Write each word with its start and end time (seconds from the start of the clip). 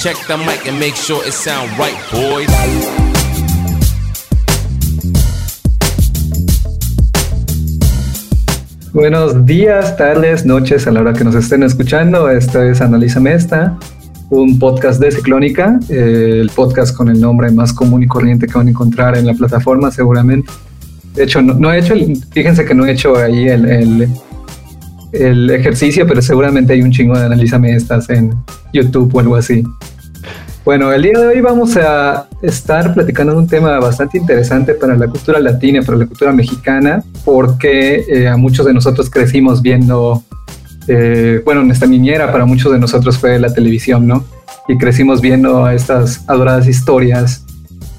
Check 0.00 0.16
the 0.28 0.36
mic 0.38 0.66
and 0.68 0.78
make 0.78 0.94
sure 0.94 1.24
it 1.26 1.32
sound 1.32 1.76
right, 1.78 1.96
boys. 2.12 3.58
Buenos 8.92 9.44
días, 9.46 9.96
tardes, 9.96 10.44
noches 10.46 10.86
a 10.86 10.90
la 10.90 11.00
hora 11.00 11.12
que 11.12 11.24
nos 11.24 11.34
estén 11.34 11.62
escuchando. 11.62 12.28
Esto 12.30 12.62
es 12.62 12.80
Analízame 12.80 13.34
esta, 13.34 13.76
un 14.30 14.58
podcast 14.58 15.00
de 15.00 15.10
Ciclónica, 15.10 15.78
eh, 15.88 16.38
el 16.40 16.50
podcast 16.50 16.96
con 16.96 17.08
el 17.08 17.20
nombre 17.20 17.50
más 17.50 17.72
común 17.72 18.02
y 18.02 18.06
corriente 18.06 18.46
que 18.46 18.54
van 18.54 18.66
a 18.66 18.70
encontrar 18.70 19.16
en 19.16 19.26
la 19.26 19.34
plataforma 19.34 19.90
seguramente. 19.90 20.50
De 21.14 21.24
hecho, 21.24 21.42
no, 21.42 21.72
he 21.72 21.78
hecho, 21.78 21.94
el- 21.94 22.16
fíjense 22.32 22.64
que 22.64 22.74
no 22.74 22.86
he 22.86 22.92
hecho 22.92 23.16
ahí 23.16 23.48
el, 23.48 24.08
el 25.12 25.50
ejercicio, 25.50 26.06
pero 26.06 26.22
seguramente 26.22 26.72
hay 26.72 26.82
un 26.82 26.90
chingo 26.90 27.18
de 27.18 27.26
Analízame 27.26 27.74
estas 27.74 28.10
en 28.10 28.34
YouTube 28.72 29.14
o 29.14 29.20
algo 29.20 29.36
así. 29.36 29.64
Bueno, 30.64 30.92
el 30.92 31.00
día 31.00 31.18
de 31.18 31.26
hoy 31.26 31.40
vamos 31.40 31.78
a 31.78 32.28
estar 32.42 32.92
platicando 32.92 33.32
de 33.32 33.38
un 33.38 33.48
tema 33.48 33.78
bastante 33.78 34.18
interesante 34.18 34.74
para 34.74 34.96
la 34.96 35.06
cultura 35.06 35.40
latina, 35.40 35.80
para 35.80 35.96
la 35.96 36.06
cultura 36.06 36.30
mexicana, 36.30 37.02
porque 37.24 38.04
eh, 38.06 38.28
a 38.28 38.36
muchos 38.36 38.66
de 38.66 38.74
nosotros 38.74 39.08
crecimos 39.08 39.62
viendo, 39.62 40.22
eh, 40.86 41.40
bueno, 41.42 41.64
nuestra 41.64 41.88
niñera 41.88 42.30
para 42.30 42.44
muchos 42.44 42.70
de 42.70 42.78
nosotros 42.78 43.16
fue 43.16 43.38
la 43.38 43.50
televisión, 43.50 44.06
¿no? 44.06 44.24
Y 44.68 44.76
crecimos 44.76 45.22
viendo 45.22 45.70
estas 45.70 46.28
adoradas 46.28 46.68
historias 46.68 47.46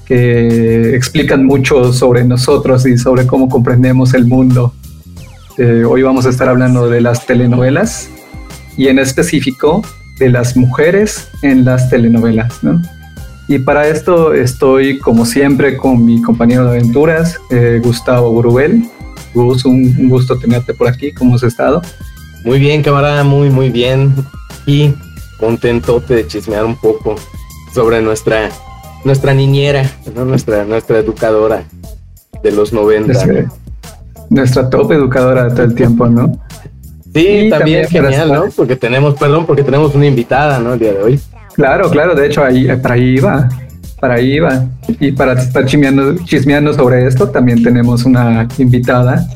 que 0.04 0.94
explican 0.94 1.44
mucho 1.46 1.92
sobre 1.92 2.22
nosotros 2.22 2.86
y 2.86 2.98
sobre 2.98 3.26
cómo 3.26 3.48
comprendemos 3.48 4.14
el 4.14 4.26
mundo. 4.26 4.72
Eh, 5.62 5.84
hoy 5.84 6.00
vamos 6.00 6.24
a 6.24 6.30
estar 6.30 6.48
hablando 6.48 6.88
de 6.88 7.02
las 7.02 7.26
telenovelas 7.26 8.08
y 8.78 8.88
en 8.88 8.98
específico 8.98 9.82
de 10.18 10.30
las 10.30 10.56
mujeres 10.56 11.28
en 11.42 11.66
las 11.66 11.90
telenovelas, 11.90 12.64
¿no? 12.64 12.80
Y 13.46 13.58
para 13.58 13.86
esto 13.86 14.32
estoy, 14.32 14.98
como 15.00 15.26
siempre, 15.26 15.76
con 15.76 16.02
mi 16.02 16.22
compañero 16.22 16.64
de 16.64 16.78
aventuras, 16.78 17.38
eh, 17.50 17.78
Gustavo 17.84 18.32
Burubel. 18.32 18.88
Gus, 19.34 19.66
un, 19.66 19.94
un 19.98 20.08
gusto 20.08 20.38
tenerte 20.38 20.72
por 20.72 20.88
aquí. 20.88 21.12
¿Cómo 21.12 21.34
has 21.34 21.42
estado? 21.42 21.82
Muy 22.42 22.58
bien, 22.58 22.82
camarada, 22.82 23.22
muy, 23.22 23.50
muy 23.50 23.68
bien. 23.68 24.14
Y 24.64 24.94
contentote 25.38 26.14
de 26.14 26.26
chismear 26.26 26.64
un 26.64 26.76
poco 26.76 27.16
sobre 27.74 28.00
nuestra, 28.00 28.48
nuestra 29.04 29.34
niñera, 29.34 29.90
¿no? 30.14 30.24
nuestra, 30.24 30.64
nuestra 30.64 31.00
educadora 31.00 31.64
de 32.42 32.50
los 32.50 32.72
90. 32.72 33.12
Nuestra, 33.12 33.59
nuestra 34.30 34.70
top 34.70 34.92
educadora 34.92 35.44
de 35.44 35.50
todo 35.50 35.64
el 35.64 35.74
tiempo, 35.74 36.06
¿no? 36.08 36.40
Sí, 37.12 37.20
Y 37.20 37.50
también, 37.50 37.86
también 37.88 37.88
genial, 37.88 38.32
¿no? 38.32 38.44
Porque 38.56 38.76
tenemos, 38.76 39.14
perdón, 39.18 39.44
porque 39.44 39.62
tenemos 39.62 39.94
una 39.94 40.06
invitada, 40.06 40.58
¿no? 40.60 40.72
El 40.74 40.78
día 40.78 40.92
de 40.92 41.02
hoy. 41.02 41.20
Claro, 41.54 41.90
claro, 41.90 42.14
de 42.14 42.26
hecho, 42.26 42.42
ahí, 42.44 42.66
para 42.80 42.94
ahí 42.94 43.16
iba, 43.16 43.48
para 44.00 44.14
ahí 44.14 44.34
iba. 44.34 44.64
Y 45.00 45.12
para 45.12 45.32
estar 45.34 45.66
chismeando, 45.66 46.16
chismeando 46.24 46.72
sobre 46.72 47.06
esto, 47.06 47.28
también 47.28 47.62
tenemos 47.62 48.04
una 48.04 48.46
invitada 48.58 49.26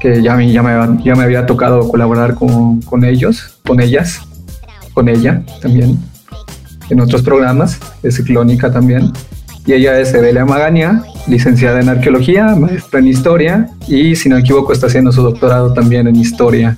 que 0.00 0.22
ya, 0.22 0.36
me- 0.36 0.52
ya, 0.52 0.62
me, 0.62 1.02
ya 1.02 1.14
me 1.16 1.24
había 1.24 1.46
tocado 1.46 1.88
colaborar 1.88 2.34
con, 2.34 2.80
con 2.82 3.04
ellos, 3.04 3.58
con 3.66 3.80
ellas, 3.80 4.20
con 4.92 5.08
ella 5.08 5.42
también, 5.62 5.98
en 6.90 7.00
otros 7.00 7.22
programas, 7.22 7.78
de 8.02 8.12
Ciclónica 8.12 8.70
también. 8.70 9.10
Y 9.66 9.72
ella 9.72 9.98
es 9.98 10.12
Evelia 10.14 10.44
Magaña, 10.44 11.02
licenciada 11.28 11.80
en 11.80 11.88
arqueología, 11.88 12.54
maestra 12.56 13.00
en 13.00 13.08
historia 13.08 13.70
y, 13.86 14.16
si 14.16 14.28
no 14.28 14.36
me 14.36 14.40
equivoco, 14.40 14.72
está 14.72 14.86
haciendo 14.86 15.12
su 15.12 15.22
doctorado 15.22 15.72
también 15.72 16.06
en 16.06 16.16
historia. 16.16 16.76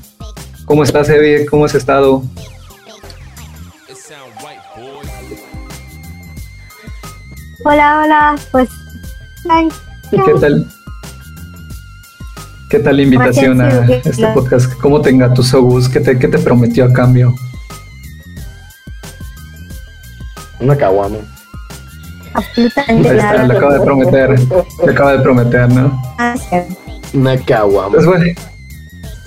¿Cómo 0.65 0.83
estás, 0.83 1.09
Evi? 1.09 1.47
¿Cómo 1.47 1.65
has 1.65 1.75
estado? 1.75 2.23
Hola, 7.65 8.03
hola, 8.03 8.37
pues. 8.53 8.69
¿Y 10.13 10.21
qué 10.21 10.33
tal? 10.41 10.67
¿Qué 12.69 12.79
tal 12.79 12.97
la 12.97 13.03
invitación 13.03 13.61
a 13.61 13.85
este 13.87 14.27
podcast? 14.29 14.73
¿Cómo 14.81 15.01
te 15.01 15.11
engatusó 15.11 15.63
Gus? 15.63 15.89
¿Qué 15.89 16.01
te, 16.01 16.19
qué 16.19 16.29
te 16.29 16.39
prometió 16.39 16.85
a 16.85 16.93
cambio? 16.93 17.35
Una 20.61 20.77
caguama. 20.77 21.19
Absolutamente 22.41 23.11
Ahí 23.11 23.17
está, 23.17 23.33
nada. 23.33 23.47
le 23.47 23.57
acaba 23.57 23.75
de 23.75 23.81
prometer, 23.81 24.41
le 24.85 24.93
acaba 24.93 25.13
de 25.13 25.19
prometer, 25.21 25.69
¿no? 25.73 26.03
Gracias. 26.17 26.67
Una 27.15 27.37
caguama. 27.39 27.95
Pues 27.95 28.07
bueno, 28.07 28.25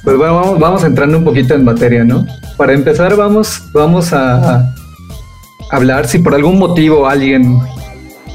pues 0.03 0.17
bueno 0.17 0.35
vamos, 0.35 0.59
vamos 0.59 0.83
entrando 0.83 1.17
un 1.17 1.23
poquito 1.23 1.53
en 1.53 1.63
materia, 1.63 2.03
¿no? 2.03 2.25
Para 2.57 2.73
empezar, 2.73 3.15
vamos, 3.15 3.61
vamos 3.73 4.13
a, 4.13 4.59
a 4.59 4.75
hablar 5.71 6.07
si 6.07 6.19
por 6.19 6.35
algún 6.35 6.59
motivo 6.59 7.07
alguien, 7.07 7.59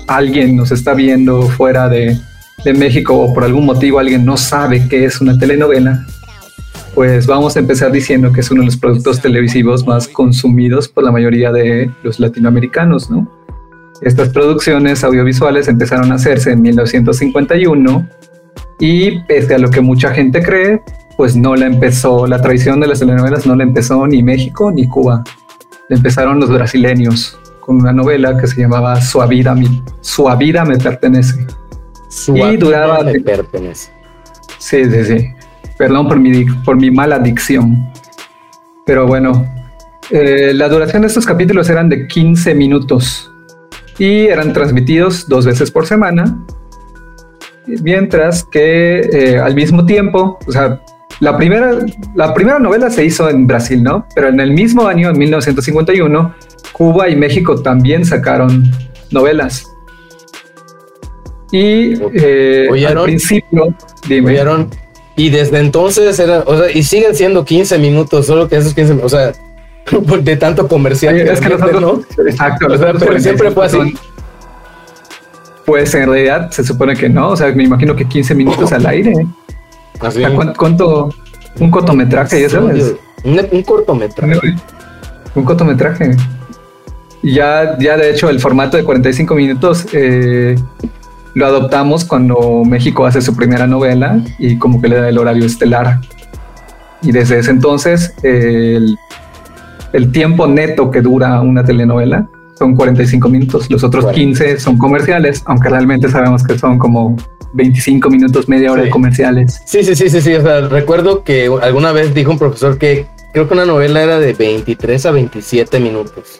alguien 0.06 0.56
nos 0.56 0.71
está 0.72 0.94
viendo 0.94 1.43
fuera 1.43 1.88
de, 1.88 2.19
de 2.65 2.75
México 2.75 3.15
o 3.19 3.33
por 3.33 3.44
algún 3.44 3.67
motivo 3.67 3.99
alguien 3.99 4.25
no 4.25 4.37
sabe 4.37 4.88
qué 4.88 5.05
es 5.05 5.21
una 5.21 5.38
telenovela. 5.38 6.05
Pues 6.94 7.27
vamos 7.27 7.55
a 7.55 7.61
empezar 7.61 7.93
diciendo 7.93 8.33
que 8.33 8.41
es 8.41 8.50
uno 8.50 8.62
de 8.62 8.67
los 8.67 8.77
productos 8.77 9.21
televisivos 9.21 9.87
más 9.87 10.09
consumidos 10.09 10.88
por 10.88 11.05
la 11.05 11.12
mayoría 11.12 11.53
de 11.53 11.91
los 12.03 12.19
latinoamericanos, 12.19 13.09
¿no? 13.09 13.31
Estas 14.01 14.29
producciones 14.31 15.03
audiovisuales 15.03 15.67
empezaron 15.69 16.13
a 16.13 16.17
hacerse 16.17 16.53
en 16.53 16.63
1951 16.63 18.09
y 18.79 19.21
pese 19.23 19.55
a 19.55 19.59
lo 19.59 19.71
que 19.71 19.81
mucha 19.81 20.11
gente 20.15 20.43
cree, 20.43 20.81
pues 21.17 21.35
no 21.35 21.57
la 21.57 21.67
empezó, 21.67 22.27
la 22.29 22.41
tradición 22.41 22.79
de 22.81 22.87
las 22.87 23.01
telenovelas 23.01 23.45
no 23.47 23.57
la 23.57 23.65
empezó 23.65 24.07
ni 24.07 24.23
México 24.23 24.71
ni 24.71 24.87
Cuba. 24.87 25.25
La 25.89 25.97
empezaron 25.97 26.39
los 26.39 26.51
brasileños 26.51 27.39
con 27.61 27.77
una 27.77 27.93
novela 27.93 28.37
que 28.39 28.47
se 28.47 28.61
llamaba 28.61 29.01
Su 29.01 29.21
vida, 29.27 29.55
mi, 29.55 29.83
Su 30.01 30.29
vida 30.39 30.65
me 30.65 30.79
pertenece. 30.79 31.47
Su 32.09 32.37
y 32.37 32.57
duraba- 32.57 33.03
me 33.03 33.21
pertenece. 33.21 33.91
Sí, 34.59 34.85
sí, 34.85 35.05
sí. 35.05 35.29
Perdón 35.77 36.09
por 36.09 36.19
mi, 36.19 36.45
por 36.65 36.77
mi 36.77 36.91
mala 36.91 37.19
dicción. 37.19 37.91
Pero 38.87 39.07
bueno, 39.07 39.45
eh, 40.11 40.53
la 40.55 40.69
duración 40.69 41.03
de 41.03 41.09
estos 41.09 41.27
capítulos 41.27 41.69
eran 41.69 41.89
de 41.89 42.07
15 42.07 42.55
minutos 42.55 43.31
y 43.99 44.27
eran 44.27 44.53
transmitidos 44.53 45.29
dos 45.29 45.45
veces 45.45 45.71
por 45.71 45.87
semana. 45.87 46.45
Mientras 47.67 48.45
que 48.45 49.01
eh, 49.01 49.39
al 49.39 49.55
mismo 49.55 49.85
tiempo, 49.85 50.39
o 50.47 50.53
sea, 50.53 50.81
la 51.21 51.37
primera, 51.37 51.73
la 52.15 52.33
primera 52.33 52.59
novela 52.59 52.91
se 52.91 53.05
hizo 53.05 53.29
en 53.29 53.47
Brasil, 53.47 53.83
¿no? 53.83 54.07
Pero 54.15 54.29
en 54.29 54.41
el 54.41 54.53
mismo 54.53 54.87
año, 54.87 55.11
en 55.11 55.19
1951, 55.19 56.35
Cuba 56.73 57.09
y 57.09 57.17
México 57.17 57.61
también 57.61 58.05
sacaron 58.05 58.71
novelas. 59.11 59.67
Y 61.51 61.95
eh, 62.15 62.87
al 62.87 63.03
principio, 63.03 63.75
dime. 64.09 64.33
¿Oyeron? 64.33 64.71
Y 65.17 65.31
desde 65.31 65.59
entonces 65.59 66.19
era, 66.21 66.45
o 66.47 66.57
sea, 66.57 66.71
y 66.71 66.85
siguen 66.85 67.15
siendo 67.17 67.45
15 67.45 67.79
minutos, 67.79 68.27
solo 68.27 68.49
que 68.49 68.57
esos 68.57 68.73
15, 68.75 69.01
o 69.03 69.09
sea, 69.09 69.33
de 70.22 70.37
tanto 70.37 70.69
comercial. 70.69 71.15
Sí, 71.15 71.21
es 71.22 71.41
que 71.41 71.49
le 71.49 71.56
meten, 71.59 71.81
nosotros, 71.81 72.06
exacto, 72.26 72.66
O 72.66 72.76
sea, 72.76 72.93
pero 72.94 73.19
siempre 73.19 73.50
fue 73.50 73.66
así. 73.66 73.94
Pues 75.65 75.94
en 75.94 76.09
realidad 76.09 76.50
se 76.50 76.65
supone 76.65 76.94
que 76.97 77.09
no, 77.09 77.28
o 77.31 77.37
sea, 77.37 77.53
me 77.53 77.65
imagino 77.65 77.94
que 77.94 78.06
15 78.06 78.34
minutos 78.34 78.72
al 78.72 78.87
aire. 78.87 79.12
O 80.00 80.06
Así. 80.06 80.21
sea, 80.21 80.34
¿cuánto, 80.34 80.54
cuánto- 80.59 81.09
un 81.60 81.71
cortometraje, 81.71 82.41
ya 82.41 82.49
sabes? 82.49 82.94
Un, 83.25 83.41
un 83.50 83.62
cortometraje. 83.62 84.41
Un 85.34 85.44
cortometraje. 85.44 86.16
Y 87.22 87.34
ya, 87.34 87.76
ya 87.78 87.97
de 87.97 88.10
hecho 88.10 88.31
el 88.31 88.38
formato 88.41 88.76
de 88.76 88.84
45 88.84 89.34
minutos 89.34 89.87
eh, 89.93 90.55
lo 91.34 91.47
adoptamos 91.47 92.05
cuando 92.05 92.62
México 92.65 93.05
hace 93.06 93.20
su 93.20 93.34
primera 93.34 93.66
novela 93.66 94.20
y 94.38 94.56
como 94.56 94.81
que 94.81 94.88
le 94.88 94.97
da 95.00 95.09
el 95.09 95.19
horario 95.19 95.44
estelar. 95.44 96.00
Y 97.03 97.10
desde 97.12 97.41
ese 97.41 97.50
entonces 97.50 98.15
eh, 98.22 98.75
el, 98.76 98.97
el 99.93 100.12
tiempo 100.12 100.47
neto 100.47 100.90
que 100.90 101.00
dura 101.00 101.40
una 101.40 101.64
telenovela 101.64 102.29
son 102.58 102.75
45 102.75 103.29
minutos. 103.29 103.70
Los 103.70 103.85
otros 103.85 104.06
15 104.12 104.58
son 104.58 104.76
comerciales, 104.79 105.43
aunque 105.46 105.69
realmente 105.69 106.08
sabemos 106.08 106.43
que 106.43 106.58
son 106.58 106.79
como 106.79 107.17
25 107.55 108.11
minutos, 108.11 108.49
media 108.49 108.73
hora 108.73 108.82
Sí. 108.82 108.87
de 108.87 108.90
comerciales. 108.90 109.62
Sí, 109.64 109.82
sí, 109.85 109.94
sí, 109.94 110.11
sí, 110.11 110.20
sí. 110.20 110.35
O 110.35 110.43
sea, 110.43 110.62
recuerdo 110.62 111.23
que 111.23 111.50
alguna 111.62 111.93
vez 111.93 112.12
dijo 112.14 112.31
un 112.32 112.38
profesor 112.38 112.76
que 112.79 113.06
creo 113.32 113.46
que 113.49 113.55
una 113.55 113.64
novela 113.64 114.02
era 114.02 114.19
de 114.19 114.32
23 114.35 115.06
a 115.06 115.11
27 115.12 115.79
minutos. 115.81 116.38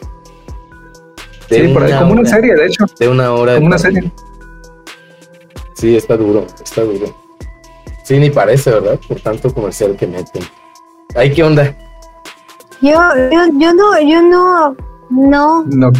De 1.49 1.65
Sí, 1.67 1.73
por 1.73 1.83
ahí, 1.83 1.93
como 1.97 2.11
una 2.13 2.29
serie, 2.29 2.53
de 2.53 2.65
hecho, 2.67 2.85
De 2.99 3.07
una 3.07 3.31
hora. 3.33 3.53
de 3.53 3.57
como 3.57 3.67
una 3.67 3.79
serie. 3.79 4.11
Sí, 5.73 5.95
está 5.95 6.17
duro, 6.17 6.45
está 6.63 6.81
duro. 6.83 7.15
Sí, 8.03 8.17
ni 8.19 8.29
parece, 8.29 8.71
¿verdad? 8.71 8.99
Por 9.07 9.19
tanto 9.21 9.53
comercial 9.53 9.95
que 9.95 10.05
meten. 10.05 10.43
Ay, 11.15 11.31
¿qué 11.31 11.43
onda? 11.43 11.75
Yo, 12.81 12.91
yo, 13.31 13.41
yo 13.57 13.73
no, 13.73 13.99
yo 14.01 14.21
no, 14.21 14.75
no, 15.09 15.63
No, 15.65 15.91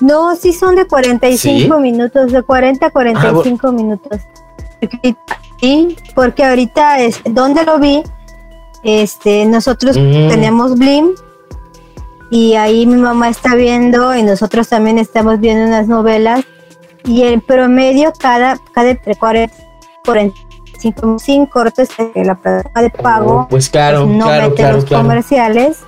no, 0.00 0.34
sí 0.36 0.52
son 0.52 0.74
de 0.76 0.86
45 0.86 1.38
¿Sí? 1.76 1.80
minutos, 1.80 2.32
de 2.32 2.42
40 2.42 2.86
a 2.86 2.90
45 2.90 3.72
minutos. 3.72 4.20
Sí, 5.60 5.96
porque 6.14 6.44
ahorita, 6.44 7.00
es, 7.00 7.20
¿dónde 7.24 7.64
lo 7.64 7.78
vi? 7.78 8.02
Este, 8.82 9.46
nosotros 9.46 9.96
Mm. 9.96 10.28
tenemos 10.28 10.76
Blim 10.78 11.12
y 12.30 12.54
ahí 12.54 12.84
mi 12.86 12.96
mamá 12.96 13.28
está 13.30 13.54
viendo 13.54 14.14
y 14.14 14.22
nosotros 14.22 14.68
también 14.68 14.98
estamos 14.98 15.40
viendo 15.40 15.64
unas 15.66 15.86
novelas 15.88 16.44
y 17.04 17.22
en 17.22 17.40
promedio 17.40 18.12
cada, 18.18 18.58
cada 18.72 18.90
entre 18.90 19.14
40 19.14 19.54
45 20.04 20.43
sin 21.18 21.46
cortes 21.46 21.88
de 22.14 22.24
la 22.24 22.34
plataforma 22.34 22.82
de 22.82 22.90
pago 22.90 23.32
Oh, 23.42 23.48
pues 23.48 23.68
claro, 23.68 24.06
no 24.06 24.24
claro, 24.26 24.42
mete 24.44 24.54
claro, 24.56 24.76
los 24.76 24.84
claro. 24.84 25.02
comerciales 25.04 25.78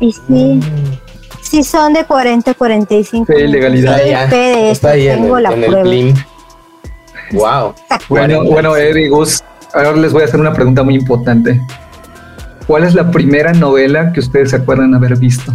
y 0.00 0.12
sí, 0.12 0.20
Mm. 0.28 0.60
sí 1.42 1.62
son 1.62 1.92
de 1.92 2.04
40 2.04 2.50
a 2.50 2.54
45 2.54 3.32
Sí, 3.32 3.46
legalidad. 3.46 3.98
Ya, 4.04 4.26
de 4.26 4.70
esto, 4.70 4.88
está 4.88 4.90
ahí 4.90 5.08
en 5.08 5.22
tengo 5.22 5.36
el, 5.36 5.42
la 5.44 5.52
en 5.52 5.64
el 5.64 5.70
prueba. 5.70 6.26
Wow. 7.32 7.74
Bueno, 8.08 8.44
bueno, 8.44 8.76
Eddie 8.76 9.08
Gus, 9.08 9.42
ahora 9.74 9.92
les 9.92 10.12
voy 10.12 10.22
a 10.22 10.24
hacer 10.26 10.40
una 10.40 10.52
pregunta 10.52 10.82
muy 10.82 10.94
importante. 10.94 11.60
¿Cuál 12.66 12.84
es 12.84 12.94
la 12.94 13.10
primera 13.10 13.52
novela 13.52 14.12
que 14.12 14.20
ustedes 14.20 14.50
se 14.50 14.56
acuerdan 14.56 14.94
haber 14.94 15.16
visto? 15.18 15.52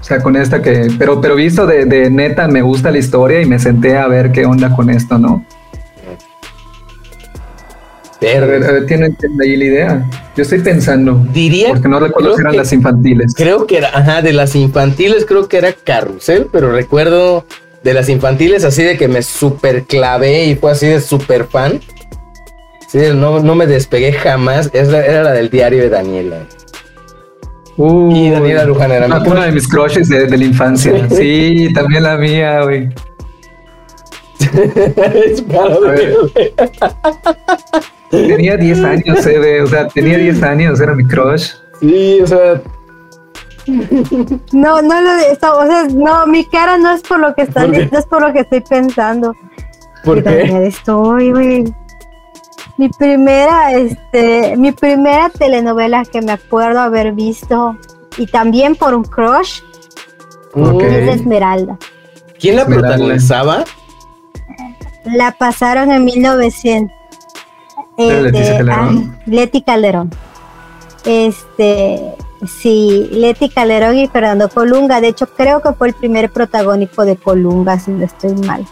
O 0.00 0.04
sea, 0.04 0.20
con 0.22 0.36
esta 0.36 0.62
que, 0.62 0.90
pero, 0.98 1.20
pero 1.20 1.34
visto 1.36 1.66
de, 1.66 1.84
de 1.84 2.10
neta, 2.10 2.48
me 2.48 2.62
gusta 2.62 2.90
la 2.90 2.98
historia 2.98 3.40
y 3.42 3.46
me 3.46 3.58
senté 3.58 3.96
a 3.98 4.06
ver 4.08 4.32
qué 4.32 4.46
onda 4.46 4.74
con 4.74 4.90
esto, 4.90 5.18
¿no? 5.18 5.44
A 8.20 8.24
ver, 8.46 8.64
a 8.64 8.72
ver, 8.72 8.86
¿tienen, 8.86 9.14
tienen 9.16 9.40
ahí 9.40 9.56
la 9.56 9.64
idea? 9.64 10.10
Yo 10.36 10.42
estoy 10.42 10.58
pensando, 10.60 11.24
Diría, 11.32 11.68
porque 11.68 11.88
no 11.88 12.00
recuerdo 12.00 12.34
si 12.34 12.40
eran 12.40 12.52
que- 12.52 12.58
las 12.58 12.72
infantiles. 12.72 13.32
creo 13.36 13.66
que 13.66 13.78
era, 13.78 13.90
ajá, 13.96 14.22
de 14.22 14.32
las 14.32 14.56
infantiles 14.56 15.24
creo 15.24 15.46
que 15.48 15.58
era 15.58 15.72
Carrusel, 15.72 16.48
pero 16.50 16.72
recuerdo 16.72 17.44
de 17.84 17.94
las 17.94 18.08
infantiles 18.08 18.64
así 18.64 18.82
de 18.82 18.96
que 18.96 19.06
me 19.06 19.22
super 19.22 19.84
clavé 19.84 20.46
y 20.46 20.56
fue 20.56 20.72
así 20.72 20.86
de 20.86 21.00
super 21.00 21.44
fan. 21.44 21.80
Sí, 22.88 22.98
no, 23.14 23.40
no 23.40 23.54
me 23.54 23.66
despegué 23.66 24.12
jamás. 24.12 24.70
Es 24.72 24.88
la- 24.88 25.04
era 25.04 25.22
la 25.22 25.32
del 25.32 25.48
diario 25.50 25.82
de 25.82 25.88
Daniela. 25.90 26.46
Uy, 27.76 28.18
Y 28.18 28.30
Daniela 28.30 28.64
Luján 28.64 28.90
era 28.90 29.06
mi 29.06 29.14
una, 29.14 29.30
una 29.30 29.44
de 29.44 29.52
mis 29.52 29.68
crushes 29.68 30.08
de, 30.08 30.26
de 30.26 30.36
la 30.38 30.44
infancia. 30.44 31.06
Sí, 31.10 31.68
también 31.72 32.02
la 32.02 32.16
mía, 32.16 32.62
güey. 32.64 32.88
Es. 35.14 35.42
Tenía 38.10 38.56
10 38.56 38.84
años, 38.84 39.26
Eve, 39.26 39.62
o 39.62 39.66
sea, 39.66 39.88
tenía 39.88 40.16
10 40.18 40.42
años, 40.42 40.80
era 40.80 40.94
mi 40.94 41.04
crush. 41.06 41.52
Sí, 41.80 42.20
o 42.22 42.26
sea, 42.26 42.60
No, 44.52 44.80
no 44.82 45.00
lo 45.00 45.14
de 45.16 45.32
o 45.32 45.66
sea, 45.66 45.84
no, 45.92 46.26
mi 46.26 46.44
cara 46.46 46.78
no 46.78 46.92
es 46.92 47.02
por 47.02 47.20
lo 47.20 47.34
que 47.34 47.42
está, 47.42 47.66
no 47.66 47.74
es 47.76 48.06
por 48.06 48.22
lo 48.22 48.32
que 48.32 48.40
estoy 48.40 48.60
pensando. 48.60 49.34
¿por 50.04 50.22
Qué 50.22 50.66
estoy, 50.66 51.32
güey. 51.32 51.64
Mi 52.78 52.88
primera, 52.88 53.72
este, 53.72 54.56
mi 54.56 54.72
primera 54.72 55.28
telenovela 55.30 56.04
que 56.04 56.22
me 56.22 56.32
acuerdo 56.32 56.80
haber 56.80 57.12
visto 57.12 57.76
y 58.16 58.26
también 58.26 58.76
por 58.76 58.94
un 58.94 59.04
crush 59.04 59.60
Ok. 60.54 60.82
es 60.82 61.16
Esmeralda. 61.16 61.76
¿Quién 62.38 62.56
la 62.56 62.62
Esmeralda. 62.62 62.88
protagonizaba? 62.88 63.64
La 65.04 65.32
pasaron 65.32 65.90
en 65.90 66.04
1900. 66.04 66.96
Era 67.98 68.22
Leticia 68.22 68.52
Este, 68.52 68.64
Calderón. 68.64 69.18
Leti 69.26 69.62
Calderón. 69.62 70.10
Este, 71.04 72.14
sí, 72.46 73.08
Leti 73.12 73.48
Calderón 73.48 73.98
y 73.98 74.06
Fernando 74.06 74.48
Colunga. 74.48 75.00
De 75.00 75.08
hecho, 75.08 75.26
creo 75.26 75.60
que 75.60 75.72
fue 75.72 75.88
el 75.88 75.94
primer 75.94 76.30
protagónico 76.30 77.04
de 77.04 77.16
Colunga, 77.16 77.78
si 77.78 77.90
no 77.90 78.04
estoy 78.04 78.34
mal. 78.34 78.64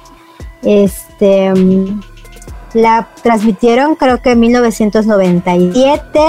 Este, 0.62 1.52
mm, 1.52 2.00
la 2.75 3.08
transmitieron 3.23 3.96
creo 3.96 4.23
que 4.23 4.32
en 4.32 4.40
1997. 4.40 6.20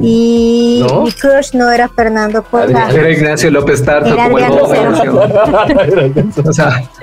Y 0.00 0.84
¿No? 0.88 1.02
mi 1.02 1.12
crush 1.12 1.54
no 1.54 1.70
era 1.70 1.88
Fernando. 1.88 2.44
Adrián. 2.52 2.90
Era 2.90 3.10
Ignacio 3.10 3.50
López 3.50 3.84
Tarso 3.84 4.14
Era 4.14 4.24
como 4.24 4.38
el 4.38 4.44
Adrián 4.44 4.62
bobo, 4.62 4.90
Lucero. 4.90 6.48
O 6.48 6.52
sea, 6.52 6.82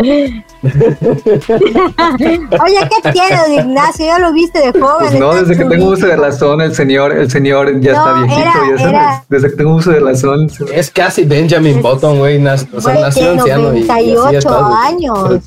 Oye, 2.63 2.79
¿qué 3.03 3.11
tienes, 3.11 3.49
Ignacio? 3.65 4.05
Ya 4.05 4.19
lo 4.19 4.31
viste 4.33 4.59
de 4.59 4.71
joven. 4.79 5.09
pues 5.09 5.19
no, 5.19 5.33
desde 5.33 5.57
que 5.57 5.65
tengo 5.65 5.87
uso 5.89 6.07
de 6.07 6.15
razón, 6.15 6.61
el 6.61 6.73
señor, 6.75 7.11
el 7.11 7.29
señor 7.29 7.79
ya 7.81 7.93
No, 7.93 7.99
está 7.99 8.13
viejito, 8.23 8.41
era- 8.41 8.53
ya 8.53 8.77
sabes. 8.77 8.81
era- 8.93 9.25
Desde 9.29 9.49
que 9.49 9.55
tengo 9.55 9.75
uso 9.75 9.91
de 9.91 9.99
razón. 9.99 10.49
Es 10.73 10.89
casi 10.91 11.25
Benjamin 11.25 11.77
Es- 11.77 11.83
Button, 11.83 12.19
güey. 12.19 12.45
O 12.45 12.81
sea, 12.81 12.93
nació 12.99 13.31
anciano 13.31 13.73
y- 13.73 13.79
y. 13.79 13.89
así 13.89 14.05
ya 14.07 14.15
98 14.15 14.37
está. 14.37 14.83
años. 14.85 15.43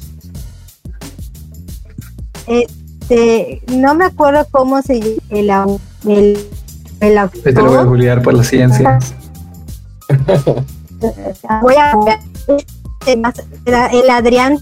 Este, 2.47 3.63
no 3.73 3.95
me 3.95 4.05
acuerdo 4.07 4.47
cómo 4.51 4.81
se 4.83 5.19
el, 5.31 5.49
au- 5.51 5.81
el, 7.01 7.31
te 7.43 7.53
lo 7.53 7.67
voy 7.67 7.77
a 7.79 7.83
googlear 7.83 8.23
por 8.23 8.35
la 8.35 8.45
ciencia. 8.45 8.99
Voy 11.63 11.75
a 11.77 11.95
era- 13.67 13.87
el 13.89 14.11
Adrián 14.11 14.59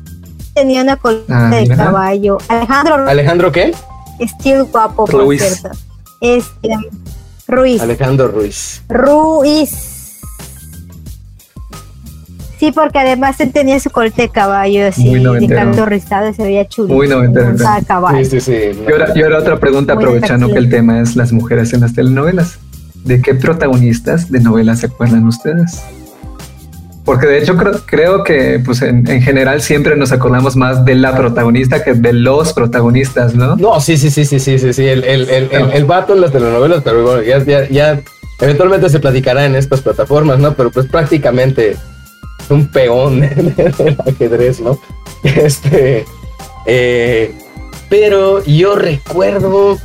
tenía 0.55 0.83
una 0.83 0.97
colita 0.97 1.47
Ah, 1.49 1.51
de 1.51 1.63
mira. 1.63 1.77
caballo. 1.77 2.39
Alejandro 2.49 2.95
¿Alejandro 3.09 3.53
qué? 3.53 3.75
Still 4.21 4.65
guapo, 4.65 5.07
por 5.07 5.25
Ruiz. 5.25 5.43
cierto. 5.43 5.77
Este, 6.21 6.69
Ruiz. 7.47 7.81
Alejandro 7.81 8.29
Ruiz. 8.29 8.83
Ruiz. 8.89 9.96
Sí, 12.59 12.73
porque 12.73 12.99
además 12.99 13.39
él 13.41 13.53
tenía 13.53 13.79
su 13.81 13.91
corte 13.91 14.23
de 14.23 14.29
caballo 14.31 14.87
así, 14.89 15.13
de 15.15 15.49
canto 15.49 15.85
rizado, 15.85 16.33
se 16.33 16.43
veía 16.43 16.67
chulo. 16.67 16.95
Muy 16.95 17.07
noventero. 17.07 17.55
Sí, 17.59 18.25
sí, 18.25 18.41
sí. 18.41 18.53
Y 18.89 18.93
ahora, 18.93 19.13
y 19.15 19.23
ahora 19.23 19.39
otra 19.39 19.59
pregunta, 19.59 19.95
Muy 19.95 20.05
aprovechando 20.05 20.49
que 20.49 20.59
el 20.59 20.71
tema 20.71 21.01
es 21.01 21.17
las 21.17 21.33
mujeres 21.33 21.73
en 21.75 21.81
las 21.81 21.93
telenovelas. 21.93 22.59
¿De 23.05 23.21
qué 23.21 23.35
protagonistas 23.35 24.31
de 24.33 24.41
novelas 24.41 24.81
se 24.81 24.87
acuerdan 24.87 25.27
ustedes? 25.27 25.83
Porque 27.05 27.27
de 27.29 27.39
hecho 27.39 27.57
creo, 27.57 27.73
creo 27.87 28.25
que 28.25 28.61
pues 28.65 28.83
en, 28.83 29.09
en 29.09 29.23
general 29.23 29.61
siempre 29.63 29.95
nos 29.95 30.11
acordamos 30.11 30.57
más 30.57 30.85
de 30.85 30.97
la 30.97 31.17
protagonista 31.17 31.85
que 31.85 31.95
de 31.95 32.13
los 32.13 32.53
protagonistas, 32.53 33.35
¿no? 33.37 33.55
No, 33.55 33.79
sí, 33.81 33.97
sí, 33.97 34.11
sí, 34.11 34.25
sí, 34.25 34.41
sí, 34.41 34.59
sí, 34.59 34.73
sí. 34.73 34.87
El, 34.87 35.05
el, 35.05 35.31
el, 35.31 35.49
el, 35.53 35.71
el 35.73 35.85
vato 35.85 36.15
en 36.15 36.23
las 36.23 36.33
telenovelas, 36.33 36.83
pero 36.83 37.05
bueno, 37.05 37.23
ya, 37.23 37.39
ya, 37.45 37.69
ya 37.69 38.01
eventualmente 38.41 38.89
se 38.89 38.99
platicará 38.99 39.45
en 39.45 39.55
estas 39.55 39.83
plataformas, 39.83 40.41
¿no? 40.41 40.55
Pero 40.55 40.71
pues 40.73 40.87
prácticamente 40.87 41.77
un 42.51 42.69
peón 42.69 43.21
del 43.77 43.97
ajedrez, 44.07 44.61
¿no? 44.61 44.79
Este. 45.23 46.05
eh, 46.67 47.35
pero 47.89 48.45
yo 48.45 48.75
recuerdo. 48.75 49.79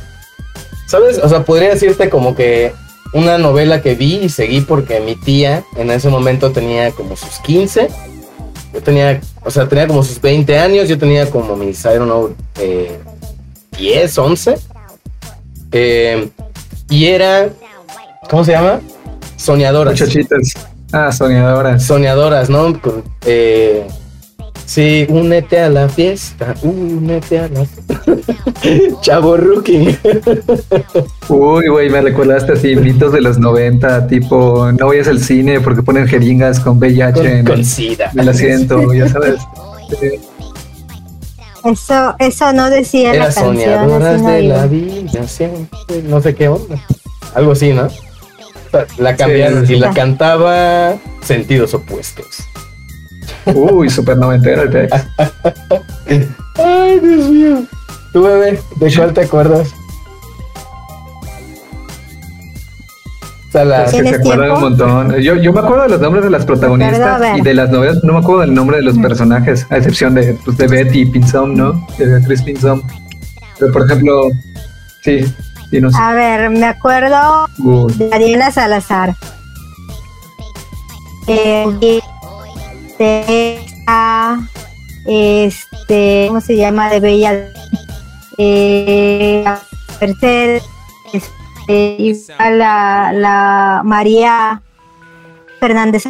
¿Sabes? 0.86 1.18
O 1.18 1.28
sea, 1.28 1.44
podría 1.44 1.70
decirte 1.70 2.10
como 2.10 2.34
que 2.34 2.72
una 3.12 3.38
novela 3.38 3.82
que 3.82 3.94
vi 3.94 4.16
y 4.16 4.28
seguí 4.28 4.60
porque 4.60 5.00
mi 5.00 5.16
tía 5.16 5.64
en 5.76 5.90
ese 5.90 6.08
momento 6.08 6.50
tenía 6.52 6.90
como 6.90 7.16
sus 7.16 7.38
15. 7.40 7.88
Yo 8.74 8.82
tenía, 8.82 9.20
o 9.42 9.50
sea, 9.50 9.68
tenía 9.68 9.86
como 9.86 10.02
sus 10.02 10.20
20 10.20 10.58
años, 10.58 10.88
yo 10.88 10.98
tenía 10.98 11.30
como 11.30 11.56
mis, 11.56 11.84
I 11.84 11.88
don't 11.88 12.04
know, 12.04 12.34
eh, 12.58 12.98
10, 13.78 14.18
11. 14.18 14.58
Eh, 15.72 16.28
y 16.88 17.06
era, 17.06 17.50
¿cómo 18.28 18.44
se 18.44 18.52
llama? 18.52 18.80
Soñadoras. 19.36 19.98
Muchachitas. 20.00 20.54
Ah, 20.92 21.10
soñadoras. 21.12 21.84
Soñadoras, 21.84 22.50
¿no? 22.50 22.80
Con, 22.80 23.02
eh, 23.24 23.86
sí, 24.66 25.06
únete 25.08 25.58
a 25.60 25.68
la 25.70 25.88
fiesta, 25.88 26.54
únete 26.62 27.38
a 27.38 27.48
la 27.48 27.66
Chavo 29.00 29.36
Rookie. 29.36 29.96
Uy, 31.28 31.68
güey, 31.68 31.88
me 31.90 32.00
recordaste 32.02 32.52
así 32.52 32.76
mitos 32.76 33.12
de 33.12 33.20
los 33.22 33.38
90, 33.38 34.06
tipo, 34.06 34.70
no 34.72 34.86
vayas 34.88 35.08
al 35.08 35.20
cine 35.20 35.60
porque 35.60 35.82
ponen 35.82 36.06
jeringas 36.06 36.60
con 36.60 36.78
VIH 36.78 37.12
Con, 37.14 37.26
en, 37.26 37.44
con 37.46 37.64
SIDA. 37.64 38.10
en 38.12 38.20
el 38.20 38.28
asiento, 38.28 38.92
ya 38.92 39.08
sabes. 39.08 39.36
Eso, 41.64 42.14
eso 42.18 42.52
no 42.52 42.70
decía 42.70 43.14
Era 43.14 43.28
la 43.28 43.34
canción. 43.34 43.56
soñadoras 43.56 44.24
de 44.26 44.42
la 44.42 44.66
vida, 44.66 45.26
siempre, 45.28 46.02
no 46.04 46.20
sé 46.20 46.34
qué 46.34 46.48
onda. 46.48 46.76
Algo 47.34 47.52
así, 47.52 47.72
¿no? 47.72 47.88
La 48.98 49.16
cambiaron 49.16 49.66
Sí. 49.66 49.74
y 49.74 49.78
la 49.78 49.90
cantaba 49.92 50.94
Sentidos 51.22 51.74
Opuestos. 51.74 52.38
Uy, 53.46 53.90
súper 53.90 54.16
noventero 54.16 54.62
el 54.62 54.70
texto. 54.70 54.96
Ay, 56.58 57.00
Dios 57.00 57.28
mío. 57.30 57.62
Tú, 58.12 58.22
bebé, 58.22 58.60
¿de 58.76 58.94
cuál 58.94 59.12
te 59.12 59.22
acuerdas? 59.22 59.72
O 63.48 63.52
sea, 63.52 63.64
la- 63.66 63.84
Es 63.84 63.90
que 63.90 63.96
¿Tienes 64.02 64.10
se 64.12 64.16
acuerdan 64.16 64.46
tiempo? 64.48 64.54
un 64.56 64.62
montón. 64.78 65.14
Yo, 65.20 65.36
yo 65.36 65.52
me 65.52 65.60
acuerdo 65.60 65.82
de 65.82 65.88
los 65.90 66.00
nombres 66.00 66.24
de 66.24 66.30
las 66.30 66.46
protagonistas 66.46 67.38
y 67.38 67.40
de 67.42 67.54
las 67.54 67.70
novelas, 67.70 68.02
no 68.02 68.14
me 68.14 68.18
acuerdo 68.20 68.40
del 68.42 68.54
nombre 68.54 68.78
de 68.78 68.82
los 68.82 68.96
personajes, 68.98 69.66
a 69.70 69.76
excepción 69.76 70.14
de, 70.14 70.34
pues, 70.44 70.56
de 70.56 70.68
Betty 70.68 71.04
Pinzón, 71.06 71.54
¿no? 71.54 71.86
De 71.98 72.06
Beatriz 72.06 72.42
Pinzón. 72.42 72.82
Pero 73.58 73.72
por 73.72 73.84
ejemplo, 73.84 74.30
sí, 75.02 75.24
dinos. 75.72 75.94
A 75.96 76.12
ver, 76.12 76.50
me 76.50 76.66
acuerdo 76.66 77.48
Uy, 77.58 77.92
de 77.94 78.14
Ariela 78.14 78.52
Salazar. 78.52 79.16
Eh, 81.26 82.00
de 82.98 83.56
esta, 83.58 84.38
este, 85.06 86.26
¿cómo 86.28 86.40
se 86.40 86.56
llama? 86.56 86.90
De 86.90 87.00
Bella. 87.00 87.48
Eh, 88.38 89.44
Mercedes. 90.00 90.62
Este, 91.12 91.96
igual 91.98 92.58
la, 92.58 93.12
la 93.12 93.82
María. 93.84 94.62
Fernández, 95.62 96.08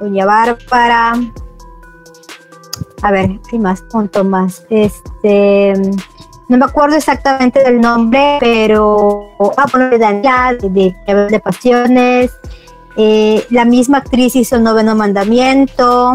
Doña 0.00 0.26
Bárbara. 0.26 1.12
A 3.02 3.10
ver, 3.12 3.38
hay 3.52 3.58
más, 3.60 3.82
punto 3.82 4.24
más. 4.24 4.66
Este, 4.68 5.74
no 6.48 6.58
me 6.58 6.64
acuerdo 6.64 6.96
exactamente 6.96 7.62
del 7.62 7.80
nombre, 7.80 8.36
pero 8.40 9.30
ah, 9.56 9.66
bueno, 9.72 9.90
de 9.90 9.98
Daniela, 9.98 10.56
de, 10.60 10.94
de, 11.06 11.14
de 11.30 11.40
Pasiones. 11.40 12.32
Eh, 12.96 13.44
la 13.50 13.64
misma 13.64 13.98
actriz 13.98 14.36
hizo 14.36 14.56
el 14.56 14.62
noveno 14.62 14.94
mandamiento. 14.94 16.12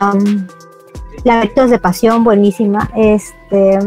Um, 0.00 0.46
Laberintos 1.24 1.70
de 1.70 1.78
Pasión, 1.78 2.22
buenísima. 2.22 2.90
Este. 2.94 3.78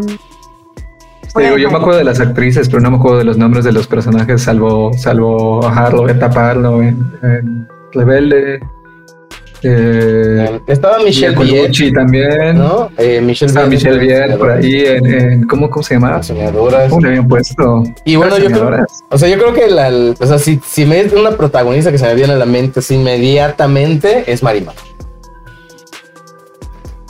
Te 1.36 1.43
digo, 1.43 1.57
yo 1.57 1.69
me 1.69 1.77
acuerdo 1.77 2.00
de 2.00 2.03
las 2.03 2.19
actrices, 2.19 2.67
pero 2.67 2.81
no 2.81 2.89
me 2.89 2.98
acuerdo 2.98 3.19
de 3.19 3.25
los 3.25 3.38
nombres 3.38 3.63
de 3.63 3.72
los 3.72 3.86
personajes, 3.86 4.41
salvo, 4.41 4.91
salvo 4.93 5.62
bajarlo, 5.62 6.07
taparlo 6.17 6.81
en, 6.81 6.98
en 7.22 7.67
Rebelde. 7.93 8.60
Eh, 9.64 10.60
Estaba 10.68 11.00
Michelle 11.00 11.34
Colucci 11.34 11.92
también. 11.92 12.58
¿no? 12.58 12.90
Eh, 12.98 13.20
Michelle 13.22 13.50
Estaba 13.50 13.66
Michelle 13.68 13.98
Vier 14.00 14.38
por 14.38 14.52
ahí 14.52 14.86
en, 14.86 15.06
en- 15.06 15.48
¿cómo, 15.48 15.70
¿cómo 15.70 15.84
se 15.84 15.96
llama? 15.96 16.12
Las 16.12 16.28
soñadoras. 16.28 16.90
¿Cómo 16.90 17.02
le 17.02 17.08
habían 17.10 17.28
puesto? 17.28 17.84
Y 18.06 18.16
bueno, 18.16 18.38
yo 18.38 18.48
creo, 18.48 18.86
o 19.10 19.18
sea, 19.18 19.28
yo 19.30 19.38
creo 19.38 19.54
que 19.54 19.68
la, 19.68 19.90
o 20.20 20.26
sea, 20.26 20.38
si, 20.38 20.60
si 20.66 20.86
me 20.86 21.00
es 21.00 21.14
una 21.14 21.32
protagonista 21.32 21.92
que 21.92 21.98
se 21.98 22.06
me 22.06 22.16
viene 22.16 22.34
a 22.34 22.38
la 22.38 22.46
mente 22.46 22.80
así 22.82 22.96
inmediatamente 22.96 24.24
es 24.32 24.44
Marimar. 24.44 24.76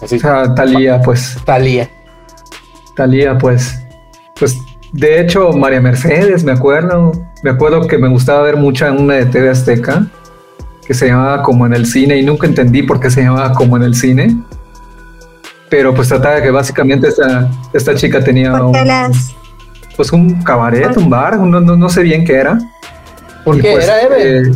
Así, 0.02 0.16
O 0.16 0.20
sea, 0.20 0.54
Talía, 0.56 1.02
pues. 1.02 1.38
Talía. 1.44 1.90
Talía, 2.96 3.38
pues. 3.38 3.80
Pues, 4.40 4.56
de 4.94 5.20
hecho, 5.22 5.52
María 5.52 5.82
Mercedes, 5.82 6.44
me 6.44 6.52
acuerdo. 6.52 7.12
Me 7.44 7.50
acuerdo 7.50 7.88
que 7.88 7.98
me 7.98 8.08
gustaba 8.08 8.42
ver 8.44 8.56
mucha 8.58 8.92
una 8.92 9.16
de 9.16 9.26
TV 9.26 9.50
Azteca, 9.50 10.08
que 10.88 10.94
se 10.94 11.08
llamaba 11.08 11.44
Como 11.44 11.66
en 11.66 11.74
el 11.74 11.86
Cine, 11.86 12.18
y 12.18 12.24
nunca 12.26 12.48
entendí 12.48 12.82
por 12.82 13.00
qué 13.00 13.12
se 13.12 13.22
llamaba 13.22 13.52
Como 13.54 13.76
en 13.76 13.84
el 13.84 13.94
Cine. 13.94 14.38
Pero 15.70 15.94
pues 15.94 16.08
trataba 16.08 16.36
de 16.36 16.44
que 16.44 16.50
básicamente 16.52 17.10
esta, 17.10 17.50
esta 17.74 17.94
chica 17.94 18.24
tenía 18.24 18.54
un, 18.54 18.72
las. 18.88 19.36
pues 19.98 20.14
un 20.14 20.42
cabaret, 20.42 20.96
un 20.96 21.10
bar, 21.10 21.38
no, 21.38 21.60
no, 21.60 21.76
no 21.76 21.90
sé 21.90 22.04
bien 22.04 22.24
qué 22.24 22.36
era. 22.38 22.58
¿Por 23.44 23.60
qué? 23.60 23.74
pues, 23.74 23.84
¿Era 23.84 24.02
Eve? 24.02 24.40
eh, 24.50 24.52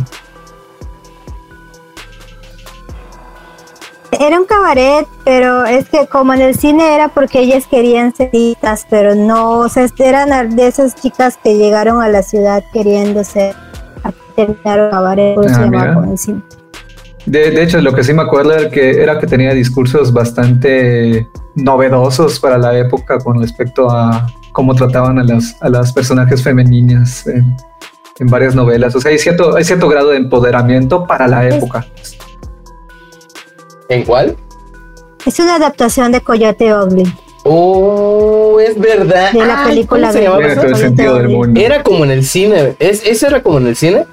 Era 4.20 4.38
un 4.38 4.46
cabaret, 4.46 5.06
pero 5.24 5.64
es 5.64 5.88
que 5.88 6.06
como 6.06 6.32
en 6.32 6.42
el 6.42 6.56
cine 6.56 6.94
era 6.94 7.08
porque 7.08 7.40
ellas 7.40 7.66
querían 7.66 8.14
ser 8.14 8.30
citas, 8.30 8.86
pero 8.88 9.14
no, 9.14 9.58
o 9.58 9.68
sea, 9.68 9.86
eran 9.98 10.54
de 10.54 10.66
esas 10.66 10.94
chicas 10.94 11.38
que 11.42 11.56
llegaron 11.56 12.00
a 12.02 12.08
la 12.08 12.22
ciudad 12.22 12.62
queriendo 12.72 13.24
ser, 13.24 13.56
cabaret, 14.90 15.34
por 15.34 15.44
eso 15.46 15.54
Ah, 15.54 15.58
se 15.58 15.62
llamaba. 15.64 16.06
De, 17.26 17.50
de 17.52 17.62
hecho, 17.62 17.80
lo 17.80 17.94
que 17.94 18.02
sí 18.02 18.12
me 18.12 18.22
acuerdo 18.22 18.52
era 18.54 18.68
que, 18.70 19.00
era 19.02 19.18
que 19.18 19.26
tenía 19.28 19.54
discursos 19.54 20.12
bastante 20.12 21.28
novedosos 21.54 22.40
para 22.40 22.58
la 22.58 22.76
época 22.76 23.18
con 23.18 23.40
respecto 23.40 23.88
a 23.90 24.26
cómo 24.52 24.74
trataban 24.74 25.18
a 25.20 25.24
las, 25.24 25.56
a 25.62 25.68
las 25.68 25.92
personajes 25.92 26.42
femeninas 26.42 27.26
en, 27.28 27.54
en 28.18 28.26
varias 28.26 28.54
novelas. 28.56 28.94
O 28.96 29.00
sea, 29.00 29.12
hay 29.12 29.18
cierto, 29.18 29.54
hay 29.56 29.62
cierto 29.64 29.88
grado 29.88 30.10
de 30.10 30.16
empoderamiento 30.16 31.06
para 31.06 31.28
la 31.28 31.46
época. 31.48 31.86
¿En 33.88 34.02
cuál? 34.04 34.36
Es 35.24 35.38
una 35.38 35.56
adaptación 35.56 36.10
de 36.12 36.20
Coyote 36.22 36.74
Ugly. 36.74 37.12
Oh, 37.44 38.58
es 38.60 38.78
verdad. 38.78 39.32
De 39.32 39.38
la 39.44 39.62
Ay, 39.64 39.68
película 39.70 40.08
¿cómo 40.08 40.12
se 40.12 40.18
de- 40.18 40.24
llamaba 40.24 40.38
Tiene 40.40 40.52
esa? 40.54 40.62
todo 40.62 40.70
el 40.72 40.76
sentido 40.76 41.14
del 41.16 41.28
mundo. 41.28 41.60
Era 41.60 41.82
como 41.82 42.04
en 42.04 42.10
el 42.10 42.24
cine. 42.24 42.74
¿Es, 42.78 43.04
¿Ese 43.06 43.26
era 43.28 43.42
como 43.42 43.58
en 43.58 43.66
el 43.68 43.76
cine? 43.76 44.06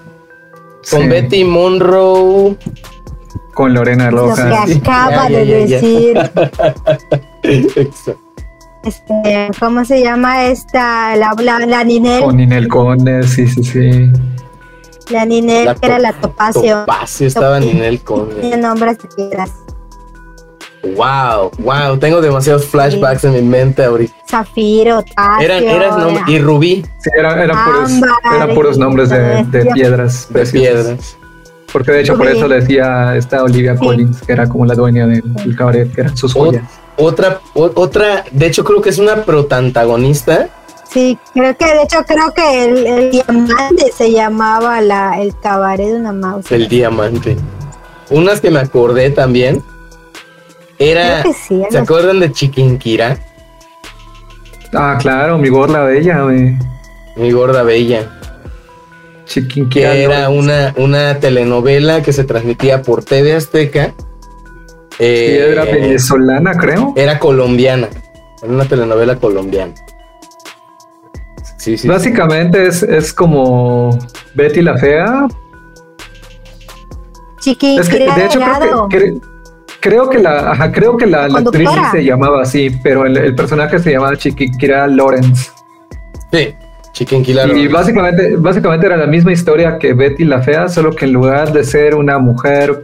Con 0.90 1.02
Sí, 1.02 1.08
Betty 1.08 1.44
Monroe. 1.44 2.58
Con 3.54 3.74
Lorena 3.74 4.10
Lo 4.12 4.28
Rojas. 4.30 4.66
que 4.70 4.76
acaba 4.78 5.28
de 5.28 5.46
ya, 5.46 5.60
ya. 5.66 5.76
decir, 5.82 6.18
Exacto. 7.44 8.20
este, 8.84 9.50
¿cómo 9.60 9.84
se 9.86 10.02
llama 10.02 10.46
esta? 10.46 11.16
La, 11.18 11.34
la, 11.38 11.60
la 11.66 11.84
Ninel, 11.84 12.22
Con 12.24 12.38
Ninel 12.38 12.68
Conde, 12.70 13.24
sí, 13.24 13.48
sí, 13.48 13.64
sí. 13.64 14.12
la 15.10 15.26
Ninel, 15.26 15.66
La 15.66 15.76
que 15.76 15.86
era 15.88 16.00
la 16.00 16.14
to- 16.14 16.30
Topacio. 16.30 16.80
Topacio 16.82 17.28
estaba 17.28 17.60
Ninel 17.60 18.02
Conde. 18.02 18.36
Tiene 18.36 18.58
nombres 18.58 18.98
de 19.00 19.10
piedras. 19.16 19.52
Wow, 20.82 21.52
wow, 21.60 21.98
tengo 22.00 22.22
demasiados 22.22 22.66
flashbacks 22.66 23.24
en 23.26 23.34
mi 23.34 23.42
mente 23.42 23.84
ahorita. 23.84 24.14
Zafiro, 24.30 25.04
Tacio. 25.04 25.46
Eran, 25.46 25.64
eran 25.64 26.16
y 26.30 26.40
Rubí 26.40 26.86
Sí, 27.00 27.10
era- 27.18 27.44
eran, 27.44 27.66
puros, 27.66 27.92
eran 28.34 28.56
puros 28.56 28.78
y- 28.78 28.80
nombres 28.80 29.10
de, 29.10 29.46
piedras. 29.74 30.28
de 30.30 30.34
preciosas. 30.34 30.52
piedras. 30.86 31.18
Porque 31.72 31.92
de 31.92 32.02
hecho 32.02 32.18
por 32.18 32.28
eso 32.28 32.48
decía 32.48 33.16
esta 33.16 33.44
Olivia 33.44 33.74
Sí. 33.78 33.86
Collins, 33.86 34.22
que 34.22 34.32
era 34.32 34.48
como 34.48 34.66
la 34.66 34.74
dueña 34.74 35.06
del, 35.06 35.22
cabaret, 35.58 35.94
que 35.94 36.02
eran 36.02 36.16
sus 36.18 36.34
Ot- 36.36 36.46
joyas. 36.48 36.64
otra, 36.98 37.42
o- 37.54 37.72
otra, 37.76 38.24
de 38.32 38.46
hecho 38.48 38.64
creo 38.64 38.82
que 38.82 38.90
es 38.90 38.98
una 39.00 39.24
protagonista. 39.24 40.48
Sí, 40.90 41.20
creo 41.34 41.56
que 41.56 41.66
de 41.66 41.84
hecho 41.84 41.98
creo 42.08 42.34
que 42.34 42.66
el, 42.66 42.88
el 42.88 43.12
diamante 43.12 43.92
se 43.96 44.12
llamaba 44.12 44.82
la, 44.82 45.22
el 45.22 45.36
cabaret 45.40 45.88
de 45.90 45.96
una 45.98 46.14
mouse. 46.14 46.52
El 46.52 46.68
diamante. 46.68 47.38
Unas 48.10 48.42
que 48.42 48.50
me 48.50 48.60
acordé 48.60 49.12
también. 49.12 49.62
Era. 50.80 51.24
Sí, 51.34 51.62
¿Se 51.70 51.78
acuerdan 51.78 52.20
de 52.20 52.32
Chiquinquira? 52.32 53.18
Ah, 54.74 54.98
claro, 55.00 55.38
mi 55.38 55.50
gorla 55.50 55.82
bella, 55.84 56.22
güey. 56.24 56.58
Mi 57.16 57.32
gorda 57.32 57.64
bella. 57.64 58.10
Chiquinquirá, 59.26 59.92
Que 59.92 60.04
era 60.04 60.24
¿no? 60.30 60.32
una, 60.32 60.74
una 60.78 61.20
telenovela 61.20 62.02
que 62.02 62.14
se 62.14 62.24
transmitía 62.24 62.82
por 62.82 63.04
TV 63.04 63.36
Azteca. 63.36 63.94
Sí, 64.98 65.06
Eh, 65.06 65.50
era 65.52 65.66
venezolana, 65.66 66.54
creo. 66.56 66.94
era 66.96 67.20
colombiana. 67.20 67.90
Era 68.42 68.52
una 68.54 68.66
telenovela 68.66 69.16
colombiana. 69.18 69.74
Sí, 71.58 71.78
sí. 71.78 71.88
Básicamente 71.88 72.68
es, 72.68 72.84
es 72.84 73.14
como 73.14 73.98
Betty 74.34 74.62
la 74.62 74.78
Fea. 74.78 75.28
Chiqui, 77.42 77.78
Es 77.80 77.88
que 77.90 78.00
de 78.00 78.26
hecho 78.26 78.40
creo 78.40 78.88
que, 78.90 79.20
creo 79.80 80.10
que 80.10 80.20
la, 80.20 80.52
ajá, 80.52 80.72
creo 80.72 80.98
que 80.98 81.06
la, 81.06 81.28
la 81.28 81.40
actriz 81.40 81.70
se 81.92 82.04
llamaba 82.04 82.42
así, 82.42 82.70
pero 82.84 83.06
el, 83.06 83.18
el 83.18 83.36
personaje 83.36 83.80
se 83.80 83.92
llamaba 83.92 84.16
Chiquinquirá 84.16 84.88
Lawrence. 84.88 85.52
Sí, 86.32 86.54
Chiquinquila. 86.94 87.48
Y 87.48 87.68
básicamente, 87.68 88.36
básicamente 88.38 88.86
era 88.88 88.98
la 88.98 89.08
misma 89.08 89.32
historia 89.32 89.78
que 89.80 89.94
Betty 89.94 90.26
la 90.26 90.42
Fea, 90.42 90.68
solo 90.70 90.92
que 90.92 91.06
en 91.06 91.14
lugar 91.14 91.54
de 91.54 91.64
ser 91.64 91.96
una 91.96 92.18
mujer 92.20 92.82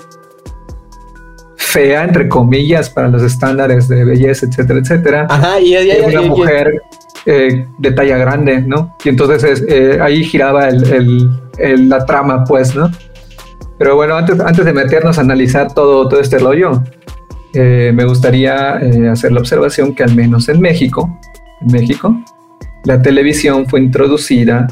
fea, 1.57 2.03
entre 2.03 2.27
comillas, 2.29 2.89
para 2.89 3.07
los 3.09 3.21
estándares 3.23 3.87
de 3.87 4.05
belleza, 4.05 4.45
etcétera, 4.45 4.79
etcétera, 4.79 5.27
Ajá, 5.29 5.59
y 5.59 5.73
era 5.75 6.07
una 6.07 6.21
mujer 6.21 6.81
eh, 7.25 7.65
de 7.77 7.91
talla 7.91 8.17
grande, 8.17 8.61
¿no? 8.61 8.95
Y 9.03 9.09
entonces 9.09 9.43
es, 9.43 9.65
eh, 9.67 9.99
ahí 10.01 10.23
giraba 10.23 10.69
el, 10.69 10.83
el- 10.93 11.29
el- 11.57 11.89
la 11.89 12.05
trama, 12.05 12.43
pues, 12.45 12.75
¿no? 12.75 12.89
Pero 13.77 13.95
bueno, 13.95 14.15
antes, 14.15 14.65
de 14.65 14.73
meternos 14.73 15.17
a 15.17 15.21
analizar 15.21 15.73
todo, 15.73 16.07
todo 16.07 16.19
este 16.19 16.37
rollo, 16.37 16.81
eh, 17.53 17.91
me 17.93 18.05
gustaría 18.05 18.79
eh, 18.81 19.09
hacer 19.09 19.31
la 19.31 19.39
observación 19.39 19.93
que 19.93 20.03
al 20.03 20.15
menos 20.15 20.47
en 20.49 20.61
México, 20.61 21.19
en 21.61 21.71
México, 21.71 22.15
la 22.85 23.01
televisión 23.01 23.67
fue 23.67 23.81
introducida 23.81 24.67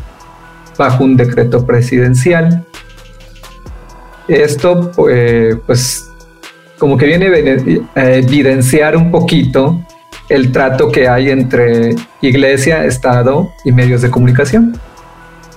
bajo 0.77 1.03
un 1.03 1.17
decreto 1.17 1.65
presidencial. 1.65 2.65
Esto, 4.27 4.91
eh, 5.09 5.57
pues, 5.65 6.09
como 6.77 6.97
que 6.97 7.05
viene 7.05 7.81
a 7.95 8.11
evidenciar 8.11 8.95
un 8.95 9.11
poquito 9.11 9.81
el 10.29 10.51
trato 10.51 10.91
que 10.91 11.07
hay 11.07 11.29
entre 11.29 11.95
iglesia, 12.21 12.85
Estado 12.85 13.51
y 13.65 13.71
medios 13.71 14.01
de 14.01 14.09
comunicación. 14.09 14.79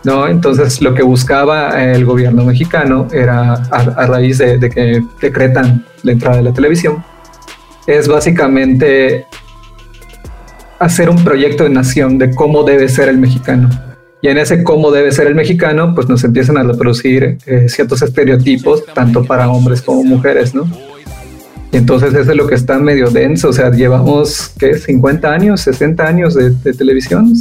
¿No? 0.06 0.28
Entonces 0.28 0.80
lo 0.80 0.94
que 0.94 1.02
buscaba 1.02 1.82
el 1.82 2.04
gobierno 2.04 2.44
mexicano 2.44 3.08
era, 3.12 3.54
a, 3.54 4.06
raíz 4.06 4.38
de, 4.38 4.56
de 4.56 4.70
que 4.70 5.02
decretan 5.20 5.84
la 6.04 6.12
entrada 6.12 6.36
de 6.36 6.44
la 6.44 6.52
televisión, 6.52 7.04
es 7.88 8.06
básicamente 8.06 9.26
hacer 10.78 11.10
un 11.10 11.25
proyecto 11.25 11.64
de 11.64 11.70
nación 11.70 12.18
de 12.18 12.32
cómo 12.32 12.62
debe 12.62 12.88
ser 12.88 13.08
el 13.08 13.18
mexicano. 13.18 13.68
Y 14.22 14.28
en 14.28 14.38
ese 14.38 14.62
cómo 14.62 14.92
debe 14.92 15.10
ser 15.10 15.26
el 15.26 15.34
mexicano, 15.34 15.92
pues 15.92 16.08
nos 16.08 16.22
empiezan 16.22 16.56
a 16.56 16.62
reproducir 16.62 17.38
eh, 17.44 17.66
ciertos 17.68 18.00
estereotipos, 18.00 18.84
tanto 18.94 19.25
para 19.25 19.48
hombres 19.48 19.82
como 19.82 20.04
mujeres, 20.04 20.54
¿no? 20.54 20.70
Y 21.72 21.78
entonces 21.78 22.14
eso 22.14 22.30
es 22.30 22.36
lo 22.36 22.46
que 22.46 22.54
está 22.54 22.78
medio 22.78 23.10
denso, 23.10 23.48
o 23.48 23.52
sea, 23.52 23.72
llevamos, 23.72 24.52
¿qué? 24.56 24.75
50 24.78 25.32
años, 25.32 25.62
60 25.62 26.06
años 26.06 26.34
de, 26.34 26.50
de 26.50 26.72
televisión, 26.72 27.32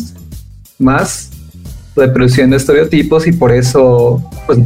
más 0.79 1.29
reproduciendo 1.95 2.55
estereotipos 2.55 3.27
y 3.27 3.31
por 3.31 3.51
eso, 3.51 4.21
pues, 4.45 4.59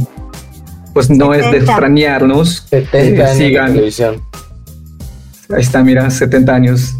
pues 0.92 1.10
no 1.10 1.32
es 1.34 1.44
de 1.46 1.60
70. 1.60 1.72
extrañarnos 1.72 2.66
70 2.70 2.98
años 2.98 3.18
de 3.18 3.34
sigan, 3.34 3.72
televisión. 3.72 4.22
ahí 5.54 5.60
está, 5.60 5.82
mira, 5.82 6.10
70 6.10 6.54
años. 6.54 6.94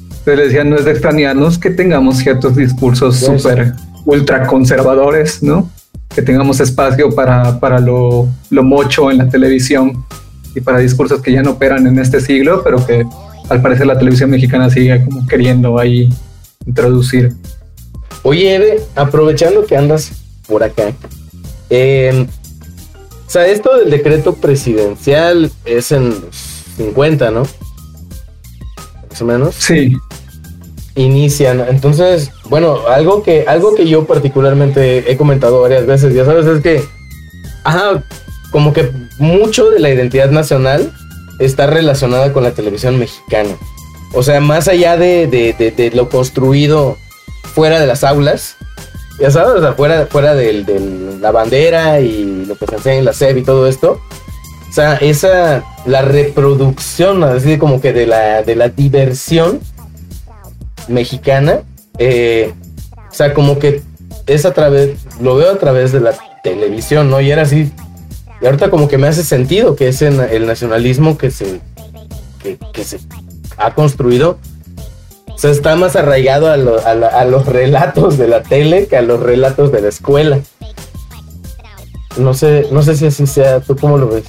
Entonces 0.00 0.36
les 0.36 0.46
decía, 0.48 0.64
no 0.64 0.76
es 0.76 0.84
de 0.84 0.92
extrañarnos 0.92 1.58
que 1.58 1.70
tengamos 1.70 2.18
ciertos 2.18 2.56
discursos 2.56 3.16
súper 3.16 3.74
ultra 4.06 4.46
conservadores, 4.46 5.42
¿no? 5.42 5.70
que 6.14 6.22
tengamos 6.22 6.60
espacio 6.60 7.10
para, 7.10 7.58
para 7.58 7.80
lo, 7.80 8.28
lo 8.50 8.62
mocho 8.62 9.10
en 9.10 9.18
la 9.18 9.28
televisión 9.28 10.04
y 10.54 10.60
para 10.60 10.78
discursos 10.78 11.20
que 11.20 11.32
ya 11.32 11.42
no 11.42 11.52
operan 11.52 11.86
en 11.86 11.98
este 11.98 12.20
siglo, 12.20 12.62
pero 12.62 12.84
que 12.86 13.04
al 13.48 13.60
parecer 13.60 13.86
la 13.86 13.98
televisión 13.98 14.30
mexicana 14.30 14.70
sigue 14.70 15.04
como 15.04 15.26
queriendo 15.26 15.78
ahí 15.78 16.08
introducir. 16.66 17.32
Oye, 18.24 18.54
Eve, 18.56 18.80
aprovechando 18.96 19.64
que 19.66 19.76
andas 19.76 20.10
por 20.48 20.62
acá, 20.64 20.92
eh, 21.70 22.26
o 23.26 23.30
sea, 23.30 23.46
esto 23.46 23.76
del 23.78 23.90
decreto 23.90 24.34
presidencial 24.34 25.50
es 25.64 25.92
en 25.92 26.10
los 26.10 26.34
50, 26.76 27.30
¿no? 27.30 27.42
Más 29.10 29.22
o 29.22 29.24
menos. 29.24 29.54
Sí, 29.56 29.94
Inician. 30.96 31.64
Entonces, 31.68 32.30
bueno, 32.48 32.86
algo 32.88 33.22
que, 33.22 33.44
algo 33.48 33.74
que 33.74 33.86
yo 33.88 34.04
particularmente 34.06 35.10
he 35.10 35.16
comentado 35.16 35.60
varias 35.60 35.86
veces, 35.86 36.14
ya 36.14 36.24
sabes, 36.24 36.46
es 36.46 36.62
que, 36.62 36.84
ajá, 37.64 38.04
como 38.52 38.72
que 38.72 38.90
mucho 39.18 39.70
de 39.70 39.80
la 39.80 39.90
identidad 39.90 40.30
nacional 40.30 40.92
está 41.40 41.66
relacionada 41.66 42.32
con 42.32 42.42
la 42.44 42.52
televisión 42.52 42.98
mexicana. 42.98 43.56
O 44.12 44.22
sea, 44.22 44.40
más 44.40 44.68
allá 44.68 44.96
de, 44.96 45.26
de- 45.26 45.52
de- 45.58 45.72
de 45.72 45.90
lo 45.90 46.08
construido 46.08 46.96
fuera 47.54 47.80
de 47.80 47.86
las 47.86 48.02
aulas, 48.04 48.56
ya 49.20 49.30
sabes, 49.30 49.54
o 49.54 49.60
sea, 49.60 49.72
fuera, 49.74 50.06
fuera 50.06 50.34
del- 50.34 50.66
de 50.66 51.18
la 51.20 51.30
bandera 51.30 52.00
y 52.00 52.44
lo 52.46 52.56
que 52.56 52.66
se 52.66 52.74
enseña 52.76 52.96
en 52.98 53.04
la 53.04 53.12
SEP 53.12 53.38
y 53.38 53.42
todo 53.42 53.68
esto. 53.68 54.00
O 54.68 54.72
sea, 54.74 54.96
esa, 54.96 55.62
la 55.86 56.02
reproducción, 56.02 57.22
así 57.22 57.58
como 57.58 57.80
que 57.80 57.92
de 57.92 58.06
la, 58.06 58.42
de 58.42 58.56
la 58.56 58.68
diversión 58.68 59.60
mexicana, 60.88 61.60
eh, 61.98 62.52
o 63.10 63.14
sea, 63.14 63.32
como 63.34 63.58
que 63.58 63.82
es 64.26 64.44
a 64.44 64.52
través, 64.52 64.98
lo 65.20 65.36
veo 65.36 65.52
a 65.52 65.58
través 65.58 65.92
de 65.92 66.00
la 66.00 66.14
televisión, 66.42 67.08
¿no? 67.10 67.20
Y 67.20 67.30
era 67.30 67.42
así, 67.42 67.72
y 68.40 68.46
ahorita 68.46 68.68
como 68.70 68.88
que 68.88 68.98
me 68.98 69.06
hace 69.06 69.22
sentido 69.22 69.76
que 69.76 69.88
es 69.88 70.02
el 70.02 70.46
nacionalismo 70.46 71.16
que 71.16 71.30
se, 71.30 71.60
que, 72.42 72.58
que 72.72 72.84
se 72.84 72.98
ha 73.56 73.74
construido, 73.74 74.38
o 75.34 75.38
sea, 75.38 75.50
está 75.50 75.74
más 75.76 75.96
arraigado 75.96 76.50
a, 76.50 76.56
lo- 76.56 76.84
a 76.86 76.94
la- 76.94 77.08
a 77.08 77.24
los 77.24 77.44
relatos 77.46 78.16
de 78.18 78.28
la 78.28 78.42
tele 78.42 78.86
que 78.86 78.96
a 78.96 79.02
los 79.02 79.20
relatos 79.20 79.72
de 79.72 79.80
la 79.82 79.88
escuela. 79.88 80.38
No 82.16 82.32
sé, 82.34 82.68
no 82.70 82.82
sé 82.82 82.96
si 82.96 83.06
así 83.06 83.26
sea, 83.26 83.60
¿tú 83.60 83.76
cómo 83.76 83.98
lo 83.98 84.08
ves? 84.08 84.24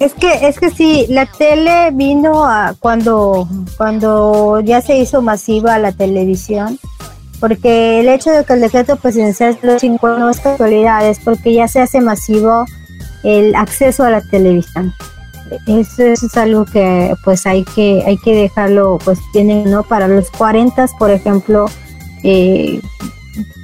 Es 0.00 0.14
que, 0.14 0.48
es 0.48 0.58
que 0.58 0.70
sí, 0.70 1.06
la 1.10 1.26
tele 1.26 1.90
vino 1.92 2.46
a 2.46 2.74
cuando, 2.80 3.46
cuando 3.76 4.60
ya 4.60 4.80
se 4.80 4.96
hizo 4.96 5.20
masiva 5.20 5.78
la 5.78 5.92
televisión, 5.92 6.78
porque 7.38 8.00
el 8.00 8.08
hecho 8.08 8.30
de 8.30 8.44
que 8.44 8.54
el 8.54 8.60
decreto 8.62 8.96
presidencial 8.96 9.58
50 9.78 10.18
no 10.18 10.30
es 10.30 10.40
casualidad, 10.40 11.06
es 11.06 11.18
porque 11.18 11.52
ya 11.52 11.68
se 11.68 11.80
hace 11.82 12.00
masivo 12.00 12.64
el 13.24 13.54
acceso 13.54 14.02
a 14.04 14.10
la 14.10 14.22
televisión. 14.22 14.94
Eso, 15.66 16.02
eso 16.04 16.26
es 16.26 16.36
algo 16.36 16.64
que 16.64 17.14
pues 17.24 17.46
hay 17.46 17.64
que, 17.64 18.02
hay 18.06 18.16
que 18.18 18.34
dejarlo 18.34 18.98
pues 19.04 19.18
tienen, 19.32 19.70
¿no? 19.70 19.82
Para 19.82 20.08
los 20.08 20.30
40, 20.30 20.86
por 20.98 21.10
ejemplo, 21.10 21.66
eh, 22.22 22.80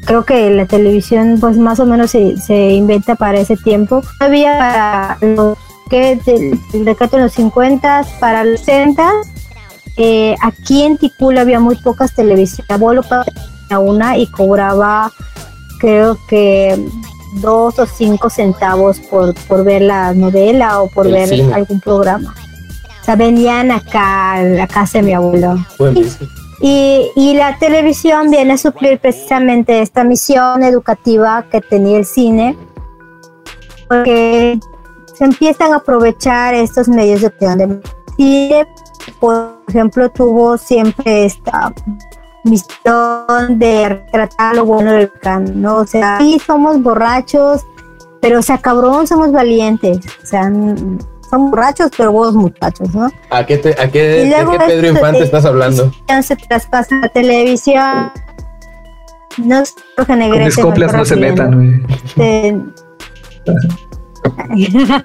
creo 0.04 0.24
que 0.24 0.50
la 0.50 0.66
televisión 0.66 1.38
pues 1.40 1.58
más 1.58 1.80
o 1.80 1.86
menos 1.86 2.10
se, 2.10 2.36
se 2.38 2.70
inventa 2.70 3.14
para 3.14 3.38
ese 3.38 3.56
tiempo. 3.56 4.02
Todavía 4.18 4.58
para 4.58 5.18
los 5.20 5.58
que 5.88 6.16
del 6.72 6.84
decreto 6.84 7.16
en 7.16 7.24
los 7.24 7.32
50, 7.32 8.04
para 8.20 8.44
los 8.44 8.60
60, 8.60 9.08
eh, 9.96 10.34
aquí 10.42 10.82
en 10.82 10.98
Ticula 10.98 11.42
había 11.42 11.60
muy 11.60 11.76
pocas 11.76 12.14
televisiones. 12.14 12.70
Abuelo 12.70 13.02
tenía 13.02 13.78
una 13.78 14.18
y 14.18 14.26
cobraba 14.26 15.12
creo 15.78 16.18
que 16.28 16.88
dos 17.36 17.78
o 17.78 17.86
cinco 17.86 18.30
centavos 18.30 19.00
por, 19.00 19.34
por 19.46 19.64
ver 19.64 19.82
la 19.82 20.12
novela 20.14 20.82
o 20.82 20.88
por 20.88 21.06
El 21.06 21.12
ver 21.12 21.28
cine. 21.28 21.54
algún 21.54 21.80
programa. 21.80 22.34
O 23.00 23.04
sea, 23.04 23.16
venían 23.16 23.70
acá 23.70 24.32
a 24.34 24.42
la 24.42 24.66
casa 24.66 24.98
de 24.98 25.04
mi 25.04 25.12
abuelo. 25.14 25.56
Bueno, 25.78 26.00
Y, 26.60 27.10
y 27.14 27.34
la 27.34 27.58
televisión 27.58 28.30
viene 28.30 28.54
a 28.54 28.58
suplir 28.58 28.98
precisamente 28.98 29.82
esta 29.82 30.04
misión 30.04 30.62
educativa 30.64 31.44
que 31.50 31.60
tenía 31.60 31.98
el 31.98 32.06
cine, 32.06 32.56
porque 33.88 34.58
se 35.14 35.24
empiezan 35.24 35.72
a 35.74 35.76
aprovechar 35.76 36.54
estos 36.54 36.88
medios 36.88 37.20
de 37.20 37.26
opinión. 37.26 37.60
El 37.60 37.82
cine, 38.16 38.66
por 39.20 39.58
ejemplo, 39.68 40.08
tuvo 40.10 40.56
siempre 40.56 41.26
esta 41.26 41.74
misión 42.46 43.58
de 43.58 43.88
retratar 43.88 44.56
lo 44.56 44.64
bueno 44.64 44.92
del 44.92 45.10
can, 45.20 45.60
¿no? 45.60 45.76
O 45.76 45.86
sea, 45.86 46.18
sí 46.20 46.40
somos 46.44 46.82
borrachos, 46.82 47.62
pero 48.20 48.38
o 48.38 48.42
sea, 48.42 48.58
cabrón, 48.58 49.06
somos 49.06 49.32
valientes. 49.32 49.98
O 50.22 50.26
sea, 50.26 50.42
n- 50.44 50.98
somos 51.30 51.50
borrachos, 51.50 51.90
pero 51.96 52.12
buenos 52.12 52.34
muchachos, 52.36 52.94
¿no? 52.94 53.10
¿a 53.30 53.44
qué, 53.44 53.58
te- 53.58 53.80
a 53.80 53.90
qué, 53.90 54.00
de 54.02 54.30
qué 54.30 54.58
Pedro 54.66 54.86
esto 54.86 54.98
Infante 54.98 55.22
estás 55.24 55.44
hablando? 55.44 55.90
se 56.22 56.36
traspasa 56.36 56.96
a 56.96 57.00
la 57.00 57.08
televisión. 57.08 58.10
No 59.38 59.58
es 59.60 59.74
Jorge 59.96 60.06
con 60.12 60.18
Negrete, 60.18 60.44
mis 60.46 60.56
coplas 60.56 60.92
no 60.94 61.04
se 61.04 61.16
metan. 61.16 61.86
Este- 61.88 62.58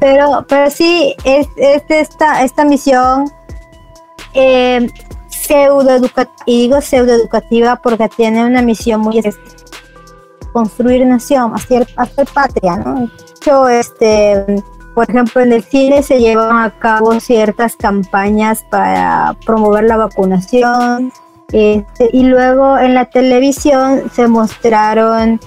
pero, 0.00 0.44
pero 0.48 0.70
sí, 0.70 1.14
es, 1.24 1.46
es 1.56 1.82
esta, 1.88 2.42
esta 2.44 2.64
misión 2.64 3.24
eh, 4.34 4.88
pseudoeducativa, 5.46 6.44
y 6.46 6.62
digo 6.62 6.80
pseudoeducativa 6.80 7.76
porque 7.76 8.08
tiene 8.08 8.44
una 8.44 8.62
misión 8.62 9.00
muy 9.00 9.22
construir 10.52 11.04
nación, 11.06 11.52
hacer, 11.54 11.86
hacer 11.96 12.26
patria, 12.32 12.76
¿no? 12.78 13.10
Hecho, 13.36 13.68
este, 13.68 14.62
por 14.94 15.08
ejemplo, 15.10 15.42
en 15.42 15.52
el 15.52 15.62
cine 15.62 16.02
se 16.02 16.18
llevan 16.18 16.56
a 16.56 16.70
cabo 16.78 17.20
ciertas 17.20 17.76
campañas 17.76 18.64
para 18.70 19.36
promover 19.44 19.84
la 19.84 19.98
vacunación, 19.98 21.12
este, 21.52 22.08
y 22.12 22.22
luego 22.24 22.78
en 22.78 22.94
la 22.94 23.04
televisión 23.04 24.10
se 24.14 24.26
mostraron 24.28 25.38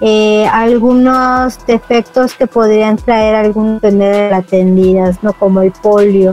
eh, 0.00 0.46
algunos 0.52 1.64
defectos 1.66 2.34
que 2.34 2.46
podrían 2.46 2.96
traer 2.96 3.36
algunas 3.36 3.74
enfermedades 3.74 4.32
atendidas, 4.32 5.22
¿no? 5.22 5.32
Como 5.32 5.62
el 5.62 5.72
polio. 5.72 6.32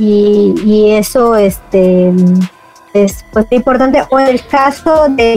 Y, 0.00 0.54
y 0.64 0.92
eso 0.92 1.36
este, 1.36 2.10
es 2.94 3.22
pues, 3.34 3.44
importante. 3.50 4.02
O 4.10 4.18
el 4.18 4.42
caso 4.46 5.08
de 5.10 5.34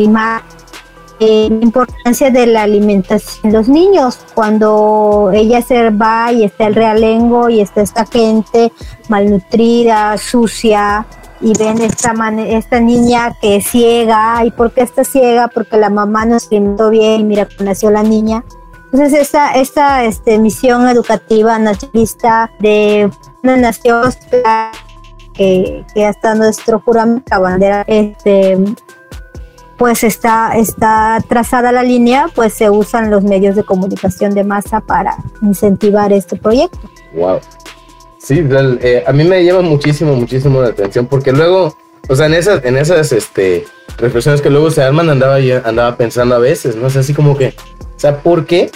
eh, 1.19 1.49
la 1.49 1.61
importancia 1.61 2.31
de 2.31 2.47
la 2.47 2.63
alimentación 2.63 3.51
de 3.51 3.57
los 3.57 3.67
niños. 3.67 4.19
Cuando 4.33 5.31
ella 5.33 5.61
se 5.61 5.89
va 5.89 6.31
y 6.31 6.45
está 6.45 6.67
el 6.67 6.75
realengo 6.75 7.49
y 7.49 7.59
está 7.59 7.81
esta 7.81 8.05
gente 8.05 8.71
malnutrida, 9.09 10.17
sucia, 10.17 11.05
y 11.41 11.51
ven 11.59 11.81
esta, 11.81 12.13
mane- 12.13 12.55
esta 12.55 12.79
niña 12.79 13.35
que 13.41 13.57
es 13.57 13.67
ciega. 13.67 14.45
¿Y 14.45 14.51
por 14.51 14.71
qué 14.71 14.83
está 14.83 15.03
ciega? 15.03 15.49
Porque 15.49 15.75
la 15.75 15.89
mamá 15.89 16.25
no 16.25 16.39
se 16.39 16.55
alimentó 16.55 16.89
bien 16.89 17.19
y 17.19 17.23
mira 17.25 17.45
cómo 17.49 17.69
nació 17.69 17.91
la 17.91 18.01
niña. 18.01 18.45
Entonces 18.93 19.19
esta, 19.19 19.51
esta 19.55 20.05
este, 20.05 20.39
misión 20.39 20.87
educativa 20.87 21.59
nacionalista 21.59 22.49
de 22.59 23.11
una 23.43 23.57
nación 23.57 24.09
que, 25.35 25.85
que 25.93 26.05
hasta 26.05 26.33
nuestro 26.35 26.79
juramento, 26.79 27.41
bandera, 27.41 27.83
este, 27.87 28.57
pues 29.77 30.03
está, 30.03 30.53
está 30.57 31.19
trazada 31.27 31.71
la 31.71 31.83
línea, 31.83 32.27
pues 32.33 32.53
se 32.53 32.69
usan 32.69 33.11
los 33.11 33.23
medios 33.23 33.55
de 33.55 33.63
comunicación 33.63 34.33
de 34.33 34.43
masa 34.43 34.79
para 34.79 35.17
incentivar 35.41 36.13
este 36.13 36.37
proyecto. 36.37 36.79
Wow. 37.13 37.39
Sí, 38.17 38.41
eh, 38.49 39.03
a 39.05 39.11
mí 39.11 39.25
me 39.25 39.43
llama 39.43 39.61
muchísimo, 39.61 40.15
muchísimo 40.15 40.61
la 40.61 40.69
atención 40.69 41.07
porque 41.07 41.33
luego, 41.33 41.75
o 42.07 42.15
sea, 42.15 42.27
en 42.27 42.35
esas, 42.35 42.63
en 42.63 42.77
esas, 42.77 43.11
este, 43.11 43.65
reflexiones 43.97 44.41
que 44.41 44.49
luego 44.49 44.71
se 44.71 44.81
arman, 44.81 45.09
andaba 45.09 45.41
yo, 45.41 45.61
andaba 45.65 45.97
pensando 45.97 46.35
a 46.35 46.39
veces, 46.39 46.77
¿no? 46.77 46.87
O 46.87 46.89
sea, 46.89 47.01
así 47.01 47.13
como 47.13 47.37
que, 47.37 47.49
o 47.49 47.99
sea, 47.99 48.19
¿por 48.19 48.45
qué 48.45 48.71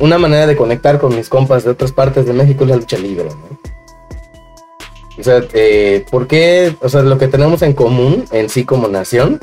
una 0.00 0.18
manera 0.18 0.46
de 0.46 0.56
conectar 0.56 0.98
con 0.98 1.16
mis 1.16 1.30
compas 1.30 1.64
de 1.64 1.70
otras 1.70 1.92
partes 1.92 2.26
de 2.26 2.34
México 2.34 2.64
es 2.64 2.70
la 2.70 2.76
lucha 2.76 2.98
libre, 2.98 3.30
¿no? 3.30 3.55
O 5.18 5.22
sea, 5.22 5.42
eh, 5.54 6.04
¿por 6.10 6.26
qué, 6.26 6.74
o 6.80 6.88
sea, 6.88 7.02
lo 7.02 7.18
que 7.18 7.28
tenemos 7.28 7.62
en 7.62 7.72
común 7.72 8.24
en 8.32 8.48
sí 8.48 8.64
como 8.64 8.88
nación, 8.88 9.40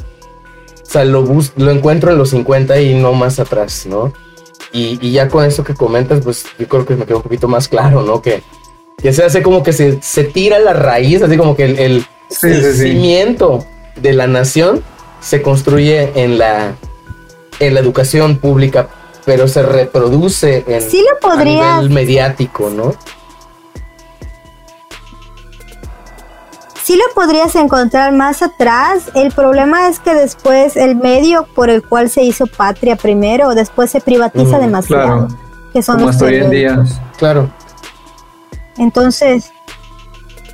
o 0.81 0.85
sea, 0.85 1.03
lo, 1.05 1.23
bus 1.23 1.53
lo 1.55 1.71
encuentro 1.71 2.11
en 2.11 2.17
los 2.17 2.29
50 2.29 2.79
y 2.81 2.93
no 2.93 3.13
más 3.13 3.39
atrás, 3.39 3.85
¿no? 3.87 4.13
Y, 4.71 4.99
y 5.01 5.11
ya 5.11 5.27
con 5.29 5.45
eso 5.45 5.63
que 5.63 5.73
comentas, 5.73 6.21
pues 6.23 6.45
yo 6.59 6.67
creo 6.67 6.85
que 6.85 6.95
me 6.95 7.05
queda 7.05 7.17
un 7.17 7.23
poquito 7.23 7.47
más 7.47 7.67
claro, 7.67 8.03
¿no? 8.03 8.21
Que, 8.21 8.43
que 9.01 9.13
se 9.13 9.23
hace 9.23 9.41
como 9.41 9.63
que 9.63 9.73
se, 9.73 10.01
se 10.01 10.23
tira 10.23 10.59
la 10.59 10.73
raíz, 10.73 11.21
así 11.21 11.37
como 11.37 11.55
que 11.55 11.65
el, 11.65 11.79
el, 11.79 12.05
Sí, 12.29 12.47
el 12.47 12.63
sí, 12.63 12.71
sí. 12.73 12.89
cimiento 12.91 13.65
de 13.95 14.13
la 14.13 14.27
nación 14.27 14.83
se 15.21 15.41
construye 15.41 16.11
en 16.15 16.37
la, 16.37 16.75
en 17.59 17.73
la 17.73 17.79
educación 17.79 18.37
pública, 18.37 18.89
pero 19.25 19.47
se 19.47 19.61
reproduce 19.61 20.63
en 20.67 20.81
Sí 20.81 21.03
lo 21.03 21.15
a 21.29 21.35
podrías, 21.35 21.75
nivel 21.81 21.93
mediático, 21.93 22.69
¿no? 22.69 22.95
Sí 26.83 26.95
lo 26.95 27.03
podrías 27.15 27.55
encontrar 27.55 28.11
más 28.13 28.41
atrás. 28.41 29.03
El 29.15 29.31
problema 29.31 29.87
es 29.87 29.99
que 29.99 30.13
después 30.13 30.75
el 30.75 30.95
medio 30.95 31.47
por 31.55 31.69
el 31.69 31.81
cual 31.81 32.09
se 32.09 32.23
hizo 32.23 32.45
patria 32.47 32.95
primero, 32.95 33.55
después 33.55 33.89
se 33.91 34.01
privatiza 34.01 34.57
Mm, 34.57 34.61
demasiado. 34.61 35.27
claro. 35.27 35.27
Que 35.73 35.81
son 35.81 35.95
Como 35.95 36.07
los 36.07 36.15
hasta 36.15 36.25
hoy 36.25 36.35
en 36.35 36.49
día. 36.51 36.69
periódicos. 36.69 37.01
Claro. 37.17 37.49
Entonces, 38.77 39.51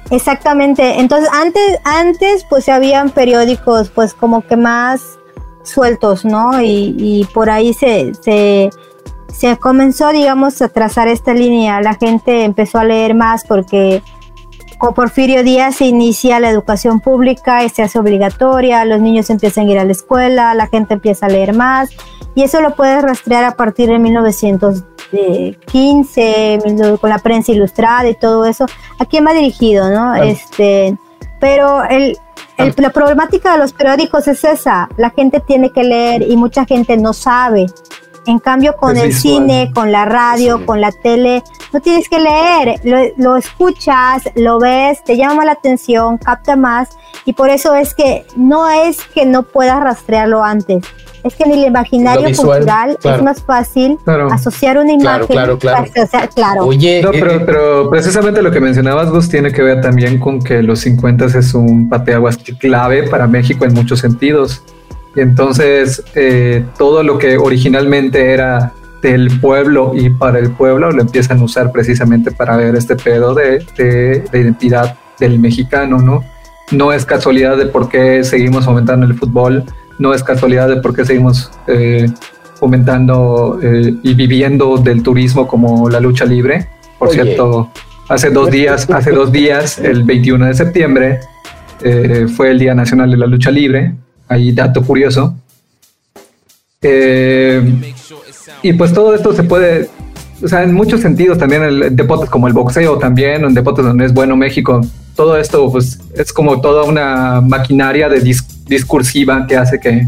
exactamente. 0.09 0.99
Entonces, 0.99 1.29
antes, 1.33 1.79
antes, 1.83 2.45
pues 2.49 2.69
habían 2.69 3.09
periódicos, 3.09 3.89
pues 3.89 4.13
como 4.13 4.41
que 4.41 4.55
más 4.55 5.01
sueltos, 5.63 6.25
¿no? 6.25 6.61
Y, 6.61 6.95
y 6.97 7.25
por 7.33 7.49
ahí 7.49 7.73
se, 7.73 8.13
se, 8.21 8.69
se 9.31 9.57
comenzó, 9.57 10.09
digamos, 10.11 10.61
a 10.61 10.69
trazar 10.69 11.07
esta 11.07 11.33
línea. 11.33 11.81
La 11.81 11.95
gente 11.95 12.43
empezó 12.43 12.79
a 12.79 12.83
leer 12.85 13.13
más 13.13 13.43
porque 13.45 14.01
con 14.79 14.95
Porfirio 14.95 15.43
Díaz 15.43 15.75
se 15.75 15.85
inicia 15.85 16.39
la 16.39 16.49
educación 16.49 16.99
pública 17.01 17.63
y 17.63 17.69
se 17.69 17.83
hace 17.83 17.99
obligatoria, 17.99 18.83
los 18.85 18.99
niños 18.99 19.29
empiezan 19.29 19.67
a 19.67 19.71
ir 19.71 19.77
a 19.77 19.85
la 19.85 19.91
escuela, 19.91 20.55
la 20.55 20.65
gente 20.67 20.95
empieza 20.95 21.27
a 21.27 21.29
leer 21.29 21.53
más 21.53 21.91
y 22.33 22.41
eso 22.43 22.61
lo 22.61 22.75
puedes 22.75 23.03
rastrear 23.03 23.43
a 23.43 23.51
partir 23.55 23.89
de 23.89 23.99
1915 23.99 26.59
mil- 26.65 26.97
con 26.99 27.09
la 27.09 27.19
prensa 27.19 27.51
ilustrada 27.51 28.07
y 28.09 28.15
todo 28.15 28.45
eso. 28.45 28.65
¿A 28.99 29.05
quién 29.05 29.25
va 29.27 29.33
dirigido, 29.33 29.89
no? 29.89 30.13
Claro. 30.13 30.23
Este, 30.23 30.97
pero 31.39 31.83
el, 31.83 32.17
el- 32.57 32.73
la 32.77 32.89
problemática 32.91 33.51
de 33.53 33.59
los 33.59 33.73
periódicos 33.73 34.27
es 34.27 34.43
esa, 34.43 34.89
la 34.97 35.09
gente 35.11 35.39
tiene 35.39 35.71
que 35.71 35.83
leer 35.83 36.21
y 36.23 36.35
mucha 36.37 36.65
gente 36.65 36.97
no 36.97 37.13
sabe. 37.13 37.67
En 38.25 38.39
cambio, 38.39 38.75
con 38.75 38.95
Es 38.97 39.03
el 39.03 39.09
visual. 39.09 39.21
cine, 39.21 39.71
con 39.73 39.91
la 39.91 40.05
radio, 40.05 40.57
Sí. 40.59 40.63
con 40.65 40.81
la 40.81 40.91
tele, 40.91 41.43
no 41.73 41.79
tienes 41.79 42.07
que 42.09 42.19
leer, 42.19 42.79
lo, 42.83 42.97
lo 43.17 43.37
escuchas, 43.37 44.23
lo 44.35 44.59
ves, 44.59 45.03
te 45.03 45.17
llama 45.17 45.45
la 45.45 45.53
atención, 45.53 46.17
capta 46.17 46.55
más 46.55 46.89
y 47.25 47.33
por 47.33 47.49
eso 47.49 47.75
es 47.75 47.93
que 47.93 48.25
no 48.35 48.69
es 48.69 48.97
que 49.13 49.25
no 49.25 49.43
puedas 49.43 49.79
rastrearlo 49.79 50.43
antes, 50.43 50.83
es 51.23 51.35
que 51.35 51.43
en 51.43 51.51
el 51.51 51.65
imaginario 51.65 52.27
visual, 52.27 52.57
cultural 52.59 52.97
claro. 52.99 53.17
es 53.17 53.23
más 53.23 53.41
fácil 53.43 53.97
Claro. 54.03 54.31
asociar 54.31 54.77
una 54.77 54.97
Claro, 54.97 55.25
imagen, 55.25 55.27
claro, 55.27 55.57
claro. 55.59 55.83
asociar- 55.85 56.29
claro. 56.33 56.65
Oye, 56.65 57.01
No, 57.01 57.09
eh, 57.11 57.17
pero, 57.19 57.45
pero 57.45 57.89
precisamente 57.89 58.41
lo 58.41 58.51
que 58.51 58.59
mencionabas, 58.59 59.09
Gus, 59.09 59.29
tiene 59.29 59.51
que 59.51 59.61
ver 59.61 59.81
también 59.81 60.19
con 60.19 60.39
que 60.41 60.61
los 60.63 60.79
50 60.79 61.25
es 61.25 61.53
un 61.53 61.89
pateaguas 61.89 62.37
clave 62.59 63.03
para 63.09 63.27
México 63.27 63.65
en 63.65 63.73
muchos 63.73 63.99
sentidos. 63.99 64.61
Entonces, 65.21 66.03
eh, 66.15 66.65
todo 66.77 67.03
lo 67.03 67.17
que 67.17 67.37
originalmente 67.37 68.31
era 68.31 68.73
del 69.01 69.39
pueblo 69.39 69.93
y 69.95 70.09
para 70.09 70.39
el 70.39 70.51
pueblo 70.51 70.91
lo 70.91 71.01
empiezan 71.01 71.39
a 71.39 71.43
usar 71.43 71.71
precisamente 71.71 72.31
para 72.31 72.57
ver 72.57 72.75
este 72.75 72.95
pedo 72.95 73.33
de, 73.33 73.65
de, 73.77 74.25
de 74.31 74.39
identidad 74.39 74.97
del 75.19 75.39
mexicano, 75.39 75.99
¿no? 75.99 76.23
No 76.71 76.93
es 76.93 77.05
casualidad 77.05 77.57
de 77.57 77.65
por 77.65 77.89
qué 77.89 78.23
seguimos 78.23 78.65
fomentando 78.65 79.05
el 79.05 79.15
fútbol, 79.15 79.63
no 79.97 80.13
es 80.13 80.23
casualidad 80.23 80.69
de 80.69 80.77
por 80.77 80.95
qué 80.95 81.05
seguimos 81.05 81.51
eh, 81.67 82.07
fomentando 82.55 83.59
eh, 83.61 83.95
y 84.03 84.13
viviendo 84.13 84.77
del 84.77 85.03
turismo 85.03 85.47
como 85.47 85.89
la 85.89 85.99
lucha 85.99 86.25
libre. 86.25 86.67
Por 86.97 87.09
Oye. 87.09 87.23
cierto, 87.23 87.71
hace 88.07 88.29
dos 88.29 88.49
días, 88.51 88.89
hace 88.89 89.11
dos 89.11 89.31
días, 89.31 89.77
el 89.79 90.03
21 90.03 90.45
de 90.45 90.53
septiembre, 90.53 91.19
eh, 91.81 92.27
fue 92.35 92.51
el 92.51 92.59
Día 92.59 92.73
Nacional 92.73 93.11
de 93.11 93.17
la 93.17 93.25
Lucha 93.25 93.51
Libre. 93.51 93.95
Ahí 94.29 94.51
dato 94.53 94.81
curioso. 94.83 95.35
Eh, 96.81 97.61
y 98.63 98.73
pues 98.73 98.93
todo 98.93 99.13
esto 99.13 99.33
se 99.33 99.43
puede, 99.43 99.89
o 100.41 100.47
sea, 100.47 100.63
en 100.63 100.73
muchos 100.73 101.01
sentidos 101.01 101.37
también, 101.37 101.63
el, 101.63 101.95
deportes 101.95 102.29
como 102.29 102.47
el 102.47 102.53
boxeo 102.53 102.97
también, 102.97 103.43
en 103.43 103.53
deportes 103.53 103.83
donde 103.85 104.05
es 104.05 104.13
bueno 104.13 104.35
México, 104.37 104.81
todo 105.15 105.37
esto 105.37 105.69
pues 105.71 105.99
es 106.15 106.31
como 106.31 106.61
toda 106.61 106.83
una 106.83 107.41
maquinaria 107.41 108.07
de 108.07 108.23
dis- 108.23 108.45
discursiva 108.65 109.45
que 109.47 109.57
hace 109.57 109.79
que, 109.79 110.07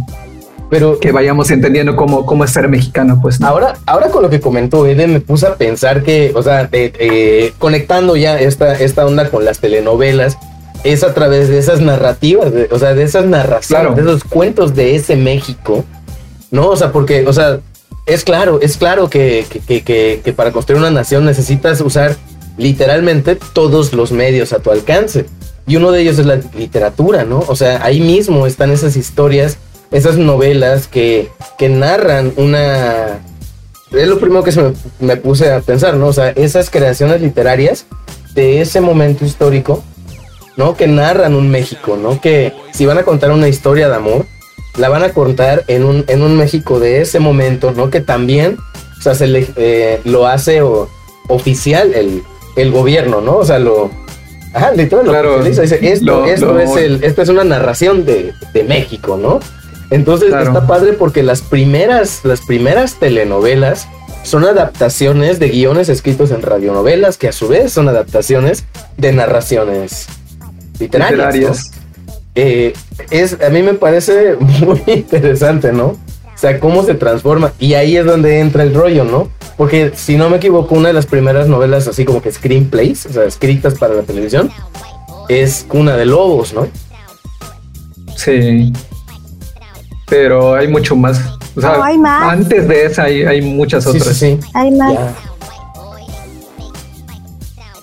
pero 0.69 0.97
que 0.99 1.11
vayamos 1.11 1.51
entendiendo 1.51 1.97
cómo, 1.97 2.25
cómo 2.25 2.45
es 2.45 2.51
ser 2.51 2.69
mexicano, 2.69 3.19
pues. 3.21 3.41
¿no? 3.41 3.47
Ahora, 3.47 3.73
ahora 3.85 4.07
con 4.09 4.21
lo 4.23 4.29
que 4.29 4.39
comentó 4.39 4.85
Eden, 4.87 5.11
me 5.11 5.19
puse 5.19 5.47
a 5.47 5.55
pensar 5.55 6.03
que, 6.03 6.31
o 6.35 6.41
sea, 6.41 6.67
de- 6.67 6.93
eh, 6.99 7.53
conectando 7.59 8.15
ya 8.15 8.39
esta, 8.39 8.75
esta 8.75 9.05
onda 9.05 9.29
con 9.29 9.43
las 9.43 9.59
telenovelas, 9.59 10.37
es 10.83 11.03
a 11.03 11.13
través 11.13 11.47
de 11.49 11.57
esas 11.59 11.79
narrativas, 11.81 12.51
de- 12.51 12.67
o 12.71 12.79
sea, 12.79 12.93
de 12.93 13.03
esas 13.03 13.25
narraciones, 13.25 13.87
Claro. 13.87 13.95
de 13.95 14.01
esos 14.01 14.23
cuentos 14.23 14.73
de 14.75 14.95
ese 14.95 15.15
México, 15.15 15.85
¿no? 16.49 16.67
O 16.69 16.75
sea, 16.75 16.91
porque, 16.91 17.25
o 17.27 17.33
sea, 17.33 17.59
es 18.05 18.23
claro, 18.23 18.59
es 18.61 18.77
claro 18.77 19.09
que, 19.09 19.45
que, 19.67 19.81
que- 19.83 20.21
que- 20.23 20.33
para 20.33 20.51
construir 20.51 20.79
una 20.81 20.89
nación 20.91 21.25
necesitas 21.25 21.81
usar 21.81 22.15
literalmente 22.57 23.37
todos 23.53 23.93
los 23.93 24.11
medios 24.11 24.53
a 24.53 24.59
tu 24.59 24.71
alcance. 24.71 25.25
Y 25.67 25.75
uno 25.75 25.91
de 25.91 26.01
ellos 26.01 26.17
es 26.19 26.25
la 26.25 26.39
literatura, 26.57 27.23
¿no? 27.23 27.43
O 27.47 27.55
sea, 27.55 27.83
ahí 27.85 28.01
mismo 28.01 28.47
están 28.47 28.71
esas 28.71 28.95
historias, 28.97 29.57
esas 29.91 30.17
novelas 30.17 30.87
que, 30.87 31.29
que 31.57 31.69
narran 31.69 32.33
una... 32.37 33.19
Es 33.91 34.07
lo 34.07 34.19
primero 34.19 34.43
que 34.43 34.51
se 34.51 34.61
me, 34.61 34.73
me 34.99 35.17
puse 35.17 35.51
a 35.51 35.59
pensar, 35.61 35.95
¿no? 35.95 36.07
O 36.07 36.13
sea, 36.13 36.29
esas 36.29 36.69
creaciones 36.69 37.21
literarias 37.21 37.85
de 38.33 38.61
ese 38.61 38.79
momento 38.81 39.25
histórico, 39.25 39.83
¿no? 40.61 40.75
Que 40.77 40.87
narran 40.87 41.33
un 41.35 41.49
México, 41.49 41.97
¿no? 41.99 42.21
Que 42.21 42.53
si 42.71 42.85
van 42.85 42.99
a 42.99 43.03
contar 43.03 43.31
una 43.31 43.47
historia 43.47 43.89
de 43.89 43.95
amor, 43.95 44.25
la 44.77 44.89
van 44.89 45.03
a 45.03 45.09
contar 45.09 45.63
en 45.67 45.83
un, 45.83 46.05
en 46.07 46.21
un 46.21 46.37
México 46.37 46.79
de 46.79 47.01
ese 47.01 47.19
momento, 47.19 47.71
¿no? 47.75 47.89
Que 47.89 47.99
también, 47.99 48.57
o 48.99 49.01
sea, 49.01 49.15
se 49.15 49.25
le, 49.25 49.47
eh, 49.55 49.99
lo 50.05 50.27
hace 50.27 50.61
o- 50.61 50.87
oficial 51.29 51.93
el, 51.95 52.21
el 52.55 52.71
gobierno, 52.71 53.21
¿no? 53.21 53.37
O 53.37 53.45
sea, 53.45 53.57
lo... 53.57 53.89
Ajá, 54.53 54.71
literal, 54.73 55.05
Claro, 55.05 55.43
dice, 55.43 55.63
esto, 55.63 56.05
lo- 56.05 56.25
esto 56.25 56.53
lo- 56.53 56.59
es 56.59 56.75
el, 56.75 57.03
esto 57.03 57.21
es 57.23 57.29
una 57.29 57.43
narración 57.43 58.05
de, 58.05 58.33
de 58.53 58.63
México, 58.63 59.17
¿no? 59.17 59.39
Entonces 59.89 60.29
Claro. 60.29 60.47
está 60.47 60.67
padre 60.67 60.93
porque 60.93 61.23
las 61.23 61.41
primeras, 61.41 62.21
las 62.23 62.41
primeras 62.41 62.95
telenovelas 62.99 63.87
son 64.23 64.45
adaptaciones 64.45 65.39
de 65.39 65.49
guiones 65.49 65.89
escritos 65.89 66.29
en 66.31 66.43
radionovelas 66.43 67.17
que 67.17 67.27
a 67.27 67.31
su 67.31 67.47
vez 67.47 67.73
son 67.73 67.89
adaptaciones 67.89 68.65
de 68.97 69.11
narraciones 69.13 70.05
literarias. 70.81 71.71
Eh, 72.35 72.73
es, 73.09 73.37
a 73.41 73.49
mí 73.49 73.61
me 73.61 73.73
parece 73.73 74.35
muy 74.39 74.81
interesante, 74.87 75.71
¿no? 75.71 75.85
O 75.87 76.37
sea, 76.41 76.59
cómo 76.59 76.83
se 76.83 76.95
transforma. 76.95 77.53
Y 77.59 77.73
ahí 77.75 77.95
es 77.97 78.05
donde 78.05 78.39
entra 78.39 78.63
el 78.63 78.73
rollo, 78.73 79.03
¿no? 79.03 79.29
Porque 79.57 79.91
si 79.95 80.17
no 80.17 80.29
me 80.29 80.37
equivoco, 80.37 80.73
una 80.75 80.87
de 80.87 80.93
las 80.93 81.05
primeras 81.05 81.47
novelas 81.47 81.87
así 81.87 82.03
como 82.05 82.21
que 82.21 82.31
screenplays, 82.31 83.05
o 83.05 83.13
sea, 83.13 83.25
escritas 83.25 83.75
para 83.75 83.93
la 83.93 84.01
televisión, 84.01 84.49
es 85.29 85.65
Cuna 85.67 85.95
de 85.95 86.05
Lobos, 86.05 86.53
¿no? 86.53 86.67
Sí. 88.15 88.73
Pero 90.07 90.55
hay 90.55 90.67
mucho 90.67 90.95
más. 90.95 91.19
O 91.55 91.61
sea, 91.61 91.77
No, 91.77 91.83
hay 91.83 91.97
más. 91.97 92.33
antes 92.33 92.67
de 92.67 92.85
esa 92.85 93.03
hay, 93.03 93.23
hay 93.23 93.41
muchas 93.41 93.83
Sí, 93.83 93.89
otras. 93.89 94.17
sí, 94.17 94.39
sí. 94.41 94.47
Hay 94.53 94.71
más. 94.71 94.93
Ya. 94.93 95.13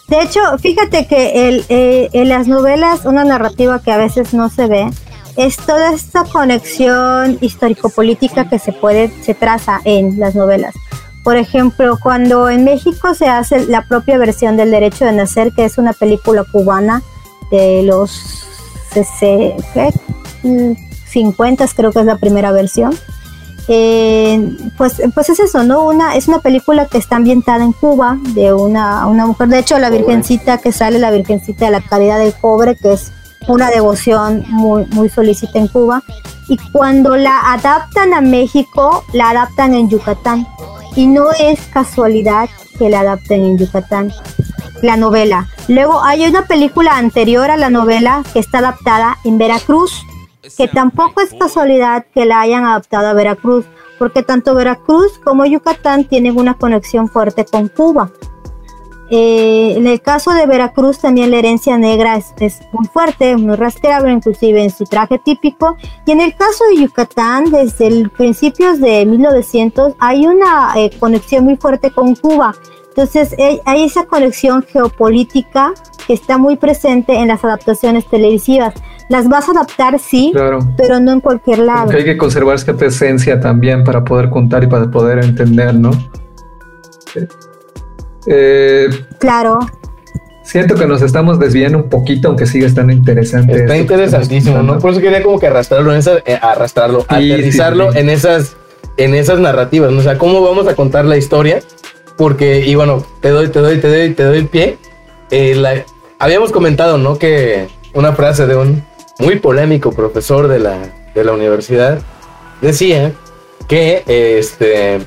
De 0.08 0.22
hecho, 0.22 0.40
fíjate 0.58 1.06
que 1.06 1.48
el, 1.48 1.64
eh, 1.68 2.08
en 2.12 2.28
las 2.28 2.48
novelas, 2.48 3.04
una 3.04 3.24
narrativa 3.24 3.80
que 3.80 3.92
a 3.92 3.98
veces 3.98 4.32
no 4.32 4.48
se 4.48 4.66
ve, 4.66 4.90
es 5.36 5.56
toda 5.56 5.92
esta 5.92 6.24
conexión 6.24 7.38
histórico-política 7.40 8.48
que 8.48 8.58
se 8.58 8.72
puede, 8.72 9.12
se 9.22 9.34
traza 9.34 9.80
en 9.84 10.18
las 10.18 10.34
novelas. 10.34 10.74
Por 11.22 11.36
ejemplo, 11.36 11.98
cuando 12.02 12.48
en 12.48 12.64
México 12.64 13.14
se 13.14 13.28
hace 13.28 13.66
la 13.66 13.86
propia 13.86 14.16
versión 14.18 14.56
del 14.56 14.70
Derecho 14.70 15.04
de 15.04 15.12
Nacer, 15.12 15.52
que 15.52 15.66
es 15.66 15.76
una 15.76 15.92
película 15.92 16.42
cubana 16.50 17.02
de 17.50 17.82
los 17.82 18.46
CC 18.92 19.54
¿qué? 19.74 19.92
Mm, 20.42 20.72
50, 21.06 21.66
creo 21.76 21.92
que 21.92 22.00
es 22.00 22.06
la 22.06 22.16
primera 22.16 22.50
versión. 22.50 22.94
Eh, 23.70 24.56
pues, 24.78 25.02
pues 25.14 25.28
es 25.28 25.40
eso, 25.40 25.62
¿no? 25.62 25.84
Una, 25.84 26.16
es 26.16 26.26
una 26.26 26.38
película 26.38 26.86
que 26.86 26.96
está 26.96 27.16
ambientada 27.16 27.62
en 27.62 27.72
Cuba, 27.72 28.16
de 28.34 28.54
una, 28.54 29.06
una 29.06 29.26
mujer, 29.26 29.48
de 29.48 29.58
hecho 29.58 29.78
la 29.78 29.90
virgencita 29.90 30.56
que 30.56 30.72
sale, 30.72 30.98
la 30.98 31.10
virgencita 31.10 31.66
de 31.66 31.72
la 31.72 31.82
caridad 31.82 32.18
del 32.18 32.32
cobre, 32.32 32.76
que 32.76 32.94
es 32.94 33.12
una 33.46 33.68
devoción 33.68 34.44
muy, 34.48 34.86
muy 34.86 35.10
solicita 35.10 35.58
en 35.58 35.68
Cuba, 35.68 36.02
y 36.48 36.56
cuando 36.72 37.16
la 37.16 37.52
adaptan 37.52 38.14
a 38.14 38.22
México, 38.22 39.04
la 39.12 39.30
adaptan 39.30 39.74
en 39.74 39.90
Yucatán, 39.90 40.46
y 40.96 41.06
no 41.06 41.30
es 41.38 41.60
casualidad 41.70 42.48
que 42.78 42.88
la 42.88 43.00
adapten 43.00 43.44
en 43.44 43.58
Yucatán, 43.58 44.12
la 44.80 44.96
novela. 44.96 45.48
Luego 45.68 46.02
hay 46.02 46.26
una 46.26 46.46
película 46.46 46.96
anterior 46.96 47.50
a 47.50 47.58
la 47.58 47.68
novela 47.68 48.22
que 48.32 48.38
está 48.38 48.58
adaptada 48.58 49.18
en 49.24 49.36
Veracruz, 49.36 50.06
que 50.56 50.68
tampoco 50.68 51.20
es 51.20 51.34
casualidad 51.34 52.06
que 52.14 52.26
la 52.26 52.40
hayan 52.40 52.64
adaptado 52.64 53.08
a 53.08 53.12
Veracruz, 53.12 53.66
porque 53.98 54.22
tanto 54.22 54.54
Veracruz 54.54 55.18
como 55.18 55.44
Yucatán 55.44 56.04
tienen 56.04 56.38
una 56.38 56.54
conexión 56.54 57.08
fuerte 57.08 57.44
con 57.44 57.68
Cuba. 57.68 58.10
Eh, 59.10 59.72
en 59.76 59.86
el 59.86 60.02
caso 60.02 60.32
de 60.32 60.46
Veracruz 60.46 60.98
también 60.98 61.30
la 61.30 61.38
herencia 61.38 61.78
negra 61.78 62.16
es, 62.16 62.60
muy 62.72 62.86
fuerte, 62.88 63.36
muy 63.36 63.56
rastreable, 63.56 64.12
inclusive 64.12 64.62
en 64.62 64.70
su 64.70 64.84
traje 64.84 65.18
típico. 65.18 65.76
Y 66.06 66.12
en 66.12 66.20
el 66.20 66.34
caso 66.36 66.64
de 66.70 66.82
Yucatán, 66.82 67.50
desde 67.50 67.86
el 67.86 68.10
principios 68.10 68.80
de 68.80 69.06
1900 69.06 69.94
hay 69.98 70.26
una 70.26 70.72
eh, 70.76 70.90
conexión 70.98 71.44
muy 71.44 71.56
fuerte 71.56 71.90
con 71.90 72.14
Cuba. 72.16 72.54
Entonces 72.98 73.32
eh, 73.38 73.60
hay 73.64 73.84
esa 73.84 74.06
conexión 74.06 74.64
geopolítica 74.64 75.72
que 76.08 76.14
está 76.14 76.36
muy 76.36 76.56
presente 76.56 77.14
en 77.14 77.28
las 77.28 77.44
adaptaciones 77.44 78.04
televisivas. 78.08 78.74
Las 79.08 79.28
vas 79.28 79.46
a 79.48 79.52
adaptar, 79.52 80.00
sí, 80.00 80.32
Claro. 80.34 80.58
pero 80.76 80.98
no 80.98 81.12
en 81.12 81.20
cualquier 81.20 81.60
lado. 81.60 81.84
Porque 81.84 81.98
hay 81.98 82.04
que 82.04 82.18
conservar 82.18 82.58
cierta 82.58 82.86
esencia 82.86 83.38
también 83.38 83.84
para 83.84 84.02
poder 84.02 84.30
contar 84.30 84.64
y 84.64 84.66
para 84.66 84.90
poder 84.90 85.20
entender, 85.20 85.76
¿no? 85.76 85.92
Eh, 88.26 88.88
Claro, 89.20 89.60
siento 90.42 90.74
que 90.74 90.86
nos 90.86 91.00
estamos 91.00 91.38
desviando 91.38 91.78
un 91.78 91.88
poquito, 91.88 92.26
aunque 92.26 92.46
sigue 92.46 92.66
estando 92.66 92.92
interesante. 92.92 93.54
Está 93.62 93.76
interesantísimo, 93.76 94.60
¿no? 94.64 94.80
Por 94.80 94.90
eso 94.90 95.00
quería 95.00 95.22
como 95.22 95.38
que 95.38 95.46
arrastrarlo 95.46 95.92
en 95.92 95.98
esas, 96.00 96.20
eh, 96.26 96.36
arrastrarlo, 96.42 97.02
Sí, 97.02 97.06
aterrizarlo 97.32 97.92
sí, 97.92 97.92
sí. 97.92 97.98
en 98.00 98.10
esas, 98.10 98.56
en 98.96 99.14
esas 99.14 99.38
narrativas, 99.38 99.92
¿no? 99.92 100.00
O 100.00 100.02
sea, 100.02 100.18
cómo 100.18 100.42
vamos 100.42 100.66
a 100.66 100.74
contar 100.74 101.04
la 101.04 101.16
historia, 101.16 101.60
porque, 102.18 102.66
y 102.66 102.74
bueno, 102.74 103.02
te 103.20 103.30
doy, 103.30 103.48
te 103.48 103.60
doy, 103.60 103.80
te 103.80 103.88
doy, 103.88 104.12
te 104.12 104.24
doy 104.24 104.42
pie. 104.42 104.76
Eh, 105.30 105.84
habíamos 106.18 106.52
comentado, 106.52 106.98
¿no? 106.98 107.16
Que 107.16 107.68
una 107.94 108.12
frase 108.12 108.46
de 108.46 108.56
un 108.56 108.84
muy 109.20 109.38
polémico 109.38 109.92
profesor 109.92 110.48
de 110.48 110.58
la, 110.58 110.78
de 111.14 111.24
la 111.24 111.32
universidad 111.32 112.00
decía 112.60 113.12
que, 113.68 114.02
este, 114.06 114.98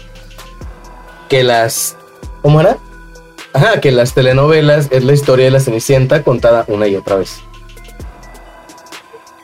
que 1.28 1.44
las, 1.44 1.98
¿cómo 2.42 2.62
era? 2.62 2.78
Ajá, 3.54 3.82
que 3.82 3.92
las 3.92 4.14
telenovelas 4.14 4.88
es 4.92 5.04
la 5.04 5.12
historia 5.12 5.46
de 5.46 5.52
la 5.52 5.60
Cenicienta 5.60 6.24
contada 6.24 6.64
una 6.70 6.88
y 6.88 6.96
otra 6.96 7.18
vez. 7.18 7.42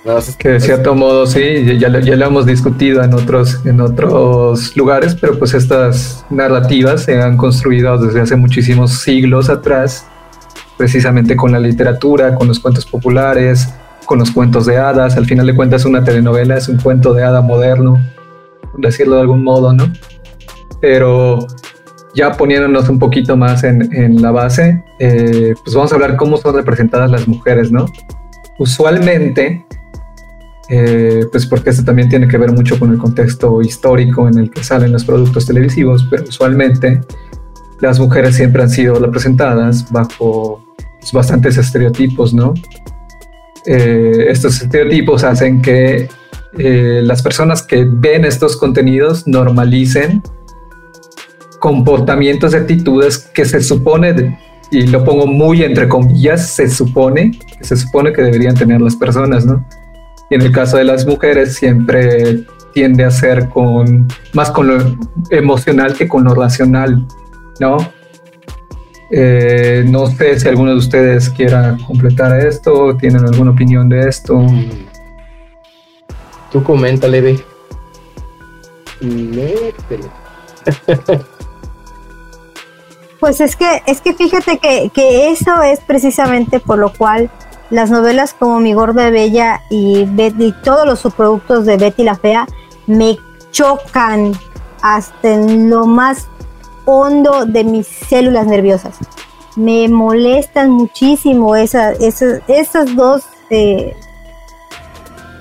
No, 0.06 0.18
es- 0.18 0.36
Que 0.38 0.50
de 0.50 0.60
cierto 0.60 0.96
modo, 0.96 1.26
sí, 1.26 1.78
ya, 1.80 1.90
ya 2.00 2.16
lo 2.16 2.26
hemos 2.26 2.46
discutido 2.46 3.04
en 3.04 3.14
otros, 3.14 3.66
en 3.66 3.82
otros 3.82 4.76
lugares, 4.78 5.16
pero 5.20 5.38
pues 5.38 5.54
estas 5.54 6.26
narrativas 6.30 7.04
se 7.04 7.22
han 7.22 7.36
construido 7.36 7.98
desde 7.98 8.22
hace 8.22 8.36
muchísimos 8.36 9.00
siglos 9.02 9.50
atrás, 9.50 10.06
precisamente 10.78 11.36
con 11.36 11.52
la 11.52 11.60
literatura, 11.60 12.36
con 12.36 12.48
los 12.48 12.60
cuentos 12.60 12.86
populares, 12.86 13.68
con 14.06 14.20
los 14.20 14.32
cuentos 14.32 14.66
de 14.66 14.78
hadas. 14.78 15.18
Al 15.18 15.26
final 15.26 15.46
de 15.48 15.56
cuentas, 15.56 15.84
una 15.84 16.04
telenovela 16.04 16.56
es 16.56 16.70
un 16.70 16.78
cuento 16.78 17.14
de 17.14 17.24
hada 17.24 17.42
moderno, 17.42 18.02
por 18.72 18.80
decirlo 18.80 19.16
de 19.16 19.22
algún 19.22 19.44
modo, 19.44 19.74
¿no? 19.74 19.92
Pero 20.80 21.40
ya 22.14 22.32
poniéndonos 22.32 22.88
un 22.88 23.00
poquito 23.00 23.36
más 23.36 23.64
en, 23.66 23.94
en 23.94 24.22
la 24.22 24.32
base, 24.32 24.84
eh, 25.00 25.54
pues 25.66 25.76
vamos 25.76 25.92
a 25.92 25.96
hablar 25.96 26.16
cómo 26.16 26.38
son 26.38 26.56
representadas 26.56 27.12
las 27.12 27.28
mujeres, 27.28 27.72
¿no? 27.72 27.88
Usualmente, 28.60 29.66
eh, 30.70 31.26
pues 31.32 31.46
porque 31.46 31.70
esto 31.70 31.84
también 31.84 32.10
tiene 32.10 32.28
que 32.28 32.38
ver 32.38 32.52
mucho 32.52 32.78
con 32.78 32.92
el 32.92 32.98
contexto 32.98 33.62
histórico 33.62 34.28
en 34.28 34.38
el 34.38 34.52
que 34.52 34.64
salen 34.64 34.92
los 34.92 35.06
productos 35.06 35.46
televisivos, 35.46 36.06
pero 36.10 36.24
usualmente 36.24 37.02
las 37.80 38.00
mujeres 38.00 38.36
siempre 38.36 38.64
han 38.64 38.70
sido 38.70 38.96
representadas 38.96 39.90
bajo 39.92 40.62
pues, 41.00 41.12
bastantes 41.14 41.58
estereotipos, 41.58 42.34
¿no? 42.34 42.54
Eh, 43.66 44.28
estos 44.30 44.62
estereotipos 44.62 45.24
hacen 45.24 45.62
que 45.62 46.10
eh, 46.58 47.02
las 47.04 47.22
personas 47.22 47.62
que 47.62 47.88
ven 47.90 48.26
estos 48.26 48.58
contenidos 48.58 49.28
normalicen 49.28 50.22
comportamientos 51.60 52.54
y 52.54 52.58
actitudes 52.58 53.18
que 53.18 53.46
se 53.46 53.62
supone, 53.62 54.38
y 54.72 54.88
lo 54.88 55.04
pongo 55.04 55.28
muy 55.28 55.64
entre 55.64 55.88
comillas, 55.88 56.52
se 56.52 56.70
supone, 56.70 57.40
se 57.62 57.76
supone 57.76 58.14
que 58.14 58.22
deberían 58.22 58.56
tener 58.56 58.82
las 58.82 58.96
personas, 58.96 59.46
¿no? 59.46 59.66
Y 60.30 60.36
en 60.36 60.42
el 60.42 60.52
caso 60.52 60.78
de 60.78 60.84
las 60.84 61.06
mujeres 61.06 61.56
siempre 61.56 62.44
tiende 62.74 63.04
a 63.04 63.12
ser 63.12 63.50
con 63.50 64.08
más 64.34 64.52
con 64.52 64.68
lo 64.68 64.98
emocional 65.30 65.94
que 65.94 66.08
con 66.08 66.24
lo 66.26 66.36
racional, 66.36 67.06
¿no? 67.60 67.78
Eh, 69.10 69.86
no 69.88 70.08
sé 70.08 70.40
si 70.40 70.48
alguno 70.48 70.72
de 70.72 70.78
ustedes 70.78 71.30
quiera 71.30 71.78
completar 71.88 72.38
esto, 72.40 72.96
tienen 72.98 73.26
alguna 73.26 73.52
opinión 73.52 73.88
de 73.88 74.08
esto. 74.10 74.46
Tú 76.52 76.64
coméntale, 76.64 77.22
ve. 77.22 77.40
Métele. 79.02 80.10
Pues 83.20 83.42
es 83.42 83.56
que, 83.56 83.82
es 83.88 84.00
que 84.00 84.14
fíjate 84.14 84.60
que, 84.60 84.92
que 84.94 85.32
eso 85.32 85.64
es 85.64 85.80
precisamente 85.80 86.60
por 86.60 86.78
lo 86.78 86.94
cual 86.94 87.32
las 87.70 87.90
novelas 87.92 88.34
como 88.34 88.60
Mi 88.60 88.74
Gorda 88.74 89.10
Bella 89.10 89.62
y, 89.70 90.06
Bet- 90.06 90.40
y 90.40 90.52
todos 90.64 90.86
los 90.86 91.00
subproductos 91.00 91.66
de 91.66 91.78
Betty 91.78 92.04
la 92.04 92.16
Fea 92.16 92.48
me 92.86 93.18
chocan 93.52 94.34
hasta 94.82 95.34
en 95.34 95.70
lo 95.70 95.86
más 95.86 96.28
hondo 96.86 97.46
de 97.46 97.64
mis 97.64 97.88
células 97.88 98.46
nerviosas. 98.48 98.98
Me 99.56 99.88
molestan 99.90 100.70
muchísimo 100.70 101.56
esa- 101.56 101.92
esa- 101.94 102.40
esas 102.48 102.96
dos 102.96 103.24
eh, 103.50 103.96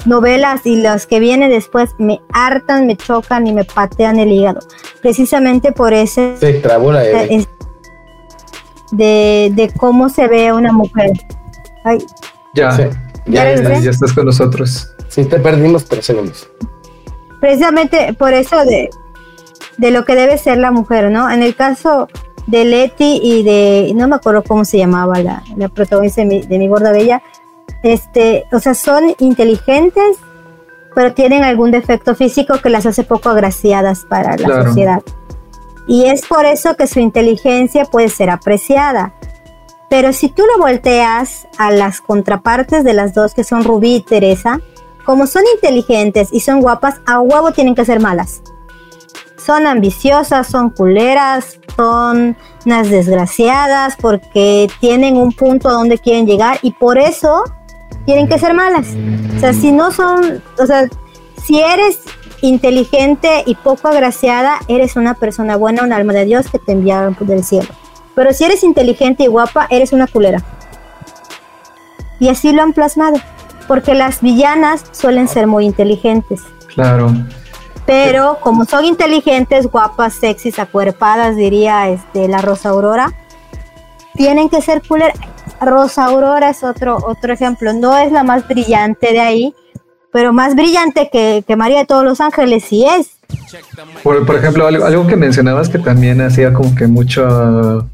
novelas 0.06 0.64
y 0.64 0.76
las 0.76 1.06
que 1.06 1.20
vienen 1.20 1.50
después 1.50 1.90
me 1.98 2.20
hartan, 2.32 2.86
me 2.86 2.96
chocan 2.96 3.46
y 3.46 3.52
me 3.52 3.64
patean 3.64 4.18
el 4.18 4.32
hígado. 4.32 4.60
Precisamente 5.02 5.72
por 5.72 5.92
ese 5.92 6.36
Se 6.38 6.54
trabó 6.54 6.92
la 6.92 7.02
de, 8.92 9.50
de 9.52 9.72
cómo 9.76 10.08
se 10.08 10.28
ve 10.28 10.52
una 10.52 10.72
mujer. 10.72 11.10
Ay, 11.86 11.98
Ya, 12.54 12.72
Sí, 12.72 12.82
¿Ya 13.26 13.54
ya, 13.54 13.62
ya. 13.62 13.78
ya 13.80 13.90
estás 13.90 14.12
con 14.12 14.26
nosotros. 14.26 14.92
Sí, 15.08 15.24
te 15.24 15.38
perdimos 15.38 15.84
tres 15.86 16.04
segundos. 16.06 16.48
precisamente 17.40 18.12
por 18.14 18.32
eso 18.32 18.64
de, 18.64 18.90
de 19.78 19.90
lo 19.90 20.04
que 20.04 20.14
debe 20.14 20.36
ser 20.38 20.58
la 20.58 20.70
mujer, 20.72 21.10
¿no? 21.10 21.30
En 21.30 21.42
el 21.42 21.54
caso 21.54 22.08
de 22.46 22.64
Leti 22.64 23.20
y 23.22 23.42
de, 23.42 23.92
no 23.94 24.08
me 24.08 24.16
acuerdo 24.16 24.42
cómo 24.42 24.64
se 24.64 24.78
llamaba 24.78 25.18
la, 25.20 25.42
la 25.56 25.68
protagonista 25.68 26.22
de 26.22 26.26
mi, 26.26 26.42
de 26.42 26.58
mi 26.58 26.68
gorda 26.68 26.92
bella, 26.92 27.22
este, 27.82 28.44
o 28.52 28.58
sea, 28.58 28.74
son 28.74 29.14
inteligentes, 29.18 30.16
pero 30.94 31.12
tienen 31.12 31.44
algún 31.44 31.70
defecto 31.72 32.14
físico 32.14 32.58
que 32.62 32.70
las 32.70 32.86
hace 32.86 33.02
poco 33.04 33.28
agraciadas 33.28 34.04
para 34.08 34.30
la 34.36 34.44
Claro. 34.44 34.64
sociedad. 34.68 35.02
Y 35.88 36.06
es 36.06 36.24
por 36.26 36.46
eso 36.46 36.74
que 36.76 36.86
su 36.86 36.98
inteligencia 37.00 37.84
puede 37.84 38.08
ser 38.08 38.30
apreciada. 38.30 39.12
Pero 39.88 40.12
si 40.12 40.28
tú 40.28 40.42
lo 40.46 40.62
volteas 40.62 41.46
a 41.58 41.70
las 41.70 42.00
contrapartes 42.00 42.84
de 42.84 42.92
las 42.92 43.14
dos, 43.14 43.34
que 43.34 43.44
son 43.44 43.64
Rubí 43.64 43.96
y 43.96 44.00
Teresa, 44.00 44.60
como 45.04 45.26
son 45.26 45.44
inteligentes 45.54 46.28
y 46.32 46.40
son 46.40 46.60
guapas, 46.60 47.00
a 47.06 47.20
huevo 47.20 47.52
tienen 47.52 47.74
que 47.74 47.84
ser 47.84 48.00
malas. 48.00 48.42
Son 49.36 49.66
ambiciosas, 49.66 50.48
son 50.48 50.70
culeras, 50.70 51.60
son 51.76 52.36
unas 52.64 52.90
desgraciadas 52.90 53.94
porque 54.00 54.66
tienen 54.80 55.16
un 55.16 55.32
punto 55.32 55.68
a 55.68 55.72
donde 55.72 55.98
quieren 55.98 56.26
llegar 56.26 56.58
y 56.62 56.72
por 56.72 56.98
eso 56.98 57.44
tienen 58.04 58.28
que 58.28 58.40
ser 58.40 58.54
malas. 58.54 58.88
O 59.36 59.40
sea, 59.40 59.52
si 59.52 59.70
no 59.70 59.92
son, 59.92 60.42
o 60.58 60.66
sea, 60.66 60.88
si 61.44 61.60
eres 61.60 62.00
inteligente 62.40 63.44
y 63.46 63.54
poco 63.54 63.86
agraciada, 63.86 64.58
eres 64.66 64.96
una 64.96 65.14
persona 65.14 65.56
buena, 65.56 65.84
un 65.84 65.92
alma 65.92 66.12
de 66.12 66.24
Dios 66.24 66.50
que 66.50 66.58
te 66.58 66.72
enviaron 66.72 67.16
del 67.20 67.44
cielo. 67.44 67.68
Pero 68.16 68.32
si 68.32 68.44
eres 68.44 68.64
inteligente 68.64 69.24
y 69.24 69.26
guapa, 69.26 69.68
eres 69.70 69.92
una 69.92 70.06
culera. 70.06 70.42
Y 72.18 72.30
así 72.30 72.50
lo 72.50 72.62
han 72.62 72.72
plasmado. 72.72 73.18
Porque 73.68 73.94
las 73.94 74.22
villanas 74.22 74.84
suelen 74.92 75.28
ser 75.28 75.46
muy 75.46 75.66
inteligentes. 75.66 76.40
Claro. 76.74 77.12
Pero 77.84 78.38
como 78.40 78.64
son 78.64 78.86
inteligentes, 78.86 79.70
guapas, 79.70 80.14
sexys, 80.14 80.58
acuerpadas, 80.58 81.36
diría 81.36 81.90
este, 81.90 82.26
la 82.26 82.38
Rosa 82.40 82.70
Aurora, 82.70 83.12
tienen 84.14 84.48
que 84.48 84.62
ser 84.62 84.82
culera. 84.82 85.12
Rosa 85.60 86.06
Aurora 86.06 86.48
es 86.48 86.64
otro, 86.64 86.96
otro 87.06 87.34
ejemplo. 87.34 87.74
No 87.74 87.98
es 87.98 88.10
la 88.12 88.22
más 88.22 88.48
brillante 88.48 89.12
de 89.12 89.20
ahí, 89.20 89.54
pero 90.10 90.32
más 90.32 90.54
brillante 90.54 91.10
que, 91.12 91.44
que 91.46 91.54
María 91.54 91.80
de 91.80 91.86
todos 91.86 92.04
los 92.04 92.22
ángeles 92.22 92.64
sí 92.64 92.86
es. 92.86 93.15
Por, 94.02 94.36
ejemplo, 94.36 94.66
algo, 94.66 95.06
que 95.06 95.16
mencionabas 95.16 95.68
que 95.68 95.78
también 95.78 96.20
hacía 96.20 96.52
como 96.52 96.74
que 96.74 96.86
mucho, 96.86 97.88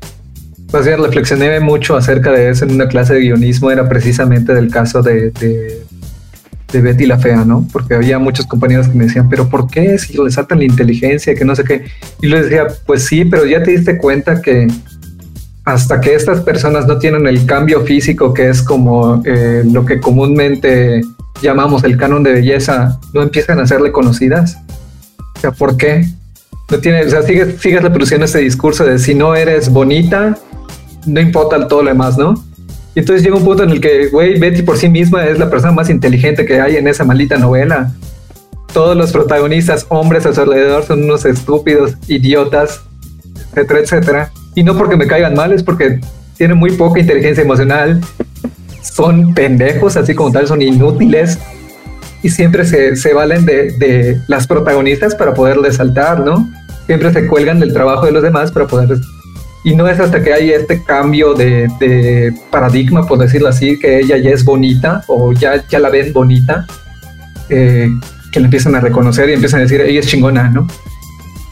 pues 0.70 0.86
bien, 0.86 1.02
reflexioné 1.02 1.60
mucho 1.60 1.96
acerca 1.96 2.32
de 2.32 2.50
eso 2.50 2.64
en 2.64 2.72
una 2.72 2.88
clase 2.88 3.14
de 3.14 3.20
guionismo, 3.20 3.70
era 3.70 3.88
precisamente 3.88 4.54
del 4.54 4.70
caso 4.70 5.02
de, 5.02 5.30
de, 5.30 6.80
Betty 6.80 7.04
la 7.04 7.18
Fea, 7.18 7.44
¿no? 7.44 7.66
Porque 7.70 7.94
había 7.94 8.18
muchos 8.18 8.46
compañeros 8.46 8.88
que 8.88 8.94
me 8.94 9.04
decían, 9.04 9.28
pero 9.28 9.48
¿por 9.48 9.68
qué 9.68 9.98
si 9.98 10.16
resaltan 10.16 10.58
la 10.58 10.64
inteligencia, 10.64 11.34
que 11.34 11.44
no 11.44 11.54
sé 11.54 11.64
qué? 11.64 11.84
Y 12.22 12.28
les 12.28 12.44
decía, 12.44 12.66
pues 12.86 13.04
sí, 13.04 13.26
pero 13.26 13.44
ya 13.44 13.62
te 13.62 13.72
diste 13.72 13.98
cuenta 13.98 14.40
que 14.40 14.68
hasta 15.64 16.00
que 16.00 16.14
estas 16.14 16.40
personas 16.40 16.86
no 16.86 16.98
tienen 16.98 17.26
el 17.26 17.46
cambio 17.46 17.82
físico, 17.82 18.32
que 18.32 18.48
es 18.48 18.62
como 18.62 19.22
eh, 19.24 19.62
lo 19.70 19.84
que 19.84 20.00
comúnmente 20.00 21.02
llamamos 21.40 21.84
el 21.84 21.96
canon 21.96 22.22
de 22.22 22.32
belleza, 22.32 22.98
no 23.12 23.22
empiezan 23.22 23.60
a 23.60 23.66
ser 23.66 23.80
reconocidas. 23.80 24.58
Sea, 25.42 25.50
¿por 25.50 25.76
qué? 25.76 26.06
No 26.70 26.78
tiene, 26.78 27.04
o 27.04 27.10
sea, 27.10 27.22
sigues, 27.22 27.60
sigues 27.60 27.82
reproduciendo 27.82 28.26
ese 28.26 28.38
discurso 28.38 28.84
de 28.84 28.96
si 29.00 29.12
no 29.12 29.34
eres 29.34 29.68
bonita, 29.68 30.38
no 31.04 31.20
importa 31.20 31.66
todo 31.66 31.82
lo 31.82 31.88
demás, 31.88 32.16
¿no? 32.16 32.34
Y 32.94 33.00
entonces 33.00 33.24
llega 33.24 33.34
un 33.34 33.44
punto 33.44 33.64
en 33.64 33.70
el 33.70 33.80
que, 33.80 34.06
güey, 34.06 34.38
Betty 34.38 34.62
por 34.62 34.76
sí 34.76 34.88
misma 34.88 35.26
es 35.26 35.40
la 35.40 35.50
persona 35.50 35.72
más 35.72 35.90
inteligente 35.90 36.46
que 36.46 36.60
hay 36.60 36.76
en 36.76 36.86
esa 36.86 37.02
maldita 37.02 37.38
novela. 37.38 37.92
Todos 38.72 38.96
los 38.96 39.10
protagonistas, 39.10 39.84
hombres 39.88 40.26
a 40.26 40.32
su 40.32 40.42
alrededor, 40.42 40.84
son 40.84 41.02
unos 41.02 41.24
estúpidos, 41.24 41.96
idiotas, 42.06 42.82
etcétera, 43.50 43.80
etcétera. 43.80 44.32
Y 44.54 44.62
no 44.62 44.78
porque 44.78 44.96
me 44.96 45.08
caigan 45.08 45.34
mal, 45.34 45.52
es 45.52 45.64
porque 45.64 45.98
tienen 46.36 46.56
muy 46.56 46.70
poca 46.70 47.00
inteligencia 47.00 47.42
emocional, 47.42 48.00
son 48.80 49.34
pendejos, 49.34 49.96
así 49.96 50.14
como 50.14 50.30
tal, 50.30 50.46
son 50.46 50.62
inútiles 50.62 51.36
y 52.22 52.30
siempre 52.30 52.64
se, 52.64 52.96
se 52.96 53.12
valen 53.12 53.44
de, 53.44 53.72
de, 53.72 54.20
las 54.28 54.46
protagonistas 54.46 55.14
para 55.14 55.34
poder 55.34 55.58
resaltar, 55.58 56.20
¿no? 56.20 56.48
Siempre 56.86 57.12
se 57.12 57.26
cuelgan 57.26 57.60
del 57.60 57.72
trabajo 57.72 58.06
de 58.06 58.12
los 58.12 58.22
demás 58.22 58.52
para 58.52 58.66
poder... 58.66 58.98
Y 59.64 59.76
no 59.76 59.86
es 59.88 60.00
hasta 60.00 60.22
que 60.22 60.32
hay 60.32 60.50
este 60.50 60.82
cambio 60.82 61.34
de, 61.34 61.68
de 61.78 62.32
paradigma, 62.50 63.06
por 63.06 63.18
decirlo 63.18 63.48
así, 63.48 63.78
que 63.78 64.00
ella 64.00 64.16
ya 64.16 64.30
es 64.30 64.44
bonita 64.44 65.04
o 65.06 65.32
ya, 65.32 65.64
ya 65.68 65.78
la 65.78 65.88
ven 65.88 66.12
bonita, 66.12 66.66
eh, 67.48 67.88
que 68.32 68.40
la 68.40 68.46
empiezan 68.46 68.74
a 68.74 68.80
reconocer 68.80 69.28
y 69.28 69.34
empiezan 69.34 69.60
a 69.60 69.62
decir, 69.62 69.80
ella 69.80 70.00
es 70.00 70.06
chingona, 70.06 70.48
¿no? 70.48 70.66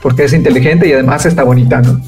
Porque 0.02 0.24
es 0.24 0.32
inteligente 0.32 0.88
y 0.88 0.92
además 0.92 1.24
está 1.24 1.44
bonita, 1.44 1.80
¿no? 1.82 2.00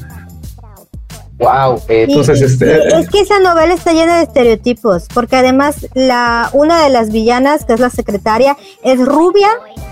Wow. 1.43 1.81
Entonces, 1.87 2.41
y, 2.41 2.43
este, 2.45 2.65
y 2.65 3.01
es 3.01 3.09
que 3.09 3.19
esa 3.19 3.39
novela 3.39 3.73
está 3.73 3.91
llena 3.91 4.17
de 4.17 4.23
estereotipos, 4.23 5.07
porque 5.13 5.35
además 5.35 5.87
la 5.93 6.49
una 6.53 6.83
de 6.83 6.89
las 6.89 7.11
villanas, 7.11 7.65
que 7.65 7.73
es 7.73 7.79
la 7.79 7.89
secretaria, 7.89 8.57
es 8.83 8.99
rubia, 8.99 9.49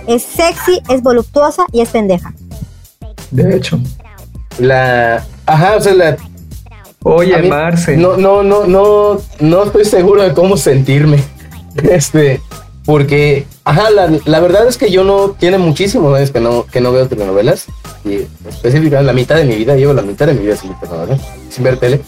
es 0.08 0.24
sexy, 0.24 0.82
es 0.90 1.02
voluptuosa 1.02 1.66
y 1.72 1.82
es 1.82 1.90
pendeja. 1.90 2.34
De 3.32 3.56
hecho. 3.56 3.80
La, 4.60 5.26
ajá, 5.46 5.76
o 5.78 5.82
sea, 5.82 5.94
la. 5.94 6.18
Oye, 7.04 7.36
mí, 7.42 7.50
Marce. 7.50 7.98
No, 7.98 8.18
no, 8.18 8.44
no, 8.44 8.66
no, 8.66 9.18
no 9.40 9.64
estoy 9.64 9.86
seguro 9.86 10.22
de 10.22 10.34
cómo 10.34 10.58
sentirme. 10.58 11.24
Este, 11.84 12.42
porque, 12.86 13.48
ajá, 13.64 13.90
la, 13.92 14.12
la, 14.26 14.40
verdad 14.42 14.68
es 14.68 14.78
que 14.78 14.92
yo 14.92 15.06
no, 15.06 15.30
tiene 15.30 15.58
muchísimos 15.58 16.14
años 16.18 16.32
que 16.32 16.42
no, 16.42 16.66
que 16.66 16.82
no 16.82 16.92
veo 16.92 17.08
telenovelas. 17.08 17.68
Y 18.04 18.28
específicamente 18.48 19.04
la 19.04 19.14
mitad 19.14 19.36
de 19.36 19.46
mi 19.46 19.56
vida, 19.56 19.76
llevo 19.76 19.94
la 19.94 20.02
mitad 20.02 20.28
de 20.28 20.34
mi 20.34 20.46
vida 20.46 20.56
sin 20.56 20.78
telenovelas, 20.80 21.22
sin 21.50 21.64
ver 21.64 21.78
tele. 21.78 22.02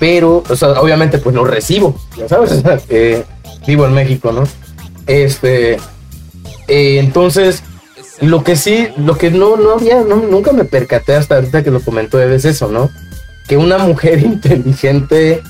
Pero, 0.00 0.42
o 0.48 0.56
sea, 0.56 0.80
obviamente, 0.80 1.18
pues 1.18 1.34
no 1.34 1.44
recibo, 1.44 1.94
ya 2.16 2.28
sabes, 2.28 2.62
eh, 2.88 3.24
vivo 3.66 3.86
en 3.86 3.94
México, 3.94 4.32
¿no? 4.32 4.44
Este, 5.06 5.74
eh, 6.68 6.98
entonces, 6.98 7.62
lo 8.20 8.44
que 8.44 8.56
sí, 8.56 8.88
lo 8.96 9.16
que 9.16 9.30
no, 9.30 9.56
no 9.56 9.72
había, 9.72 10.02
nunca 10.02 10.52
me 10.52 10.64
percaté 10.64 11.14
hasta 11.14 11.36
ahorita 11.36 11.62
que 11.62 11.70
lo 11.70 11.80
comentó 11.80 12.20
es 12.20 12.44
eso, 12.44 12.68
¿no? 12.68 12.90
Que 13.48 13.56
una 13.56 13.78
mujer 13.78 14.18
inteligente 14.24 15.42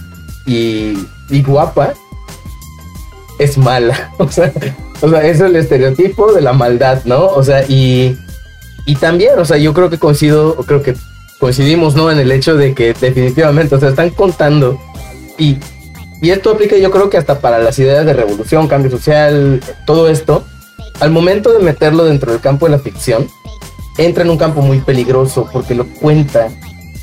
y, 0.46 1.06
y 1.30 1.42
guapa 1.42 1.94
es 3.38 3.58
mala. 3.58 4.12
O 4.18 4.30
sea, 4.30 4.52
o 5.00 5.08
sea, 5.08 5.24
es 5.24 5.40
el 5.40 5.56
estereotipo 5.56 6.32
de 6.32 6.40
la 6.40 6.52
maldad, 6.52 7.04
¿no? 7.04 7.26
O 7.26 7.42
sea, 7.42 7.64
y, 7.68 8.18
y 8.88 8.96
también, 8.96 9.38
o 9.38 9.44
sea, 9.44 9.58
yo 9.58 9.74
creo 9.74 9.90
que 9.90 9.98
coincido, 9.98 10.56
creo 10.66 10.82
que 10.82 10.94
coincidimos, 11.38 11.94
¿no? 11.94 12.10
En 12.10 12.18
el 12.18 12.32
hecho 12.32 12.56
de 12.56 12.74
que 12.74 12.94
definitivamente, 12.94 13.74
o 13.74 13.78
sea, 13.80 13.90
están 13.90 14.08
contando 14.10 14.80
y, 15.36 15.58
y 16.22 16.30
esto 16.30 16.50
aplica 16.50 16.74
yo 16.78 16.90
creo 16.90 17.10
que 17.10 17.18
hasta 17.18 17.38
para 17.40 17.58
las 17.58 17.78
ideas 17.78 18.06
de 18.06 18.14
revolución, 18.14 18.66
cambio 18.66 18.90
social, 18.90 19.60
todo 19.86 20.08
esto, 20.08 20.44
al 21.00 21.10
momento 21.10 21.52
de 21.52 21.58
meterlo 21.58 22.04
dentro 22.06 22.32
del 22.32 22.40
campo 22.40 22.64
de 22.64 22.72
la 22.72 22.78
ficción, 22.78 23.28
entra 23.98 24.24
en 24.24 24.30
un 24.30 24.38
campo 24.38 24.62
muy 24.62 24.80
peligroso 24.80 25.48
porque 25.52 25.74
lo 25.74 25.86
cuenta 25.86 26.48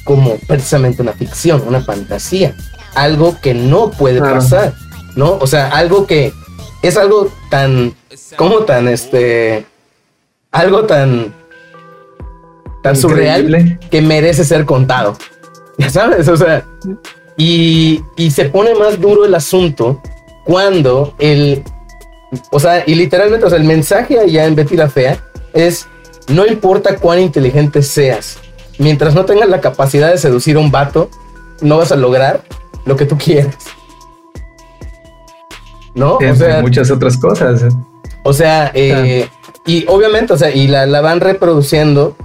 como 0.04 0.38
precisamente 0.48 1.04
una 1.04 1.14
ficción, 1.14 1.62
una 1.68 1.82
fantasía, 1.82 2.56
algo 2.96 3.38
que 3.42 3.54
no 3.54 3.92
puede 3.92 4.20
Claro. 4.20 4.36
pasar. 4.38 4.74
¿no? 5.16 5.38
O 5.40 5.46
sea, 5.48 5.70
algo 5.70 6.08
que 6.08 6.34
es 6.82 6.98
algo 6.98 7.32
tan, 7.50 7.94
como 8.38 8.60
tan, 8.66 8.88
este, 8.88 9.66
algo 10.52 10.86
tan, 10.86 11.34
tan 12.86 12.96
surreal 12.96 13.46
Increíble. 13.46 13.80
que 13.90 14.02
merece 14.02 14.44
ser 14.44 14.66
contado. 14.66 15.18
Ya 15.78 15.90
sabes, 15.90 16.26
o 16.30 16.38
sea, 16.38 16.64
y, 17.36 18.02
y 18.16 18.32
se 18.32 18.46
pone 18.46 18.74
más 18.76 18.98
duro 19.02 19.26
el 19.26 19.36
asunto 19.36 20.02
cuando 20.46 21.14
el, 21.20 21.66
o 22.50 22.62
sea, 22.62 22.86
y 22.88 22.96
literalmente, 22.96 23.46
o 23.46 23.50
sea, 23.50 23.58
el 23.58 23.66
mensaje 23.66 24.18
allá 24.18 24.46
en 24.46 24.56
Betty 24.56 24.78
la 24.78 24.90
Fea 24.90 25.20
es, 25.52 25.86
no 26.30 26.46
importa 26.46 26.96
cuán 26.96 27.20
inteligente 27.20 27.84
seas, 27.84 28.38
mientras 28.78 29.16
no 29.16 29.26
tengas 29.26 29.50
la 29.50 29.60
capacidad 29.60 30.10
de 30.10 30.18
seducir 30.18 30.56
a 30.56 30.60
un 30.60 30.72
vato, 30.72 31.10
no 31.60 31.78
vas 31.78 31.92
a 31.92 31.98
lograr 31.98 32.46
lo 32.86 32.96
que 32.96 33.06
tú 33.06 33.18
quieres. 33.18 33.58
¿No? 35.94 36.16
O 36.16 36.36
sea, 36.36 36.62
muchas 36.62 36.90
otras 36.90 37.18
cosas. 37.18 37.66
o 38.24 38.32
sea, 38.32 38.72
eh, 38.74 39.28
y 39.66 39.84
obviamente, 39.90 40.32
o 40.32 40.38
sea, 40.38 40.52
y 40.52 40.70
la, 40.70 40.86
la 40.86 41.02
van 41.02 41.20
reproduciendo 41.20 42.16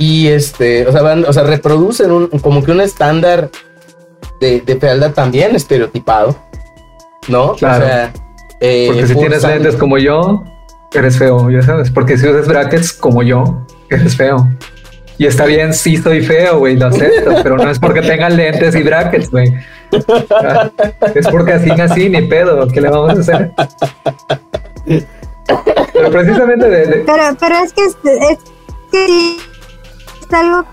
y 0.00 0.28
este, 0.28 0.86
o 0.86 0.92
sea, 0.92 1.02
van, 1.02 1.24
o 1.26 1.32
sea, 1.32 1.42
reproducen 1.44 2.10
un, 2.10 2.26
como 2.40 2.64
que 2.64 2.70
un 2.72 2.80
estándar 2.80 3.50
de, 4.40 4.62
de 4.62 4.76
fealdad 4.76 5.12
también 5.12 5.54
estereotipado, 5.54 6.34
¿no? 7.28 7.52
Claro. 7.56 7.84
O 7.84 7.86
sea, 7.86 8.12
eh, 8.60 8.86
Porque 8.88 9.06
si 9.06 9.14
tienes 9.14 9.42
lentes 9.44 9.76
como 9.76 9.98
yo, 9.98 10.42
eres 10.94 11.18
feo, 11.18 11.50
ya 11.50 11.60
sabes. 11.62 11.90
Porque 11.90 12.16
si 12.16 12.26
usas 12.26 12.48
brackets 12.48 12.94
como 12.94 13.22
yo, 13.22 13.66
eres 13.90 14.16
feo. 14.16 14.48
Y 15.18 15.26
está 15.26 15.44
bien, 15.44 15.74
sí 15.74 15.98
soy 15.98 16.22
feo, 16.22 16.60
güey, 16.60 16.76
lo 16.78 16.86
acepto, 16.86 17.34
pero 17.42 17.58
no 17.58 17.70
es 17.70 17.78
porque 17.78 18.00
tenga 18.00 18.30
lentes 18.30 18.74
y 18.74 18.82
brackets, 18.82 19.30
güey. 19.30 19.52
Ah, 20.42 20.70
Es 21.14 21.28
porque 21.28 21.52
así 21.52 21.68
nací, 21.70 22.08
ni 22.08 22.22
pedo, 22.22 22.66
¿qué 22.68 22.80
le 22.80 22.88
vamos 22.88 23.10
a 23.18 23.20
hacer? 23.20 23.50
Pero 25.92 26.10
precisamente 26.10 26.70
de, 26.70 26.86
de- 26.86 26.96
Pero, 27.04 27.22
pero 27.38 27.54
es 27.64 27.72
que 27.74 27.84
es, 27.84 27.96
es 28.04 28.38
que 28.90 29.36
sí, 30.30 30.36
algo. 30.36 30.64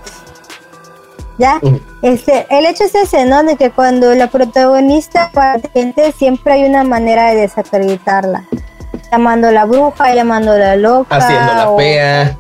Ya, 1.39 1.59
Ujú. 1.61 1.79
este, 2.01 2.47
el 2.49 2.65
hecho 2.65 2.83
es 2.85 2.95
ese, 2.95 3.25
¿no? 3.25 3.43
De 3.43 3.57
que 3.57 3.69
cuando 3.69 4.13
la 4.15 4.27
protagonista 4.27 5.29
para 5.33 5.59
gente 5.73 6.11
siempre 6.11 6.53
hay 6.53 6.63
una 6.65 6.83
manera 6.83 7.29
de 7.29 7.41
desacreditarla. 7.41 8.43
Llamándola 9.11 9.65
bruja, 9.65 10.13
llamándola 10.15 10.75
loca. 10.77 11.15
haciéndola 11.15 11.69
o- 11.69 11.77
fea, 11.77 12.37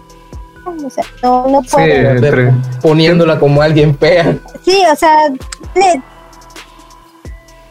o 0.65 0.89
sea, 0.89 1.03
no, 1.23 1.47
no 1.47 1.61
sí, 1.63 1.69
puede. 1.71 2.09
entre- 2.09 2.51
poniéndola 2.81 3.39
como 3.39 3.61
alguien 3.61 3.95
fea. 3.97 4.35
Sí, 4.65 4.81
o 4.91 4.95
sea, 4.95 5.15
le- 5.75 6.01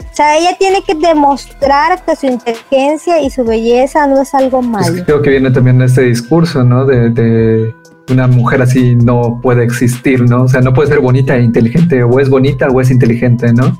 o 0.01 0.15
sea, 0.17 0.39
ella 0.39 0.57
tiene 0.59 0.81
que 0.83 0.95
demostrar 0.95 2.03
que 2.05 2.17
su 2.17 2.27
inteligencia 2.27 3.21
y 3.21 3.29
su 3.31 3.45
belleza 3.45 4.07
no 4.07 4.23
es 4.23 4.33
algo 4.33 4.61
pues 4.61 4.69
malo. 4.91 5.05
creo 5.05 5.21
que 5.21 5.29
viene 5.31 5.51
también 5.51 5.83
este 5.83 6.03
discurso, 6.03 6.63
¿no? 6.65 6.87
De, 6.87 7.11
de 7.11 7.75
una 8.11 8.27
mujer 8.27 8.63
así 8.63 8.95
no 8.97 9.41
puede 9.43 9.65
existir, 9.65 10.23
¿no? 10.29 10.43
O 10.45 10.49
sea, 10.49 10.61
no 10.61 10.73
puede 10.73 10.89
ser 10.89 11.01
bonita 11.01 11.37
e 11.37 11.43
inteligente, 11.43 12.03
o 12.03 12.21
es 12.21 12.29
bonita 12.29 12.69
o 12.69 12.81
es 12.81 12.91
inteligente, 12.91 13.53
¿no? 13.53 13.79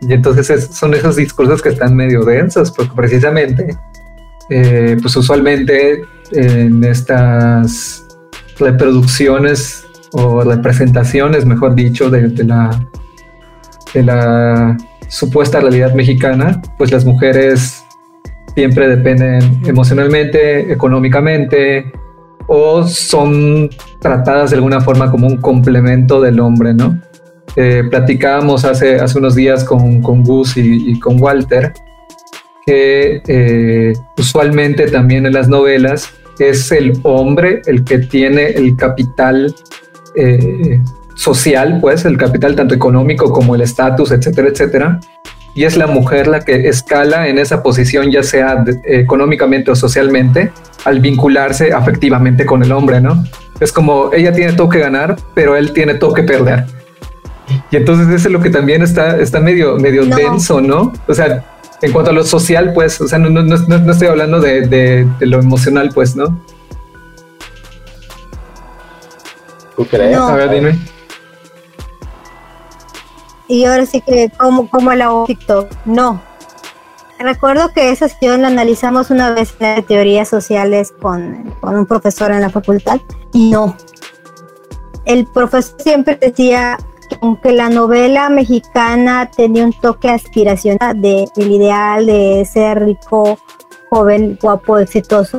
Y 0.00 0.12
entonces 0.12 0.50
es- 0.50 0.66
son 0.66 0.92
esos 0.94 1.16
discursos 1.16 1.62
que 1.62 1.68
están 1.70 1.94
medio 1.94 2.24
densos, 2.24 2.70
porque 2.72 2.92
precisamente, 2.94 3.76
eh, 4.50 4.96
pues 5.00 5.16
usualmente 5.16 6.02
en 6.32 6.82
estas 6.84 8.04
reproducciones 8.58 9.84
o 10.12 10.42
representaciones, 10.42 11.44
mejor 11.46 11.74
dicho, 11.74 12.10
de 12.10 12.28
la, 12.44 12.70
de 13.94 14.02
la 14.02 14.76
supuesta 15.08 15.60
realidad 15.60 15.94
mexicana, 15.94 16.60
pues 16.76 16.90
las 16.92 17.04
mujeres 17.04 17.84
siempre 18.54 18.88
dependen 18.88 19.60
emocionalmente, 19.66 20.72
económicamente, 20.72 21.90
o 22.46 22.86
son 22.86 23.70
tratadas 24.00 24.50
de 24.50 24.56
alguna 24.56 24.80
forma 24.80 25.10
como 25.10 25.26
un 25.26 25.38
complemento 25.38 26.20
del 26.20 26.40
hombre, 26.40 26.74
¿no? 26.74 27.00
Eh, 27.56 27.84
platicábamos 27.88 28.64
hace, 28.64 28.96
hace 28.96 29.18
unos 29.18 29.34
días 29.34 29.62
con, 29.64 30.02
con 30.02 30.24
Gus 30.24 30.56
y, 30.56 30.98
con 30.98 31.22
Walter 31.22 31.72
que 32.66 33.22
eh, 33.28 33.92
usualmente 34.18 34.88
también 34.88 35.26
en 35.26 35.34
las 35.34 35.48
novelas 35.48 36.10
es 36.38 36.72
el 36.72 36.98
hombre 37.04 37.62
el 37.66 37.84
que 37.84 37.98
tiene 37.98 38.46
el 38.46 38.76
capital 38.76 39.54
eh, 40.16 40.80
social, 41.14 41.78
pues 41.80 42.04
el 42.04 42.16
capital 42.16 42.56
tanto 42.56 42.74
económico 42.74 43.30
como 43.30 43.54
el 43.54 43.60
estatus, 43.60 44.10
etcétera, 44.10 44.48
etcétera. 44.48 45.00
Y 45.54 45.64
es 45.64 45.76
la 45.76 45.86
mujer 45.86 46.26
la 46.26 46.40
que 46.40 46.68
escala 46.68 47.28
en 47.28 47.38
esa 47.38 47.62
posición, 47.62 48.10
ya 48.10 48.22
sea 48.24 48.64
económicamente 48.84 49.70
o 49.70 49.76
socialmente, 49.76 50.50
al 50.84 50.98
vincularse 51.00 51.72
afectivamente 51.72 52.44
con 52.44 52.62
el 52.64 52.72
hombre, 52.72 53.00
¿no? 53.00 53.24
Es 53.60 53.72
como 53.72 54.10
ella 54.12 54.32
tiene 54.32 54.52
todo 54.54 54.68
que 54.68 54.80
ganar, 54.80 55.16
pero 55.32 55.56
él 55.56 55.72
tiene 55.72 55.94
todo 55.94 56.12
que 56.12 56.24
perder. 56.24 56.64
Y 57.70 57.76
entonces 57.76 58.08
eso 58.08 58.28
es 58.28 58.32
lo 58.32 58.40
que 58.40 58.50
también 58.50 58.82
está, 58.82 59.16
está 59.18 59.38
medio, 59.38 59.76
medio 59.76 60.04
No. 60.04 60.16
denso, 60.16 60.60
¿no? 60.60 60.92
O 61.06 61.14
sea, 61.14 61.44
en 61.82 61.92
cuanto 61.92 62.10
a 62.10 62.14
lo 62.14 62.24
social, 62.24 62.72
pues, 62.74 63.00
o 63.00 63.06
sea, 63.06 63.18
no, 63.18 63.30
no, 63.30 63.42
no, 63.42 63.56
no- 63.56 63.78
no 63.78 63.92
estoy 63.92 64.08
hablando 64.08 64.40
de, 64.40 64.62
de- 64.66 65.06
de 65.20 65.26
lo 65.26 65.38
emocional, 65.38 65.90
pues, 65.94 66.16
¿no? 66.16 66.40
¿Tú 69.76 69.84
crees? 69.86 70.16
No. 70.16 70.28
A 70.28 70.34
ver, 70.36 70.50
dime. 70.50 70.78
Y 73.48 73.64
ahora 73.64 73.86
sí 73.86 74.00
que, 74.00 74.30
como, 74.36 74.68
como 74.70 74.92
la 74.94 75.10
TikTok, 75.26 75.70
no. 75.84 76.20
Recuerdo 77.18 77.72
que 77.72 77.90
esa 77.90 78.08
sesión 78.08 78.42
la 78.42 78.48
analizamos 78.48 79.10
una 79.10 79.32
vez 79.32 79.54
en 79.60 79.84
teorías 79.84 80.28
sociales 80.28 80.92
con, 81.00 81.54
con 81.60 81.76
un 81.76 81.86
profesor 81.86 82.32
en 82.32 82.40
la 82.40 82.50
facultad 82.50 83.00
y 83.32 83.50
no. 83.50 83.76
El 85.04 85.26
profesor 85.26 85.80
siempre 85.80 86.16
decía, 86.16 86.78
aunque 87.20 87.52
la 87.52 87.68
novela 87.68 88.28
mexicana 88.28 89.30
tenía 89.30 89.64
un 89.64 89.72
toque 89.72 90.08
aspiracional 90.08 91.00
de 91.00 91.28
el 91.36 91.52
ideal 91.52 92.06
de 92.06 92.46
ser 92.50 92.84
rico, 92.84 93.38
joven, 93.90 94.38
guapo, 94.40 94.78
exitoso, 94.78 95.38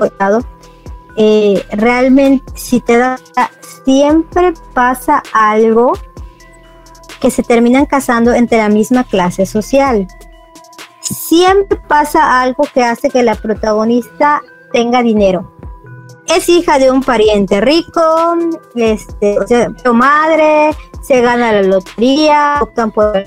eh, 1.17 1.63
realmente 1.71 2.43
si 2.55 2.79
te 2.79 2.97
da 2.97 3.17
siempre 3.85 4.53
pasa 4.73 5.21
algo 5.33 5.93
que 7.26 7.32
se 7.32 7.41
terminan 7.41 7.88
casando 7.88 8.36
entre 8.36 8.59
la 8.59 8.69
misma 8.69 9.03
clase 9.03 9.47
social. 9.47 10.07
Siempre 10.99 11.76
pasa 11.88 12.39
algo 12.39 12.65
que 12.71 12.84
hace 12.84 13.09
que 13.09 13.23
la 13.23 13.34
protagonista 13.34 14.43
tenga 14.71 15.01
dinero. 15.01 15.51
Es 16.28 16.47
hija 16.49 16.78
de 16.78 16.91
un 16.91 17.01
pariente 17.01 17.61
rico, 17.61 18.36
este, 18.76 19.38
o 19.89 19.93
madre, 19.95 20.69
se 21.01 21.21
gana 21.21 21.51
la 21.51 21.63
lotería, 21.63 22.59
optan 22.61 22.91
por 22.91 23.26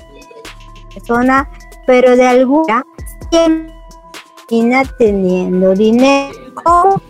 persona, 0.93 1.49
pero 1.85 2.15
de 2.15 2.25
alguna 2.25 2.85
termina 3.29 4.85
teniendo 4.97 5.73
dinero. 5.73 7.01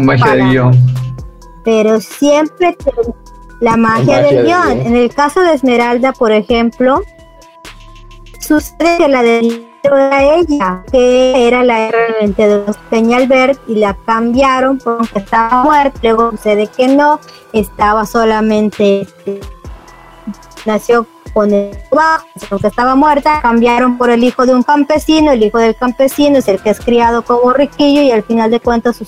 Magia 0.00 0.34
guion. 0.34 0.72
Pero 1.62 2.00
siempre 2.00 2.76
la 3.62 3.76
magia, 3.76 4.20
del 4.22 4.44
guion. 4.44 4.80
En 4.80 4.96
el 4.96 5.14
caso 5.14 5.40
de 5.40 5.54
Esmeralda, 5.54 6.12
por 6.12 6.32
ejemplo, 6.32 7.02
sucede 8.40 8.98
que 8.98 9.08
la 9.08 9.22
de 9.22 9.68
era 9.84 10.22
ella, 10.34 10.84
que 10.90 11.48
era 11.48 11.64
la 11.64 11.90
realmente 11.90 12.46
de 12.46 12.64
los 12.66 12.76
Peñalbert 12.90 13.58
y 13.68 13.76
la 13.76 13.96
cambiaron 14.04 14.78
porque 14.78 15.18
estaba 15.18 15.64
muerta, 15.64 15.98
luego 16.02 16.30
sucede 16.32 16.68
que 16.68 16.88
no, 16.88 17.20
estaba 17.52 18.06
solamente 18.06 19.08
nació 20.66 21.06
con 21.32 21.52
el 21.52 21.76
bajo, 21.90 22.58
que 22.60 22.66
estaba 22.66 22.94
muerta, 22.94 23.40
cambiaron 23.42 23.98
por 23.98 24.10
el 24.10 24.22
hijo 24.22 24.46
de 24.46 24.54
un 24.54 24.62
campesino, 24.62 25.32
el 25.32 25.42
hijo 25.42 25.58
del 25.58 25.74
campesino 25.74 26.38
es 26.38 26.46
el 26.46 26.60
que 26.60 26.70
es 26.70 26.80
criado 26.80 27.22
como 27.22 27.52
riquillo 27.52 28.02
y 28.02 28.12
al 28.12 28.22
final 28.22 28.50
de 28.50 28.60
cuentas 28.60 29.00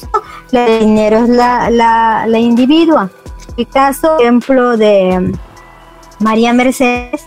el 0.53 0.79
dinero 0.81 1.19
es 1.19 1.29
la, 1.29 1.71
la, 1.71 2.25
la 2.27 2.39
individua. 2.39 3.11
El 3.57 3.69
caso, 3.69 4.19
ejemplo 4.19 4.77
de 4.77 5.33
María 6.19 6.53
Mercedes, 6.53 7.25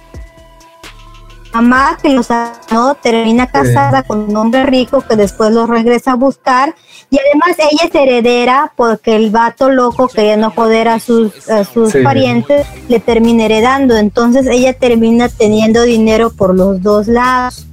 mamá 1.53 1.97
que 2.01 2.09
los 2.09 2.27
no 2.71 2.95
termina 2.95 3.47
casada 3.47 4.03
con 4.03 4.19
un 4.29 4.35
hombre 4.35 4.65
rico 4.65 5.01
que 5.01 5.15
después 5.15 5.51
los 5.51 5.69
regresa 5.69 6.11
a 6.11 6.15
buscar 6.15 6.75
y 7.09 7.17
además 7.19 7.55
ella 7.57 7.85
es 7.85 7.95
heredera 7.95 8.73
porque 8.75 9.15
el 9.15 9.29
vato 9.31 9.69
loco 9.69 10.07
queriendo 10.07 10.51
joder 10.51 10.89
a 10.89 10.99
sus, 10.99 11.33
sus 11.73 11.93
parientes 12.03 12.67
le 12.89 12.99
termina 12.99 13.45
heredando. 13.45 13.95
Entonces 13.95 14.45
ella 14.47 14.73
termina 14.77 15.29
teniendo 15.29 15.83
dinero 15.83 16.31
por 16.31 16.53
los 16.53 16.81
dos 16.81 17.07
lados 17.07 17.66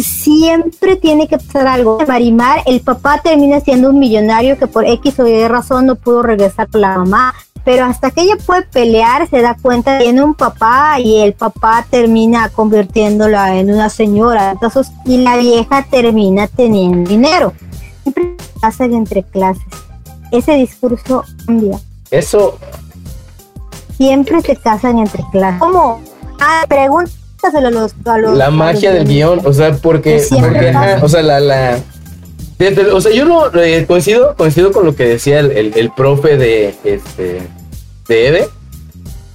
siempre 0.00 0.96
tiene 0.96 1.28
que 1.28 1.36
pasar 1.36 1.66
algo. 1.66 1.98
Marimar, 2.06 2.62
el 2.66 2.80
papá 2.80 3.20
termina 3.22 3.60
siendo 3.60 3.90
un 3.90 3.98
millonario 3.98 4.58
que 4.58 4.66
por 4.66 4.86
X 4.86 5.18
o 5.20 5.26
Y 5.26 5.46
razón 5.48 5.86
no 5.86 5.96
pudo 5.96 6.22
regresar 6.22 6.68
con 6.68 6.80
la 6.80 6.96
mamá 6.96 7.34
pero 7.64 7.84
hasta 7.84 8.10
que 8.10 8.22
ella 8.22 8.36
puede 8.44 8.62
pelear 8.62 9.28
se 9.28 9.40
da 9.40 9.56
cuenta 9.60 9.98
que 9.98 10.04
tiene 10.04 10.22
un 10.22 10.34
papá 10.34 10.98
y 10.98 11.20
el 11.20 11.34
papá 11.34 11.86
termina 11.88 12.48
convirtiéndola 12.48 13.56
en 13.56 13.72
una 13.72 13.88
señora. 13.88 14.52
Entonces 14.52 14.92
y 15.04 15.18
la 15.18 15.36
vieja 15.36 15.86
termina 15.88 16.48
teniendo 16.48 17.08
dinero. 17.08 17.52
Siempre 18.02 18.36
pasa 18.60 18.84
entre 18.84 19.22
clases. 19.22 19.62
Ese 20.32 20.52
discurso 20.54 21.24
cambia. 21.46 21.78
Eso 22.10 22.58
siempre 23.96 24.40
se 24.42 24.56
casan 24.56 24.98
entre 24.98 25.22
clases. 25.30 25.60
¿cómo? 25.60 26.00
ah 26.40 26.64
pregúntaselo 27.42 27.68
a 27.68 27.70
los, 27.70 27.94
a 28.06 28.18
los 28.18 28.38
la 28.38 28.50
magia 28.50 28.92
del 28.92 29.06
guion 29.06 29.40
o 29.44 29.52
sea 29.52 29.72
porque, 29.74 30.22
o 31.02 31.08
sea 31.08 31.22
la, 31.22 31.40
la 31.40 31.78
o 32.92 33.00
sea, 33.00 33.12
yo 33.12 33.24
no 33.24 33.52
eh, 33.60 33.84
coincido, 33.86 34.36
coincido 34.36 34.70
con 34.70 34.86
lo 34.86 34.94
que 34.94 35.04
decía 35.04 35.40
el, 35.40 35.92
profe 35.96 36.36
de 36.36 36.74
este 36.84 37.42
de 38.06 38.28
Eve 38.28 38.48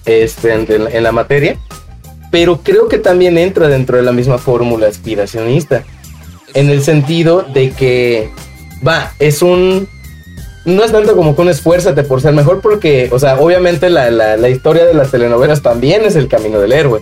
este, 0.06 0.54
en, 0.54 1.04
la 1.04 1.12
materia, 1.12 1.58
pero 2.32 2.62
creo 2.64 2.88
que 2.88 2.98
también 2.98 3.38
entra 3.38 3.68
dentro 3.68 3.98
de 3.98 4.04
la 4.04 4.14
misma 4.14 4.38
fórmula 4.38 4.88
aspiracionista, 4.88 5.84
en 6.54 6.70
el 6.70 6.82
sentido 6.82 7.42
de 7.42 7.72
que 7.72 8.30
va, 8.88 9.12
es 9.20 9.42
un 9.42 9.90
no 10.64 10.84
es 10.84 10.92
tanto 10.92 11.16
como 11.16 11.36
que 11.36 11.42
un 11.42 11.50
esfuérzate 11.50 12.04
por 12.04 12.22
ser 12.22 12.34
mejor, 12.34 12.62
porque, 12.62 13.10
o 13.12 13.20
sea, 13.20 13.40
obviamente 13.40 13.90
la, 13.90 14.10
la, 14.12 14.50
historia 14.50 14.86
de 14.86 14.94
las 14.94 15.12
telenovelas 15.12 15.62
también 15.62 16.04
es 16.04 16.16
el 16.18 16.28
camino 16.28 16.60
del 16.60 16.74
héroe, 16.74 17.02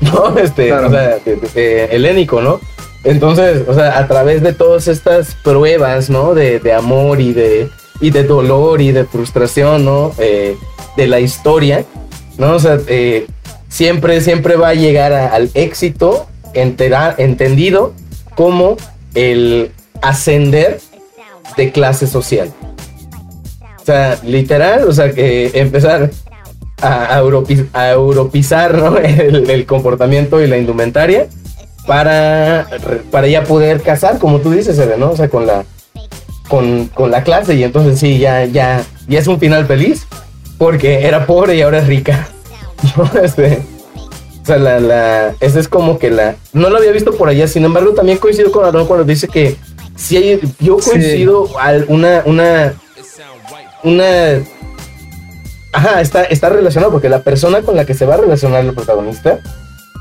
¿no? 0.12 0.38
Este, 0.38 0.72
o 0.72 0.90
sea, 0.90 1.18
helénico, 1.54 2.40
¿no? 2.40 2.60
Entonces, 3.04 3.62
o 3.66 3.74
sea, 3.74 3.98
a 3.98 4.06
través 4.08 4.42
de 4.42 4.52
todas 4.52 4.88
estas 4.88 5.34
pruebas, 5.36 6.10
¿no? 6.10 6.34
De, 6.34 6.60
amor 6.72 7.20
y 7.20 7.32
de, 7.32 7.68
y 8.00 8.10
de 8.10 8.24
dolor 8.24 8.80
y 8.80 8.92
de 8.92 9.04
frustración, 9.04 9.84
¿no? 9.84 10.12
Eh, 10.18 10.56
de 10.96 11.06
la 11.06 11.20
historia, 11.20 11.84
¿no? 12.36 12.54
O 12.54 12.58
sea, 12.58 12.78
eh, 12.88 13.26
siempre, 13.68 14.20
siempre 14.20 14.56
va 14.56 14.70
a 14.70 14.74
llegar 14.74 15.12
al 15.12 15.50
éxito 15.54 16.26
entendido 16.54 17.92
como 18.34 18.76
el 19.14 19.70
ascender 20.02 20.80
de 21.56 21.72
clase 21.72 22.06
social. 22.06 22.52
O 23.80 23.84
sea, 23.84 24.18
literal, 24.22 24.86
o 24.86 24.92
sea, 24.92 25.12
que 25.12 25.50
empezar 25.54 26.10
a, 26.80 27.18
europizar 27.18 28.76
¿no? 28.76 28.98
el, 28.98 29.50
el, 29.50 29.66
comportamiento 29.66 30.40
y 30.40 30.46
la 30.46 30.58
indumentaria 30.58 31.28
para, 31.86 32.66
para 33.10 33.26
ya 33.26 33.44
poder 33.44 33.80
casar, 33.80 34.18
como 34.18 34.40
tú 34.40 34.50
dices, 34.50 34.80
¿no? 34.98 35.10
O 35.10 35.16
sea, 35.16 35.28
con 35.28 35.46
la, 35.46 35.64
con, 36.48 37.10
la 37.10 37.22
clase 37.22 37.54
y 37.54 37.64
entonces 37.64 37.98
sí, 37.98 38.18
ya, 38.18 38.44
ya, 38.44 38.84
ya 39.08 39.18
es 39.18 39.26
un 39.26 39.38
final 39.38 39.66
feliz 39.66 40.06
porque 40.58 41.06
era 41.06 41.26
pobre 41.26 41.56
y 41.56 41.62
ahora 41.62 41.78
es 41.78 41.86
rica. 41.86 42.28
Este, 43.22 43.62
o 44.42 44.46
sea, 44.46 44.58
la, 44.58 44.80
la, 44.80 45.34
esa 45.40 45.58
es 45.58 45.68
como 45.68 45.98
que 45.98 46.10
la, 46.10 46.36
no 46.52 46.70
lo 46.70 46.78
había 46.78 46.92
visto 46.92 47.12
por 47.16 47.28
allá, 47.28 47.48
sin 47.48 47.64
embargo 47.64 47.92
también 47.92 48.18
coincido 48.18 48.50
con 48.50 48.64
Aaron 48.64 48.86
cuando 48.86 49.04
dice 49.04 49.28
que 49.28 49.56
si 49.96 50.16
hay, 50.16 50.40
yo 50.60 50.78
coincido 50.78 51.58
al 51.58 51.84
una, 51.88 52.22
una, 52.24 52.74
una, 53.82 54.04
ajá, 55.72 56.00
está, 56.00 56.24
está 56.24 56.48
relacionado 56.48 56.92
porque 56.92 57.08
la 57.08 57.22
persona 57.22 57.62
con 57.62 57.76
la 57.76 57.84
que 57.84 57.94
se 57.94 58.06
va 58.06 58.14
a 58.14 58.18
relacionar 58.18 58.64
el 58.64 58.74
protagonista 58.74 59.40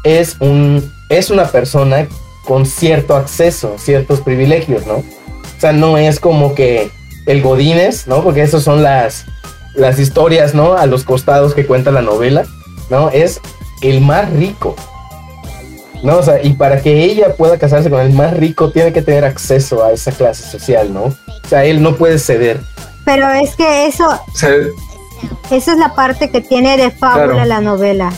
es 0.03 0.37
un 0.39 0.91
es 1.09 1.29
una 1.29 1.45
persona 1.45 2.07
con 2.45 2.65
cierto 2.65 3.15
acceso, 3.15 3.75
ciertos 3.77 4.21
privilegios, 4.21 4.85
¿no? 4.85 4.95
O 4.95 5.59
sea, 5.59 5.73
no 5.73 5.97
es 5.97 6.19
como 6.19 6.55
que 6.55 6.89
el 7.25 7.41
Godínez, 7.41 8.07
¿no? 8.07 8.23
Porque 8.23 8.41
esas 8.41 8.63
son 8.63 8.83
las, 8.83 9.25
las 9.73 9.99
historias, 9.99 10.53
¿no? 10.53 10.77
A 10.77 10.85
los 10.85 11.03
costados 11.03 11.53
que 11.53 11.65
cuenta 11.65 11.91
la 11.91 12.01
novela, 12.01 12.45
¿no? 12.89 13.09
Es 13.09 13.41
el 13.81 14.01
más 14.01 14.31
rico. 14.31 14.75
¿No? 16.03 16.17
O 16.17 16.23
sea, 16.23 16.41
y 16.43 16.53
para 16.53 16.79
que 16.79 17.03
ella 17.03 17.33
pueda 17.35 17.57
casarse 17.57 17.89
con 17.89 17.99
el 17.99 18.13
más 18.13 18.37
rico, 18.37 18.71
tiene 18.71 18.93
que 18.93 19.01
tener 19.01 19.25
acceso 19.25 19.83
a 19.83 19.91
esa 19.91 20.11
clase 20.11 20.47
social, 20.47 20.93
¿no? 20.93 21.05
O 21.05 21.47
sea, 21.49 21.65
él 21.65 21.81
no 21.81 21.95
puede 21.95 22.19
ceder. 22.19 22.61
Pero 23.03 23.29
es 23.31 23.55
que 23.55 23.87
eso. 23.87 24.07
Esa 25.49 25.73
es 25.73 25.77
la 25.77 25.95
parte 25.95 26.29
que 26.29 26.41
tiene 26.41 26.77
de 26.77 26.91
fábula 26.91 27.45
la 27.45 27.61
novela. 27.61 28.11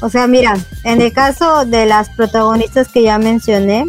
O 0.00 0.08
sea, 0.08 0.26
mira, 0.26 0.56
en 0.84 1.00
el 1.00 1.12
caso 1.12 1.64
de 1.64 1.86
las 1.86 2.08
protagonistas 2.10 2.88
que 2.88 3.02
ya 3.02 3.18
mencioné, 3.18 3.86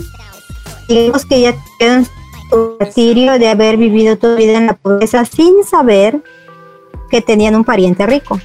digamos 0.88 1.26
que 1.26 1.42
ya 1.42 1.56
tienen 1.78 2.06
su 2.06 2.78
martirio 2.80 3.38
de 3.38 3.50
haber 3.50 3.78
vivido 3.78 4.18
toda 4.18 4.36
vida 4.36 4.58
en 4.58 4.68
la 4.68 4.74
pobreza 4.74 5.26
sin 5.26 5.64
saber 5.64 6.22
que 7.10 7.22
tenían 7.22 7.56
un 7.56 7.64
pariente 7.64 8.06
rico. 8.06 8.40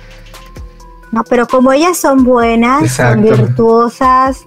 No, 1.12 1.22
pero 1.24 1.46
como 1.46 1.72
ellas 1.72 1.96
son 1.96 2.24
buenas, 2.24 2.92
son 2.92 3.22
virtuosas, 3.22 4.44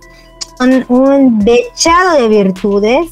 son 0.58 0.86
un 0.90 1.40
dechado 1.40 2.20
de 2.20 2.28
virtudes, 2.28 3.08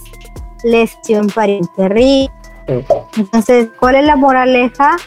les 0.63 0.91
dio 1.07 1.21
un 1.21 1.29
pariente 1.29 1.87
rico. 1.89 2.33
Entonces, 3.17 3.69
¿cuál 3.79 3.95
es 3.95 4.05
la 4.05 4.15
moraleja? 4.15 4.97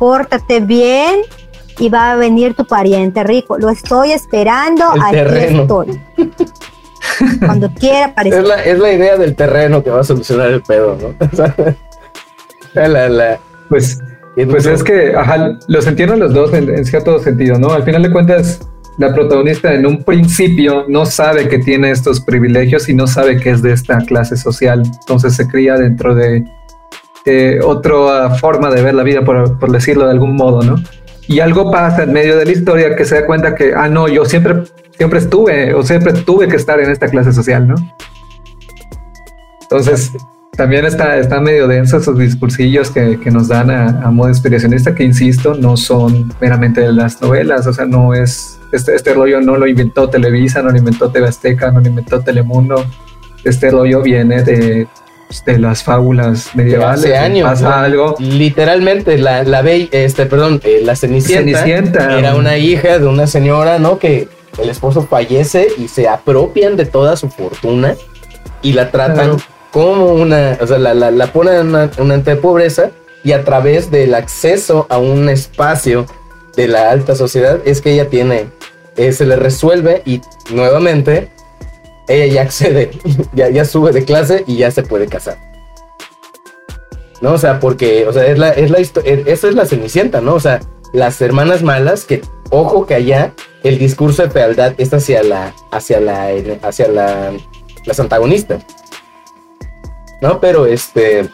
Pórtate 0.00 0.60
bien 0.60 1.20
y 1.78 1.90
va 1.90 2.12
a 2.12 2.16
venir 2.16 2.54
tu 2.54 2.64
pariente 2.64 3.22
rico. 3.22 3.58
Lo 3.58 3.68
estoy 3.68 4.12
esperando, 4.12 4.86
aquí 5.04 5.18
estoy. 5.18 6.00
Cuando 7.44 7.70
quiera 7.74 8.06
aparecer. 8.06 8.40
Es 8.40 8.48
la, 8.48 8.64
es 8.64 8.78
la, 8.78 8.92
idea 8.92 9.18
del 9.18 9.36
terreno 9.36 9.84
que 9.84 9.90
va 9.90 10.00
a 10.00 10.04
solucionar 10.04 10.48
el 10.48 10.62
pedo, 10.62 10.96
¿no? 10.96 11.14
pues, 13.68 13.98
pues 14.34 14.64
es 14.64 14.82
que, 14.82 15.14
ajá, 15.14 15.58
los 15.68 15.86
entiendo 15.86 16.16
los 16.16 16.32
dos 16.32 16.54
en, 16.54 16.82
cierto 16.86 17.18
sentido, 17.18 17.58
¿no? 17.58 17.74
Al 17.74 17.82
final 17.82 18.02
de 18.02 18.10
cuentas, 18.10 18.66
la 18.96 19.12
protagonista 19.14 19.74
en 19.74 19.84
un 19.84 20.02
principio 20.02 20.86
no 20.88 21.04
sabe 21.04 21.46
que 21.46 21.58
tiene 21.58 21.90
estos 21.90 22.22
privilegios 22.22 22.88
y 22.88 22.94
no 22.94 23.06
sabe 23.06 23.38
que 23.38 23.50
es 23.50 23.60
de 23.60 23.74
esta 23.74 23.98
clase 23.98 24.38
social. 24.38 24.82
Entonces 25.00 25.36
se 25.36 25.46
cría 25.46 25.74
dentro 25.74 26.14
de, 26.14 26.42
otra 27.64 28.30
forma 28.30 28.70
de 28.70 28.82
ver 28.82 28.94
la 28.94 29.02
vida, 29.02 29.22
por, 29.22 29.58
por 29.58 29.70
decirlo 29.70 30.06
de 30.06 30.12
algún 30.12 30.36
modo, 30.36 30.62
¿no? 30.62 30.76
y 31.30 31.38
algo 31.38 31.70
pasa 31.70 32.02
en 32.02 32.12
medio 32.12 32.36
de 32.36 32.44
la 32.44 32.50
historia 32.50 32.96
que 32.96 33.04
se 33.04 33.14
da 33.20 33.24
cuenta 33.24 33.54
que, 33.54 33.72
ah, 33.72 33.88
no, 33.88 34.08
yo 34.08 34.24
siempre, 34.24 34.64
siempre 34.98 35.20
estuve 35.20 35.72
o 35.74 35.84
siempre 35.84 36.12
tuve 36.12 36.48
que 36.48 36.56
estar 36.56 36.80
en 36.80 36.90
esta 36.90 37.06
clase 37.06 37.32
social, 37.32 37.68
¿no? 37.68 37.76
Entonces, 39.62 40.10
también 40.56 40.84
está, 40.84 41.18
está 41.18 41.40
medio 41.40 41.68
denso 41.68 41.98
esos 41.98 42.18
discursillos 42.18 42.90
que, 42.90 43.20
que 43.20 43.30
nos 43.30 43.46
dan 43.46 43.70
a, 43.70 44.02
a, 44.02 44.10
modo 44.10 44.28
inspiracionista, 44.28 44.92
que 44.92 45.04
insisto, 45.04 45.54
no 45.54 45.76
son 45.76 46.32
meramente 46.40 46.80
de 46.80 46.92
las 46.92 47.22
novelas, 47.22 47.64
o 47.68 47.72
sea, 47.72 47.86
no 47.86 48.12
es, 48.12 48.58
este, 48.72 48.96
este 48.96 49.14
rollo 49.14 49.40
no 49.40 49.56
lo 49.56 49.68
inventó 49.68 50.10
Televisa, 50.10 50.62
no 50.62 50.70
lo 50.70 50.78
inventó 50.78 51.12
TV 51.12 51.30
no 51.72 51.80
lo 51.80 51.86
inventó 51.86 52.20
Telemundo, 52.22 52.84
este 53.44 53.70
rollo 53.70 54.02
viene 54.02 54.42
de, 54.42 54.88
de 55.46 55.58
las 55.58 55.82
fábulas 55.82 56.54
medievales. 56.54 57.00
Hace 57.04 57.16
años. 57.16 57.48
Pasa 57.48 57.82
algo. 57.82 58.16
Literalmente, 58.18 59.18
la, 59.18 59.42
la 59.44 59.60
este, 59.60 60.26
perdón, 60.26 60.60
eh, 60.64 60.80
la 60.82 60.96
Cenicienta, 60.96 61.60
Cenicienta. 61.60 62.18
era 62.18 62.34
una 62.34 62.56
hija 62.58 62.98
de 62.98 63.06
una 63.06 63.26
señora, 63.26 63.78
¿no? 63.78 63.98
Que 63.98 64.28
el 64.60 64.68
esposo 64.68 65.02
fallece 65.02 65.68
y 65.78 65.88
se 65.88 66.08
apropian 66.08 66.76
de 66.76 66.86
toda 66.86 67.16
su 67.16 67.28
fortuna 67.30 67.94
y 68.62 68.72
la 68.72 68.90
tratan 68.90 69.14
Claro. 69.14 69.36
como 69.70 70.06
una, 70.14 70.58
o 70.60 70.66
sea, 70.66 70.78
la, 70.78 70.92
la, 70.94 71.10
la 71.10 71.26
ponen 71.28 71.54
en 71.54 71.66
una, 71.68 71.90
una 71.98 72.22
pobreza 72.40 72.90
y 73.22 73.32
a 73.32 73.44
través 73.44 73.90
del 73.90 74.14
acceso 74.14 74.86
a 74.90 74.98
un 74.98 75.28
espacio 75.28 76.06
de 76.56 76.68
la 76.68 76.90
alta 76.90 77.14
sociedad 77.14 77.58
es 77.64 77.80
que 77.80 77.92
ella 77.92 78.08
tiene, 78.08 78.46
eh, 78.96 79.12
se 79.12 79.24
le 79.26 79.36
resuelve 79.36 80.02
y 80.04 80.20
nuevamente 80.52 81.30
ella 82.10 82.34
ya 82.34 82.42
accede, 82.42 82.90
ya, 83.32 83.48
ya 83.48 83.64
sube 83.64 83.92
de 83.92 84.04
clase 84.04 84.44
y 84.46 84.56
ya 84.58 84.70
se 84.70 84.82
puede 84.82 85.06
casar. 85.06 85.38
¿No? 87.20 87.32
O 87.32 87.38
sea, 87.38 87.60
porque, 87.60 88.06
o 88.08 88.12
sea, 88.12 88.26
es 88.26 88.38
la, 88.38 88.50
es 88.50 88.70
la 88.70 88.78
eh, 88.78 89.24
esa 89.26 89.48
es 89.48 89.54
la 89.54 89.66
cenicienta, 89.66 90.20
¿no? 90.20 90.34
O 90.34 90.40
sea, 90.40 90.60
las 90.92 91.20
hermanas 91.20 91.62
malas, 91.62 92.04
que, 92.04 92.22
ojo 92.50 92.86
que 92.86 92.94
allá 92.94 93.34
el 93.62 93.78
discurso 93.78 94.22
de 94.22 94.30
fealdad 94.30 94.74
es 94.78 94.92
hacia 94.92 95.22
la, 95.22 95.54
hacia 95.70 96.00
la, 96.00 96.30
hacia 96.62 96.88
la, 96.88 97.32
las 97.84 98.00
antagonistas. 98.00 98.64
¿No? 100.22 100.40
Pero 100.40 100.66
este, 100.66 101.28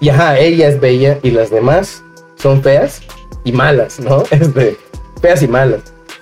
y 0.00 0.08
ajá, 0.08 0.38
ella 0.38 0.68
es 0.68 0.80
bella 0.80 1.18
y 1.22 1.30
las 1.30 1.50
demás 1.50 2.02
son 2.36 2.62
feas 2.62 3.02
y 3.44 3.52
malas, 3.52 4.00
¿no? 4.00 4.22
Este, 4.30 4.76
feas 5.20 5.42
y 5.42 5.48
malas. 5.48 5.80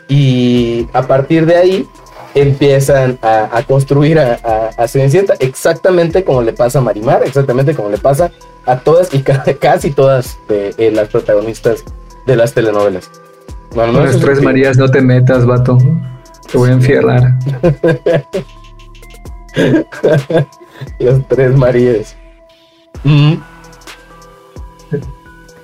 Y 0.09 0.87
a 0.93 1.03
partir 1.03 1.47
de 1.47 1.57
ahí 1.57 1.89
empiezan 2.35 3.19
a, 3.23 3.49
a 3.57 3.63
construir 3.65 4.19
a, 4.19 4.39
a- 4.43 4.71
a 4.83 4.89
Cenicienta 4.89 5.35
exactamente 5.41 6.25
como 6.25 6.43
le 6.43 6.53
pasa 6.53 6.79
a 6.79 6.83
Marimar, 6.83 7.23
exactamente 7.25 7.75
como 7.75 7.89
le 7.91 7.99
pasa 7.99 8.31
a 8.67 8.79
todas 8.79 9.13
y 9.15 9.21
ca- 9.23 9.45
casi 9.61 9.91
todas 9.91 10.39
de, 10.49 10.75
eh, 10.79 10.91
las 10.93 11.09
protagonistas 11.09 11.85
de 12.27 12.37
las 12.37 12.53
telenovelas. 12.55 13.11
Bueno, 13.75 13.93
no 13.95 14.05
las 14.05 14.19
tres 14.21 14.41
Marías, 14.43 14.77
no 14.77 14.89
te 14.91 15.01
metas, 15.01 15.47
vato. 15.47 15.79
Te 16.51 16.59
voy 16.59 16.71
a 16.71 16.73
enfierrar. 16.75 17.35
Las 20.99 21.29
tres 21.29 21.57
Marías. 21.57 22.17
Mm, 23.05 23.35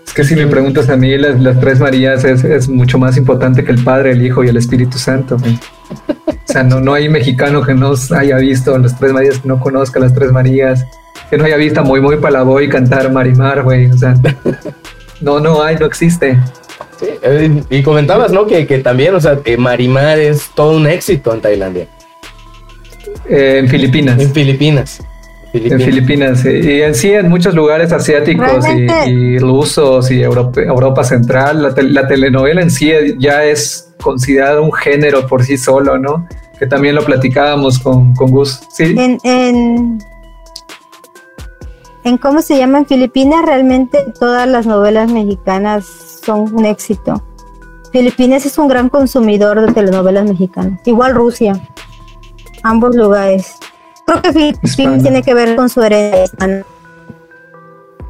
Es 0.06 0.12
que 0.14 0.24
si 0.24 0.34
me 0.34 0.46
preguntas 0.46 0.88
a 0.88 0.96
mí, 0.96 1.16
las, 1.18 1.40
las 1.40 1.60
tres 1.60 1.80
Marías 1.80 2.24
es, 2.24 2.44
es 2.44 2.68
mucho 2.68 2.98
más 2.98 3.16
importante 3.16 3.64
que 3.64 3.72
el 3.72 3.82
Padre, 3.84 4.12
el 4.12 4.24
Hijo 4.24 4.42
y 4.44 4.48
el 4.48 4.56
Espíritu 4.56 4.98
Santo. 4.98 5.36
O 6.48 6.52
sea, 6.52 6.62
no, 6.62 6.80
no 6.80 6.94
hay 6.94 7.08
mexicano 7.10 7.62
que 7.62 7.74
no 7.74 7.92
haya 8.16 8.36
visto 8.38 8.76
las 8.78 8.98
tres 8.98 9.12
Marías, 9.12 9.38
que 9.38 9.48
no 9.48 9.60
conozca 9.60 10.00
las 10.00 10.14
tres 10.14 10.32
Marías, 10.32 10.86
que 11.28 11.36
no 11.36 11.44
haya 11.44 11.56
visto 11.56 11.80
a 11.80 11.82
Muy 11.84 12.00
Muy 12.00 12.16
Palaboy 12.16 12.68
cantar 12.70 13.12
Marimar, 13.12 13.62
güey. 13.62 13.86
O 13.86 13.98
sea, 13.98 14.14
no, 15.20 15.40
no 15.40 15.62
hay, 15.62 15.76
no 15.76 15.84
existe. 15.86 16.38
sí, 16.98 17.06
eh, 17.22 17.62
y 17.68 17.82
comentabas, 17.82 18.32
¿no? 18.32 18.46
Que, 18.46 18.66
que 18.66 18.78
también, 18.78 19.14
o 19.14 19.20
sea, 19.20 19.38
eh, 19.44 19.56
Marimar 19.58 20.18
es 20.18 20.48
todo 20.54 20.72
un 20.76 20.86
éxito 20.86 21.34
en 21.34 21.40
Tailandia, 21.42 21.86
Eh, 23.28 23.58
en 23.58 23.68
Filipinas. 23.68 24.18
en 24.18 24.32
Filipinas. 24.32 25.00
En 25.52 25.80
Filipinas 25.80 26.44
y 26.44 26.82
en 26.82 26.94
sí 26.94 27.10
en 27.10 27.28
muchos 27.28 27.54
lugares 27.54 27.90
asiáticos 27.92 28.66
y, 29.06 29.38
rusos 29.38 30.10
y 30.10 30.22
Europa, 30.22 30.60
Europa 30.60 31.04
Central, 31.04 31.62
la, 31.62 31.74
la 31.82 32.06
telenovela 32.06 32.60
en 32.60 32.70
sí 32.70 32.92
ya 33.18 33.44
es 33.44 33.94
considerada 34.00 34.60
un 34.60 34.72
género 34.72 35.26
por 35.26 35.42
sí 35.44 35.56
solo, 35.56 35.98
¿no? 35.98 36.26
Que 36.58 36.66
también 36.66 36.94
lo 36.94 37.02
platicábamos 37.02 37.78
con, 37.78 38.14
con 38.14 38.30
Gus. 38.30 38.60
Sí, 38.70 38.94
En, 38.98 39.18
en, 39.22 39.98
en 42.04 42.18
cómo 42.18 42.42
se 42.42 42.58
llama 42.58 42.78
en 42.78 42.86
Filipinas, 42.86 43.44
realmente 43.44 44.04
todas 44.18 44.46
las 44.46 44.66
novelas 44.66 45.10
mexicanas 45.10 45.86
son 46.24 46.54
un 46.54 46.66
éxito. 46.66 47.22
Filipinas 47.90 48.44
es 48.44 48.58
un 48.58 48.68
gran 48.68 48.90
consumidor 48.90 49.60
de 49.60 49.72
telenovelas 49.72 50.28
mexicanas. 50.28 50.80
Igual 50.84 51.14
Rusia. 51.14 51.58
Ambos 52.62 52.94
lugares. 52.94 53.54
Creo 54.08 54.22
que 54.22 54.32
Filipinas 54.32 54.70
España. 54.78 55.02
tiene 55.02 55.22
que 55.22 55.34
ver 55.34 55.54
con 55.56 55.68
su 55.68 55.82
herencia. 55.82 56.64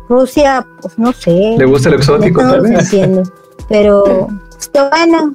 Rusia, 0.08 0.66
pues 0.80 0.98
no 0.98 1.12
sé. 1.12 1.56
le 1.58 1.64
gusta 1.66 1.88
el 1.90 1.96
exótico 1.96 2.42
No 2.42 2.52
tal 2.52 2.60
vez. 2.62 2.80
entiendo. 2.92 3.22
Pero 3.68 4.28
está 4.58 4.88
bueno. 4.88 5.34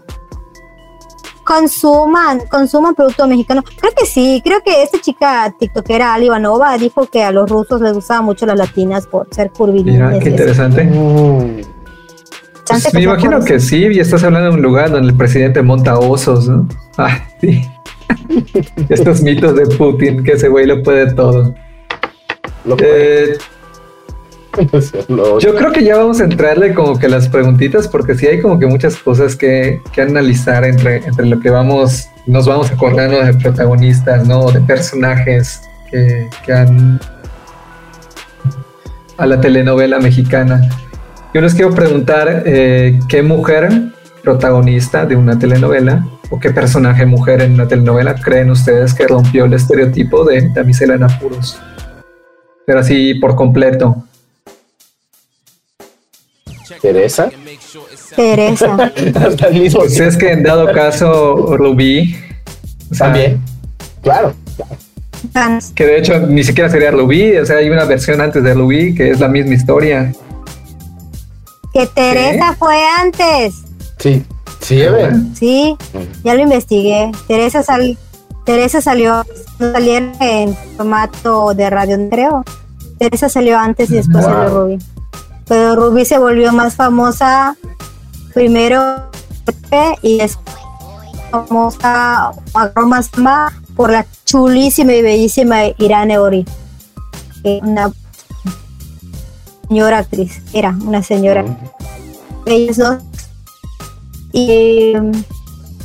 Consuman, 1.43 2.39
consuman 2.49 2.95
producto 2.95 3.27
mexicano. 3.27 3.61
Creo 3.79 3.91
que 3.95 4.05
sí, 4.05 4.41
creo 4.43 4.61
que 4.65 4.81
esta 4.81 4.99
chica 5.01 5.53
tiktokera 5.59 6.13
Ali 6.13 6.27
Ivanova 6.27 6.77
dijo 6.77 7.05
que 7.07 7.21
a 7.23 7.31
los 7.31 7.49
rusos 7.49 7.81
les 7.81 7.91
gustaban 7.93 8.23
mucho 8.23 8.45
las 8.45 8.57
latinas 8.57 9.05
por 9.07 9.27
ser 9.29 9.51
curvilíneas. 9.51 10.11
Mira, 10.13 10.23
qué 10.23 10.29
interesante. 10.29 10.85
Mm, 10.85 11.61
Pues 12.65 12.93
me 12.93 13.01
imagino 13.01 13.43
que 13.43 13.59
sí, 13.59 13.87
y 13.91 13.99
estás 13.99 14.23
hablando 14.23 14.49
de 14.51 14.55
un 14.55 14.61
lugar 14.61 14.89
donde 14.89 15.09
el 15.09 15.17
presidente 15.17 15.61
monta 15.61 15.99
osos, 15.99 16.47
¿no? 16.47 16.65
Ah, 16.97 17.19
sí. 17.41 17.61
Estos 18.89 19.21
mitos 19.21 19.55
de 19.55 19.65
Putin, 19.75 20.23
que 20.23 20.33
ese 20.33 20.47
güey 20.47 20.65
lo 20.65 20.81
puede 20.83 21.13
todo. 21.13 21.53
lo 22.65 22.77
puede 22.77 23.33
Eh. 23.33 23.37
Yo 25.39 25.55
creo 25.55 25.71
que 25.71 25.83
ya 25.83 25.97
vamos 25.97 26.21
a 26.21 26.25
entrarle 26.25 26.73
como 26.73 26.99
que 26.99 27.07
las 27.07 27.27
preguntitas, 27.27 27.87
porque 27.87 28.15
sí 28.15 28.27
hay 28.27 28.39
como 28.39 28.59
que 28.59 28.67
muchas 28.67 28.95
cosas 28.97 29.35
que, 29.35 29.81
que 29.91 30.01
analizar 30.01 30.63
entre, 30.63 30.97
entre 30.97 31.25
lo 31.25 31.39
que 31.39 31.49
vamos, 31.49 32.07
nos 32.27 32.47
vamos 32.47 32.71
acordando 32.71 33.19
de 33.19 33.33
protagonistas, 33.33 34.27
¿no? 34.27 34.51
De 34.51 34.61
personajes 34.61 35.61
que, 35.89 36.29
que 36.45 36.53
han 36.53 36.99
a 39.17 39.25
la 39.25 39.41
telenovela 39.41 39.99
mexicana. 39.99 40.61
Yo 41.33 41.41
les 41.41 41.55
quiero 41.55 41.73
preguntar 41.73 42.43
eh, 42.45 42.99
qué 43.07 43.23
mujer 43.23 43.71
protagonista 44.23 45.05
de 45.05 45.17
una 45.17 45.37
telenovela 45.37 46.07
o 46.29 46.39
qué 46.39 46.51
personaje 46.51 47.05
mujer 47.05 47.41
en 47.41 47.53
una 47.53 47.67
telenovela 47.67 48.15
creen 48.15 48.49
ustedes 48.49 48.93
que 48.93 49.05
rompió 49.05 49.45
el 49.45 49.53
estereotipo 49.53 50.23
de 50.23 50.49
damisela 50.49 50.95
en 50.95 51.03
apuros. 51.03 51.59
Pero 52.65 52.79
así 52.79 53.15
por 53.15 53.35
completo. 53.35 54.03
Teresa. 56.81 57.29
Teresa. 58.15 58.91
Hasta 59.15 59.47
el 59.47 59.61
mismo 59.61 59.81
Pues 59.81 59.99
es 59.99 60.17
que 60.17 60.31
en 60.31 60.43
dado 60.43 60.71
caso, 60.71 61.57
Rubí, 61.57 62.15
o 62.89 62.95
sea, 62.95 63.07
También. 63.07 63.41
Claro. 64.01 64.33
Que 65.75 65.85
de 65.85 65.97
hecho 65.99 66.19
ni 66.19 66.43
siquiera 66.43 66.69
sería 66.69 66.91
Rubí, 66.91 67.35
o 67.37 67.45
sea, 67.45 67.57
hay 67.57 67.69
una 67.69 67.85
versión 67.85 68.21
antes 68.21 68.43
de 68.43 68.53
Rubí 68.53 68.93
que 68.93 69.11
es 69.11 69.19
la 69.19 69.27
misma 69.27 69.53
historia. 69.53 70.13
Que 71.73 71.87
Teresa 71.87 72.55
fue 72.57 72.77
antes. 72.99 73.72
Sí. 74.03 74.25
Sí. 74.59 74.83
Sí, 75.33 75.77
ya 76.23 76.33
lo 76.35 76.41
investigué. 76.41 77.11
Teresa 77.27 77.63
sal 77.63 77.97
Teresa 78.45 78.81
salió 78.81 79.23
salieron 79.57 80.11
en 80.19 80.53
formato 80.75 81.53
de 81.53 81.69
radio, 81.69 81.97
creo. 82.09 82.43
Teresa 82.99 83.29
salió 83.29 83.57
antes 83.57 83.89
y 83.89 83.95
después 83.95 84.25
Wow. 84.25 84.33
salió 84.33 84.49
Ruby. 84.61 84.79
Pero 85.47 85.75
Ruby 85.77 86.03
se 86.03 86.17
volvió 86.17 86.51
más 86.51 86.75
famosa 86.75 87.55
primero 88.33 89.09
y 90.01 90.17
después 90.17 90.55
famosa 91.31 92.31
más 92.85 93.09
por 93.75 93.91
la 93.91 94.05
chulísima 94.25 94.93
y 94.93 95.01
bellísima 95.01 95.59
Irane 95.77 96.17
Ori. 96.19 96.45
que 97.41 97.59
Una 97.63 97.89
señora 99.69 99.99
actriz, 99.99 100.41
era 100.53 100.75
una 100.85 101.01
señora 101.03 101.45
ellos 102.45 102.77
dos. 102.77 102.97
Y 104.33 104.93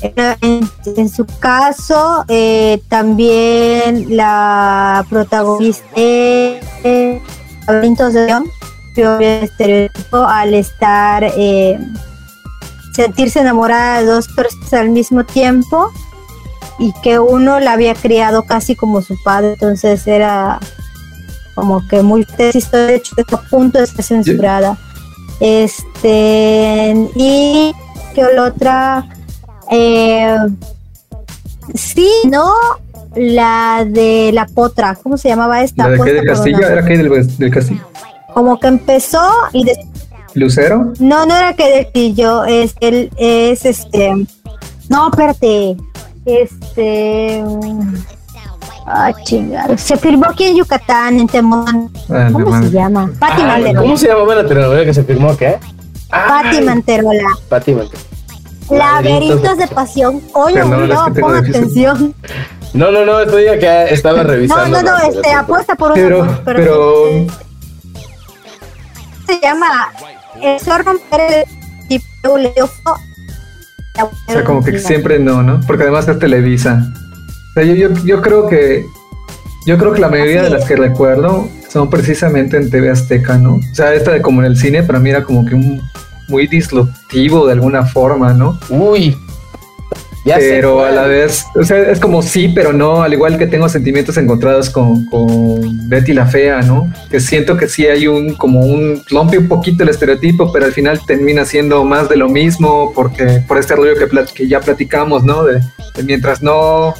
en, 0.00 0.68
en 0.96 1.08
su 1.08 1.24
caso, 1.38 2.24
eh, 2.28 2.82
también 2.88 4.16
la 4.16 5.06
protagonista 5.08 5.84
de 5.94 7.22
Laberintos 7.66 8.14
de 8.14 8.26
León 8.26 8.50
estereotipo 8.96 10.16
al 10.24 10.54
estar 10.54 11.24
eh, 11.24 11.78
sentirse 12.92 13.40
enamorada 13.40 14.00
de 14.00 14.06
dos 14.06 14.28
personas 14.28 14.72
al 14.72 14.90
mismo 14.90 15.24
tiempo 15.24 15.92
y 16.78 16.92
que 17.02 17.18
uno 17.18 17.60
la 17.60 17.72
había 17.72 17.94
criado 17.94 18.42
casi 18.44 18.74
como 18.74 19.02
su 19.02 19.20
padre, 19.22 19.52
entonces 19.52 20.06
era 20.06 20.58
como 21.54 21.86
que 21.88 22.02
muy 22.02 22.26
historia, 22.54 22.86
de 22.86 22.94
hecho, 22.96 23.14
a 23.32 23.42
punto 23.42 23.78
de 23.80 23.86
ser 23.86 24.04
censurada. 24.04 24.78
Este, 25.40 26.94
y 27.16 27.72
otra. 28.24 29.06
Eh, 29.70 30.36
sí, 31.74 32.08
¿no? 32.30 32.50
La 33.14 33.84
de 33.88 34.30
la 34.32 34.46
potra, 34.46 34.96
¿cómo 35.02 35.16
se 35.16 35.28
llamaba 35.28 35.62
esta? 35.62 35.84
¿La 35.88 35.96
de 35.96 36.00
qué 36.04 36.12
del 36.14 36.26
castillo? 36.26 36.58
¿Era 36.66 36.84
qué 36.84 36.98
del, 36.98 37.36
del 37.38 37.50
castillo? 37.50 37.80
Como 38.34 38.60
que 38.60 38.66
empezó 38.68 39.22
y 39.52 39.64
des- 39.64 39.78
¿Lucero? 40.34 40.92
no, 41.00 41.26
no 41.26 41.36
era 41.36 41.54
que 41.54 41.68
del 41.68 41.84
castillo, 41.84 42.44
es 42.44 42.74
el, 42.80 43.10
es 43.16 43.64
este, 43.64 44.12
no, 44.88 45.08
espérate, 45.10 45.76
este, 46.26 47.42
ah, 48.86 49.12
chingado, 49.24 49.76
se 49.78 49.96
filmó 49.96 50.26
aquí 50.26 50.44
en 50.44 50.56
Yucatán, 50.58 51.18
en 51.18 51.26
Temón, 51.26 51.90
Ah, 52.10 52.28
la 52.30 52.30
¿cómo 52.32 52.62
se 52.62 52.70
llama? 52.70 53.10
Pati 53.18 53.42
Ah, 53.42 53.46
Manterola. 53.46 53.80
¿Cómo 53.80 53.96
se 53.96 54.06
llamaba 54.08 54.34
la 54.34 54.46
telenovela 54.46 54.84
que 54.84 54.94
se 54.94 55.02
firmó 55.02 55.30
acá? 55.30 55.58
Pati 56.10 56.60
Manterola. 56.60 57.28
Pati 57.48 57.72
Manterola. 57.74 57.98
Laberintos 58.70 59.56
de 59.58 59.66
pasión. 59.68 60.20
Oye, 60.34 60.58
no, 60.64 61.12
tengo 61.12 61.28
pon 61.28 61.36
atención. 61.36 62.14
No, 62.74 62.90
no, 62.90 63.04
no, 63.04 63.20
estoy 63.20 63.48
acá, 63.48 63.84
estaba 63.84 64.18
No, 64.22 64.28
revisando. 64.28 64.82
no, 64.82 64.82
no, 64.82 64.98
la- 64.98 65.08
este, 65.08 65.32
apuesta 65.32 65.74
por 65.74 65.92
una 65.92 65.94
Pero, 66.02 66.40
pero, 66.44 67.26
se 69.26 69.40
llama 69.40 69.90
Eso 70.42 70.78
romper 70.78 71.20
el 71.20 71.48
o 74.00 74.10
sea, 74.32 74.44
como 74.44 74.62
que 74.62 74.78
siempre 74.78 75.18
no, 75.18 75.42
¿no? 75.42 75.60
Porque 75.66 75.84
además 75.84 76.06
es 76.08 76.18
Televisa. 76.18 76.84
O 77.50 77.52
sea, 77.54 77.64
yo, 77.64 77.74
yo, 77.74 77.88
yo 78.04 78.22
creo 78.22 78.46
que, 78.48 78.84
yo 79.66 79.76
creo 79.78 79.92
que 79.92 80.00
la 80.00 80.08
mayoría 80.08 80.42
de 80.42 80.50
las 80.50 80.64
que 80.66 80.76
recuerdo 80.76 81.48
son 81.68 81.90
precisamente 81.90 82.56
en 82.56 82.70
TV 82.70 82.90
Azteca, 82.90 83.38
¿no? 83.38 83.54
O 83.56 83.74
sea, 83.74 83.92
esta 83.94 84.12
de 84.12 84.22
como 84.22 84.40
en 84.40 84.46
el 84.46 84.56
cine 84.56 84.82
para 84.82 85.00
mí 85.00 85.10
era 85.10 85.24
como 85.24 85.44
que 85.44 85.54
un 85.54 85.82
muy 86.28 86.46
disruptivo 86.46 87.46
de 87.46 87.52
alguna 87.54 87.84
forma, 87.84 88.32
¿no? 88.32 88.58
Uy. 88.68 89.16
Ya 90.24 90.38
sé 90.38 90.50
pero 90.50 90.84
a 90.84 90.90
la 90.90 91.04
vez, 91.04 91.46
o 91.54 91.64
sea, 91.64 91.78
es 91.90 92.00
como 92.00 92.20
sí, 92.20 92.48
pero 92.54 92.72
no, 92.72 93.02
al 93.02 93.14
igual 93.14 93.38
que 93.38 93.46
tengo 93.46 93.66
sentimientos 93.68 94.16
encontrados 94.18 94.68
con, 94.68 95.06
con 95.06 95.88
Betty 95.88 96.12
la 96.12 96.26
Fea, 96.26 96.60
¿no? 96.60 96.92
Que 97.10 97.18
siento 97.18 97.56
que 97.56 97.66
sí 97.66 97.86
hay 97.86 98.08
un, 98.08 98.34
como 98.34 98.60
un, 98.60 99.02
rompe 99.08 99.38
un 99.38 99.48
poquito 99.48 99.84
el 99.84 99.88
estereotipo, 99.88 100.52
pero 100.52 100.66
al 100.66 100.72
final 100.72 101.00
termina 101.06 101.46
siendo 101.46 101.82
más 101.84 102.10
de 102.10 102.16
lo 102.16 102.28
mismo, 102.28 102.92
porque 102.94 103.42
por 103.46 103.56
este 103.56 103.74
rollo 103.74 103.94
que, 104.34 104.48
ya 104.48 104.60
platicamos, 104.60 105.24
¿no? 105.24 105.44
De, 105.44 105.60
de 105.94 106.02
mientras 106.02 106.42
no, 106.42 106.94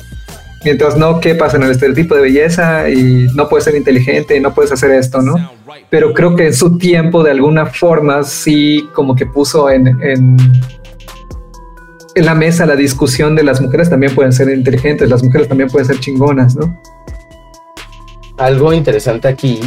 mientras 0.65 0.97
no 0.97 1.21
quepas 1.21 1.55
en 1.55 1.63
el 1.63 1.71
estereotipo 1.71 2.15
de 2.15 2.23
belleza 2.23 2.89
y 2.91 3.27
no 3.35 3.49
puedes 3.49 3.65
ser 3.65 3.77
inteligente 3.77 4.37
y 4.37 4.41
no 4.41 4.55
puedes 4.55 4.73
hacer 4.73 4.91
esto, 4.93 5.23
¿no? 5.23 5.35
Pero 5.91 6.13
creo 6.13 6.35
que 6.37 6.47
en 6.47 6.55
su 6.55 6.79
tiempo, 6.79 7.23
de 7.23 7.31
alguna 7.31 7.67
forma, 7.67 8.23
sí 8.25 8.89
como 8.95 9.15
que 9.15 9.27
puso 9.27 9.71
en, 9.71 9.87
en, 10.03 10.37
en 12.15 12.25
la 12.25 12.35
mesa 12.35 12.67
la 12.67 12.77
discusión 12.77 13.35
de 13.37 13.45
las 13.45 13.61
mujeres 13.61 13.89
también 13.89 14.15
pueden 14.15 14.33
ser 14.33 14.49
inteligentes, 14.49 15.09
las 15.09 15.23
mujeres 15.23 15.49
también 15.49 15.71
pueden 15.71 15.87
ser 15.87 16.01
chingonas, 16.01 16.57
¿no? 16.57 16.79
algo 18.39 18.73
interesante 18.73 19.29
aquí, 19.29 19.61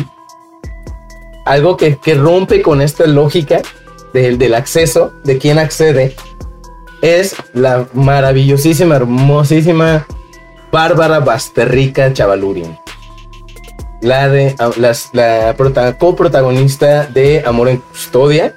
algo 1.46 1.78
que, 1.78 1.98
que 1.98 2.16
rompe 2.16 2.62
con 2.62 2.82
esta 2.82 3.06
lógica 3.06 3.62
del, 4.14 4.38
del 4.38 4.54
acceso, 4.54 5.14
de 5.24 5.38
quién 5.38 5.60
accede, 5.60 6.16
es 7.02 7.36
la 7.54 7.88
maravillosísima, 7.94 8.96
hermosísima 8.96 10.06
Bárbara 10.72 11.20
Basterrica 11.20 12.12
Chavalurin. 12.14 12.78
La, 14.02 14.30
de, 14.30 14.56
las- 14.78 15.10
la 15.14 15.54
prota- 15.58 15.98
coprotagonista 15.98 17.06
de 17.06 17.44
Amor 17.46 17.70
en 17.70 17.78
Custodia, 17.78 18.56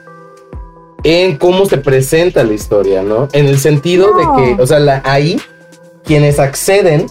en 1.02 1.36
cómo 1.36 1.66
se 1.66 1.76
presenta 1.76 2.42
la 2.44 2.54
historia, 2.54 3.02
¿no? 3.02 3.28
En 3.32 3.46
el 3.46 3.58
sentido 3.58 4.10
No. 4.12 4.36
de 4.38 4.54
que, 4.56 4.62
o 4.62 4.66
sea, 4.66 4.78
la, 4.78 5.02
ahí 5.04 5.38
quienes 6.04 6.38
acceden 6.38 7.06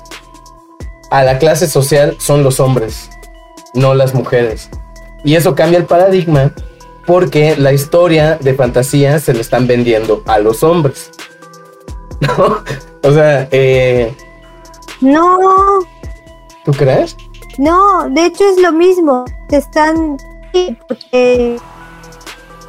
a 1.12 1.24
la 1.24 1.38
clase 1.38 1.68
social 1.68 2.16
son 2.20 2.42
los 2.44 2.60
hombres, 2.60 3.10
no 3.76 3.94
las 3.94 4.16
mujeres. 4.16 4.70
Y 5.24 5.36
eso 5.36 5.54
cambia 5.54 5.78
el 5.78 5.86
paradigma 5.86 6.54
porque 7.06 7.56
la 7.56 7.72
historia 7.72 8.38
de 8.42 8.56
fantasía 8.56 9.20
se 9.20 9.34
le 9.34 9.42
están 9.42 9.68
vendiendo 9.68 10.24
a 10.26 10.40
los 10.40 10.64
hombres. 10.64 11.12
¿No? 12.20 12.64
O 13.04 13.12
sea, 13.14 13.48
eh, 13.52 14.16
No, 15.02 15.80
¿tú 16.64 16.72
crees? 16.72 17.16
no, 17.58 18.10
de 18.10 18.26
hecho 18.26 18.44
es 18.46 18.60
lo 18.62 18.72
mismo. 18.72 19.26
Te 19.48 19.58
están. 19.58 20.18
Porque 20.88 21.58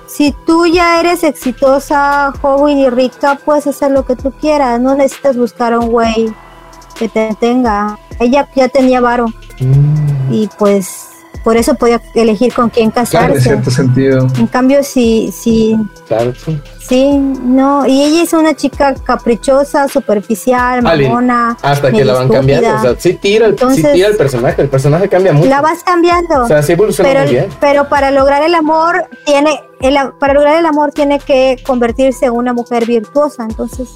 si 0.07 0.35
tú 0.47 0.67
ya 0.67 1.01
eres 1.01 1.23
exitosa, 1.23 2.33
joven 2.41 2.79
y 2.79 2.89
rica, 2.89 3.39
puedes 3.45 3.67
hacer 3.67 3.91
lo 3.91 4.07
que 4.07 4.17
tú 4.17 4.33
quieras. 4.33 4.81
No 4.81 4.95
necesitas 4.95 5.37
buscar 5.37 5.73
a 5.75 5.81
un 5.81 5.91
güey 5.91 6.33
que 6.99 7.09
te 7.09 7.35
tenga. 7.39 7.99
Ella 8.21 8.49
ya 8.55 8.69
tenía 8.69 9.01
varo 9.01 9.27
y 10.31 10.49
pues 10.59 11.09
por 11.45 11.57
eso 11.59 11.75
podía 11.75 12.01
elegir 12.15 12.53
con 12.55 12.71
quién 12.71 12.87
En 12.87 12.91
casarse. 12.91 13.41
cierto 13.41 13.71
sentido. 13.71 14.27
En 14.39 14.47
cambio, 14.47 14.83
si, 14.83 15.31
si, 15.31 15.77
Claro, 16.09 16.33
sí. 16.35 16.59
sí, 16.81 17.13
no, 17.19 17.87
y 17.87 18.03
ella 18.03 18.23
es 18.23 18.33
una 18.33 18.55
chica 18.55 18.95
caprichosa, 18.95 19.87
superficial, 19.89 20.83
mamona. 20.83 21.57
Hasta 21.63 21.93
que 21.93 22.05
la 22.05 22.15
van 22.15 22.29
cambiando. 22.31 22.75
O 22.75 22.81
sea, 22.81 22.95
sí 22.99 23.15
tira, 23.15 23.47
sí 23.47 23.51
Entonces- 23.51 23.93
tira 23.93 24.09
el 24.09 24.17
personaje. 24.17 24.63
El 24.63 24.69
personaje 24.71 25.09
cambia 25.09 25.33
mucho. 25.35 25.49
La 25.51 25.61
vas 25.61 25.83
cambiando. 25.85 26.45
O 26.45 26.49
sea, 26.49 26.63
sí 26.63 26.73
evoluciona 26.73 27.11
pero, 27.11 27.25
muy 27.25 27.31
bien. 27.35 27.49
pero 27.61 27.89
para 27.91 28.11
lograr 28.11 28.43
el 28.43 28.55
amor 28.55 29.07
tiene 29.27 29.61
el, 29.81 29.95
para 30.19 30.33
lograr 30.33 30.57
el 30.59 30.65
amor 30.67 30.93
tiene 30.93 31.19
que 31.19 31.57
convertirse 31.67 32.25
en 32.27 32.33
una 32.33 32.55
mujer 32.55 32.87
virtuosa 32.87 33.43
entonces 33.43 33.91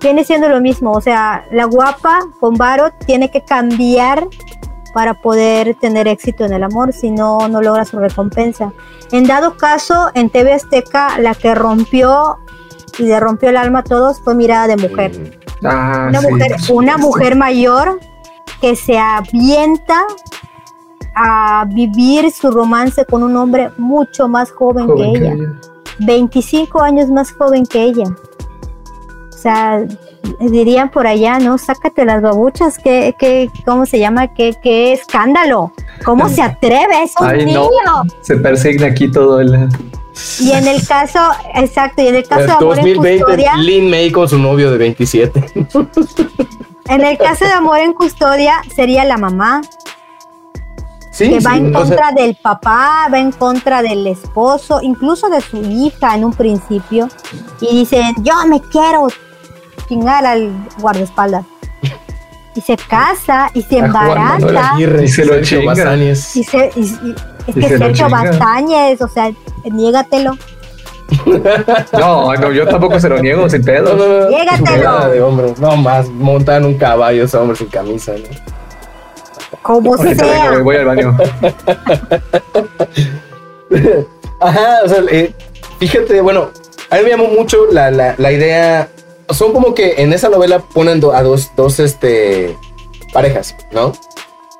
viene 0.00 0.24
siendo 0.24 0.48
lo 0.48 0.62
mismo 0.62 0.92
o 0.92 1.00
sea 1.02 1.44
la 1.52 1.66
guapa 1.66 2.20
con 2.40 2.54
varo 2.54 2.90
tiene 3.06 3.30
que 3.30 3.42
cambiar 3.44 4.26
para 4.92 5.14
poder 5.14 5.74
tener 5.74 6.08
éxito 6.08 6.44
en 6.44 6.52
el 6.52 6.62
amor 6.62 6.92
si 6.92 7.10
no 7.10 7.48
no 7.48 7.62
logra 7.62 7.84
su 7.84 7.98
recompensa 7.98 8.72
en 9.12 9.24
dado 9.24 9.56
caso 9.56 10.10
en 10.14 10.30
TV 10.30 10.52
Azteca 10.52 11.18
la 11.18 11.34
que 11.34 11.54
rompió 11.54 12.38
y 12.98 13.04
le 13.04 13.18
rompió 13.20 13.48
el 13.50 13.56
alma 13.56 13.80
a 13.80 13.84
todos 13.84 14.20
fue 14.20 14.34
mirada 14.34 14.66
de 14.66 14.76
mujer 14.76 15.40
Mm. 15.62 15.66
Ah, 15.66 16.06
una 16.08 16.20
sí, 16.20 16.26
mujer, 16.98 17.32
una 17.32 17.36
mayor 17.36 18.00
que 18.60 18.76
se 18.76 18.98
avienta 18.98 20.00
a 21.14 21.66
vivir 21.68 22.30
su 22.30 22.50
romance 22.50 23.04
con 23.04 23.22
un 23.22 23.36
hombre 23.36 23.70
mucho 23.76 24.28
más 24.28 24.50
joven, 24.52 24.86
Joven 24.86 25.12
que 25.12 25.20
que 25.20 25.26
ella, 25.26 25.34
ella. 25.34 25.60
25 25.98 26.82
años 26.82 27.10
más 27.10 27.32
joven 27.32 27.66
que 27.66 27.82
ella. 27.82 28.04
O 29.28 29.36
sea, 29.36 29.86
dirían 30.40 30.90
por 30.90 31.06
allá, 31.06 31.38
¿no? 31.38 31.58
Sácate 31.58 32.04
las 32.04 32.22
babuchas, 32.22 32.78
que, 32.78 33.14
que, 33.18 33.50
¿cómo 33.64 33.86
se 33.86 33.98
llama? 33.98 34.28
¿Qué, 34.34 34.54
qué 34.62 34.92
escándalo? 34.92 35.72
¿Cómo 36.04 36.28
se 36.28 36.42
atreve? 36.42 37.02
Es 37.02 37.14
un 37.20 37.26
Ay, 37.26 37.44
niño. 37.44 37.68
no. 37.84 38.02
Se 38.22 38.36
persigna 38.36 38.86
aquí 38.86 39.10
todo 39.10 39.40
el. 39.40 39.68
Y 40.40 40.52
en 40.52 40.66
el 40.66 40.86
caso, 40.86 41.18
exacto, 41.54 42.02
y 42.02 42.08
en 42.08 42.16
el 42.16 42.26
caso 42.28 42.46
de 42.46 42.52
Amor 42.52 42.78
en 42.78 42.84
2020, 42.84 43.24
Custodia, 43.24 43.56
Lin 43.56 43.90
May 43.90 44.10
con 44.10 44.28
su 44.28 44.38
novio 44.38 44.70
de 44.70 44.78
27. 44.78 45.44
en 46.88 47.00
el 47.00 47.16
caso 47.18 47.44
de 47.44 47.52
Amor 47.52 47.78
en 47.78 47.92
Custodia 47.92 48.60
sería 48.74 49.04
la 49.04 49.16
mamá, 49.16 49.62
Sí, 51.10 51.28
que 51.28 51.40
va 51.40 51.52
sí, 51.54 51.58
en 51.58 51.74
o 51.74 51.84
sea, 51.84 51.96
contra 51.96 52.12
del 52.12 52.36
papá, 52.36 53.08
va 53.12 53.18
en 53.18 53.32
contra 53.32 53.82
del 53.82 54.06
esposo, 54.06 54.80
incluso 54.80 55.28
de 55.28 55.40
su 55.40 55.58
hija 55.58 56.14
en 56.14 56.24
un 56.24 56.32
principio, 56.32 57.08
y 57.60 57.78
dicen, 57.80 58.14
yo 58.22 58.32
me 58.46 58.60
quiero 58.60 59.08
chingar 59.90 60.24
al 60.24 60.50
guardaespaldas. 60.78 61.44
Y 62.54 62.60
se 62.62 62.76
casa 62.76 63.48
y 63.54 63.62
se 63.62 63.78
embaraza. 63.78 64.72
Aguirre, 64.74 65.04
Y 65.04 65.08
se 65.08 65.24
lo 65.24 65.40
chinga. 65.40 65.94
Y 65.96 66.14
se, 66.16 66.70
y- 66.74 66.80
y- 66.80 67.14
es 67.46 67.56
Y 67.56 67.60
que 67.60 67.68
se 67.68 67.78
lo 67.78 67.86
Sergio. 67.86 68.08
Bastañez, 68.10 69.00
o 69.02 69.08
sea, 69.08 69.30
niégatelo. 69.70 70.36
No, 71.92 72.34
no, 72.34 72.52
yo 72.52 72.66
tampoco 72.68 72.98
se 73.00 73.08
lo 73.08 73.18
niego 73.22 73.48
sin 73.48 73.62
pedo. 73.64 73.94
no, 73.96 74.06
no. 74.06 74.30
Llégatelo. 74.30 74.76
Chulada 74.76 75.08
de 75.08 75.22
hombre. 75.22 75.54
No 75.60 75.76
más, 75.76 76.08
montan 76.08 76.64
un 76.64 76.74
caballo 76.74 77.24
ese 77.24 77.36
hombre 77.36 77.56
sin 77.56 77.68
camisa, 77.68 78.12
¿no? 78.12 79.58
Como 79.62 79.96
vengo, 79.96 80.24
sea. 80.24 80.50
voy- 80.52 80.62
voy 80.62 80.76
al 80.76 80.84
baño. 80.86 81.16
Ajá, 84.40 84.66
o 84.84 84.88
sea, 84.88 84.98
eh, 85.10 85.32
fíjate, 85.78 86.20
bueno, 86.20 86.50
a 86.90 86.96
mí 86.96 87.02
me 87.04 87.10
llamó 87.10 87.28
mucho 87.28 87.58
la, 87.70 87.90
la, 87.90 88.14
la 88.18 88.32
idea. 88.32 88.88
Son 89.32 89.52
como 89.52 89.74
que 89.74 89.94
en 89.98 90.12
esa 90.12 90.28
novela 90.28 90.60
ponen 90.60 91.02
a 91.12 91.22
dos, 91.22 91.50
dos 91.56 91.80
este, 91.80 92.56
parejas, 93.12 93.54
¿no? 93.72 93.92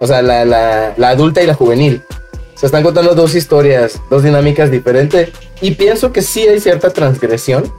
O 0.00 0.06
sea, 0.06 0.22
la, 0.22 0.44
la, 0.44 0.94
la 0.96 1.08
adulta 1.08 1.42
y 1.42 1.46
la 1.46 1.54
juvenil. 1.54 2.02
Se 2.54 2.66
están 2.66 2.82
contando 2.82 3.14
dos 3.14 3.34
historias, 3.34 4.00
dos 4.10 4.22
dinámicas 4.22 4.70
diferentes. 4.70 5.30
Y 5.60 5.72
pienso 5.72 6.12
que 6.12 6.22
sí 6.22 6.46
hay 6.46 6.60
cierta 6.60 6.90
transgresión 6.90 7.72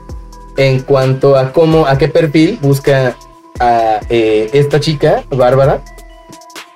en 0.56 0.80
cuanto 0.80 1.36
a 1.36 1.52
cómo, 1.52 1.86
a 1.86 1.98
qué 1.98 2.08
perfil 2.08 2.58
busca 2.60 3.16
a 3.58 4.00
eh, 4.08 4.50
esta 4.52 4.80
chica, 4.80 5.24
Bárbara, 5.30 5.82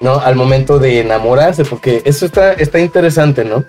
¿no? 0.00 0.18
Al 0.18 0.36
momento 0.36 0.78
de 0.78 1.00
enamorarse, 1.00 1.64
porque 1.64 2.02
eso 2.04 2.26
está, 2.26 2.52
está 2.52 2.78
interesante, 2.78 3.44
¿no? 3.44 3.64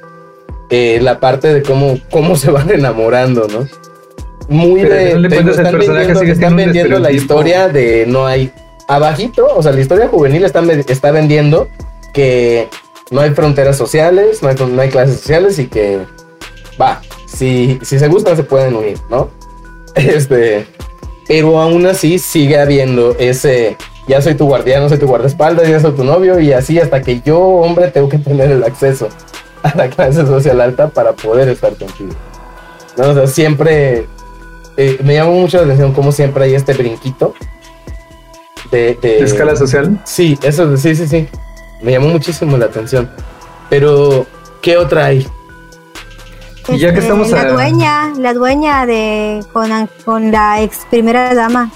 Eh, 0.69 0.99
la 1.01 1.19
parte 1.19 1.53
de 1.53 1.63
cómo, 1.63 1.99
cómo 2.11 2.35
se 2.35 2.51
van 2.51 2.69
enamorando, 2.71 3.47
¿no? 3.47 3.67
Muy 4.47 4.81
Pero 4.81 5.21
de. 5.21 5.29
te 5.29 5.51
están 5.51 5.77
vendiendo, 5.77 6.21
están 6.21 6.55
vendiendo 6.55 6.99
la 6.99 7.11
historia 7.11 7.67
de 7.67 8.05
no 8.07 8.25
hay. 8.25 8.51
Abajito, 8.89 9.45
o 9.53 9.61
sea, 9.61 9.73
la 9.73 9.81
historia 9.81 10.07
juvenil 10.07 10.45
está, 10.45 10.63
está 10.87 11.11
vendiendo 11.11 11.67
que 12.13 12.69
no 13.11 13.19
hay 13.19 13.31
fronteras 13.31 13.77
sociales, 13.77 14.41
no 14.41 14.47
hay, 14.47 14.55
no 14.55 14.81
hay 14.81 14.89
clases 14.89 15.19
sociales 15.19 15.59
y 15.59 15.67
que 15.67 15.99
va, 16.79 17.01
si, 17.25 17.79
si 17.81 17.99
se 17.99 18.07
gustan 18.07 18.37
se 18.37 18.43
pueden 18.43 18.75
unir, 18.75 18.97
¿no? 19.09 19.29
Este, 19.95 20.67
pero 21.27 21.59
aún 21.59 21.85
así 21.87 22.19
sigue 22.19 22.59
habiendo 22.59 23.15
ese, 23.17 23.75
ya 24.07 24.21
soy 24.21 24.35
tu 24.35 24.45
guardián, 24.45 24.87
soy 24.87 24.99
tu 24.99 25.07
guardaespaldas, 25.07 25.67
ya 25.67 25.79
soy 25.79 25.93
tu 25.93 26.03
novio 26.03 26.39
y 26.39 26.53
así 26.53 26.79
hasta 26.79 27.01
que 27.01 27.21
yo, 27.21 27.39
hombre, 27.39 27.89
tengo 27.89 28.07
que 28.07 28.19
tener 28.19 28.51
el 28.51 28.63
acceso 28.63 29.09
a 29.63 29.75
la 29.75 29.89
clase 29.89 30.25
social 30.25 30.61
alta 30.61 30.87
para 30.89 31.13
poder 31.13 31.49
estar 31.49 31.75
contigo. 31.75 32.11
¿No? 32.95 33.09
O 33.09 33.13
sea, 33.13 33.27
siempre 33.27 34.07
eh, 34.77 34.99
me 35.03 35.15
llama 35.15 35.31
mucho 35.31 35.57
la 35.57 35.63
atención 35.63 35.91
cómo 35.93 36.11
siempre 36.11 36.45
hay 36.45 36.55
este 36.55 36.73
brinquito 36.73 37.33
de, 38.71 38.97
de- 39.01 39.17
¿De 39.19 39.23
escala 39.23 39.55
social? 39.55 39.99
Sí, 40.05 40.37
eso, 40.41 40.75
sí, 40.77 40.95
sí, 40.95 41.07
sí. 41.07 41.27
Me 41.81 41.91
llamó 41.91 42.07
muchísimo 42.09 42.57
la 42.57 42.65
atención. 42.65 43.09
Pero, 43.69 44.25
¿qué 44.61 44.77
otra 44.77 45.05
hay? 45.05 45.27
Y 46.69 46.77
ya 46.79 46.89
que 46.91 46.99
Este, 46.99 46.99
estamos 47.01 47.29
la 47.31 47.41
a- 47.41 47.51
dueña, 47.51 48.13
la 48.17 48.33
dueña 48.33 48.85
de 48.85 49.39
con, 49.53 49.69
con 50.03 50.31
la 50.31 50.61
ex 50.61 50.79
primera 50.89 51.33
dama. 51.33 51.71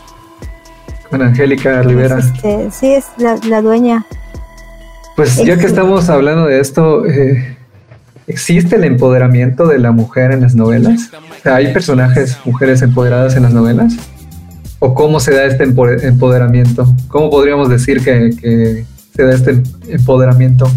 Con 1.09 1.21
Angélica 1.21 1.81
Rivera. 1.81 2.19
Este, 2.19 2.69
sí, 2.71 2.93
es 2.93 3.05
la, 3.17 3.37
la 3.47 3.61
dueña. 3.61 4.05
Pues 5.15 5.37
ya 5.43 5.57
que 5.57 5.65
estamos 5.65 6.09
hablando 6.09 6.45
de 6.45 6.59
esto, 6.59 7.05
eh, 7.05 7.57
¿existe 8.27 8.75
el 8.77 8.83
empoderamiento 8.85 9.65
de 9.67 9.77
la 9.77 9.91
mujer 9.91 10.31
en 10.31 10.41
las 10.41 10.55
novelas? 10.55 11.09
¿Hay 11.43 11.73
personajes, 11.73 12.37
mujeres 12.45 12.81
empoderadas 12.81 13.35
en 13.35 13.43
las 13.43 13.53
novelas? 13.53 13.93
¿O 14.79 14.93
cómo 14.93 15.19
se 15.19 15.33
da 15.33 15.45
este 15.45 15.65
empo- 15.67 16.01
empoderamiento? 16.03 16.93
¿Cómo 17.07 17.29
podríamos 17.29 17.69
decir 17.69 18.03
que, 18.03 18.85
se 19.15 19.23
da 19.23 19.33
este 19.33 19.61
empoderamiento? 19.87 20.69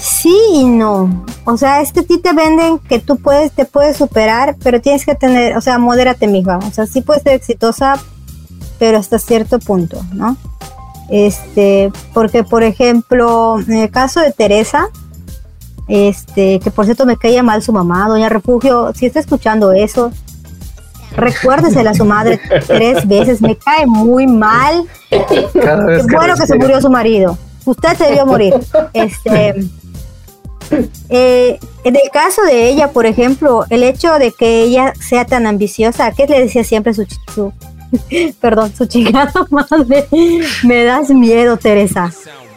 Sí 0.00 0.36
y 0.54 0.64
no. 0.64 1.24
O 1.44 1.56
sea, 1.56 1.80
es 1.82 1.92
que 1.92 2.00
a 2.00 2.02
ti 2.04 2.18
te 2.18 2.32
venden 2.32 2.78
que 2.78 2.98
tú 2.98 3.16
puedes, 3.16 3.52
te 3.52 3.64
puedes 3.64 3.96
superar, 3.96 4.56
pero 4.62 4.80
tienes 4.80 5.04
que 5.04 5.14
tener, 5.14 5.56
o 5.56 5.60
sea, 5.60 5.78
modérate, 5.78 6.26
mija. 6.26 6.58
O 6.58 6.70
sea, 6.70 6.86
sí 6.86 7.02
puedes 7.02 7.22
ser 7.22 7.34
exitosa, 7.34 7.94
pero 8.78 8.98
hasta 8.98 9.18
cierto 9.18 9.58
punto, 9.58 10.02
¿no? 10.12 10.36
Este, 11.10 11.92
porque 12.14 12.44
por 12.44 12.62
ejemplo, 12.62 13.58
en 13.60 13.74
el 13.74 13.90
caso 13.90 14.20
de 14.20 14.32
Teresa, 14.32 14.88
este, 15.88 16.60
que 16.60 16.70
por 16.70 16.84
cierto 16.84 17.06
me 17.06 17.16
caía 17.16 17.42
mal 17.42 17.62
su 17.62 17.72
mamá, 17.72 18.08
Doña 18.08 18.28
Refugio, 18.28 18.92
si 18.94 19.06
está 19.06 19.20
escuchando 19.20 19.72
eso, 19.72 20.10
recuérdesela 21.16 21.90
a 21.90 21.94
su 21.94 22.04
madre 22.04 22.40
tres 22.66 23.06
veces, 23.06 23.40
me 23.40 23.56
cae 23.56 23.86
muy 23.86 24.26
mal. 24.26 24.84
Cada 25.62 25.84
vez 25.84 26.06
Qué 26.06 26.16
bueno 26.16 26.34
que 26.34 26.46
se 26.46 26.58
murió 26.58 26.80
su 26.80 26.90
marido. 26.90 27.38
Usted 27.64 27.96
se 27.96 28.04
debió 28.04 28.26
morir. 28.26 28.54
Este, 28.92 29.54
eh, 31.08 31.58
en 31.84 31.96
el 31.96 32.10
caso 32.12 32.42
de 32.42 32.68
ella, 32.68 32.90
por 32.92 33.06
ejemplo, 33.06 33.64
el 33.70 33.82
hecho 33.82 34.18
de 34.18 34.32
que 34.32 34.62
ella 34.62 34.92
sea 35.00 35.24
tan 35.24 35.46
ambiciosa, 35.46 36.10
¿qué 36.12 36.26
le 36.26 36.40
decía 36.40 36.64
siempre 36.64 36.94
su, 36.94 37.06
su 37.34 37.52
perdón, 38.40 38.72
su 38.76 38.86
chingada 38.86 39.32
madre? 39.50 40.06
Me 40.62 40.84
das 40.84 41.10
miedo, 41.10 41.56
Teresa, 41.56 42.12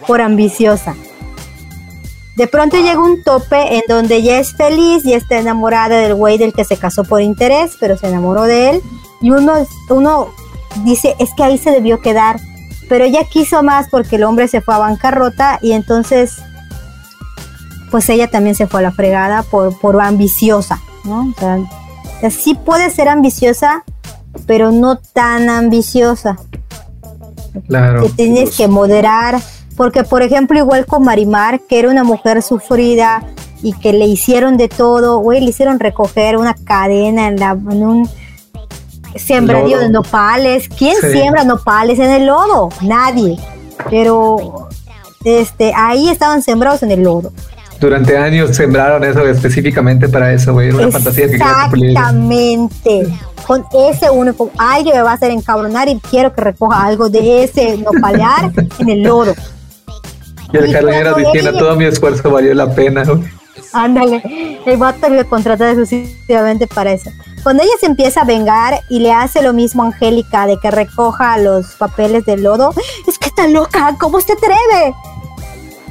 por 0.05 0.21
ambiciosa. 0.21 0.95
De 2.37 2.45
pronto 2.45 2.77
llega 2.77 2.99
un 2.99 3.23
tope 3.23 3.77
en 3.77 3.81
donde 3.89 4.17
ella 4.17 4.39
es 4.39 4.53
feliz 4.53 5.03
y 5.05 5.13
está 5.13 5.39
enamorada 5.39 5.97
del 5.97 6.13
güey 6.13 6.37
del 6.37 6.53
que 6.53 6.65
se 6.65 6.77
casó 6.77 7.03
por 7.03 7.19
interés, 7.19 7.75
pero 7.79 7.97
se 7.97 8.07
enamoró 8.07 8.43
de 8.43 8.69
él. 8.69 8.81
Y 9.21 9.31
uno, 9.31 9.53
uno 9.89 10.27
dice, 10.85 11.15
es 11.17 11.31
que 11.35 11.41
ahí 11.41 11.57
se 11.57 11.71
debió 11.71 11.99
quedar. 11.99 12.39
Pero 12.87 13.05
ella 13.05 13.23
quiso 13.23 13.63
más 13.63 13.87
porque 13.89 14.17
el 14.17 14.23
hombre 14.23 14.47
se 14.47 14.61
fue 14.61 14.75
a 14.75 14.77
bancarrota 14.77 15.57
y 15.63 15.71
entonces, 15.71 16.37
pues 17.89 18.07
ella 18.09 18.29
también 18.29 18.53
se 18.55 18.67
fue 18.67 18.81
a 18.81 18.83
la 18.83 18.91
fregada 18.91 19.41
por, 19.41 19.75
por 19.79 19.99
ambiciosa, 19.99 20.79
¿no? 21.05 21.33
O 21.35 21.39
sea, 21.39 21.57
o 21.57 22.19
sea, 22.19 22.29
sí 22.29 22.53
puede 22.53 22.91
ser 22.91 23.09
ambiciosa, 23.09 23.83
pero 24.45 24.71
no 24.71 24.99
tan 24.99 25.49
ambiciosa 25.49 26.37
Claro. 27.67 28.03
que 28.03 28.09
tienes 28.09 28.55
que 28.55 28.67
moderar, 28.67 29.41
porque 29.77 30.03
por 30.03 30.21
ejemplo 30.23 30.57
igual 30.57 30.85
con 30.85 31.03
Marimar, 31.03 31.61
que 31.61 31.79
era 31.79 31.89
una 31.89 32.03
mujer 32.03 32.41
sufrida 32.41 33.23
y 33.61 33.73
que 33.73 33.93
le 33.93 34.05
hicieron 34.05 34.57
de 34.57 34.67
todo, 34.67 35.19
güey, 35.19 35.39
le 35.39 35.51
hicieron 35.51 35.79
recoger 35.79 36.35
una 36.37 36.53
cadena 36.55 37.27
en, 37.27 37.39
la, 37.39 37.51
en 37.51 37.85
un 37.85 38.09
sembradío 39.15 39.79
de 39.79 39.89
nopales. 39.89 40.67
¿Quién 40.69 40.95
Sí. 41.01 41.11
siembra 41.11 41.43
nopales 41.43 41.99
en 41.99 42.09
el 42.11 42.25
lodo? 42.25 42.69
Nadie. 42.81 43.37
Pero 43.89 44.67
este, 45.23 45.73
ahí 45.75 46.09
estaban 46.09 46.41
sembrados 46.41 46.83
en 46.83 46.91
el 46.91 47.03
lodo. 47.03 47.31
Durante 47.79 48.17
años 48.17 48.55
sembraron 48.55 49.03
eso 49.03 49.25
específicamente 49.27 50.09
para 50.09 50.33
eso, 50.33 50.53
güey. 50.53 50.69
Era 50.69 50.77
una 50.77 50.91
fantasía 50.91 51.25
que 51.25 51.31
quería 51.33 51.53
cumplir. 51.69 51.89
Exactamente. 51.91 53.07
Con 53.45 53.63
ese 53.89 54.09
único, 54.09 54.49
alguien 54.57 54.95
me 54.95 55.01
va 55.03 55.11
a 55.11 55.13
hacer 55.13 55.31
encabronar 55.31 55.87
y 55.87 55.99
quiero 55.99 56.33
que 56.33 56.41
recoja 56.41 56.83
algo 56.83 57.07
de 57.09 57.43
ese 57.43 57.77
nopalear 57.77 58.51
en 58.79 58.89
el 58.89 59.03
lodo. 59.03 59.33
Y 60.53 60.57
el 60.57 60.71
cuando 60.71 61.15
diciendo 61.15 61.53
todo 61.53 61.75
mi 61.75 61.85
esfuerzo 61.85 62.29
valió 62.31 62.53
la 62.53 62.73
pena. 62.73 63.03
Ándale, 63.73 64.61
el 64.65 64.77
vato 64.77 65.09
le 65.09 65.25
contrata 65.25 65.71
exclusivamente 65.71 66.67
para 66.67 66.93
eso. 66.93 67.11
Cuando 67.43 67.63
ella 67.63 67.73
se 67.79 67.85
empieza 67.85 68.21
a 68.21 68.25
vengar 68.25 68.81
y 68.89 68.99
le 68.99 69.11
hace 69.11 69.41
lo 69.41 69.53
mismo 69.53 69.83
a 69.83 69.87
Angélica 69.87 70.47
de 70.47 70.57
que 70.57 70.71
recoja 70.71 71.37
los 71.37 71.75
papeles 71.75 72.25
del 72.25 72.43
lodo, 72.43 72.73
es 73.07 73.17
que 73.17 73.29
está 73.29 73.47
loca, 73.47 73.95
¿cómo 73.99 74.21
se 74.21 74.33
atreve? 74.33 74.95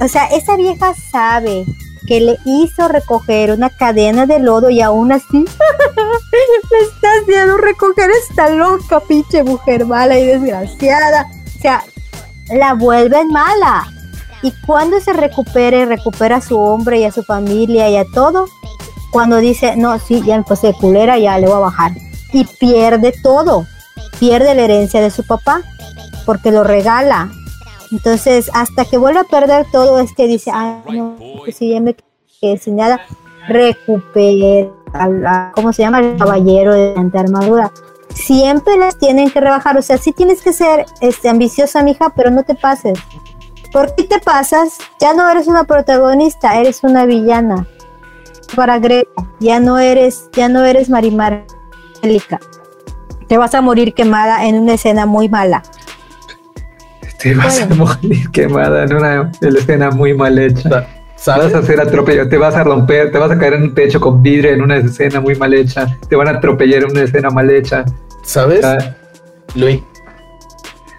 O 0.00 0.08
sea, 0.08 0.26
esa 0.26 0.56
vieja 0.56 0.92
sabe 1.10 1.64
que 2.06 2.20
le 2.20 2.38
hizo 2.44 2.88
recoger 2.88 3.50
una 3.50 3.70
cadena 3.70 4.26
de 4.26 4.38
lodo 4.38 4.70
y 4.70 4.80
aún 4.80 5.12
así 5.12 5.38
le 5.38 6.86
está 6.86 7.08
haciendo 7.20 7.56
recoger 7.56 8.10
esta 8.10 8.48
loca, 8.50 9.00
pinche 9.00 9.42
mujer 9.42 9.86
mala 9.86 10.18
y 10.18 10.26
desgraciada. 10.26 11.28
O 11.56 11.60
sea, 11.60 11.84
la 12.48 12.74
vuelven 12.74 13.28
mala. 13.28 13.95
Y 14.42 14.52
cuando 14.66 15.00
se 15.00 15.12
recupere, 15.12 15.86
recupera 15.86 16.36
a 16.36 16.40
su 16.40 16.58
hombre 16.58 17.00
y 17.00 17.04
a 17.04 17.12
su 17.12 17.22
familia 17.22 17.88
y 17.88 17.96
a 17.96 18.04
todo, 18.04 18.46
cuando 19.10 19.38
dice, 19.38 19.76
no, 19.76 19.98
sí, 19.98 20.22
ya 20.24 20.42
pues 20.42 20.62
de 20.62 20.74
culera, 20.74 21.18
ya 21.18 21.38
le 21.38 21.46
voy 21.46 21.56
a 21.56 21.60
bajar. 21.60 21.92
Y 22.32 22.44
pierde 22.44 23.14
todo. 23.22 23.66
Pierde 24.18 24.54
la 24.54 24.62
herencia 24.62 25.00
de 25.00 25.10
su 25.10 25.26
papá, 25.26 25.62
porque 26.24 26.50
lo 26.50 26.64
regala. 26.64 27.30
Entonces, 27.92 28.50
hasta 28.52 28.84
que 28.84 28.98
vuelve 28.98 29.20
a 29.20 29.24
perder 29.24 29.66
todo, 29.70 30.00
es 30.00 30.12
que 30.12 30.26
dice, 30.26 30.50
ah, 30.52 30.82
no, 30.92 31.16
pues 31.44 31.56
si 31.56 31.70
ya 31.70 31.80
me 31.80 31.96
quedé 32.40 32.58
sin 32.58 32.76
nada, 32.76 33.00
recupera, 33.48 34.70
¿cómo 35.54 35.72
se 35.72 35.82
llama? 35.82 36.00
El 36.00 36.16
caballero 36.16 36.74
de 36.74 36.94
la 36.94 37.20
armadura. 37.20 37.72
Siempre 38.14 38.76
las 38.76 38.98
tienen 38.98 39.30
que 39.30 39.40
rebajar, 39.40 39.76
o 39.76 39.82
sea, 39.82 39.98
sí 39.98 40.12
tienes 40.12 40.42
que 40.42 40.52
ser 40.52 40.86
este, 41.00 41.28
ambiciosa, 41.28 41.82
mija, 41.82 42.12
pero 42.16 42.30
no 42.30 42.42
te 42.42 42.54
pases. 42.54 42.98
¿Por 43.76 43.94
qué 43.94 44.04
te 44.04 44.20
pasas? 44.20 44.78
Ya 44.98 45.12
no 45.12 45.30
eres 45.30 45.48
una 45.48 45.64
protagonista, 45.64 46.58
eres 46.58 46.82
una 46.82 47.04
villana. 47.04 47.66
Para 48.54 48.78
Greco, 48.78 49.28
ya 49.38 49.60
no 49.60 49.78
eres, 49.78 50.30
ya 50.32 50.48
no 50.48 50.64
eres 50.64 50.88
Marimar 50.88 51.44
Angélica. 51.96 52.40
Te 53.28 53.36
vas 53.36 53.54
a 53.54 53.60
morir 53.60 53.92
quemada 53.92 54.46
en 54.46 54.54
una 54.54 54.72
escena 54.72 55.04
muy 55.04 55.28
mala. 55.28 55.62
Te 57.18 57.34
vas 57.34 57.60
a 57.60 57.66
morir 57.74 58.30
quemada 58.30 58.84
en 58.84 58.94
una 58.94 59.30
en 59.42 59.56
escena 59.56 59.90
muy 59.90 60.14
mal 60.14 60.38
hecha. 60.38 60.88
Vas 61.26 61.52
a 61.52 61.62
ser 61.62 61.78
atropellado, 61.78 62.30
te 62.30 62.38
vas 62.38 62.54
a 62.54 62.64
romper, 62.64 63.12
te 63.12 63.18
vas 63.18 63.30
a 63.30 63.38
caer 63.38 63.52
en 63.52 63.62
un 63.64 63.74
techo 63.74 64.00
con 64.00 64.22
vidrio 64.22 64.52
en 64.52 64.62
una 64.62 64.78
escena 64.78 65.20
muy 65.20 65.34
mal 65.34 65.52
hecha, 65.52 65.98
te 66.08 66.16
van 66.16 66.28
a 66.28 66.38
atropellar 66.38 66.84
en 66.84 66.92
una 66.92 67.02
escena 67.02 67.28
mal 67.28 67.50
hecha. 67.50 67.84
¿Sabes? 68.22 68.64
Ah, 68.64 68.78
Luis, 69.54 69.82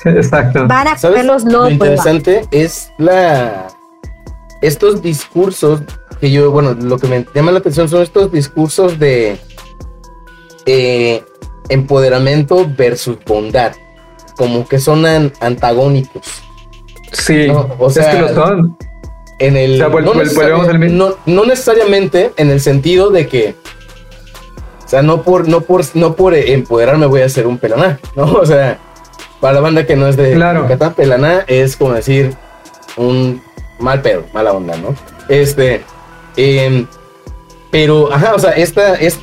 exacto. 0.16 0.68
Van 0.68 0.88
a 0.88 0.98
¿sabes? 0.98 1.26
Lo 1.46 1.70
interesante 1.70 2.46
es 2.52 2.92
la 2.98 3.68
estos 4.62 5.02
discursos 5.02 5.82
que 6.20 6.32
yo, 6.32 6.50
bueno, 6.52 6.74
lo 6.74 6.98
que 6.98 7.08
me 7.08 7.26
llama 7.36 7.52
la 7.52 7.60
atención 7.60 7.88
son 7.88 8.02
estos 8.02 8.32
discursos 8.32 8.98
de 8.98 9.38
eh, 10.66 11.24
empoderamiento 11.70 12.68
versus 12.78 13.18
bondad, 13.26 13.74
como 14.36 14.68
que 14.68 14.80
son 14.80 15.06
an- 15.06 15.32
antagónicos. 15.42 16.26
Sí, 17.12 17.48
No, 17.48 17.70
o 17.80 17.88
es 17.88 17.94
sea, 17.94 18.12
que 18.12 18.20
lo 18.22 18.30
son. 18.34 18.78
En 19.40 19.56
el, 19.56 19.76
O 19.76 19.78
sea, 19.78 19.90
vuel- 19.90 20.06
no, 20.06 20.12
al 20.14 20.18
necesariamente, 20.20 20.78
mismo- 20.80 21.10
no- 21.10 21.16
no 21.34 21.46
necesariamente 21.46 22.32
en 22.38 22.50
el 22.50 22.60
sentido 22.60 23.12
de 23.12 23.28
que, 23.28 23.56
o 24.84 24.90
sea, 24.90 25.02
no 25.04 25.22
por, 25.22 25.48
no 25.48 25.62
por, 25.62 25.84
no 25.96 26.16
por 26.16 26.34
empoderarme 26.34 27.06
voy 27.06 27.22
a 27.22 27.30
ser 27.30 27.46
un 27.46 27.58
pelaná, 27.60 28.00
¿no? 28.16 28.24
O 28.34 28.46
sea, 28.46 28.80
para 29.40 29.54
la 29.56 29.62
banda 29.62 29.86
que 29.86 29.96
no 29.96 30.08
es 30.08 30.18
de 30.18 30.34
Claro. 30.34 30.64
Yucatán, 30.64 30.94
pelaná 30.94 31.44
es 31.48 31.76
como 31.78 31.94
decir 31.94 32.34
un 32.96 33.42
mal 33.80 34.02
pedo, 34.02 34.24
mala 34.34 34.52
onda, 34.54 34.76
¿no? 34.78 34.96
Este, 35.30 35.84
em, 36.36 36.88
pero, 37.72 38.12
ajá, 38.12 38.34
o 38.36 38.40
sea, 38.40 38.52
esta 38.52 38.96
es 38.96 39.20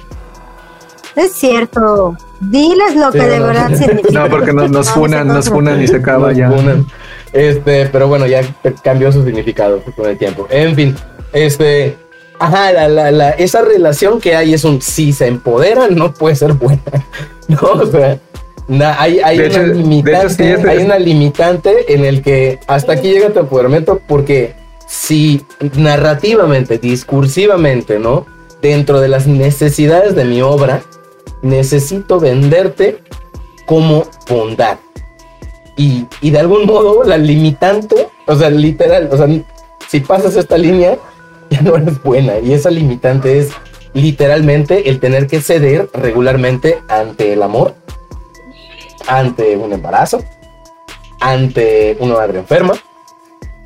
Es 1.16 1.32
cierto. 1.32 2.16
Diles 2.40 2.96
lo 2.96 3.10
Sí, 3.12 3.18
que 3.20 3.26
de 3.26 3.38
no. 3.38 3.46
verdad 3.46 3.72
significa. 3.74 4.20
No, 4.24 4.28
porque 4.30 4.52
nos, 4.52 4.70
nos 4.70 4.86
No, 4.88 4.94
funan, 4.94 5.28
nos 5.28 5.48
funan 5.48 5.82
y 5.82 5.86
se 5.88 5.96
acaba 5.96 6.28
Nos 6.28 6.36
ya. 6.36 6.50
ponen. 6.50 6.86
Este, 7.32 7.86
pero 7.86 8.06
bueno, 8.08 8.26
ya 8.26 8.42
cambió 8.82 9.10
su 9.12 9.24
significado 9.24 9.80
con 9.96 10.06
el 10.08 10.18
tiempo. 10.18 10.46
En 10.50 10.74
fin, 10.76 10.94
este, 11.32 11.96
ajá, 12.38 12.72
la, 12.72 12.88
la, 12.88 13.10
la, 13.10 13.30
esa 13.30 13.62
relación 13.62 14.20
que 14.20 14.36
hay 14.36 14.54
es 14.54 14.64
un 14.64 14.80
si 14.82 15.12
se 15.12 15.26
empodera, 15.26 15.88
no 15.88 16.12
puede 16.14 16.36
ser 16.36 16.52
buena. 16.52 16.82
No, 17.48 17.58
o 17.60 17.86
sea, 17.86 18.18
hay, 19.24 19.38
una 19.38 19.46
hecho- 19.46 19.60
de 19.60 19.66
hecho, 19.66 19.74
limitante, 19.74 20.28
sí, 20.34 20.42
es- 20.44 20.64
hay 20.64 20.78
una 20.78 20.98
limitante 20.98 21.92
en 21.94 22.04
el 22.04 22.22
que 22.22 22.58
hasta 22.66 22.92
aquí 22.94 23.08
llega 23.12 23.30
tu 23.30 23.40
empoderamiento 23.40 24.00
porque 24.06 24.54
si 24.86 25.42
narrativamente, 25.76 26.78
discursivamente, 26.78 27.98
¿no? 27.98 28.26
Dentro 28.62 29.00
de 29.00 29.08
las 29.08 29.26
necesidades 29.26 30.14
de 30.14 30.24
mi 30.24 30.40
obra, 30.42 30.82
necesito 31.42 32.18
venderte 32.20 32.98
como 33.66 34.04
bondad. 34.28 34.78
Y, 35.76 36.06
y 36.20 36.30
de 36.30 36.38
algún 36.38 36.66
modo 36.66 37.02
la 37.04 37.18
limitante, 37.18 38.08
o 38.26 38.36
sea, 38.36 38.48
literal, 38.50 39.08
o 39.10 39.16
sea, 39.16 39.26
si 39.88 40.00
pasas 40.00 40.36
esta 40.36 40.56
línea, 40.56 40.96
ya 41.50 41.60
no 41.62 41.76
eres 41.76 42.02
buena. 42.02 42.38
Y 42.38 42.52
esa 42.52 42.70
limitante 42.70 43.38
es 43.38 43.50
literalmente 43.92 44.88
el 44.88 45.00
tener 45.00 45.26
que 45.26 45.40
ceder 45.40 45.88
regularmente 45.92 46.78
ante 46.88 47.32
el 47.32 47.42
amor, 47.42 47.74
ante 49.06 49.56
un 49.56 49.72
embarazo, 49.72 50.22
ante 51.20 51.96
una 52.00 52.14
madre 52.14 52.38
enferma, 52.38 52.74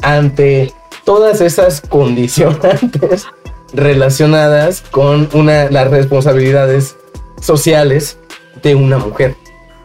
ante 0.02 0.72
todas 1.04 1.40
esas 1.40 1.80
condicionantes 1.80 3.26
relacionadas 3.72 4.82
con 4.82 5.28
una, 5.32 5.70
las 5.70 5.90
responsabilidades 5.90 6.96
sociales 7.40 8.18
de 8.62 8.74
una 8.74 8.98
mujer, 8.98 9.36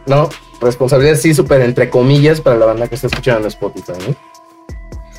¿no? 0.06 0.28
Responsabilidades 0.60 1.22
sí, 1.22 1.34
súper 1.34 1.60
entre 1.60 1.90
comillas 1.90 2.40
para 2.40 2.56
la 2.56 2.66
banda 2.66 2.88
que 2.88 2.94
está 2.94 3.06
escuchando 3.08 3.42
en 3.42 3.46
Spotify, 3.46 3.92
¿no? 4.08 4.33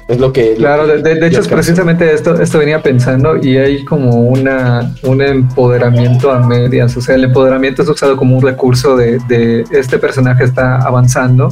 Es 0.07 0.19
lo 0.19 0.31
que... 0.31 0.51
lo 0.51 0.57
Claro, 0.57 0.85
que- 0.85 0.97
de, 1.01 1.15
de- 1.15 1.27
hecho 1.27 1.37
lo 1.37 1.41
es 1.43 1.47
precisamente 1.47 2.13
esto, 2.13 2.39
esto 2.39 2.59
venía 2.59 2.81
pensando 2.83 3.37
y 3.37 3.57
hay 3.57 3.83
como 3.85 4.11
una, 4.21 4.93
un 5.03 5.21
empoderamiento 5.21 6.31
a 6.31 6.39
medias, 6.45 6.95
o 6.95 7.01
sea, 7.01 7.15
el 7.15 7.23
empoderamiento 7.23 7.81
es 7.81 7.89
usado 7.89 8.15
como 8.15 8.35
un 8.37 8.41
recurso 8.43 8.95
de, 8.95 9.17
de 9.27 9.65
este 9.71 9.97
personaje 9.97 10.43
está 10.43 10.77
avanzando, 10.77 11.49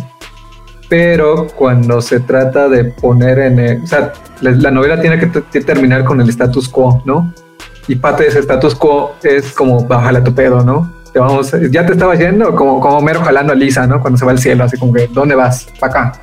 pero 0.89 1.47
cuando 1.55 2.01
se 2.01 2.19
trata 2.19 2.69
de 2.69 2.85
poner 2.85 3.39
en, 3.39 3.59
el- 3.59 3.83
o 3.83 3.87
sea, 3.87 4.13
la, 4.41 4.51
la 4.51 4.71
novela 4.71 5.01
tiene 5.01 5.19
que 5.19 5.61
terminar 5.61 6.03
con 6.03 6.21
el 6.21 6.29
status 6.29 6.69
quo, 6.69 7.01
¿no? 7.05 7.33
Y 7.87 7.95
parte 7.95 8.23
de 8.23 8.29
ese 8.29 8.39
status 8.39 8.75
quo 8.75 9.15
es 9.23 9.51
como 9.53 9.83
bájale 9.85 10.19
a 10.19 10.23
tu 10.23 10.33
pedo, 10.33 10.63
¿no? 10.63 10.93
Te 11.11 11.19
vamos, 11.19 11.51
ya 11.71 11.85
te 11.85 11.93
estaba 11.93 12.15
yendo 12.15 12.55
como, 12.55 12.79
como 12.79 13.01
Mero 13.01 13.21
jalando 13.21 13.53
a 13.53 13.55
Lisa, 13.55 13.85
¿no? 13.87 13.99
Cuando 14.01 14.17
se 14.17 14.25
va 14.25 14.31
al 14.31 14.39
cielo, 14.39 14.63
así 14.63 14.77
como 14.77 14.93
que, 14.93 15.07
¿dónde 15.11 15.35
vas? 15.35 15.67
Para 15.79 15.91
acá. 15.91 16.21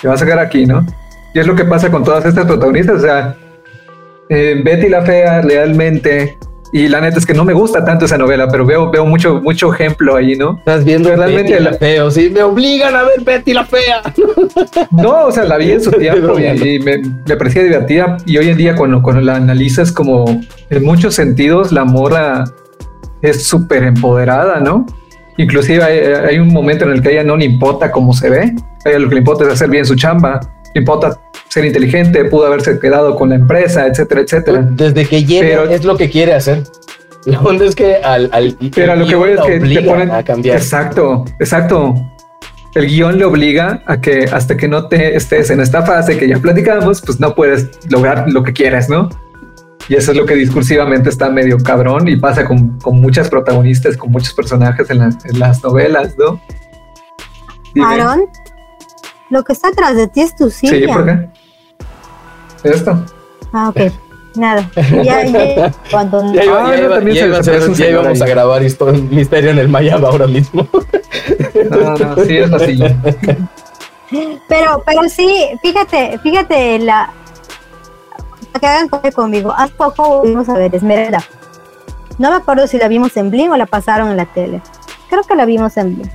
Te 0.00 0.08
vas 0.08 0.20
a 0.22 0.24
quedar 0.24 0.38
aquí, 0.40 0.64
¿no? 0.66 0.84
Y 1.36 1.38
es 1.38 1.46
lo 1.46 1.54
que 1.54 1.64
pasa 1.66 1.90
con 1.90 2.02
todas 2.02 2.24
estas 2.24 2.46
protagonistas. 2.46 2.96
O 2.96 3.00
sea, 3.00 3.36
eh, 4.30 4.58
Betty 4.64 4.88
la 4.88 5.02
Fea 5.02 5.42
realmente, 5.42 6.38
y 6.72 6.88
la 6.88 7.02
neta 7.02 7.18
es 7.18 7.26
que 7.26 7.34
no 7.34 7.44
me 7.44 7.52
gusta 7.52 7.84
tanto 7.84 8.06
esa 8.06 8.16
novela, 8.16 8.48
pero 8.48 8.64
veo, 8.64 8.90
veo 8.90 9.04
mucho, 9.04 9.42
mucho 9.42 9.70
ejemplo 9.74 10.16
ahí, 10.16 10.34
¿no? 10.34 10.56
Estás 10.60 10.82
viendo 10.82 11.14
Realmente 11.14 11.52
Betty 11.52 11.62
la 11.64 11.70
la- 11.72 11.76
feo, 11.76 12.10
sí, 12.10 12.30
me 12.30 12.42
obligan 12.42 12.96
a 12.96 13.02
ver 13.02 13.20
Betty 13.22 13.52
la 13.52 13.66
fea. 13.66 14.00
No, 14.92 15.26
o 15.26 15.30
sea, 15.30 15.44
la 15.44 15.58
vi 15.58 15.72
en 15.72 15.82
su 15.82 15.90
tiempo 15.98 16.38
y, 16.38 16.46
y 16.46 16.78
me, 16.78 17.02
me 17.26 17.36
parecía 17.36 17.62
divertida. 17.62 18.16
Y 18.24 18.38
hoy 18.38 18.48
en 18.48 18.56
día, 18.56 18.74
cuando, 18.74 19.02
cuando 19.02 19.20
la 19.20 19.36
analizas, 19.36 19.92
como 19.92 20.24
en 20.70 20.84
muchos 20.84 21.14
sentidos, 21.14 21.70
la 21.70 21.84
morra 21.84 22.44
es 23.20 23.44
súper 23.46 23.82
empoderada, 23.82 24.58
¿no? 24.60 24.86
Inclusive 25.36 25.84
hay, 25.84 25.98
hay 26.30 26.38
un 26.38 26.48
momento 26.50 26.86
en 26.86 26.92
el 26.92 27.02
que 27.02 27.08
a 27.10 27.12
ella 27.12 27.24
no 27.24 27.36
le 27.36 27.44
importa 27.44 27.92
cómo 27.92 28.14
se 28.14 28.30
ve, 28.30 28.54
a 28.86 28.88
ella 28.88 29.00
lo 29.00 29.08
que 29.10 29.16
le 29.16 29.20
importa 29.20 29.44
es 29.44 29.52
hacer 29.52 29.68
bien 29.68 29.84
su 29.84 29.94
chamba, 29.94 30.40
importa 30.78 31.18
ser 31.48 31.64
inteligente, 31.64 32.24
pudo 32.26 32.46
haberse 32.46 32.78
quedado 32.78 33.16
con 33.16 33.28
la 33.30 33.36
empresa, 33.36 33.86
etcétera, 33.86 34.20
etcétera. 34.22 34.66
Desde 34.70 35.06
que 35.06 35.24
llega 35.24 35.46
Pero- 35.62 35.70
es 35.70 35.84
lo 35.84 35.96
que 35.96 36.10
quiere 36.10 36.34
hacer. 36.34 36.62
La 37.24 37.40
onda 37.40 37.64
es 37.64 37.74
que 37.74 37.96
al, 37.96 38.28
al 38.32 38.56
Pero 38.74 38.92
a 38.92 38.96
lo 38.96 39.06
que 39.06 39.16
voy 39.16 39.30
es 39.30 39.36
la 39.36 39.46
que 39.46 39.58
te 39.60 39.82
ponen. 39.82 40.10
a 40.12 40.22
cambiar. 40.22 40.56
Exacto, 40.56 41.24
exacto. 41.40 41.94
El 42.74 42.86
guion 42.86 43.18
le 43.18 43.24
obliga 43.24 43.82
a 43.86 44.00
que 44.00 44.26
hasta 44.30 44.56
que 44.56 44.68
no 44.68 44.86
te 44.86 45.16
estés 45.16 45.50
en 45.50 45.60
esta 45.60 45.82
fase 45.82 46.18
que 46.18 46.28
ya 46.28 46.38
platicamos, 46.38 47.00
pues 47.00 47.18
no 47.18 47.34
puedes 47.34 47.68
lograr 47.90 48.26
lo 48.28 48.42
que 48.44 48.52
quieres, 48.52 48.88
¿no? 48.88 49.08
Y 49.88 49.94
eso 49.94 50.10
es 50.12 50.16
lo 50.18 50.26
que 50.26 50.34
discursivamente 50.34 51.08
está 51.08 51.28
medio 51.30 51.58
cabrón 51.58 52.06
y 52.06 52.16
pasa 52.16 52.44
con, 52.44 52.78
con 52.80 53.00
muchas 53.00 53.28
protagonistas, 53.30 53.96
con 53.96 54.10
muchos 54.12 54.34
personajes 54.34 54.90
en, 54.90 54.98
las- 54.98 55.24
en 55.24 55.38
las 55.40 55.62
novelas, 55.64 56.14
¿no? 56.18 56.40
Dime. 57.74 57.86
Aaron, 57.86 58.20
lo 59.30 59.42
que 59.44 59.52
está 59.52 59.68
atrás 59.68 59.96
de 59.96 60.06
ti 60.08 60.20
es 60.22 60.34
tu 60.36 60.50
silla. 60.50 60.72
Sí, 60.72 60.86
¿por 60.86 61.04
qué? 61.04 61.28
Esto. 62.64 63.04
Ah, 63.52 63.68
ok. 63.68 63.92
Nada. 64.36 64.68
Ya, 65.02 65.24
ya, 65.24 65.72
cuando 65.90 66.32
Ya, 66.34 66.44
iba- 66.44 66.66
Ah, 66.68 66.76
ya 66.76 66.82
iba- 66.84 66.94
también 66.96 67.16
ya 67.16 67.42
se- 67.42 67.56
iba 67.56 67.72
ya 67.74 67.88
íbamos 67.88 68.20
a 68.20 68.26
grabar 68.26 68.62
esto 68.62 68.88
en 68.90 69.08
Misterio 69.14 69.50
en 69.50 69.58
el 69.58 69.68
Mayab 69.68 70.04
ahora 70.04 70.26
mismo. 70.26 70.66
No, 71.70 71.96
no, 71.96 72.16
sí 72.24 72.36
es 72.36 72.50
la 72.50 72.58
silla. 72.58 72.96
Pero, 74.48 74.82
pero 74.86 75.08
sí, 75.08 75.48
fíjate, 75.62 76.18
fíjate, 76.22 76.78
la 76.78 77.10
para 78.52 78.60
que 78.60 78.66
hagan 78.66 78.88
conmigo. 79.12 79.52
Hace 79.56 79.72
poco 79.74 80.22
vimos 80.22 80.48
a 80.48 80.54
ver 80.54 80.74
Esmeralda. 80.74 81.22
No 82.18 82.30
me 82.30 82.36
acuerdo 82.36 82.66
si 82.66 82.78
la 82.78 82.88
vimos 82.88 83.16
en 83.16 83.30
Blim 83.30 83.50
o 83.52 83.56
la 83.56 83.66
pasaron 83.66 84.08
en 84.10 84.16
la 84.16 84.26
tele. 84.26 84.62
Creo 85.10 85.22
que 85.24 85.34
la 85.34 85.44
vimos 85.44 85.76
en 85.76 85.96
Blim. 85.96 86.10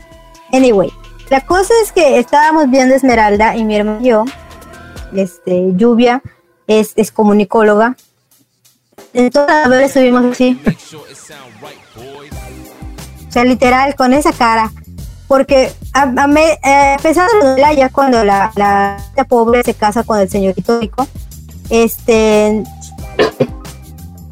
Anyway, 0.54 0.92
la 1.32 1.42
cosa 1.42 1.74
es 1.84 1.92
que 1.92 2.20
estábamos 2.20 2.70
viendo 2.70 2.94
Esmeralda 2.94 3.56
y 3.56 3.64
mi 3.64 3.76
hermano 3.78 4.00
y 4.02 4.10
yo, 4.10 4.26
este, 5.16 5.72
Lluvia, 5.76 6.22
es, 6.68 6.92
es 6.96 7.12
comunicóloga. 7.12 7.96
Entonces, 9.14 9.56
a 9.66 9.68
ver, 9.68 9.82
estuvimos 9.84 10.26
así. 10.26 10.62
O 13.28 13.32
sea, 13.32 13.44
literal, 13.46 13.96
con 13.96 14.14
esa 14.14 14.32
cara. 14.34 14.72
Porque 15.28 15.72
a, 15.94 16.06
me- 16.06 16.60
eh, 16.64 16.96
a 16.96 17.02
pesar 17.02 17.30
de 17.32 17.62
la 17.62 17.74
ya 17.74 17.88
cuando 17.90 18.24
la, 18.26 18.52
pobre 19.30 19.64
se 19.64 19.74
casa 19.74 20.04
con 20.04 20.20
el 20.20 20.30
señorito 20.30 20.80
rico, 20.82 21.08
este, 21.70 22.62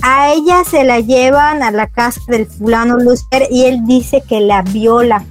a 0.02 0.34
ella 0.34 0.64
se 0.70 0.84
la 0.84 1.00
llevan 1.00 1.64
a 1.64 1.72
la 1.72 1.88
casa 1.88 2.20
del 2.28 2.45
fulano 2.47 2.97
Lucifer 2.97 3.47
y 3.50 3.64
él 3.66 3.86
dice 3.86 4.22
que 4.28 4.41
la 4.41 4.62
viola. 4.62 5.24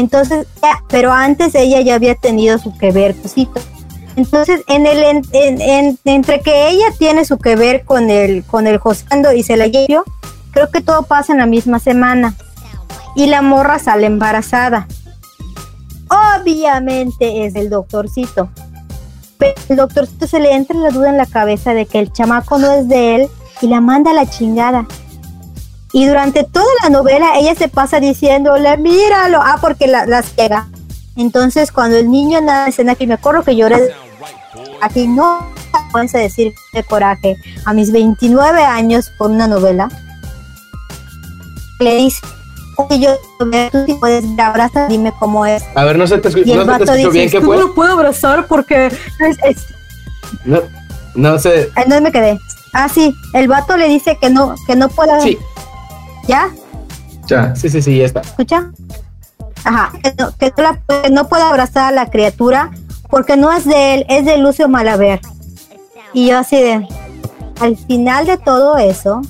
Entonces, 0.00 0.46
pero 0.88 1.12
antes 1.12 1.54
ella 1.54 1.80
ya 1.80 1.94
había 1.94 2.14
tenido 2.14 2.58
su 2.58 2.76
que 2.76 2.92
ver, 2.92 3.14
cosito. 3.16 3.60
Entonces, 4.16 4.60
en 4.68 4.86
el 4.86 5.02
en- 5.02 5.22
en- 5.32 5.60
en- 5.60 5.98
entre 6.04 6.40
que 6.40 6.68
ella 6.68 6.86
tiene 6.98 7.24
su 7.24 7.38
que 7.38 7.54
ver 7.56 7.84
con 7.84 8.08
el 8.10 8.44
con 8.44 8.66
el 8.66 8.78
Josando 8.78 9.32
y 9.32 9.42
se 9.42 9.56
la 9.56 9.66
llevó, 9.66 10.04
creo 10.52 10.70
que 10.70 10.80
todo 10.80 11.02
pasa 11.02 11.32
en 11.32 11.38
la 11.38 11.46
misma 11.46 11.78
semana. 11.78 12.34
Y 13.14 13.26
la 13.26 13.42
morra 13.42 13.78
sale 13.78 14.06
embarazada. 14.06 14.86
Obviamente 16.08 17.46
es 17.46 17.54
el 17.56 17.70
doctorcito. 17.70 18.48
Pero 19.38 19.54
el 19.68 19.76
doctorcito 19.76 20.26
se 20.26 20.40
le 20.40 20.54
entra 20.54 20.76
la 20.78 20.90
duda 20.90 21.10
en 21.10 21.16
la 21.16 21.26
cabeza 21.26 21.74
de 21.74 21.86
que 21.86 21.98
el 21.98 22.12
chamaco 22.12 22.58
no 22.58 22.70
es 22.72 22.88
de 22.88 23.16
él 23.16 23.28
y 23.60 23.66
la 23.68 23.80
manda 23.80 24.12
a 24.12 24.14
la 24.14 24.26
chingada. 24.28 24.86
Y 25.98 26.04
durante 26.06 26.44
toda 26.44 26.66
la 26.82 26.90
novela 26.90 27.38
ella 27.38 27.54
se 27.54 27.68
pasa 27.68 28.00
diciéndole, 28.00 28.76
míralo, 28.76 29.40
ah, 29.42 29.56
porque 29.62 29.86
la, 29.86 30.04
la 30.04 30.22
ciega. 30.22 30.66
Entonces 31.16 31.72
cuando 31.72 31.96
el 31.96 32.10
niño 32.10 32.36
en 32.36 32.44
la 32.44 32.66
escena 32.66 32.94
que 32.96 33.06
me 33.06 33.14
acuerdo 33.14 33.42
que 33.42 33.56
lloré, 33.56 33.92
aquí 34.82 35.08
no 35.08 35.46
puedes 35.92 36.12
decir 36.12 36.52
de 36.74 36.84
coraje 36.84 37.36
a 37.64 37.72
mis 37.72 37.92
29 37.92 38.62
años 38.62 39.10
por 39.16 39.30
una 39.30 39.46
novela. 39.48 39.88
Le 41.80 41.94
dice, 41.96 42.20
oye, 42.76 42.98
yo 43.00 43.16
tú 43.38 43.50
sí 43.86 43.94
puedes 43.94 44.22
ver, 44.36 44.44
abraza, 44.46 44.88
dime 44.88 45.14
cómo 45.18 45.46
es. 45.46 45.62
A 45.74 45.84
ver, 45.86 45.96
no 45.96 46.06
se 46.06 46.18
te, 46.18 46.28
escu- 46.28 46.42
Y 46.44 46.52
el 46.52 46.58
no 46.58 46.64
se 46.64 46.66
te 46.66 46.72
vato 46.72 46.84
escuchó 46.84 46.96
dice, 46.96 47.10
bien, 47.10 47.30
¿qué 47.30 47.40
"Tú 47.40 47.46
fue? 47.46 47.56
no 47.56 47.72
puedo 47.72 47.92
abrazar 47.94 48.46
porque 48.46 48.86
es, 48.88 49.38
es- 49.44 49.66
No, 50.44 50.60
no 51.14 51.38
sé. 51.38 51.70
¿En 51.76 51.84
dónde 51.88 52.00
me 52.02 52.12
quedé? 52.12 52.38
Ah, 52.74 52.90
sí, 52.90 53.14
el 53.32 53.48
vato 53.48 53.78
le 53.78 53.88
dice 53.88 54.18
que 54.20 54.28
no, 54.28 54.54
que 54.66 54.76
no 54.76 54.90
pueda. 54.90 55.20
Sí, 55.22 55.38
¿Ya? 56.26 56.50
Ya. 57.26 57.54
sí, 57.56 57.68
sí, 57.68 57.82
sí, 57.82 57.98
ya 57.98 58.06
está. 58.06 58.20
¿Escucha? 58.20 58.70
Ajá, 59.64 59.92
que 60.02 60.14
no, 60.18 60.30
que 60.36 60.52
no 60.56 60.62
la- 60.62 61.02
que 61.02 61.10
no 61.10 61.28
puede 61.28 61.42
abrazar 61.42 61.92
a 61.92 61.94
la 61.96 62.06
criatura 62.10 62.70
porque 63.10 63.36
no 63.36 63.52
es 63.52 63.64
de 63.64 63.94
él, 63.94 64.06
es 64.08 64.24
de 64.24 64.38
Lucio 64.38 64.68
Malaver. 64.68 65.20
Y 66.12 66.28
yo 66.28 66.38
así 66.38 66.56
de, 66.56 66.86
al 67.60 67.76
final 67.76 68.26
de 68.26 68.36
todo 68.38 68.76
eso, 68.78 69.22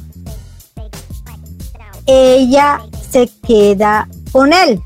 ella 2.07 2.81
se 3.11 3.31
queda 3.47 4.09
con 4.33 4.53
él. 4.53 4.81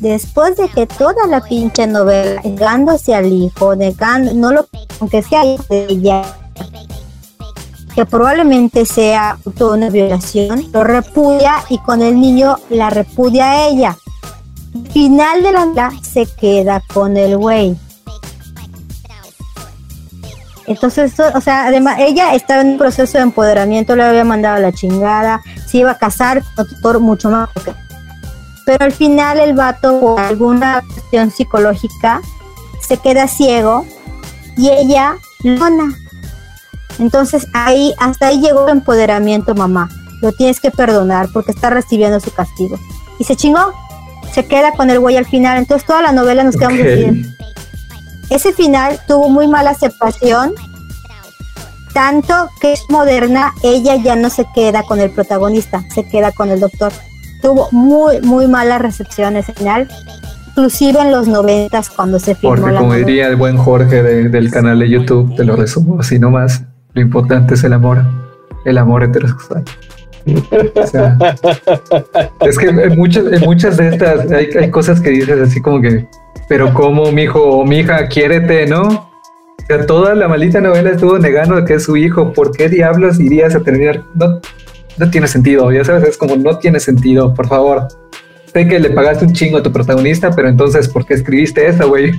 Después 0.00 0.56
de 0.56 0.68
que 0.68 0.86
toda 0.86 1.26
la 1.26 1.40
pinche 1.40 1.86
novela, 1.86 2.40
negándose 2.44 3.14
al 3.14 3.32
hijo, 3.32 3.74
negando, 3.74 4.34
no 4.34 4.52
lo, 4.52 4.66
aunque 5.00 5.22
sea 5.22 5.42
de 5.42 5.86
ella, 5.88 6.22
que 7.96 8.04
probablemente 8.04 8.84
sea 8.84 9.38
toda 9.56 9.78
una 9.78 9.88
violación, 9.88 10.70
lo 10.70 10.84
repudia 10.84 11.54
y 11.70 11.78
con 11.78 12.02
el 12.02 12.20
niño 12.20 12.56
la 12.68 12.90
repudia 12.90 13.50
a 13.50 13.68
ella. 13.68 13.96
Final 14.92 15.42
de 15.42 15.52
la 15.52 15.64
novela 15.64 15.92
se 16.02 16.26
queda 16.26 16.82
con 16.92 17.16
el 17.16 17.38
güey. 17.38 17.74
Entonces, 20.66 21.14
o 21.34 21.40
sea, 21.40 21.66
además, 21.66 21.96
ella 21.98 22.34
estaba 22.34 22.60
en 22.60 22.72
un 22.72 22.78
proceso 22.78 23.16
de 23.16 23.24
empoderamiento, 23.24 23.96
le 23.96 24.04
había 24.04 24.24
mandado 24.24 24.60
la 24.60 24.72
chingada, 24.72 25.40
se 25.66 25.78
iba 25.78 25.92
a 25.92 25.98
casar 25.98 26.42
con 26.54 26.68
tutor 26.68 27.00
mucho 27.00 27.30
más. 27.30 27.48
Pero 28.66 28.84
al 28.84 28.92
final 28.92 29.40
el 29.40 29.54
vato, 29.54 30.00
por 30.00 30.20
alguna 30.20 30.82
cuestión 30.86 31.30
psicológica, 31.30 32.20
se 32.86 32.98
queda 32.98 33.26
ciego 33.26 33.86
y 34.58 34.68
ella 34.68 35.14
lona. 35.42 35.94
Entonces 36.98 37.46
ahí, 37.52 37.92
hasta 37.98 38.28
ahí 38.28 38.40
llegó 38.40 38.64
el 38.66 38.72
empoderamiento, 38.72 39.54
mamá. 39.54 39.88
Lo 40.22 40.32
tienes 40.32 40.60
que 40.60 40.70
perdonar 40.70 41.28
porque 41.32 41.50
está 41.52 41.68
recibiendo 41.70 42.18
su 42.20 42.30
castigo. 42.32 42.78
Y 43.18 43.24
se 43.24 43.36
chingó. 43.36 43.72
Se 44.32 44.46
queda 44.46 44.72
con 44.72 44.90
el 44.90 44.98
güey 44.98 45.16
al 45.16 45.26
final. 45.26 45.58
Entonces 45.58 45.86
toda 45.86 46.02
la 46.02 46.12
novela 46.12 46.42
nos 46.44 46.56
quedamos 46.56 46.80
Ok. 46.80 47.26
ese 48.30 48.52
final 48.52 48.98
tuvo 49.06 49.28
muy 49.28 49.46
mala 49.48 49.70
aceptación, 49.70 50.52
tanto 51.92 52.48
que 52.60 52.72
es 52.72 52.82
moderna, 52.90 53.52
ella 53.62 53.96
ya 53.96 54.16
no 54.16 54.28
se 54.30 54.44
queda 54.54 54.82
con 54.82 55.00
el 55.00 55.10
protagonista, 55.10 55.84
se 55.94 56.06
queda 56.06 56.32
con 56.32 56.50
el 56.50 56.60
doctor. 56.60 56.92
Tuvo 57.40 57.68
muy, 57.72 58.20
muy 58.22 58.48
mala 58.48 58.78
recepción 58.78 59.36
ese 59.36 59.52
final, 59.54 59.88
inclusive 60.48 61.00
en 61.00 61.12
los 61.12 61.28
noventas 61.28 61.88
cuando 61.88 62.18
se 62.18 62.34
filmó 62.34 62.56
Porque 62.56 62.72
la 62.72 62.78
como 62.80 62.90
novela. 62.92 63.06
diría 63.06 63.26
el 63.28 63.36
buen 63.36 63.56
Jorge 63.56 64.02
de- 64.02 64.28
del 64.28 64.50
canal 64.50 64.78
de 64.78 64.88
YouTube, 64.90 65.36
te 65.36 65.44
lo 65.44 65.56
resumo 65.56 66.00
así 66.00 66.18
nomás. 66.18 66.62
Lo 66.96 67.02
importante 67.02 67.52
es 67.52 67.62
el 67.62 67.74
amor, 67.74 68.02
el 68.64 68.78
amor 68.78 69.04
heterosexual. 69.04 69.62
O 70.74 70.86
sea, 70.86 71.18
es 72.40 72.58
que 72.58 72.68
en 72.68 72.96
muchas, 72.96 73.30
en 73.30 73.40
muchas 73.42 73.76
de 73.76 73.90
estas 73.90 74.32
hay, 74.32 74.70
cosas 74.70 75.02
que 75.02 75.10
dices 75.10 75.38
así 75.38 75.60
como 75.60 75.82
que, 75.82 76.06
pero 76.48 76.72
como 76.72 77.12
mi 77.12 77.24
hijo 77.24 77.42
o 77.42 77.66
mi 77.66 77.80
hija, 77.80 78.08
quiérete, 78.08 78.66
¿no? 78.66 78.82
O 78.82 79.66
sea, 79.68 79.84
toda 79.84 80.14
la 80.14 80.26
maldita 80.26 80.62
novela 80.62 80.88
estuvo 80.88 81.18
negando 81.18 81.62
que 81.66 81.74
es 81.74 81.84
su 81.84 81.98
hijo. 81.98 82.32
¿Por 82.32 82.50
qué 82.56 82.70
diablos 82.70 83.20
irías 83.20 83.54
a 83.54 83.60
terminar? 83.60 84.02
No, 84.14 84.40
no 84.96 85.10
tiene 85.10 85.28
sentido, 85.28 85.70
ya 85.70 85.84
sabes, 85.84 86.08
es 86.08 86.16
como 86.16 86.34
no 86.36 86.58
tiene 86.58 86.80
sentido, 86.80 87.34
por 87.34 87.46
favor. 87.46 87.88
Sé 88.54 88.66
que 88.66 88.80
le 88.80 88.88
pagaste 88.88 89.26
un 89.26 89.34
chingo 89.34 89.58
a 89.58 89.62
tu 89.62 89.70
protagonista, 89.70 90.30
pero 90.30 90.48
entonces, 90.48 90.88
¿por 90.88 91.04
qué 91.04 91.12
escribiste 91.12 91.66
eso, 91.66 91.88
güey? 91.88 92.10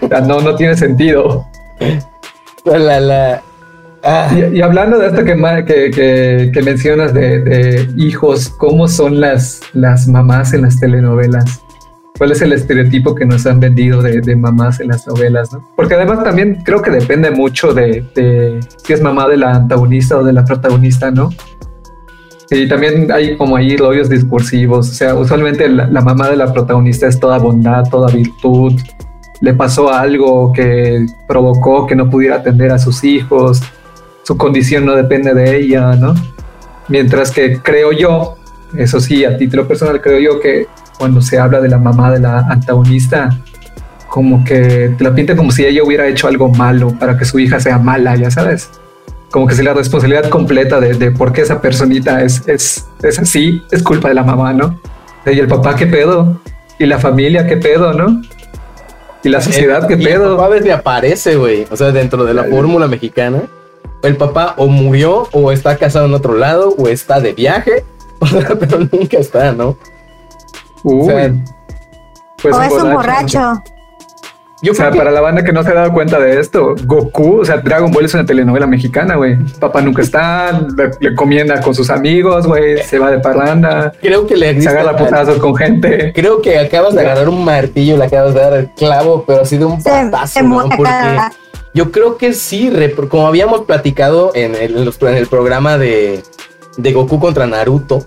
O 0.00 0.08
sea, 0.08 0.22
no, 0.22 0.40
no 0.40 0.56
tiene 0.56 0.74
sentido. 0.74 1.46
La, 2.64 2.98
la, 2.98 3.42
ah, 4.08 4.28
Y, 4.52 4.58
y 4.58 4.62
hablando 4.62 4.98
de 4.98 5.06
esto 5.08 5.24
que, 5.24 5.34
que, 5.66 5.90
que- 5.90 6.50
que 6.52 6.62
mencionas 6.62 7.12
de, 7.14 7.40
de 7.40 7.88
hijos, 7.96 8.48
¿cómo 8.48 8.88
son 8.88 9.20
las, 9.20 9.60
las 9.72 10.08
mamás 10.08 10.52
en 10.54 10.62
las 10.62 10.78
telenovelas? 10.80 11.62
¿Cuál 12.16 12.32
es 12.32 12.42
el 12.42 12.52
estereotipo 12.52 13.14
que 13.14 13.24
nos 13.24 13.46
han 13.46 13.60
vendido 13.60 14.02
de, 14.02 14.20
de 14.20 14.34
mamás 14.34 14.80
en 14.80 14.88
las 14.88 15.06
novelas? 15.06 15.52
¿no? 15.52 15.64
Porque 15.76 15.94
además 15.94 16.24
también 16.24 16.62
creo 16.64 16.82
que 16.82 16.90
depende 16.90 17.30
mucho 17.30 17.72
de, 17.72 18.04
de 18.16 18.58
si 18.84 18.92
es 18.92 19.00
mamá 19.00 19.28
de 19.28 19.36
la 19.36 19.54
antagonista 19.54 20.18
o 20.18 20.24
de 20.24 20.32
la 20.32 20.44
protagonista, 20.44 21.10
¿no? 21.12 21.30
Y 22.50 22.66
también 22.66 23.12
hay 23.12 23.36
como 23.36 23.56
ahí 23.56 23.76
rollos 23.76 24.08
discursivos, 24.08 24.88
o 24.88 24.92
sea, 24.94 25.14
usualmente 25.14 25.68
la, 25.68 25.86
la 25.86 26.00
mamá 26.00 26.30
de 26.30 26.36
la 26.36 26.50
protagonista 26.52 27.06
es 27.06 27.20
toda 27.20 27.36
bondad, 27.38 27.84
toda 27.90 28.08
virtud, 28.10 28.72
le 29.42 29.52
pasó 29.52 29.92
algo 29.92 30.50
que 30.52 31.04
provocó 31.28 31.86
que 31.86 31.94
no 31.94 32.08
pudiera 32.08 32.36
atender 32.36 32.72
a 32.72 32.78
sus 32.78 33.04
hijos, 33.04 33.62
su 34.28 34.36
condición 34.36 34.84
no 34.84 34.94
depende 34.94 35.32
de 35.32 35.56
ella, 35.56 35.96
¿no? 35.96 36.14
Mientras 36.88 37.30
que 37.30 37.62
creo 37.62 37.92
yo, 37.92 38.36
eso 38.76 39.00
sí, 39.00 39.24
a 39.24 39.38
título 39.38 39.66
personal 39.66 40.02
creo 40.02 40.18
yo 40.18 40.38
que 40.38 40.66
cuando 40.98 41.22
se 41.22 41.38
habla 41.38 41.62
de 41.62 41.70
la 41.70 41.78
mamá 41.78 42.12
de 42.12 42.20
la 42.20 42.40
antagonista, 42.40 43.30
como 44.06 44.44
que 44.44 44.92
te 44.98 45.02
la 45.02 45.14
pinta 45.14 45.34
como 45.34 45.50
si 45.50 45.64
ella 45.64 45.82
hubiera 45.82 46.06
hecho 46.06 46.28
algo 46.28 46.50
malo 46.50 46.94
para 47.00 47.16
que 47.16 47.24
su 47.24 47.38
hija 47.38 47.58
sea 47.58 47.78
mala, 47.78 48.16
ya 48.16 48.30
sabes. 48.30 48.68
Como 49.30 49.46
que 49.46 49.54
si 49.54 49.62
la 49.62 49.72
responsabilidad 49.72 50.28
completa 50.28 50.78
de, 50.78 50.92
de 50.92 51.10
por 51.10 51.32
qué 51.32 51.40
esa 51.40 51.62
personita 51.62 52.22
es, 52.22 52.46
es, 52.46 52.86
es 53.02 53.18
así, 53.18 53.62
es 53.70 53.82
culpa 53.82 54.08
de 54.08 54.14
la 54.14 54.24
mamá, 54.24 54.52
¿no? 54.52 54.78
Y 55.24 55.38
el 55.38 55.48
papá, 55.48 55.74
¿qué 55.74 55.86
pedo? 55.86 56.38
Y 56.78 56.84
la 56.84 56.98
familia, 56.98 57.46
¿qué 57.46 57.56
pedo, 57.56 57.94
no? 57.94 58.20
Y 59.24 59.30
la 59.30 59.40
sociedad, 59.40 59.88
¿qué 59.88 59.94
y 59.94 60.02
el 60.02 60.04
pedo? 60.04 60.36
papá 60.36 60.54
aparece, 60.74 61.36
güey. 61.36 61.66
O 61.70 61.76
sea, 61.78 61.92
dentro 61.92 62.26
de 62.26 62.34
la 62.34 62.44
fórmula 62.44 62.88
mexicana, 62.88 63.44
el 64.02 64.16
papá 64.16 64.54
o 64.56 64.66
murió, 64.66 65.28
o 65.32 65.50
está 65.52 65.76
casado 65.76 66.06
en 66.06 66.14
otro 66.14 66.34
lado, 66.34 66.74
o 66.78 66.88
está 66.88 67.20
de 67.20 67.32
viaje, 67.32 67.84
pero 68.60 68.78
nunca 68.92 69.18
está, 69.18 69.52
¿no? 69.52 69.76
Uy. 70.84 71.02
o 71.02 71.06
sea, 71.06 71.32
Pues 72.42 72.54
o 72.56 72.62
es 72.62 72.72
un 72.72 72.92
borracho. 72.94 73.38
borracho. 73.40 73.62
Yo 74.60 74.72
O 74.72 74.74
sea, 74.74 74.90
que- 74.90 74.98
para 74.98 75.12
la 75.12 75.20
banda 75.20 75.44
que 75.44 75.52
no 75.52 75.62
se 75.62 75.70
ha 75.70 75.74
dado 75.74 75.92
cuenta 75.92 76.18
de 76.18 76.40
esto, 76.40 76.74
Goku, 76.84 77.42
o 77.42 77.44
sea, 77.44 77.58
Dragon 77.58 77.92
Ball 77.92 78.06
es 78.06 78.14
una 78.14 78.26
telenovela 78.26 78.66
mexicana, 78.66 79.14
güey. 79.14 79.36
Papá 79.60 79.80
nunca 79.82 80.02
está, 80.02 80.50
le, 80.76 80.90
le 80.98 81.14
comienda 81.14 81.60
con 81.60 81.76
sus 81.76 81.90
amigos, 81.90 82.44
güey, 82.44 82.82
se 82.82 82.98
va 82.98 83.08
de 83.12 83.20
parranda, 83.20 83.92
creo 84.00 84.26
que 84.26 84.36
le 84.36 84.60
se 84.60 84.68
agarra 84.68 84.96
putazos 84.96 85.38
con 85.38 85.54
gente. 85.54 86.12
Creo 86.12 86.42
que 86.42 86.58
acabas 86.58 86.94
de 86.94 87.02
agarrar 87.02 87.28
un 87.28 87.44
martillo, 87.44 87.96
le 87.96 88.06
acabas 88.06 88.34
de 88.34 88.40
dar 88.40 88.52
el 88.54 88.68
clavo, 88.70 89.22
pero 89.24 89.42
así 89.42 89.58
de 89.58 89.64
un 89.64 89.80
Se, 89.80 89.90
patazo, 89.90 90.26
se 90.26 90.42
¿no? 90.42 90.48
muere 90.48 90.68
Porque 90.76 90.82
cada- 90.90 91.32
yo 91.74 91.90
creo 91.92 92.16
que 92.16 92.32
sí, 92.32 92.70
como 93.08 93.26
habíamos 93.26 93.62
platicado 93.62 94.32
en 94.34 94.54
el, 94.54 95.26
programa 95.28 95.78
de, 95.78 96.22
de 96.76 96.92
Goku 96.92 97.20
contra 97.20 97.46
Naruto, 97.46 98.04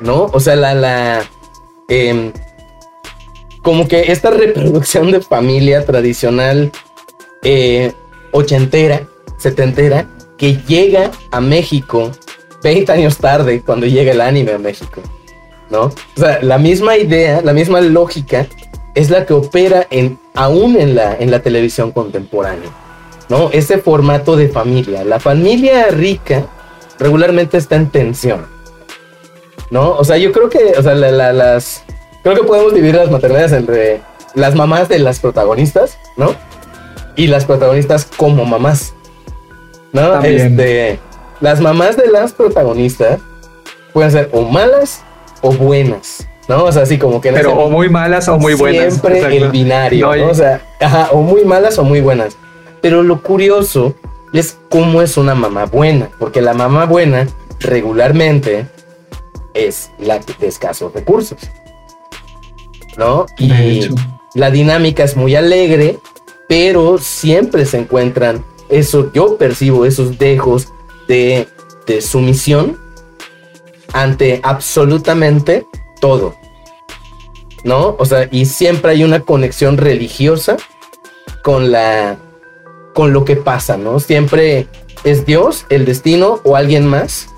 ¿no? 0.00 0.24
O 0.32 0.40
sea, 0.40 0.56
la, 0.56 0.74
la, 0.74 1.22
em, 1.88 2.32
como 3.62 3.86
que 3.86 4.12
esta 4.12 4.30
reproducción 4.30 5.10
de 5.10 5.20
familia 5.20 5.84
tradicional 5.84 6.72
eh, 7.42 7.92
ochentera, 8.32 9.06
setentera, 9.38 10.06
que 10.36 10.56
llega 10.66 11.10
a 11.30 11.40
México 11.40 12.10
20 12.62 12.92
años 12.92 13.18
tarde 13.18 13.62
cuando 13.64 13.86
llega 13.86 14.12
el 14.12 14.20
anime 14.20 14.52
a 14.52 14.58
México, 14.58 15.02
¿no? 15.70 15.84
O 15.84 15.92
sea, 16.16 16.40
la 16.42 16.58
misma 16.58 16.96
idea, 16.96 17.40
la 17.42 17.52
misma 17.52 17.80
lógica 17.80 18.46
es 18.94 19.10
la 19.10 19.26
que 19.26 19.34
opera 19.34 19.86
en, 19.90 20.18
aún 20.40 20.76
en 20.80 20.94
la, 20.94 21.16
en 21.18 21.30
la 21.30 21.40
televisión 21.40 21.92
contemporánea, 21.92 22.70
¿no? 23.28 23.50
Ese 23.52 23.78
formato 23.78 24.36
de 24.36 24.48
familia. 24.48 25.04
La 25.04 25.20
familia 25.20 25.88
rica 25.88 26.46
regularmente 26.98 27.58
está 27.58 27.76
en 27.76 27.90
tensión, 27.90 28.46
¿no? 29.70 29.90
O 29.96 30.04
sea, 30.04 30.16
yo 30.16 30.32
creo 30.32 30.48
que, 30.48 30.74
o 30.78 30.82
sea, 30.82 30.94
la- 30.94 31.10
la- 31.10 31.32
las... 31.32 31.82
Creo 32.22 32.34
que 32.34 32.42
podemos 32.42 32.74
dividir 32.74 32.94
las 32.96 33.10
maternidades 33.10 33.52
entre 33.52 34.00
las 34.34 34.54
mamás 34.54 34.88
de 34.88 34.98
las 34.98 35.20
protagonistas, 35.20 35.98
¿no? 36.16 36.34
Y 37.16 37.26
las 37.26 37.44
protagonistas 37.44 38.06
como 38.16 38.44
mamás, 38.44 38.94
¿no? 39.92 40.10
También. 40.12 40.58
Este, 40.58 40.98
las 41.40 41.60
mamás 41.60 41.96
de 41.96 42.06
las 42.08 42.32
protagonistas 42.32 43.20
pueden 43.92 44.10
ser 44.10 44.30
o 44.32 44.42
malas 44.42 45.02
o 45.42 45.52
buenas, 45.52 46.26
¿no? 46.50 46.64
O 46.64 46.72
sea, 46.72 46.82
así 46.82 46.98
como 46.98 47.20
que 47.20 47.28
en 47.28 47.36
Pero 47.36 47.52
o 47.52 47.70
muy 47.70 47.88
malas 47.88 48.26
o 48.28 48.36
muy 48.36 48.54
buenas. 48.54 48.94
Siempre 48.94 49.18
Exacto. 49.18 49.36
el 49.36 49.50
binario, 49.50 50.06
No 50.08 50.16
¿no? 50.16 50.30
O 50.32 50.34
sea, 50.34 50.60
ajá, 50.80 51.10
o 51.12 51.22
muy 51.22 51.44
malas 51.44 51.78
o 51.78 51.84
muy 51.84 52.00
buenas. 52.00 52.36
Pero 52.80 53.04
lo 53.04 53.22
curioso 53.22 53.94
es 54.32 54.58
cómo 54.68 55.00
es 55.00 55.16
una 55.16 55.36
mamá 55.36 55.66
buena, 55.66 56.10
porque 56.18 56.40
la 56.40 56.52
mamá 56.52 56.86
buena 56.86 57.28
regularmente 57.60 58.66
es 59.54 59.92
la 60.00 60.18
de 60.18 60.48
escasos 60.48 60.92
recursos. 60.92 61.38
¿No? 62.98 63.26
Y 63.38 63.88
la 64.34 64.50
dinámica 64.50 65.04
es 65.04 65.16
muy 65.16 65.36
alegre, 65.36 66.00
pero 66.48 66.98
siempre 66.98 67.64
se 67.64 67.78
encuentran 67.78 68.44
eso, 68.68 69.12
yo 69.12 69.36
percibo 69.36 69.86
esos 69.86 70.18
dejos 70.18 70.66
de, 71.06 71.46
de 71.86 72.00
sumisión 72.00 72.76
ante 73.92 74.40
absolutamente 74.42 75.64
todo. 76.00 76.39
¿No? 77.64 77.96
O 77.98 78.04
sea, 78.06 78.28
y 78.30 78.46
siempre 78.46 78.92
hay 78.92 79.04
una 79.04 79.20
conexión 79.20 79.76
religiosa 79.76 80.56
con 81.42 81.70
la 81.70 82.16
con 82.94 83.12
lo 83.12 83.24
que 83.24 83.36
pasa, 83.36 83.76
¿no? 83.76 84.00
Siempre 84.00 84.66
es 85.04 85.24
Dios, 85.26 85.64
el 85.70 85.84
destino 85.84 86.40
o 86.44 86.56
alguien 86.56 86.86
más 86.86 87.28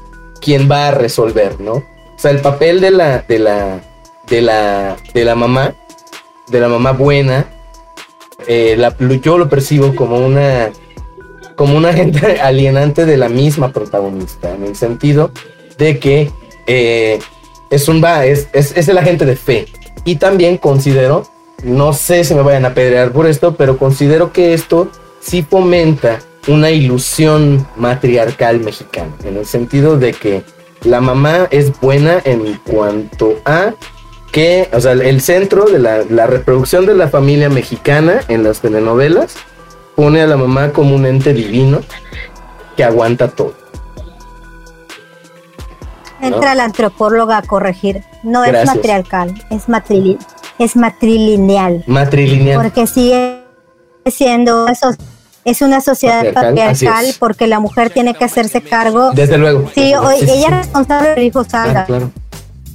quien 0.41 0.71
va 0.71 0.89
a 0.89 0.91
resolver, 0.93 1.61
¿no? 1.61 1.75
O 1.75 2.19
sea, 2.19 2.31
el 2.31 2.41
papel 2.41 2.81
de 2.81 2.91
la 2.91 3.19
de 3.29 3.39
la 3.39 3.81
de 4.29 4.43
la 4.43 4.97
de 5.13 5.25
la 5.25 5.35
mamá, 5.35 5.75
de 6.49 6.61
la 6.61 6.69
mamá 6.69 6.93
buena, 6.93 7.47
eh, 8.47 8.77
la- 8.79 8.97
yo 9.21 9.39
lo 9.39 9.49
percibo 9.49 9.95
como 9.95 10.19
una 10.25 10.71
como 11.57 11.77
un 11.77 11.85
agente 11.85 12.41
alienante 12.41 13.05
de 13.05 13.17
la 13.17 13.29
misma 13.29 13.73
protagonista, 13.73 14.55
en 14.55 14.65
el 14.65 14.77
sentido 14.77 15.31
de 15.79 15.99
que 15.99 16.31
eh, 16.67 17.19
es 17.71 17.89
un 17.89 18.05
es, 18.25 18.49
es, 18.53 18.77
es 18.77 18.89
el 18.89 18.99
agente 18.99 19.27
de 19.27 19.37
fe. 19.37 19.67
Y 20.05 20.17
también 20.17 20.59
considero, 20.59 21.25
no 21.63 21.93
sé 21.93 22.25
si 22.25 22.35
me 22.35 22.43
vayan 22.43 22.65
a 22.65 22.75
pedrear 22.75 23.13
por 23.13 23.27
esto, 23.27 23.55
pero 23.55 23.79
considero 23.79 24.33
que 24.33 24.55
esto 24.55 24.89
sí 25.21 25.43
fomenta 25.49 26.19
una 26.49 26.71
ilusión 26.71 27.67
matriarcal 27.77 28.61
mexicana, 28.61 29.13
en 29.25 29.37
el 29.37 29.47
sentido 29.47 29.97
de 29.97 30.13
que 30.13 30.43
la 30.83 31.01
mamá 31.01 31.47
es 31.51 31.79
buena 31.81 32.21
en 32.25 32.59
cuanto 32.65 33.39
a 33.45 33.75
que, 34.33 34.69
o 34.73 34.81
sea, 34.81 34.93
el 34.93 35.21
centro 35.21 35.67
de 35.67 35.79
la, 35.79 36.03
la 36.09 36.27
reproducción 36.27 36.87
de 36.87 36.95
la 36.95 37.09
familia 37.09 37.49
mexicana 37.49 38.21
en 38.29 38.43
las 38.43 38.61
telenovelas 38.61 39.37
pone 39.95 40.23
a 40.23 40.27
la 40.27 40.37
mamá 40.37 40.73
como 40.73 40.97
un 40.97 41.07
ente 41.07 41.33
divino 41.35 41.81
que 42.77 42.83
aguanta 42.83 43.29
todo. 43.29 43.62
Entra 46.23 46.55
la 46.55 46.65
antropóloga 46.65 47.39
a 47.39 47.43
corregir. 47.43 48.03
No 48.23 48.41
Gracias. 48.43 48.63
es 48.71 48.75
matriarcal, 48.77 49.45
es, 49.51 49.69
matrili 49.69 50.19
es 50.59 50.77
matrilineal. 50.77 51.85
Matrilineal. 51.87 52.61
Porque 52.63 52.87
sigue 52.87 53.43
siendo 54.07 54.69
eso. 54.69 54.91
Es 55.45 55.61
una 55.61 55.81
sociedad 55.81 56.33
Patriarcal, 56.33 57.07
porque 57.19 57.49
la 57.49 57.59
mujer 57.59 57.91
tiene 57.91 58.15
que 58.15 58.25
hacerse 58.25 58.61
cargo. 58.63 59.11
Desde 59.13 59.39
luego. 59.39 59.69
Sí, 59.75 59.93
o- 59.95 60.11
ella 60.11 60.35
es 60.49 60.51
responsable 60.57 61.09
del 61.11 61.25
hijo 61.25 61.43
salga. 61.45 61.81
Ah, 61.81 61.85
claro. 61.87 62.11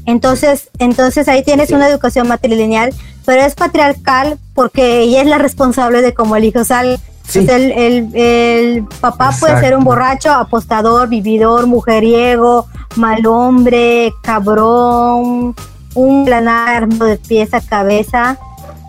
Entonces, 0.05 0.69
entonces 0.79 1.27
ahí 1.27 1.43
tienes 1.43 1.69
Sí. 1.69 1.73
una 1.75 1.87
educación 1.87 2.27
matrilineal, 2.27 2.93
pero 3.25 3.41
es 3.41 3.55
patriarcal 3.55 4.37
porque 4.53 4.99
ella 5.01 5.21
es 5.21 5.27
la 5.27 5.37
responsable 5.37 6.01
de 6.01 6.13
cómo 6.13 6.35
el 6.35 6.43
hijo 6.45 6.63
sale. 6.65 6.97
Sí. 7.27 7.39
Entonces, 7.39 7.71
el, 7.75 8.11
el- 8.13 8.15
el 8.15 8.83
papá 9.01 9.31
puede 9.39 9.59
ser 9.59 9.75
un 9.77 9.83
borracho, 9.83 10.31
apostador, 10.31 11.09
vividor, 11.09 11.67
mujeriego, 11.67 12.67
mal 12.95 13.25
hombre, 13.27 14.13
cabrón, 14.23 15.55
un 15.93 16.25
planar 16.25 16.87
de 16.87 17.17
pies 17.17 17.53
a 17.53 17.61
cabeza, 17.61 18.37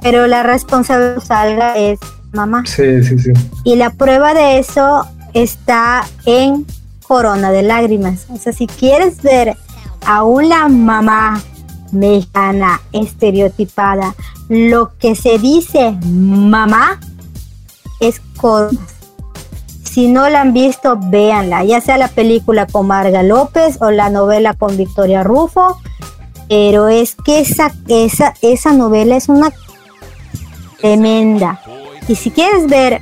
pero 0.02 0.26
la 0.26 0.42
responsable 0.42 1.20
salga 1.20 1.76
es 1.76 1.98
mamá. 2.32 2.62
Sí, 2.66 3.02
sí, 3.02 3.18
sí. 3.18 3.32
Y 3.64 3.76
la 3.76 3.90
prueba 3.90 4.34
de 4.34 4.58
eso 4.58 5.04
está 5.34 6.04
en 6.24 6.64
Corona 7.06 7.50
de 7.50 7.62
Lágrimas. 7.62 8.26
O 8.30 8.36
sea, 8.36 8.52
si 8.52 8.66
quieres 8.66 9.20
ver 9.22 9.56
a 10.06 10.22
una 10.22 10.68
mamá 10.68 11.40
mexicana 11.90 12.80
estereotipada, 12.92 14.14
lo 14.48 14.92
que 14.98 15.14
se 15.14 15.38
dice 15.38 15.96
mamá 16.06 17.00
es 18.00 18.20
Corona. 18.36 18.78
Si 19.82 20.06
no 20.06 20.28
la 20.28 20.42
han 20.42 20.52
visto, 20.52 20.96
véanla, 20.96 21.64
ya 21.64 21.80
sea 21.80 21.98
la 21.98 22.08
película 22.08 22.66
con 22.66 22.86
Marga 22.86 23.22
López 23.22 23.78
o 23.80 23.90
la 23.90 24.10
novela 24.10 24.54
con 24.54 24.76
Victoria 24.76 25.24
Rufo, 25.24 25.78
pero 26.48 26.88
es 26.88 27.16
que 27.16 27.40
esa, 27.40 27.72
esa, 27.88 28.34
esa 28.42 28.72
novela 28.72 29.16
es 29.16 29.28
una 29.28 29.50
tremenda. 30.78 31.60
Y 32.06 32.14
si 32.14 32.30
quieres 32.30 32.66
ver 32.68 33.00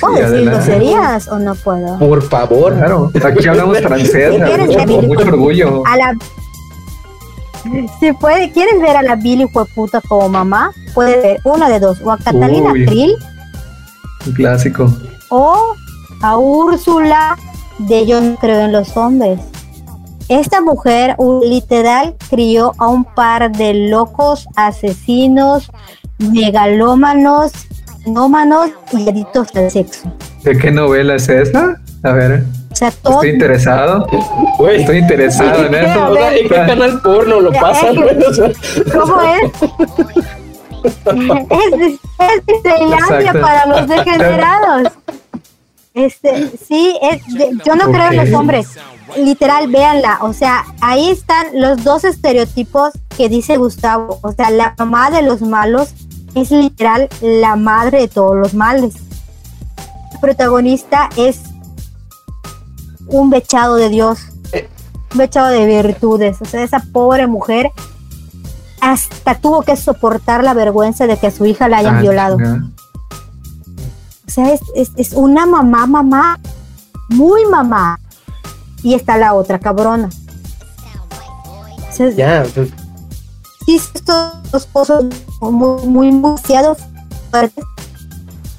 ¿Puedo 0.00 0.16
Sí, 0.16 0.22
decir 0.22 0.50
groserías 0.50 1.28
o 1.28 1.38
no 1.38 1.54
puedo? 1.54 1.98
Por 1.98 2.22
favor. 2.22 2.76
Claro, 2.76 3.10
aquí 3.14 3.48
hablamos 3.48 3.78
francés, 3.82 4.38
con 4.86 5.06
mucho 5.06 5.28
orgullo. 5.28 5.82
A 5.86 5.96
la... 5.96 6.16
Si 7.98 8.12
puede, 8.12 8.50
¿quieres 8.52 8.80
ver 8.80 8.96
a 8.96 9.02
la 9.02 9.16
Billy 9.16 9.46
puta 9.46 10.00
como 10.00 10.28
mamá? 10.28 10.72
Puedes 10.94 11.22
ver 11.22 11.40
una 11.44 11.68
de 11.68 11.78
dos, 11.78 12.00
o 12.02 12.10
a 12.10 12.18
Catalina 12.18 12.72
Uy. 12.72 12.86
Krill 12.86 13.16
Un 14.26 14.32
clásico. 14.32 14.92
o 15.30 15.74
a 16.22 16.36
Úrsula 16.36 17.36
de 17.78 18.06
Yo 18.06 18.20
no 18.20 18.36
creo 18.36 18.60
en 18.66 18.72
los 18.72 18.96
hombres. 18.96 19.40
Esta 20.28 20.60
mujer 20.60 21.16
literal 21.42 22.14
crió 22.28 22.72
a 22.78 22.86
un 22.88 23.04
par 23.04 23.50
de 23.50 23.74
locos 23.88 24.46
asesinos, 24.54 25.70
megalómanos, 26.18 27.52
nómanos 28.06 28.70
y 28.92 29.08
adictos 29.08 29.48
al 29.56 29.70
sexo. 29.70 30.12
¿De 30.44 30.56
qué 30.56 30.70
novela 30.70 31.16
es 31.16 31.28
esa? 31.28 31.80
A 32.02 32.12
ver, 32.12 32.44
O 32.72 32.76
sea, 32.76 32.90
todo, 32.90 33.14
estoy 33.14 33.30
interesado. 33.30 34.06
Estoy 34.70 34.98
interesado 34.98 35.66
en 35.66 35.74
eso. 35.74 36.06
O 36.10 36.14
sea, 36.14 36.36
¿en 36.36 36.48
qué 36.48 36.54
canal 36.54 37.00
porno 37.02 37.40
lo 37.40 37.52
pasan? 37.52 37.94
sea, 38.32 38.52
¿Cómo 38.92 39.20
es? 39.22 40.24
es, 40.84 42.00
es 42.18 42.46
Disneylandia 42.46 43.32
para 43.32 43.66
los 43.66 43.88
degenerados. 43.88 44.92
Este, 45.92 46.56
sí, 46.56 46.96
es 47.02 47.20
yo 47.64 47.74
no 47.74 47.90
creo 47.90 48.12
en 48.12 48.16
los 48.16 48.32
hombres. 48.32 48.68
Literal, 49.16 49.68
véanla. 49.68 50.18
O 50.22 50.32
sea, 50.32 50.64
ahí 50.80 51.10
están 51.10 51.48
los 51.54 51.82
dos 51.82 52.04
estereotipos 52.04 52.92
que 53.16 53.28
dice 53.28 53.56
Gustavo. 53.56 54.20
O 54.22 54.32
sea, 54.32 54.50
la 54.50 54.74
mamá 54.78 55.10
de 55.10 55.22
los 55.22 55.42
malos 55.42 55.92
es 56.34 56.50
literal 56.52 57.08
la 57.20 57.56
madre 57.56 58.00
de 58.02 58.08
todos 58.08 58.36
los 58.36 58.54
males. 58.54 58.94
El 60.12 60.20
protagonista 60.20 61.08
es 61.16 61.40
un 63.08 63.30
bechado 63.30 63.74
de 63.74 63.88
Dios, 63.88 64.20
un 65.12 65.18
bechado 65.18 65.48
de 65.48 65.82
virtudes. 65.82 66.40
O 66.40 66.44
sea, 66.44 66.62
esa 66.62 66.80
pobre 66.92 67.26
mujer 67.26 67.72
hasta 68.80 69.34
tuvo 69.36 69.62
que 69.62 69.76
soportar 69.76 70.42
la 70.44 70.54
vergüenza 70.54 71.06
de 71.06 71.16
que 71.16 71.26
a 71.28 71.30
su 71.30 71.44
hija 71.46 71.68
la 71.68 71.78
hayan 71.78 71.96
Ah, 71.98 72.00
violado. 72.02 72.36
O 74.26 74.30
sea, 74.30 74.52
es, 74.52 74.60
es- 74.74 74.92
es 74.96 75.12
una 75.12 75.44
mamá, 75.46 75.86
mamá, 75.86 76.38
muy 77.08 77.44
mamá. 77.46 77.98
Y 78.82 78.94
está 78.94 79.16
la 79.18 79.34
otra 79.34 79.58
cabrona. 79.58 80.08
O 81.88 81.92
sea, 81.92 82.10
Ya, 82.10 82.44
pues, 82.54 82.70
sí, 83.66 83.76
estos 83.76 84.50
dos 84.50 84.66
cosas 84.66 85.04
muy, 85.40 85.52
muy, 85.52 85.86
muy 85.86 86.06
demasiado 86.12 86.76
fuertes. 87.30 87.64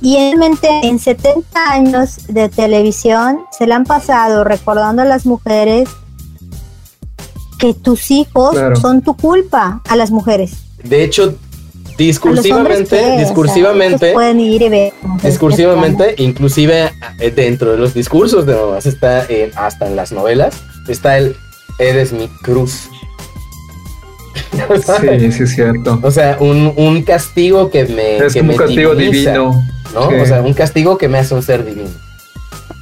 Y 0.01 0.15
realmente 0.17 0.67
en 0.87 0.99
70 0.99 1.71
años 1.71 2.27
de 2.27 2.49
televisión 2.49 3.41
se 3.51 3.67
le 3.67 3.73
han 3.75 3.83
pasado 3.85 4.43
recordando 4.43 5.03
a 5.03 5.05
las 5.05 5.25
mujeres 5.25 5.87
que 7.61 7.73
tus 7.73 8.11
hijos 8.11 8.51
Claro. 8.51 8.75
son 8.75 9.01
tu 9.01 9.15
culpa 9.15 9.81
a 9.87 9.95
las 9.95 10.11
mujeres. 10.11 10.51
de 10.83 11.03
hecho, 11.05 11.35
discursivamente, 11.97 12.89
¿qué? 12.89 12.95
O 13.03 13.07
sea, 13.07 13.19
discursivamente, 13.19 14.13
pueden 14.13 14.39
ir 14.39 14.61
y 14.63 14.69
ver. 14.69 14.93
discursivamente, 15.23 16.15
inclusive 16.17 16.91
eh, 17.19 17.29
dentro 17.31 17.71
de 17.71 17.77
los 17.77 17.93
discursos 17.93 18.45
de 18.47 18.55
mamás 18.55 18.85
está 18.87 19.25
eh, 19.29 19.51
hasta 19.55 19.87
en 19.87 19.95
las 19.95 20.11
novelas, 20.11 20.55
está 20.87 21.17
el 21.19 21.35
eres 21.79 22.11
mi 22.11 22.27
cruz. 22.43 22.89
Sí, 24.51 25.31
sí, 25.31 25.43
es 25.43 25.55
cierto. 25.55 25.99
O 26.03 26.11
sea, 26.11 26.37
un, 26.39 26.73
un 26.75 27.03
castigo 27.03 27.69
que 27.69 27.85
me. 27.85 28.17
Es 28.17 28.33
que 28.33 28.39
como 28.39 28.49
me 28.51 28.57
un 28.57 28.59
castigo 28.65 28.95
diviniza, 28.95 29.31
divino. 29.33 29.63
¿No? 29.93 30.09
Sí. 30.09 30.15
O 30.15 30.25
sea, 30.25 30.41
un 30.41 30.53
castigo 30.53 30.97
que 30.97 31.07
me 31.07 31.17
hace 31.19 31.33
un 31.35 31.41
ser 31.43 31.65
divino. 31.65 31.89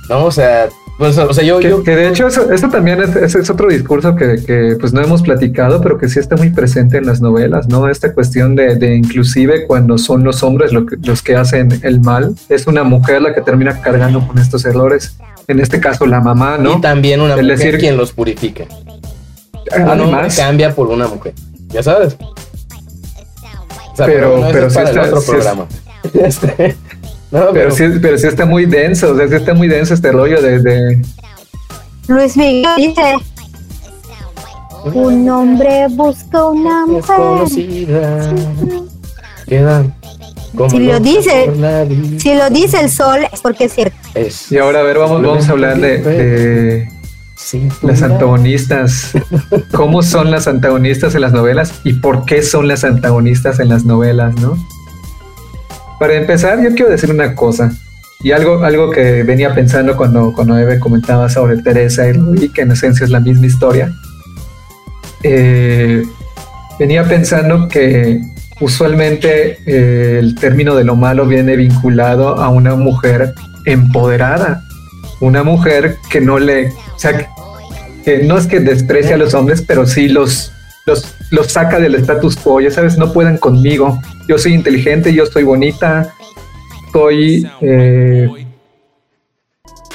¿No? 0.09 0.25
O 0.25 0.31
sea, 0.31 0.67
pues, 0.99 1.17
o 1.17 1.33
sea 1.33 1.43
yo. 1.43 1.57
Que, 1.59 1.69
yo 1.69 1.81
que 1.83 1.95
de 1.95 2.09
hecho 2.09 2.27
eso, 2.27 2.51
eso 2.51 2.69
también 2.69 3.01
es, 3.01 3.15
ese 3.15 3.39
es 3.39 3.49
otro 3.49 3.67
discurso 3.69 4.15
que, 4.15 4.43
que, 4.45 4.77
pues 4.79 4.93
no 4.93 5.01
hemos 5.01 5.23
platicado, 5.23 5.81
pero 5.81 5.97
que 5.97 6.07
sí 6.09 6.19
está 6.19 6.35
muy 6.35 6.51
presente 6.51 6.97
en 6.97 7.07
las 7.07 7.21
novelas, 7.21 7.67
¿no? 7.67 7.89
Esta 7.89 8.13
cuestión 8.13 8.55
de, 8.55 8.75
de 8.75 8.95
inclusive 8.95 9.65
cuando 9.65 9.97
son 9.97 10.23
los 10.23 10.43
hombres 10.43 10.71
lo 10.73 10.85
que- 10.85 10.97
los 11.01 11.23
que 11.23 11.35
hacen 11.35 11.79
el 11.81 12.01
mal, 12.01 12.35
es 12.49 12.67
una 12.67 12.83
mujer 12.83 13.23
la 13.23 13.33
que 13.33 13.41
termina 13.41 13.81
cargando 13.81 14.27
con 14.27 14.37
estos 14.37 14.63
errores. 14.65 15.17
En 15.47 15.59
este 15.59 15.79
caso 15.79 16.05
la 16.05 16.19
mamá, 16.21 16.59
¿no? 16.59 16.77
Y 16.77 16.81
también 16.81 17.21
una 17.21 17.33
El 17.33 17.41
mujer 17.43 17.57
decir- 17.57 17.79
quien 17.79 17.97
los 17.97 18.11
purifica. 18.13 18.65
Un 19.75 19.81
hombre 19.89 20.03
Además, 20.03 20.35
cambia 20.37 20.75
por 20.75 20.87
una 20.89 21.07
mujer. 21.07 21.33
Ya 21.69 21.81
sabes. 21.81 22.15
O 22.21 23.95
sea, 23.95 24.05
Pero- 24.05 24.31
bueno, 24.31 24.45
eso 24.47 24.53
pero 24.53 24.67
es 24.67 24.73
sí 24.73 24.77
para 24.79 24.89
está- 24.89 25.01
el 25.01 25.07
otro 25.07 25.21
sí 25.21 25.25
es- 25.25 25.31
programa. 25.31 25.65
Este, 26.13 26.75
no, 27.31 27.51
pero 27.53 27.71
sí, 27.71 27.83
pero 28.01 28.17
sí 28.17 28.27
está 28.27 28.45
muy 28.45 28.65
denso, 28.65 29.11
o 29.11 29.17
sea, 29.17 29.27
sí 29.27 29.35
está 29.35 29.53
muy 29.53 29.67
denso 29.67 29.93
este 29.93 30.11
rollo 30.11 30.41
de, 30.41 30.59
de- 30.59 31.01
Luis 32.07 32.35
Miguel 32.35 32.65
dice, 32.77 33.15
un 34.93 35.29
hombre 35.29 35.87
busca 35.89 36.45
una 36.45 36.85
mujer. 36.87 37.15
como 37.15 37.47
Si 40.69 40.79
lo 40.79 40.99
dice-. 40.99 41.51
Si 42.17 42.33
lo 42.33 42.49
dice 42.49 42.81
el 42.81 42.89
sol 42.89 43.19
es 43.31 43.41
porque 43.41 43.65
es 43.65 43.73
cierto. 43.73 43.95
Es 44.15 44.51
Y 44.51 44.57
ahora, 44.57 44.79
a 44.79 44.83
ver, 44.83 44.97
vamos, 44.97 45.21
vamos 45.21 45.47
a 45.47 45.51
hablar 45.51 45.79
de, 45.79 46.87
las 47.83 48.01
antagonistas. 48.01 49.11
¿Cómo 49.71 50.01
son 50.01 50.31
las 50.31 50.47
antagonistas 50.47 51.15
en 51.15 51.21
las 51.21 51.33
novelas 51.33 51.73
y 51.83 51.93
por 51.93 52.25
qué 52.25 52.41
son 52.41 52.67
las 52.67 52.83
antagonistas 52.83 53.59
en 53.59 53.69
las 53.69 53.85
novelas, 53.85 54.35
no? 54.35 54.57
Para 55.99 56.15
empezar, 56.15 56.61
yo 56.63 56.73
quiero 56.73 56.89
decir 56.89 57.11
una 57.11 57.35
cosa. 57.35 57.71
Y 58.21 58.31
algo, 58.31 58.63
algo 58.63 58.89
que 58.89 59.23
venía 59.23 59.53
pensando 59.53 59.95
cuando, 59.95 60.33
cuando 60.33 60.57
Eve 60.57 60.79
comentaba 60.79 61.29
sobre 61.29 61.61
Teresa 61.61 62.07
y 62.07 62.13
Rubí, 62.13 62.49
que 62.49 62.61
en 62.61 62.71
esencia 62.71 63.03
es 63.03 63.09
la 63.11 63.19
misma 63.19 63.45
historia. 63.45 63.93
Eh, 65.23 66.03
venía 66.79 67.03
pensando 67.03 67.67
que 67.67 68.21
usualmente 68.61 69.59
eh, 69.65 70.19
el 70.19 70.35
término 70.35 70.75
de 70.75 70.83
lo 70.83 70.95
malo 70.95 71.25
viene 71.25 71.55
vinculado 71.55 72.37
a 72.37 72.49
una 72.49 72.75
mujer 72.75 73.33
empoderada, 73.65 74.63
una 75.19 75.43
mujer 75.43 75.97
que 76.09 76.21
no 76.21 76.39
le, 76.39 76.69
o 76.69 76.99
sea, 76.99 77.29
que 78.03 78.23
no 78.23 78.37
es 78.37 78.47
que 78.47 78.59
desprecia 78.59 79.15
a 79.15 79.17
los 79.17 79.33
hombres, 79.33 79.61
pero 79.65 79.85
sí 79.85 80.09
los, 80.09 80.51
los, 80.89 81.15
los 81.29 81.47
saca 81.47 81.79
del 81.79 81.95
status 81.95 82.35
quo, 82.35 82.59
ya 82.59 82.71
sabes, 82.71 82.97
no 82.97 83.13
pueden 83.13 83.37
conmigo, 83.37 83.99
yo 84.27 84.37
soy 84.37 84.53
inteligente, 84.53 85.13
yo 85.13 85.25
soy 85.25 85.43
bonita, 85.43 86.13
soy, 86.91 87.47
eh, 87.61 88.27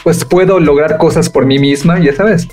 pues 0.03 0.25
puedo 0.25 0.61
lograr 0.61 0.97
cosas 0.99 1.29
por 1.29 1.47
mí 1.47 1.59
misma, 1.59 1.99
ya 1.99 2.15
sabes. 2.15 2.49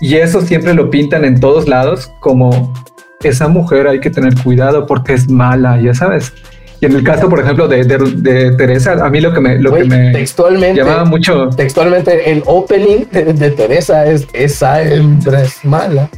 Y 0.00 0.16
eso 0.16 0.42
siempre 0.42 0.74
lo 0.74 0.90
pintan 0.90 1.24
en 1.24 1.40
todos 1.40 1.68
lados 1.68 2.12
como 2.20 2.74
esa 3.22 3.48
mujer 3.48 3.88
hay 3.88 4.00
que 4.00 4.10
tener 4.10 4.34
cuidado 4.42 4.86
porque 4.86 5.14
es 5.14 5.30
mala, 5.30 5.80
ya 5.80 5.94
sabes. 5.94 6.34
Y 6.80 6.84
en 6.84 6.92
el 6.92 7.02
caso, 7.02 7.30
por 7.30 7.40
ejemplo, 7.40 7.66
de, 7.66 7.84
de, 7.84 7.96
de 7.96 8.50
Teresa, 8.52 8.92
a 8.92 9.08
mí 9.08 9.22
lo 9.22 9.32
que 9.32 9.40
me, 9.40 9.58
lo 9.58 9.72
que 9.72 9.84
me 9.84 10.12
textualmente, 10.12 10.82
llamaba 10.82 11.06
mucho, 11.06 11.48
textualmente 11.48 12.30
el 12.30 12.42
opening 12.44 13.06
de, 13.10 13.32
de 13.32 13.50
Teresa 13.52 14.04
es 14.06 14.28
esa 14.34 14.82
hembra 14.82 15.42
es 15.42 15.64
mala. 15.64 16.10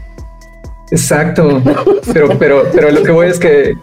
Exacto, 0.90 1.62
pero, 2.12 2.38
pero, 2.38 2.64
pero 2.72 2.90
lo 2.90 3.02
que 3.02 3.10
voy 3.10 3.28
es 3.28 3.38
que 3.38 3.76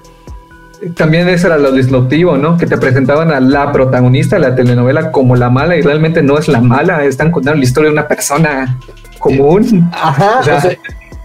también 0.95 1.27
eso 1.29 1.47
era 1.47 1.57
lo 1.57 1.71
disruptivo, 1.71 2.37
¿no? 2.37 2.57
Que 2.57 2.67
te 2.67 2.77
presentaban 2.77 3.31
a 3.31 3.39
la 3.39 3.71
protagonista 3.71 4.35
de 4.35 4.41
la 4.41 4.55
telenovela 4.55 5.11
como 5.11 5.35
la 5.35 5.49
mala 5.49 5.75
y 5.75 5.81
realmente 5.81 6.21
no 6.21 6.37
es 6.37 6.47
la 6.47 6.61
mala, 6.61 7.03
están 7.05 7.31
contando 7.31 7.57
la 7.57 7.63
historia 7.63 7.89
de 7.89 7.93
una 7.93 8.07
persona 8.07 8.79
común. 9.19 9.89
Ajá. 9.93 10.39
O 10.39 10.43
sea, 10.43 10.57
o 10.57 10.61
sea, 10.61 10.77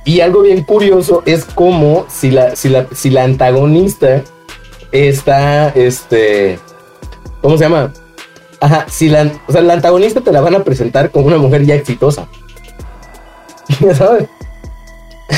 y 0.05 0.21
algo 0.21 0.43
bien 0.43 0.63
curioso 0.63 1.23
es 1.27 1.45
como 1.45 2.07
si 2.09 2.31
la, 2.31 2.57
si 2.57 2.69
la, 2.69 2.87
si 2.93 3.11
la 3.11 3.25
antagonista 3.25 4.23
está, 4.93 5.69
este, 5.71 6.59
¿cómo 7.43 7.59
se 7.59 7.65
llama? 7.65 7.93
Ajá, 8.61 8.87
si 8.89 9.09
la, 9.09 9.31
o 9.47 9.53
sea, 9.53 9.61
la 9.63 9.75
antagonista 9.75 10.21
te 10.21 10.33
la 10.33 10.41
van 10.41 10.55
a 10.55 10.65
presentar 10.65 11.11
como 11.11 11.27
una 11.27 11.39
mujer 11.39 11.65
ya 11.65 11.75
exitosa. 11.75 12.29
Ya 13.81 13.95
sabes. 13.95 14.29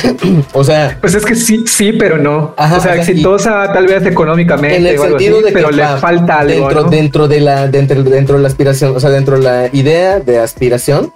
o 0.52 0.64
sea, 0.64 0.98
Pues 1.00 1.14
es 1.14 1.24
que 1.24 1.34
sí, 1.34 1.64
sí, 1.66 1.92
pero 1.92 2.18
no. 2.18 2.54
Ajá, 2.56 2.76
o 2.76 2.80
sea, 2.80 2.96
exitosa 2.96 3.72
tal 3.72 3.86
vez 3.86 4.04
económicamente, 4.06 4.76
en 4.76 4.86
el 4.86 4.98
o 4.98 5.02
algo 5.04 5.18
sentido 5.18 5.36
así, 5.36 5.44
de 5.44 5.48
que 5.50 5.54
pero 5.54 5.70
le 5.70 5.86
falta 5.98 6.38
algo, 6.40 6.68
dentro, 6.68 6.82
¿no? 6.82 6.90
dentro 6.90 7.28
de 7.28 7.40
la, 7.40 7.68
dentro, 7.68 8.02
dentro 8.02 8.36
de 8.36 8.42
la 8.42 8.48
aspiración, 8.48 8.96
o 8.96 9.00
sea, 9.00 9.10
dentro 9.10 9.36
de 9.36 9.42
la 9.42 9.68
idea 9.72 10.20
de 10.20 10.38
aspiración, 10.38 11.12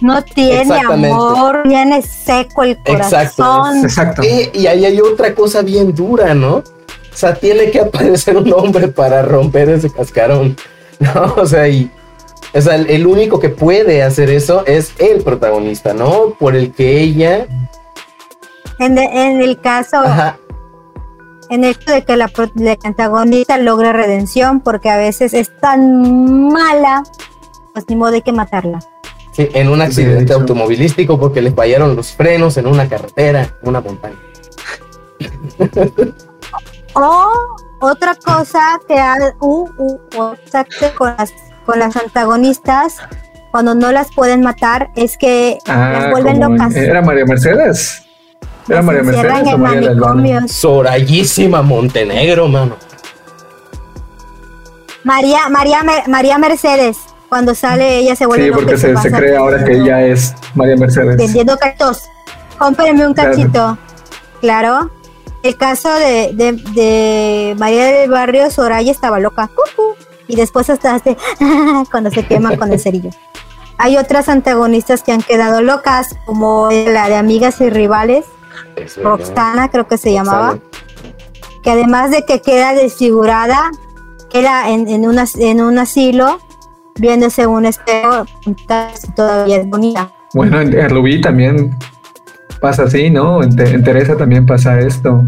No 0.00 0.22
tiene 0.22 0.78
amor, 0.78 1.62
tiene 1.64 2.02
seco 2.02 2.64
el 2.64 2.78
Exacto, 2.84 3.44
corazón. 3.44 3.84
Exacto. 3.84 4.22
Eh, 4.22 4.50
y 4.52 4.66
ahí 4.66 4.84
hay 4.84 5.00
otra 5.00 5.34
cosa 5.34 5.62
bien 5.62 5.94
dura, 5.94 6.34
¿no? 6.34 6.56
O 6.56 7.18
sea, 7.18 7.34
tiene 7.34 7.70
que 7.70 7.80
aparecer 7.86 8.36
un 8.36 8.52
hombre 8.52 8.88
para 8.88 9.22
romper 9.22 9.70
ese 9.70 9.90
cascarón, 9.90 10.56
¿no? 10.98 11.34
O 11.36 11.46
sea, 11.46 11.68
y, 11.68 11.90
o 12.54 12.60
sea, 12.60 12.76
el 12.76 13.06
único 13.06 13.40
que 13.40 13.48
puede 13.50 14.02
hacer 14.02 14.30
eso 14.30 14.64
es 14.66 14.92
el 14.98 15.22
protagonista, 15.22 15.92
¿no? 15.92 16.34
Por 16.38 16.56
el 16.56 16.72
que 16.72 17.00
ella, 17.00 17.46
En, 18.78 18.94
de- 18.94 19.04
en 19.04 19.40
el 19.40 19.60
caso, 19.60 19.98
ajá, 19.98 20.38
en 21.48 21.64
el 21.64 21.70
hecho 21.70 21.92
de 21.92 22.04
que 22.04 22.16
la, 22.16 22.28
pro- 22.28 22.50
la 22.54 22.76
antagonista 22.84 23.56
logre 23.58 23.92
redención, 23.92 24.60
porque 24.60 24.90
a 24.90 24.96
veces 24.96 25.32
es 25.34 25.50
tan 25.60 26.48
mala, 26.52 27.02
pues 27.72 27.84
ni 27.88 27.96
modo 27.96 28.14
hay 28.14 28.22
que 28.22 28.32
matarla. 28.32 28.80
sí, 29.32 29.48
en 29.54 29.68
un 29.68 29.78
de 29.78 29.84
accidente 29.84 30.32
automovilístico 30.32 31.18
porque 31.18 31.40
le 31.42 31.52
fallaron 31.52 31.94
los 31.96 32.12
frenos 32.12 32.56
en 32.56 32.66
una 32.66 32.88
carretera, 32.88 33.42
en 33.62 33.68
una 33.68 33.80
montaña. 33.80 34.16
O 36.94 37.30
otra 37.80 38.14
cosa 38.14 38.80
que 38.88 38.98
ha- 38.98 39.34
u- 39.40 39.68
u- 39.76 40.00
otra 40.16 40.64
que 40.64 40.90
con 40.96 41.14
las, 41.18 41.32
con 41.66 41.78
las 41.78 41.94
antagonistas, 41.94 42.96
cuando 43.50 43.74
no 43.74 43.92
las 43.92 44.08
pueden 44.14 44.40
matar, 44.40 44.88
es 44.96 45.18
que 45.18 45.58
las 45.66 45.76
Ah, 46.06 46.08
vuelven 46.10 46.40
locas. 46.40 46.74
era 46.74 47.02
María 47.02 47.26
Mercedes. 47.26 48.02
Era 48.68 48.82
María 48.82 49.02
Mercedes 49.02 49.54
o 49.54 49.58
María 49.58 49.80
manicomios. 49.90 50.52
Sorayísima 50.52 51.62
Montenegro, 51.62 52.48
mano. 52.48 52.76
María, 55.04 55.48
María, 55.48 55.84
María 56.08 56.36
Mercedes, 56.38 56.96
cuando 57.28 57.54
sale 57.54 57.98
ella 57.98 58.16
se 58.16 58.26
vuelve 58.26 58.46
Sí, 58.46 58.50
porque 58.52 58.76
se, 58.76 58.96
se 58.96 59.10
cree 59.12 59.36
ahora 59.36 59.64
que 59.64 59.72
ella 59.76 60.04
es 60.04 60.34
María 60.54 60.76
Mercedes. 60.76 61.16
vendiendo 61.16 61.56
cachos. 61.56 62.02
Cómprenme 62.58 63.06
un 63.06 63.14
cachito. 63.14 63.78
Claro. 64.40 64.90
El 65.42 65.56
caso 65.56 65.92
de, 65.94 66.32
de, 66.34 66.52
de 66.74 67.54
María 67.56 67.84
del 67.86 68.10
Barrio, 68.10 68.50
Soraya 68.50 68.90
estaba 68.90 69.20
loca. 69.20 69.48
Y 70.26 70.34
después 70.34 70.68
hasta 70.70 70.96
hace 70.96 71.16
cuando 71.92 72.10
se 72.10 72.26
quema 72.26 72.56
con 72.56 72.72
el 72.72 72.80
cerillo. 72.80 73.10
Hay 73.78 73.96
otras 73.98 74.28
antagonistas 74.28 75.02
que 75.04 75.12
han 75.12 75.22
quedado 75.22 75.62
locas, 75.62 76.16
como 76.24 76.70
la 76.70 77.08
de 77.08 77.14
Amigas 77.14 77.60
y 77.60 77.70
Rivales, 77.70 78.24
Roxana 79.02 79.70
creo 79.70 79.86
que 79.86 79.98
se 79.98 80.12
llamaba, 80.12 80.58
que 81.62 81.70
además 81.70 82.10
de 82.10 82.24
que 82.24 82.40
queda 82.40 82.74
desfigurada, 82.74 83.70
queda 84.30 84.70
en, 84.70 84.88
en, 84.88 85.06
un 85.08 85.18
as- 85.18 85.36
en 85.36 85.60
un 85.60 85.78
asilo, 85.78 86.38
viéndose 86.98 87.46
un 87.46 87.66
espejo, 87.66 88.24
todavía 89.14 89.58
es 89.58 89.68
bonita. 89.68 90.10
Bueno, 90.34 90.60
en, 90.60 90.78
en 90.78 90.90
Rubí 90.90 91.20
también 91.20 91.76
pasa 92.60 92.84
así, 92.84 93.10
¿no? 93.10 93.42
En, 93.42 93.54
Te- 93.54 93.70
en 93.70 93.82
Teresa 93.82 94.16
también 94.16 94.46
pasa 94.46 94.78
esto. 94.80 95.22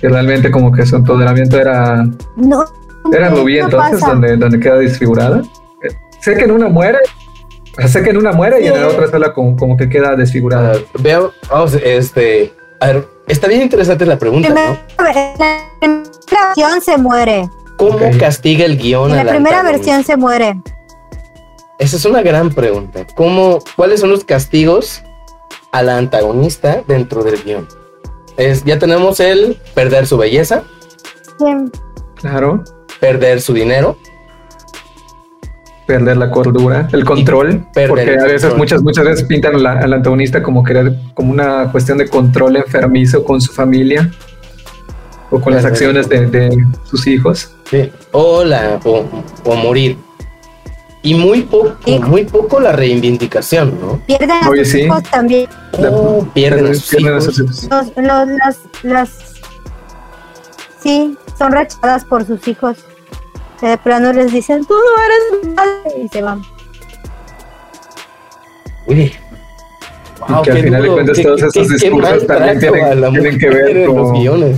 Que 0.00 0.08
realmente 0.08 0.50
como 0.50 0.72
que 0.72 0.84
su 0.84 0.96
empoderamiento 0.96 1.58
era, 1.60 2.04
No, 2.36 2.64
era 3.12 3.30
no 3.30 3.36
Rubí 3.36 3.58
entonces 3.58 4.00
pasa. 4.00 4.12
donde, 4.12 4.36
donde 4.36 4.58
queda 4.58 4.76
desfigurada. 4.76 5.42
Eh, 5.82 5.94
Sé 6.20 6.34
que 6.36 6.44
en 6.44 6.50
una 6.50 6.68
muere, 6.68 6.98
sé 7.86 8.02
que 8.02 8.10
en 8.10 8.16
una 8.16 8.32
muere 8.32 8.60
y 8.62 8.66
en 8.66 8.80
la 8.80 8.88
otra 8.88 9.08
sola 9.08 9.32
como, 9.32 9.56
como 9.56 9.76
que 9.76 9.88
queda 9.88 10.16
desfigurada. 10.16 10.72
ver, 10.72 10.86
veo, 11.00 11.32
vamos, 11.50 11.74
este, 11.74 12.52
a 12.82 12.86
ver, 12.86 13.08
está 13.28 13.46
bien 13.46 13.62
interesante 13.62 14.04
la 14.04 14.18
pregunta, 14.18 14.48
¿no? 14.48 14.54
La 14.56 14.86
primera 14.96 15.62
versión 15.80 16.80
se 16.82 16.98
muere. 16.98 17.48
¿Cómo 17.76 17.98
castiga 18.18 18.64
el 18.64 18.76
guion 18.76 19.12
En 19.12 19.20
a 19.20 19.24
la 19.24 19.30
primera 19.32 19.58
antagonista? 19.60 19.92
versión 19.92 20.04
se 20.04 20.16
muere. 20.16 20.60
Esa 21.78 21.96
es 21.96 22.04
una 22.04 22.22
gran 22.22 22.50
pregunta. 22.50 23.06
¿Cómo, 23.14 23.60
¿Cuáles 23.76 24.00
son 24.00 24.10
los 24.10 24.24
castigos 24.24 25.02
a 25.70 25.82
la 25.82 25.96
antagonista 25.96 26.82
dentro 26.88 27.22
del 27.22 27.42
guion? 27.44 27.68
Es, 28.36 28.64
ya 28.64 28.78
tenemos 28.80 29.20
el 29.20 29.58
perder 29.74 30.06
su 30.08 30.16
belleza, 30.18 30.64
Sí. 31.38 31.46
Claro, 32.16 32.62
perder 33.00 33.40
su 33.40 33.52
dinero, 33.52 33.96
perder 35.86 36.16
la 36.16 36.30
cordura, 36.30 36.88
el 36.92 37.04
control, 37.04 37.64
porque 37.88 38.02
el 38.14 38.20
a 38.20 38.24
veces 38.24 38.42
control. 38.42 38.58
muchas 38.58 38.82
muchas 38.82 39.04
veces 39.04 39.24
pintan 39.24 39.56
a 39.56 39.58
la- 39.58 39.72
al 39.80 39.92
antagonista 39.92 40.42
como 40.42 40.62
querer 40.62 40.94
como 41.14 41.32
una 41.32 41.70
cuestión 41.72 41.98
de 41.98 42.08
control 42.08 42.56
enfermizo 42.56 43.24
con 43.24 43.40
su 43.40 43.52
familia 43.52 44.10
o 45.30 45.40
con 45.40 45.52
las 45.54 45.62
Perder 45.62 45.72
acciones 45.72 46.08
de, 46.08 46.26
de 46.26 46.64
sus 46.84 47.06
hijos. 47.06 47.54
sí, 47.70 47.90
o, 48.12 48.44
la, 48.44 48.78
o, 48.84 49.04
o 49.44 49.54
morir. 49.56 49.96
Y 51.04 51.14
muy 51.14 51.42
poco, 51.42 51.74
Sí. 51.84 51.98
muy 51.98 52.24
poco 52.24 52.60
la 52.60 52.70
reivindicación, 52.70 53.76
¿no? 53.80 54.00
Pierden 54.06 54.30
a 54.30 54.48
Oye, 54.48 54.64
sus 54.64 54.72
sí. 54.74 54.80
hijos 54.82 55.02
también. 55.10 55.48
La- 55.80 55.90
Oh, 55.90 56.24
pierden 56.32 56.66
a 56.66 56.74
sus 56.74 56.90
pierden 56.90 57.08
a 57.08 57.10
hijos. 57.16 57.24
sus 57.24 57.40
hijos. 57.40 57.68
Los, 57.68 57.86
los- 57.96 58.28
las, 58.28 58.58
las. 58.84 59.10
Sí, 60.80 61.16
son 61.36 61.50
rechazadas 61.52 62.04
por 62.04 62.24
sus 62.24 62.46
hijos. 62.46 62.76
Que 63.62 63.68
de 63.68 63.78
plano 63.78 64.12
les 64.12 64.32
dicen, 64.32 64.64
tú 64.66 64.74
no 64.74 65.44
eres 65.46 65.54
madre", 65.56 66.02
Y 66.04 66.08
se 66.08 66.20
van. 66.20 66.42
Uy. 68.88 69.12
Y 70.28 70.42
que 70.42 70.50
al 70.50 70.58
final 70.62 70.82
de 70.82 70.88
cuentas 70.88 71.20
todos 71.22 71.42
estos 71.42 71.68
qué 71.68 71.74
discursos 71.74 72.26
también 72.26 72.58
tienen- 72.58 73.38
que 73.38 73.48
ver 73.50 73.76
en 73.76 73.86
los 73.86 73.94
con- 74.10 74.12
guiones. 74.20 74.56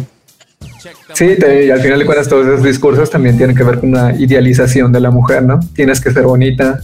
Sí, 1.12 1.36
te- 1.38 1.66
y 1.66 1.70
al 1.70 1.80
final 1.80 1.98
de 1.98 2.06
cuentas 2.06 2.28
todos 2.28 2.46
esos 2.46 2.62
discursos 2.62 3.10
también 3.10 3.36
tienen 3.36 3.54
que 3.54 3.62
ver 3.62 3.78
con 3.80 3.90
una 3.90 4.12
idealización 4.14 4.90
de 4.90 5.00
la 5.00 5.10
mujer, 5.10 5.42
¿no? 5.42 5.60
Tienes 5.74 6.00
que 6.00 6.10
ser 6.10 6.22
bonita, 6.24 6.80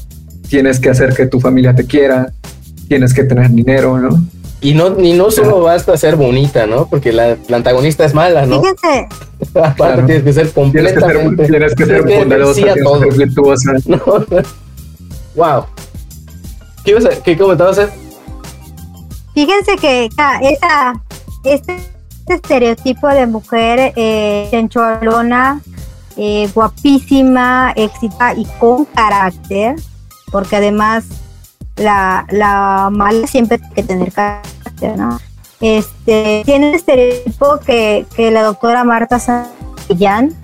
tienes 0.48 0.78
que 0.78 0.90
hacer 0.90 1.14
que 1.14 1.26
tu 1.26 1.40
familia 1.40 1.74
te 1.74 1.86
quiera, 1.86 2.32
tienes 2.88 3.12
que 3.14 3.24
tener 3.24 3.50
dinero, 3.50 3.98
¿no? 3.98 4.10
Y 4.60 4.74
no, 4.74 5.00
y 5.00 5.14
no 5.14 5.30
solo 5.30 5.60
basta 5.62 5.96
ser 5.96 6.16
bonita, 6.16 6.66
¿no? 6.66 6.86
Porque 6.86 7.12
la, 7.12 7.36
la 7.48 7.56
antagonista 7.56 8.04
es 8.04 8.12
mala, 8.12 8.44
¿no? 8.46 8.60
Fíjense, 8.60 9.08
Aparte 9.54 9.76
Claro. 9.76 10.06
tienes 10.06 10.22
que 10.24 10.32
ser 10.32 10.50
Tienes 10.50 10.92
que 10.92 11.00
ser, 11.00 11.22
completamente... 11.22 11.46
tienes 11.48 11.74
que 11.74 11.86
ser 11.86 12.02
bondadosa, 12.02 12.54
sí 12.54 12.62
tienes 12.62 12.76
que 13.34 13.58
ser. 13.58 13.82
No. 13.86 14.42
wow. 15.34 15.64
¿Qué, 16.84 16.90
ibas 16.92 17.04
a- 17.06 17.22
qué 17.22 17.36
comentabas? 17.36 17.80
Fíjense 19.34 19.76
que 19.76 20.06
esa, 20.06 20.40
este, 21.44 21.76
este 21.76 22.34
estereotipo 22.34 23.08
de 23.08 23.26
mujer 23.26 23.92
eh, 23.96 24.48
eh, 26.16 26.48
guapísima, 26.54 27.72
éxita 27.76 28.34
y 28.34 28.44
con 28.58 28.84
carácter, 28.86 29.76
porque 30.30 30.56
además 30.56 31.04
la, 31.76 32.26
la 32.30 32.88
mala 32.90 33.26
siempre 33.26 33.58
tiene 33.58 33.74
que 33.74 33.82
tener 33.82 34.12
carácter, 34.12 34.98
¿no? 34.98 35.18
Este, 35.60 36.42
tiene 36.44 36.70
un 36.70 36.74
estereotipo 36.74 37.58
que, 37.60 38.06
que 38.16 38.30
la 38.30 38.42
doctora 38.42 38.82
Marta 38.84 39.18
Santillán 39.18 40.34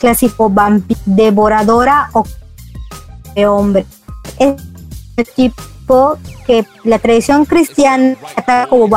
clasificó 0.00 0.50
vampi- 0.50 0.98
devoradora 1.06 2.10
o 2.12 2.24
de 3.34 3.46
hombre. 3.46 3.86
Es 4.38 4.54
el 5.16 5.26
tipo 5.36 6.18
que 6.46 6.66
la 6.82 6.98
tradición 6.98 7.44
cristiana 7.44 8.16
trata 8.34 8.66
como 8.66 8.88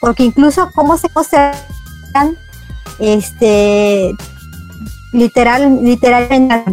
porque 0.00 0.24
incluso 0.24 0.68
cómo 0.74 0.98
se 0.98 1.08
consideran 1.08 1.56
este 2.98 4.12
literal 5.12 5.84
literalmente 5.84 6.54
la 6.54 6.64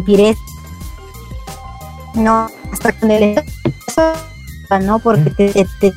no 2.14 2.48
hasta 2.72 2.92
con 2.92 3.10
el 3.12 3.40
¿no? 4.82 4.98
Porque 4.98 5.30
te, 5.30 5.66
te- 5.80 5.92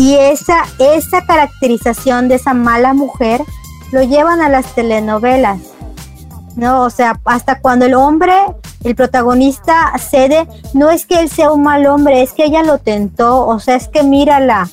y 0.00 0.14
esa, 0.14 0.62
esa 0.78 1.26
caracterización 1.26 2.28
de 2.28 2.36
esa 2.36 2.54
mala 2.54 2.94
mujer 2.94 3.42
lo 3.92 4.02
llevan 4.02 4.40
a 4.40 4.48
las 4.48 4.74
telenovelas, 4.74 5.60
¿no? 6.56 6.84
O 6.84 6.88
sea, 6.88 7.20
hasta 7.26 7.60
cuando 7.60 7.84
el 7.84 7.92
hombre, 7.92 8.32
el 8.82 8.94
protagonista 8.94 9.92
cede, 9.98 10.48
no 10.72 10.88
es 10.88 11.04
que 11.04 11.20
él 11.20 11.28
sea 11.28 11.52
un 11.52 11.64
mal 11.64 11.86
hombre, 11.86 12.22
es 12.22 12.32
que 12.32 12.46
ella 12.46 12.62
lo 12.62 12.78
tentó, 12.78 13.46
o 13.46 13.60
sea, 13.60 13.76
es 13.76 13.88
que 13.88 14.02
mírala, 14.02 14.70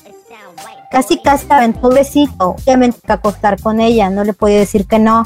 casi 0.91 1.21
casi 1.21 1.45
un 1.81 1.93
besito, 1.93 2.51
obviamente 2.51 2.99
que 3.05 3.11
acostar 3.11 3.59
con 3.59 3.81
ella, 3.81 4.09
no 4.09 4.23
le 4.23 4.31
podía 4.31 4.59
decir 4.59 4.87
que 4.87 4.97
no, 4.97 5.25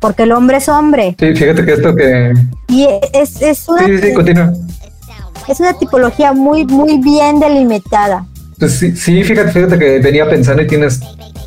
porque 0.00 0.24
el 0.24 0.32
hombre 0.32 0.56
es 0.56 0.68
hombre. 0.68 1.14
Sí, 1.16 1.32
fíjate 1.36 1.64
que 1.64 1.72
esto 1.74 1.94
que... 1.94 2.34
Y 2.66 2.88
es, 3.12 3.40
es, 3.40 3.68
una, 3.68 3.86
sí, 3.86 3.98
sí, 3.98 4.14
continúa. 4.14 4.52
es 5.46 5.60
una 5.60 5.74
tipología 5.74 6.32
muy, 6.32 6.64
muy 6.66 6.98
bien 6.98 7.38
delimitada. 7.38 8.26
Pues 8.58 8.72
sí, 8.72 8.96
sí, 8.96 9.22
fíjate, 9.22 9.52
fíjate 9.52 9.78
que 9.78 10.00
venía 10.00 10.28
pensando 10.28 10.62
y 10.62 10.66
tienes 10.66 11.00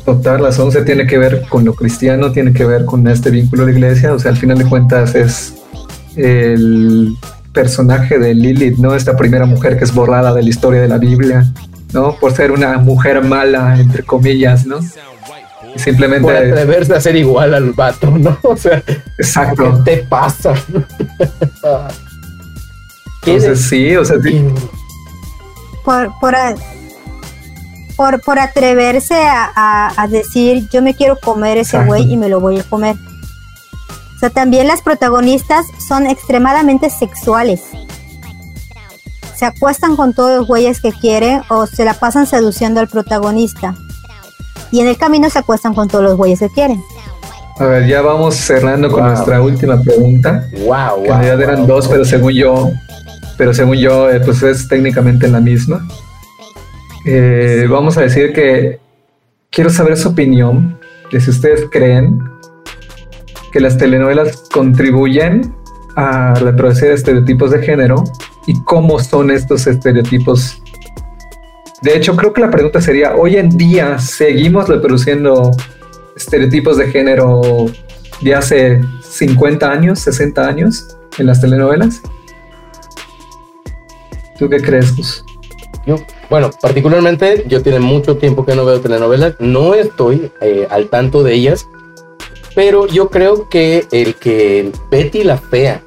total 0.04 0.40
razón, 0.40 0.72
se 0.72 0.82
tiene 0.82 1.06
que 1.06 1.18
ver 1.18 1.42
con 1.48 1.64
lo 1.64 1.74
cristiano, 1.74 2.32
tiene 2.32 2.52
que 2.52 2.64
ver 2.64 2.86
con 2.86 3.06
este 3.06 3.30
vínculo 3.30 3.66
de 3.66 3.72
la 3.72 3.78
iglesia, 3.78 4.14
o 4.14 4.18
sea, 4.18 4.30
al 4.30 4.38
final 4.38 4.58
de 4.58 4.64
cuentas 4.64 5.14
es 5.14 5.54
el 6.16 7.14
personaje 7.52 8.18
de 8.18 8.34
Lilith, 8.34 8.78
¿no? 8.78 8.94
Esta 8.94 9.16
primera 9.16 9.44
mujer 9.44 9.76
que 9.76 9.84
es 9.84 9.94
borrada 9.94 10.32
de 10.32 10.42
la 10.42 10.48
historia 10.48 10.80
de 10.80 10.88
la 10.88 10.96
Biblia, 10.98 11.44
¿no? 11.92 12.16
Por 12.16 12.32
ser 12.32 12.50
una 12.50 12.78
mujer 12.78 13.22
mala, 13.22 13.78
entre 13.78 14.02
comillas, 14.02 14.64
¿no? 14.66 14.78
Boy. 14.78 14.88
Por 15.60 15.78
Simplemente, 15.78 16.34
atreverse 16.34 16.94
a 16.94 17.00
ser 17.00 17.16
igual 17.16 17.52
al 17.52 17.72
vato, 17.72 18.10
¿no? 18.10 18.38
O 18.44 18.56
sea, 18.56 18.80
¿qué 18.80 19.02
exacto. 19.18 19.82
te 19.84 19.98
pasa? 19.98 20.54
¿Qué 23.22 23.34
Entonces 23.34 23.60
sí, 23.60 23.94
o 23.94 24.04
sea, 24.04 24.16
sí, 24.20 24.44
por, 25.84 26.10
por, 26.20 26.34
por, 28.02 28.20
por 28.20 28.38
atreverse 28.40 29.14
a, 29.14 29.48
a- 29.54 29.92
a 30.02 30.08
decir 30.08 30.68
yo 30.70 30.82
me 30.82 30.94
quiero 30.94 31.16
comer 31.20 31.56
ese 31.58 31.84
güey 31.84 32.12
y 32.12 32.16
me 32.16 32.28
lo 32.28 32.40
voy 32.40 32.58
a 32.58 32.64
comer. 32.64 32.96
O 34.16 34.18
sea, 34.18 34.28
también 34.30 34.66
las 34.66 34.82
protagonistas 34.82 35.66
son 35.88 36.06
extremadamente 36.08 36.90
sexuales. 36.90 37.60
Se 39.36 39.44
acuestan 39.44 39.94
con 39.94 40.14
todos 40.14 40.36
los 40.38 40.48
güeyes 40.48 40.80
que 40.80 40.90
quieren 40.92 41.42
o 41.48 41.66
se 41.66 41.84
la 41.84 41.94
pasan 41.94 42.26
seduciendo 42.26 42.80
al 42.80 42.88
protagonista. 42.88 43.74
Y 44.72 44.80
en 44.80 44.88
el 44.88 44.96
camino 44.96 45.30
se 45.30 45.38
acuestan 45.38 45.72
con 45.74 45.86
todos 45.88 46.02
los 46.04 46.16
güeyes 46.16 46.40
que 46.40 46.48
quieren. 46.48 46.82
a 47.58 47.64
ver, 47.64 47.86
ya 47.86 48.02
vamos 48.02 48.34
cerrando 48.34 48.90
con 48.90 49.00
Wow. 49.02 49.10
nuestra 49.10 49.40
última 49.42 49.80
pregunta. 49.80 50.48
Wow, 50.52 50.58
que 50.58 50.66
wow, 50.66 51.02
en 51.02 51.06
realidad 51.06 51.40
eran 51.42 51.58
wow, 51.58 51.66
dos, 51.68 51.84
wow. 51.86 51.92
pero 51.92 52.04
según 52.04 52.32
yo, 52.32 52.70
pero 53.36 53.54
según 53.54 53.76
yo, 53.76 54.10
eh, 54.10 54.18
pues 54.20 54.42
es 54.42 54.66
técnicamente 54.66 55.28
la 55.28 55.38
misma. 55.40 55.86
Eh, 57.04 57.66
vamos 57.68 57.98
a 57.98 58.02
decir 58.02 58.32
que 58.32 58.78
quiero 59.50 59.70
saber 59.70 59.96
su 59.96 60.10
opinión 60.10 60.78
de 61.10 61.20
si 61.20 61.30
ustedes 61.30 61.66
creen 61.70 62.20
que 63.52 63.60
las 63.60 63.76
telenovelas 63.76 64.48
contribuyen 64.52 65.54
a 65.96 66.34
reproducir 66.34 66.90
estereotipos 66.90 67.50
de 67.50 67.62
género 67.62 68.04
y 68.46 68.62
cómo 68.64 68.98
son 68.98 69.30
estos 69.30 69.66
estereotipos. 69.66 70.62
De 71.82 71.96
hecho, 71.96 72.16
creo 72.16 72.32
que 72.32 72.40
la 72.40 72.50
pregunta 72.50 72.80
sería, 72.80 73.14
hoy 73.16 73.36
en 73.36 73.50
día 73.50 73.98
seguimos 73.98 74.68
reproduciendo 74.68 75.50
estereotipos 76.16 76.76
de 76.76 76.88
género 76.88 77.66
de 78.20 78.34
hace 78.34 78.80
50 79.02 79.70
años, 79.70 79.98
60 79.98 80.46
años 80.46 80.96
en 81.18 81.26
las 81.26 81.40
telenovelas. 81.40 82.00
¿Tú 84.38 84.48
qué 84.48 84.60
crees, 84.60 84.96
Gus? 84.96 85.24
Bueno, 86.32 86.50
particularmente 86.62 87.44
yo 87.46 87.62
tiene 87.62 87.78
mucho 87.78 88.16
tiempo 88.16 88.46
que 88.46 88.54
no 88.54 88.64
veo 88.64 88.80
telenovelas, 88.80 89.34
no 89.38 89.74
estoy 89.74 90.32
eh, 90.40 90.66
al 90.70 90.88
tanto 90.88 91.22
de 91.22 91.34
ellas, 91.34 91.68
pero 92.54 92.86
yo 92.86 93.10
creo 93.10 93.50
que 93.50 93.86
el 93.92 94.14
que 94.14 94.72
Betty 94.90 95.24
la 95.24 95.36
Fea 95.36 95.82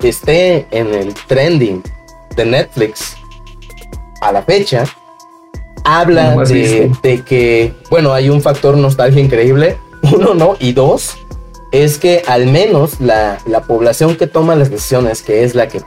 esté 0.00 0.68
en 0.70 0.94
el 0.94 1.12
trending 1.26 1.82
de 2.36 2.44
Netflix 2.44 3.16
a 4.20 4.30
la 4.30 4.44
fecha, 4.44 4.84
habla 5.82 6.28
¿Cómo 6.28 6.42
has 6.42 6.50
de, 6.50 6.92
de 7.02 7.22
que, 7.22 7.74
bueno, 7.90 8.12
hay 8.12 8.30
un 8.30 8.40
factor 8.40 8.76
nostalgia 8.76 9.20
increíble, 9.20 9.76
uno 10.14 10.34
no, 10.34 10.56
y 10.60 10.72
dos, 10.72 11.16
es 11.72 11.98
que 11.98 12.22
al 12.28 12.46
menos 12.46 13.00
la, 13.00 13.40
la 13.44 13.62
población 13.62 14.14
que 14.14 14.28
toma 14.28 14.54
las 14.54 14.70
decisiones, 14.70 15.20
que 15.20 15.42
es 15.42 15.56
la 15.56 15.66
que 15.66 15.82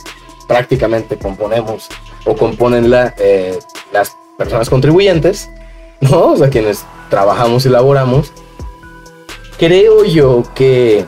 prácticamente 0.45 1.15
componemos 1.15 1.87
o 2.27 2.35
componen 2.35 2.89
la, 2.89 3.15
eh, 3.17 3.57
las 3.91 4.15
personas 4.37 4.69
contribuyentes, 4.69 5.49
¿no? 6.01 6.33
O 6.33 6.37
sea, 6.37 6.49
quienes 6.49 6.85
trabajamos 7.09 7.65
y 7.65 7.69
laboramos, 7.69 8.31
creo 9.57 10.03
yo 10.03 10.43
que, 10.53 11.05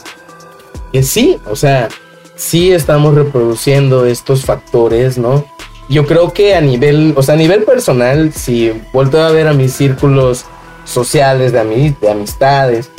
que 0.91 1.03
sí, 1.03 1.37
o 1.49 1.55
sea, 1.55 1.89
sí 2.35 2.71
estamos 2.71 3.13
reproduciendo 3.15 4.05
estos 4.05 4.45
factores, 4.45 5.17
¿no? 5.17 5.45
Yo 5.89 6.07
creo 6.07 6.33
que 6.33 6.55
a 6.55 6.61
nivel, 6.61 7.13
o 7.17 7.23
sea, 7.23 7.33
a 7.33 7.37
nivel 7.37 7.63
personal, 7.63 8.31
si 8.31 8.71
vuelto 8.93 9.21
a 9.21 9.31
ver 9.31 9.47
a 9.47 9.53
mis 9.53 9.73
círculos 9.73 10.45
sociales, 10.85 11.51
de, 11.51 11.95
de 11.99 12.09
amistades, 12.09 12.89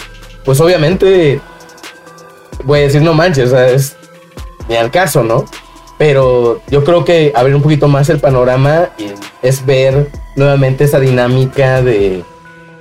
pues 0.44 0.60
obviamente 0.60 1.40
voy 2.64 2.80
a 2.80 2.82
decir, 2.82 3.00
no 3.00 3.14
manches, 3.14 3.46
o 3.46 3.56
sea, 3.56 3.68
es 3.68 3.96
ni 4.68 4.76
al 4.76 4.90
caso, 4.90 5.22
¿no? 5.22 5.46
Pero 6.00 6.62
yo 6.70 6.82
creo 6.82 7.04
que 7.04 7.30
abrir 7.34 7.54
un 7.54 7.60
poquito 7.60 7.86
más 7.86 8.08
el 8.08 8.20
panorama 8.20 8.88
es 9.42 9.66
ver 9.66 10.10
nuevamente 10.34 10.84
esa 10.84 10.98
dinámica 10.98 11.82
de, 11.82 12.24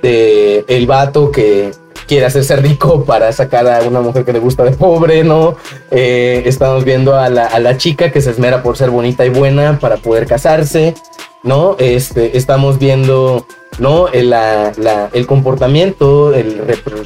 el 0.02 0.86
vato 0.86 1.30
que 1.30 1.70
quiere 2.06 2.24
hacerse 2.24 2.56
rico 2.56 3.04
para 3.04 3.30
sacar 3.32 3.68
a 3.68 3.82
una 3.82 4.00
mujer 4.00 4.24
que 4.24 4.32
le 4.32 4.38
gusta 4.38 4.64
de 4.64 4.70
pobre, 4.70 5.22
¿no? 5.22 5.56
Eh, 5.90 6.44
estamos 6.46 6.86
viendo 6.86 7.14
a 7.14 7.28
la, 7.28 7.76
chica 7.76 8.10
que 8.10 8.22
se 8.22 8.30
esmera 8.30 8.62
por 8.62 8.78
ser 8.78 8.88
bonita 8.88 9.26
y 9.26 9.28
buena 9.28 9.78
para 9.78 9.98
poder 9.98 10.26
casarse, 10.26 10.94
¿no? 11.42 11.76
Este, 11.78 12.38
estamos 12.38 12.78
viendo, 12.78 13.46
¿no? 13.78 14.08
El, 14.08 14.34
el 15.12 15.26
comportamiento, 15.26 16.32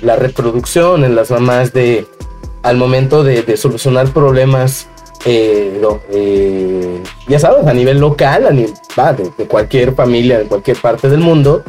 la 0.00 0.14
reproducción 0.14 1.02
en 1.02 1.16
las 1.16 1.32
mamás 1.32 1.72
de, 1.72 2.06
al 2.62 2.76
momento 2.76 3.24
de 3.24 3.56
solucionar 3.56 4.12
problemas, 4.12 4.86
eh, 5.24 5.80
eh, 6.10 7.02
ya 7.28 7.38
sabes, 7.38 7.66
a 7.66 7.72
nivel 7.72 7.98
local, 7.98 8.46
a 8.46 8.50
nivel, 8.50 8.74
de 9.38 9.46
cualquier 9.46 9.94
familia, 9.94 10.38
de 10.38 10.44
cualquier 10.44 10.76
parte 10.76 11.08
del 11.08 11.20
mundo, 11.20 11.62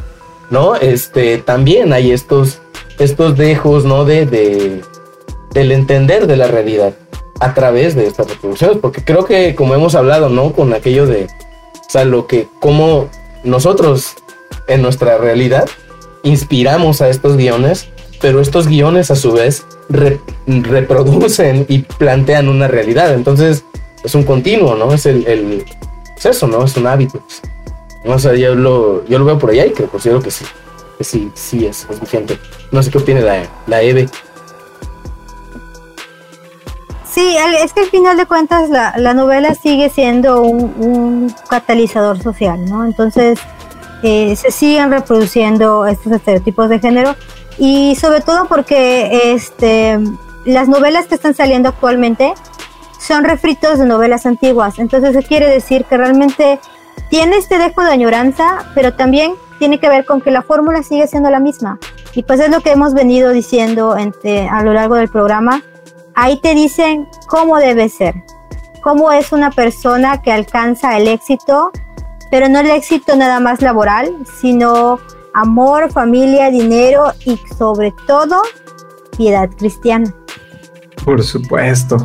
¿no? 0.49 0.76
Este, 0.76 1.38
también 1.38 1.94
hay 1.94 2.11
estos, 2.11 2.60
estos 2.99 3.38
dejos, 3.38 3.86
¿no? 3.86 4.06
De, 4.06 4.26
de, 4.26 4.82
del 5.52 5.72
entender 5.72 6.27
de 6.27 6.38
la 6.38 6.48
realidad 6.48 6.94
a 7.40 7.53
través 7.53 7.95
de 7.95 8.07
estas 8.07 8.30
reproducciones, 8.30 8.77
porque 8.77 9.03
creo 9.03 9.26
que 9.26 9.56
como 9.56 9.73
hemos 9.73 9.95
hablado, 9.95 10.30
¿no? 10.30 10.52
Con 10.53 10.73
aquello 10.73 11.06
de, 11.06 11.26
o 11.26 11.90
sea, 11.90 12.06
lo 12.06 12.27
que, 12.27 12.48
como 12.60 13.10
nosotros 13.44 14.15
en 14.68 14.82
nuestra 14.82 15.18
realidad 15.18 15.69
inspiramos 16.23 17.02
a 17.02 17.10
estos 17.10 17.38
guiones, 17.38 17.88
pero 18.26 18.42
estos 18.42 18.68
guiones 18.68 19.12
a 19.12 19.16
su 19.16 19.34
vez 19.34 19.68
re- 19.88 20.20
reproducen 20.48 21.64
y 21.70 21.84
plantean 21.84 22.50
una 22.50 22.68
realidad. 22.68 23.14
Entonces 23.14 23.64
es 24.04 24.16
un 24.16 24.24
continuo, 24.24 24.74
¿no? 24.74 24.92
Es 24.92 25.06
el, 25.06 25.28
el 25.28 25.64
es 26.18 26.26
eso, 26.26 26.48
¿no? 26.48 26.64
Es 26.64 26.76
un 26.76 26.88
hábito. 26.88 27.20
No 28.04 28.18
sé, 28.18 28.40
yo 28.40 28.56
lo, 28.56 29.06
yo 29.06 29.20
lo 29.20 29.26
veo 29.26 29.38
por 29.38 29.52
allá 29.52 29.68
y 29.68 29.74
que 29.74 29.84
considero 29.84 30.24
que 30.24 30.32
sí, 30.32 30.44
que 30.98 31.04
sí, 31.04 31.32
sí 31.36 31.68
es, 31.68 31.86
es 31.88 32.02
vigente. 32.02 32.40
No 32.72 32.82
sé 32.82 32.90
qué 32.90 32.98
opina 32.98 33.20
la, 33.20 33.44
la 33.68 33.84
Eve. 33.84 34.10
Sí, 37.08 37.38
es 37.64 37.74
que 37.74 37.82
al 37.82 37.90
final 37.92 38.18
de 38.18 38.26
cuentas 38.26 38.72
la, 38.72 38.96
la 38.98 39.14
novela 39.14 39.54
sigue 39.54 39.92
siendo 39.92 40.42
un, 40.42 40.74
un 40.80 41.36
catalizador 41.48 42.20
social, 42.24 42.66
¿no? 42.66 42.86
Entonces 42.86 43.38
eh, 44.02 44.36
se 44.36 44.50
siguen 44.50 44.90
reproduciendo 44.90 45.86
estos 45.86 46.12
estereotipos 46.12 46.70
de 46.70 46.80
género 46.80 47.16
y 47.57 47.95
sobre 47.95 48.22
todo 48.22 48.45
porque 48.45 49.34
este, 49.34 49.99
las 50.45 50.68
novelas 50.68 51.07
que 51.07 51.15
están 51.15 51.34
saliendo 51.34 51.69
actualmente 51.69 52.34
son 52.99 53.23
refritos 53.23 53.80
de 53.80 53.86
novelas 53.86 54.26
antiguas. 54.26 54.80
Entonces 54.80 55.15
eso 55.15 55.27
quiere 55.27 55.48
decir 55.49 55.86
que 55.86 55.98
realmente 55.98 56.60
tiene 57.10 57.38
este 57.38 57.57
dejo 57.57 57.84
de 57.84 57.91
añoranza, 57.91 58.72
pero 58.73 58.94
también 58.95 59.34
tiene 59.60 59.80
que 59.80 59.90
ver 59.90 60.06
con 60.06 60.22
que 60.22 60.32
la 60.32 60.41
fórmula 60.41 60.84
sigue 60.84 61.07
siendo 61.07 61.30
la 61.30 61.40
misma. 61.40 61.80
Y 62.14 62.23
pues 62.23 62.40
es 62.40 62.49
lo 62.49 62.61
que 62.61 62.72
hemos 62.72 62.94
venido 62.94 63.32
diciendo 63.32 63.98
entre- 63.98 64.49
a 64.49 64.64
lo 64.64 64.73
largo 64.73 64.95
del 64.95 65.10
programa. 65.10 65.61
Ahí 66.15 66.40
te 66.40 66.56
dicen 66.56 67.07
cómo 67.27 67.57
debe 67.57 67.90
ser, 67.90 68.15
cómo 68.82 69.11
es 69.11 69.32
una 69.32 69.52
persona 69.52 70.22
que 70.22 70.32
alcanza 70.32 70.98
el 70.98 71.07
éxito, 71.07 71.72
pero 72.32 72.49
no 72.49 72.60
el 72.60 72.69
éxito 72.72 73.15
nada 73.15 73.40
más 73.40 73.61
laboral, 73.61 74.15
sino 74.40 74.99
amor, 75.36 75.91
familia, 75.91 76.49
dinero 76.49 77.14
y 77.26 77.38
sobre 77.57 77.94
todo 78.07 78.41
piedad 79.16 79.49
cristiana. 79.57 80.12
Por 81.03 81.22
supuesto. 81.22 81.98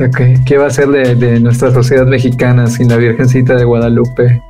Ok, 0.00 0.44
¿Qué 0.44 0.58
va 0.58 0.66
a 0.66 0.70
ser 0.70 0.88
de, 0.88 1.14
de 1.14 1.38
nuestra 1.38 1.72
sociedad 1.72 2.04
mexicana 2.04 2.66
sin 2.66 2.88
la 2.88 2.96
Virgencita 2.96 3.54
de 3.54 3.64
Guadalupe? 3.64 4.42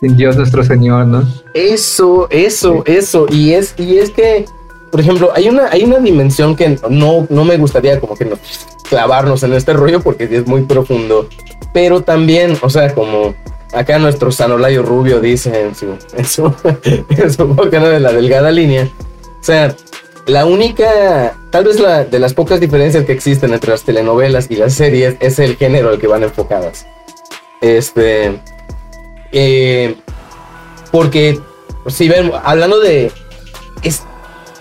Sin 0.00 0.16
Dios 0.16 0.36
nuestro 0.36 0.64
Señor, 0.64 1.06
¿no? 1.06 1.22
Eso, 1.54 2.26
eso, 2.30 2.82
eso. 2.84 3.26
Y 3.30 3.52
es, 3.52 3.74
y 3.78 3.98
es 3.98 4.10
que, 4.10 4.46
por 4.90 5.00
ejemplo, 5.00 5.30
hay 5.34 5.48
una, 5.48 5.68
hay 5.70 5.84
una 5.84 5.98
dimensión 5.98 6.56
que 6.56 6.78
no, 6.88 7.26
no 7.30 7.44
me 7.44 7.56
gustaría 7.58 8.00
como 8.00 8.16
que 8.16 8.24
nos 8.24 8.40
clavarnos 8.88 9.44
en 9.44 9.52
este 9.52 9.72
rollo 9.72 10.00
porque 10.00 10.24
es 10.24 10.46
muy 10.46 10.62
profundo. 10.62 11.28
Pero 11.72 12.02
también, 12.02 12.56
o 12.60 12.70
sea, 12.70 12.92
como 12.92 13.34
acá 13.72 13.98
nuestro 13.98 14.30
Sanolayo 14.32 14.82
Rubio 14.82 15.20
dice 15.20 15.60
en 15.62 15.74
su, 15.74 15.96
en 16.16 16.24
su, 16.24 16.52
en 17.10 17.32
su 17.32 17.46
boca, 17.46 17.78
¿no? 17.80 17.88
de 17.88 18.00
la 18.00 18.12
delgada 18.12 18.50
línea. 18.50 18.88
O 19.40 19.42
sea, 19.44 19.74
la 20.26 20.44
única, 20.46 21.34
tal 21.50 21.64
vez 21.64 21.80
la 21.80 22.04
de 22.04 22.18
las 22.18 22.34
pocas 22.34 22.60
diferencias 22.60 23.04
que 23.04 23.12
existen 23.12 23.52
entre 23.52 23.70
las 23.70 23.82
telenovelas 23.82 24.46
y 24.50 24.56
las 24.56 24.74
series 24.74 25.16
es 25.20 25.38
el 25.38 25.56
género 25.56 25.88
al 25.90 25.98
que 25.98 26.06
van 26.06 26.22
enfocadas. 26.22 26.86
Este, 27.60 28.40
eh, 29.32 29.96
porque 30.90 31.38
si 31.88 32.08
ven, 32.08 32.32
hablando 32.44 32.80
de 32.80 33.10
es- 33.82 34.02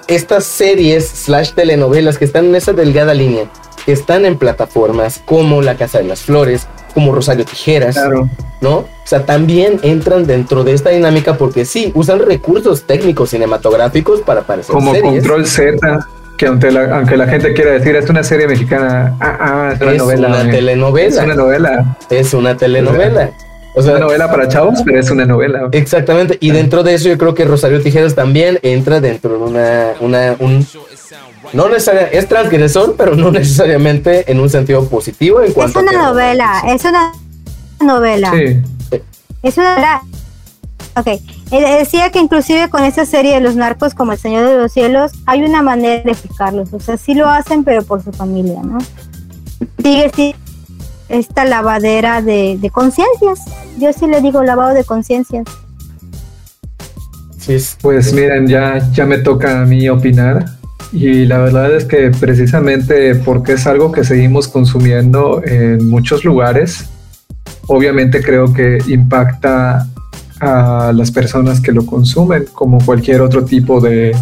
estas 0.07 0.45
series 0.45 1.07
slash 1.07 1.51
telenovelas 1.53 2.17
que 2.17 2.25
están 2.25 2.45
en 2.45 2.55
esa 2.55 2.73
delgada 2.73 3.13
línea, 3.13 3.45
que 3.85 3.91
están 3.91 4.25
en 4.25 4.37
plataformas 4.37 5.21
como 5.25 5.61
La 5.61 5.75
Casa 5.77 5.99
de 5.99 6.05
las 6.05 6.21
Flores, 6.21 6.67
como 6.93 7.13
Rosario 7.13 7.45
Tijeras, 7.45 7.95
Claro. 7.95 8.29
¿no? 8.61 8.77
O 8.77 8.87
sea, 9.05 9.25
también 9.25 9.79
entran 9.83 10.25
dentro 10.27 10.63
de 10.63 10.73
esta 10.73 10.89
dinámica 10.91 11.37
porque 11.37 11.65
sí, 11.65 11.91
usan 11.95 12.19
recursos 12.19 12.83
técnicos 12.83 13.29
cinematográficos 13.31 14.21
para 14.21 14.41
aparecer 14.41 14.73
Como 14.73 14.93
series. 14.93 15.13
Control 15.13 15.45
Z, 15.45 16.07
que 16.37 16.45
aunque 16.47 16.71
la, 16.71 16.97
aunque 16.97 17.17
la 17.17 17.27
gente 17.27 17.53
quiera 17.53 17.71
decir 17.71 17.95
es 17.95 18.09
una 18.09 18.23
serie 18.23 18.47
mexicana, 18.47 19.15
ah, 19.19 19.37
ah, 19.39 19.71
es 19.75 19.81
una 19.81 19.91
Es 19.91 19.97
novela. 19.97 20.27
una 20.27 20.37
güey. 20.39 20.51
telenovela. 20.51 21.07
Es 21.09 21.17
una 21.23 21.35
novela. 21.35 21.97
Es 22.09 22.33
una 22.33 22.57
telenovela. 22.57 23.31
O 23.75 23.81
sea, 23.83 23.91
una 23.91 23.99
novela 24.05 24.31
para 24.31 24.47
chavos, 24.47 24.81
pero 24.83 24.99
es 24.99 25.09
una 25.11 25.25
novela. 25.25 25.69
Exactamente, 25.71 26.37
y 26.41 26.51
dentro 26.51 26.81
de 26.83 26.95
eso 26.95 27.07
yo 27.07 27.17
creo 27.17 27.35
que 27.35 27.45
Rosario 27.45 27.81
Tijeras 27.81 28.15
también 28.15 28.59
entra 28.63 28.99
dentro 28.99 29.31
de 29.31 29.37
una, 29.37 29.85
una 30.01 30.35
un, 30.39 30.65
no 31.53 31.69
necesariamente, 31.69 32.17
es 32.17 32.27
transgresor, 32.27 32.95
pero 32.97 33.15
no 33.15 33.31
necesariamente 33.31 34.31
en 34.31 34.39
un 34.39 34.49
sentido 34.49 34.87
positivo 34.87 35.39
en 35.41 35.47
Es 35.47 35.53
cuanto 35.53 35.79
a 35.79 35.81
una 35.81 35.91
novela, 35.91 36.63
es 36.67 36.83
una 36.85 37.11
novela. 37.81 38.31
Sí. 38.31 38.61
Es 39.43 39.57
una 39.57 39.69
novela. 39.71 40.01
Ok, 40.95 41.07
eh, 41.07 41.77
decía 41.79 42.09
que 42.11 42.19
inclusive 42.19 42.69
con 42.69 42.83
esa 42.83 43.05
serie 43.05 43.35
de 43.35 43.39
los 43.41 43.55
narcos 43.55 43.93
como 43.93 44.11
El 44.11 44.17
Señor 44.17 44.47
de 44.49 44.57
los 44.57 44.71
Cielos 44.73 45.11
hay 45.25 45.43
una 45.43 45.61
manera 45.61 46.03
de 46.03 46.11
explicarlos, 46.11 46.73
o 46.73 46.79
sea, 46.79 46.97
sí 46.97 47.13
lo 47.13 47.29
hacen 47.29 47.63
pero 47.63 47.83
por 47.83 48.03
su 48.03 48.11
familia, 48.11 48.59
¿no? 48.63 48.79
Sigue 49.81 50.11
sí, 50.15 50.35
esta 51.07 51.45
lavadera 51.45 52.21
de, 52.21 52.57
de 52.59 52.69
conciencias, 52.69 53.39
yo 53.77 53.93
sí 53.93 54.07
le 54.07 54.19
digo 54.21 54.43
lavado 54.43 54.73
de 54.73 54.83
conciencias. 54.83 55.45
Sí, 57.37 57.53
es- 57.53 57.77
Pues 57.81 58.11
miren, 58.13 58.47
ya, 58.47 58.79
ya 58.91 59.05
me 59.05 59.19
toca 59.19 59.61
a 59.61 59.65
mí 59.65 59.87
opinar. 59.89 60.45
Y 60.91 61.25
la 61.25 61.37
verdad 61.37 61.75
es 61.75 61.85
que 61.85 62.11
precisamente 62.19 63.15
porque 63.15 63.53
es 63.53 63.67
algo 63.67 63.91
que 63.91 64.03
seguimos 64.03 64.47
consumiendo 64.47 65.41
en 65.45 65.87
muchos 65.87 66.25
lugares, 66.25 66.89
obviamente 67.67 68.23
creo 68.23 68.51
que 68.53 68.79
impacta 68.87 69.87
a 70.39 70.91
las 70.93 71.11
personas 71.11 71.61
que 71.61 71.71
lo 71.71 71.85
consumen, 71.85 72.45
como 72.53 72.83
cualquier 72.83 73.21
otro 73.21 73.45
tipo 73.45 73.79
de, 73.79 74.15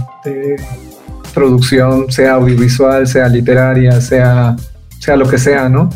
producción, 1.34 2.12
sea 2.12 2.34
audiovisual, 2.34 3.08
sea 3.08 3.28
literaria, 3.30 4.02
sea, 4.02 4.56
sea 5.00 5.16
lo 5.16 5.30
que 5.30 5.38
sea, 5.38 5.70
¿no? 5.70 5.90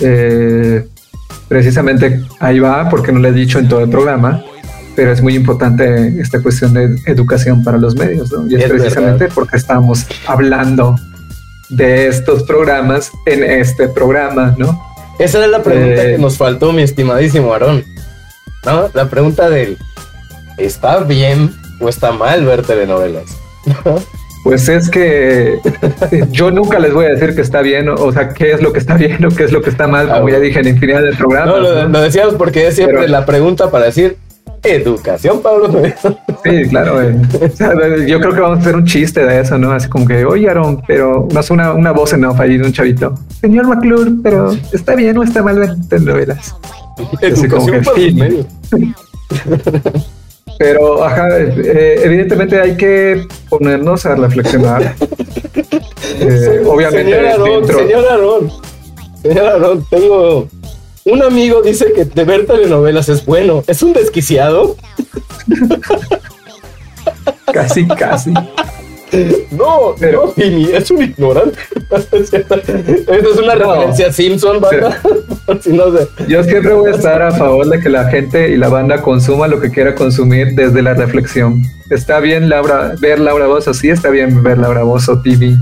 Eh, 0.00 0.86
precisamente 1.48 2.20
ahí 2.40 2.58
va, 2.58 2.88
porque 2.90 3.10
no 3.10 3.18
lo 3.18 3.28
he 3.28 3.32
dicho 3.32 3.58
en 3.58 3.68
todo 3.68 3.80
el 3.80 3.88
programa, 3.88 4.44
pero 4.96 5.12
es 5.12 5.22
muy 5.22 5.34
importante 5.36 6.14
esta 6.20 6.40
cuestión 6.42 6.74
de 6.74 6.96
educación 7.06 7.62
para 7.62 7.78
los 7.78 7.94
medios, 7.94 8.32
¿no? 8.32 8.46
Y 8.48 8.56
es, 8.56 8.64
Es 8.64 8.70
precisamente 8.70 9.24
verdad. 9.24 9.34
porque 9.34 9.56
estamos 9.56 10.06
hablando 10.26 10.96
de 11.68 12.08
estos 12.08 12.42
programas 12.44 13.12
en 13.26 13.44
este 13.44 13.88
programa, 13.88 14.54
¿no? 14.58 14.82
esa 15.18 15.38
era 15.38 15.46
la 15.46 15.62
pregunta 15.62 16.02
Eh. 16.04 16.12
que 16.12 16.18
nos 16.18 16.36
faltó, 16.36 16.72
mi 16.72 16.82
estimadísimo 16.82 17.52
Aarón. 17.52 17.84
¿No? 18.64 18.88
La 18.94 19.08
pregunta 19.08 19.48
del 19.48 19.78
¿está 20.58 20.98
bien 21.04 21.52
o 21.80 21.88
está 21.88 22.10
mal 22.12 22.44
ver 22.44 22.62
telenovelas? 22.62 23.24
Pues 24.44 24.68
es 24.68 24.88
que 24.88 25.58
yo 26.30 26.52
nunca 26.52 26.78
les 26.78 26.92
voy 26.94 27.06
a 27.06 27.08
decir 27.08 27.34
que 27.34 27.40
está 27.40 27.62
bien, 27.62 27.88
o, 27.88 27.94
o 27.94 28.12
sea, 28.12 28.28
qué 28.28 28.52
es 28.52 28.62
lo 28.62 28.72
que 28.72 28.78
está 28.78 28.94
bien 28.94 29.24
o 29.24 29.28
qué 29.30 29.42
es 29.42 29.50
lo 29.50 29.60
que 29.60 29.70
está 29.70 29.88
mal, 29.88 30.08
Ah, 30.08 30.18
como 30.18 30.28
ya 30.28 30.34
bueno. 30.36 30.38
dije 30.44 30.60
en 30.60 30.68
infinidad 30.68 31.02
de 31.02 31.14
programas. 31.14 31.48
No, 31.48 31.58
lo, 31.60 31.82
¿no? 31.82 31.88
lo 31.88 32.00
decíamos 32.00 32.34
porque 32.34 32.68
es 32.68 32.76
siempre 32.76 32.98
Pero- 32.98 33.08
la 33.10 33.26
pregunta 33.26 33.72
para 33.72 33.86
decir 33.86 34.16
educación, 34.74 35.40
Pablo. 35.40 35.82
Sí, 36.44 36.68
claro. 36.68 37.02
eh. 37.02 37.16
O 37.40 37.56
sea, 37.56 37.72
yo 38.06 38.20
creo 38.20 38.34
que 38.34 38.40
vamos 38.40 38.58
a 38.58 38.60
hacer 38.60 38.76
un 38.76 38.84
chiste 38.84 39.24
de 39.24 39.40
eso, 39.40 39.58
¿no? 39.58 39.72
Así 39.72 39.88
como 39.88 40.06
que, 40.06 40.24
oye, 40.24 40.48
Aaron, 40.48 40.82
pero 40.86 41.28
no 41.32 41.40
es 41.40 41.50
una, 41.50 41.72
una 41.72 41.92
voz 41.92 42.12
en 42.12 42.24
off 42.24 42.38
ahí 42.40 42.58
de 42.58 42.64
un 42.64 42.72
chavito. 42.72 43.14
Señor 43.40 43.66
McClure, 43.66 44.10
pero 44.22 44.52
¿está 44.72 44.94
bien 44.94 45.16
o 45.18 45.22
está 45.22 45.42
mal 45.42 45.58
ver 45.58 45.70
telenovelas? 45.88 46.54
Educación 47.20 47.82
para 47.84 47.96
los 47.98 48.04
sí. 48.08 48.12
medios. 48.14 48.46
Pero, 50.58 51.04
ajá, 51.04 51.28
eh, 51.38 52.00
evidentemente 52.02 52.58
hay 52.58 52.76
que 52.76 53.26
ponernos 53.48 54.06
a 54.06 54.14
reflexionar. 54.14 54.94
Eh, 56.18 56.62
obviamente, 56.64 57.10
Señor 57.12 57.26
Aarón, 57.26 57.66
señor 57.66 58.04
Aarón, 58.10 58.50
señor 59.22 59.46
Aarón, 59.46 59.86
tengo 59.90 60.48
un 61.06 61.22
amigo 61.22 61.62
dice 61.62 61.92
que 61.94 62.04
de 62.04 62.24
ver 62.24 62.46
telenovelas 62.46 63.08
es 63.08 63.24
bueno. 63.24 63.62
¿Es 63.66 63.82
un 63.82 63.92
desquiciado? 63.94 64.76
casi, 67.52 67.86
casi. 67.86 68.32
No, 69.52 69.94
Pero- 69.98 70.26
no, 70.26 70.32
Jimmy, 70.32 70.64
es 70.72 70.90
un 70.90 71.02
ignorante. 71.02 71.56
Esta 71.90 72.16
es 72.56 73.38
una 73.38 73.54
No. 73.54 73.72
referencia 73.74 74.08
a 74.08 74.12
Simpson, 74.12 74.60
banda. 74.60 75.00
Si 75.60 75.72
no 75.72 75.96
sé. 75.96 76.08
Yo 76.26 76.42
siempre 76.42 76.74
voy 76.74 76.90
a 76.90 76.96
estar 76.96 77.22
a 77.22 77.30
favor 77.30 77.68
de 77.68 77.78
que 77.78 77.88
la 77.88 78.10
gente 78.10 78.48
y 78.50 78.56
la 78.56 78.68
banda 78.68 79.00
consuma 79.00 79.46
lo 79.46 79.60
que 79.60 79.70
quiera 79.70 79.94
consumir 79.94 80.48
desde 80.56 80.82
la 80.82 80.94
reflexión. 80.94 81.62
Está 81.88 82.18
bien 82.18 82.48
Laura, 82.48 82.94
ver 83.00 83.20
Laura 83.20 83.46
Bozo, 83.46 83.72
sí 83.72 83.88
está 83.88 84.10
bien 84.10 84.42
ver 84.42 84.58
Laura 84.58 84.82
Bozo 84.82 85.22
TV, 85.22 85.54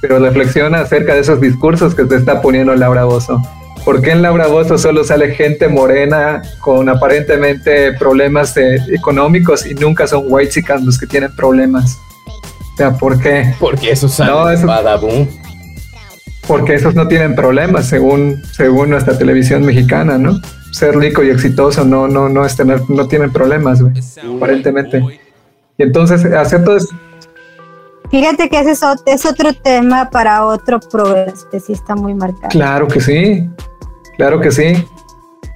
pero 0.00 0.20
reflexiona 0.20 0.78
acerca 0.78 1.14
de 1.14 1.20
esos 1.22 1.40
discursos 1.40 1.92
que 1.96 2.04
te 2.04 2.14
está 2.14 2.40
poniendo 2.40 2.72
Laura 2.76 3.02
Bozo. 3.04 3.42
¿Por 3.86 4.02
qué 4.02 4.10
en 4.10 4.20
Laura 4.20 4.48
Bozo 4.48 4.76
solo 4.76 5.04
sale 5.04 5.32
gente 5.34 5.68
morena 5.68 6.42
con 6.60 6.88
aparentemente 6.88 7.92
problemas 7.92 8.54
eh, 8.56 8.76
económicos 8.92 9.64
y 9.64 9.74
nunca 9.74 10.06
son 10.08 10.24
white 10.26 10.60
los 10.84 10.98
que 10.98 11.06
tienen 11.06 11.34
problemas? 11.36 11.96
O 12.74 12.76
sea, 12.76 12.92
¿por 12.92 13.18
qué? 13.20 13.54
Porque 13.60 13.92
eso 13.92 14.08
sale 14.08 14.30
No, 14.32 14.50
eso- 14.50 14.66
Badaboom. 14.66 15.28
porque 16.48 16.74
esos 16.74 16.94
no 16.96 17.06
tienen 17.08 17.34
problemas 17.36 17.86
según 17.86 18.42
según 18.52 18.90
nuestra 18.90 19.16
televisión 19.16 19.64
mexicana, 19.64 20.18
¿no? 20.18 20.40
Ser 20.72 20.96
rico 20.96 21.22
y 21.22 21.30
exitoso 21.30 21.84
no 21.84 22.06
no 22.08 22.28
no 22.28 22.44
es 22.44 22.56
tener 22.56 22.80
no 22.90 23.06
tienen 23.08 23.32
problemas, 23.32 23.80
güey, 23.80 23.94
aparentemente. 24.36 25.00
Y 25.78 25.82
entonces 25.84 26.24
hacer 26.24 26.64
todo 26.64 26.76
es 26.76 26.88
Fíjate 28.10 28.48
que 28.48 28.60
ese 28.60 28.70
es, 28.72 28.82
ot- 28.82 29.02
es 29.06 29.26
otro 29.26 29.52
tema 29.52 30.10
para 30.10 30.44
otro 30.44 30.78
programa 30.78 31.32
que 31.50 31.58
sí 31.60 31.72
está 31.72 31.96
muy 31.96 32.14
marcado. 32.14 32.48
claro 32.50 32.86
que 32.86 33.00
sí, 33.00 33.48
claro 34.16 34.40
que 34.40 34.50
sí. 34.50 34.86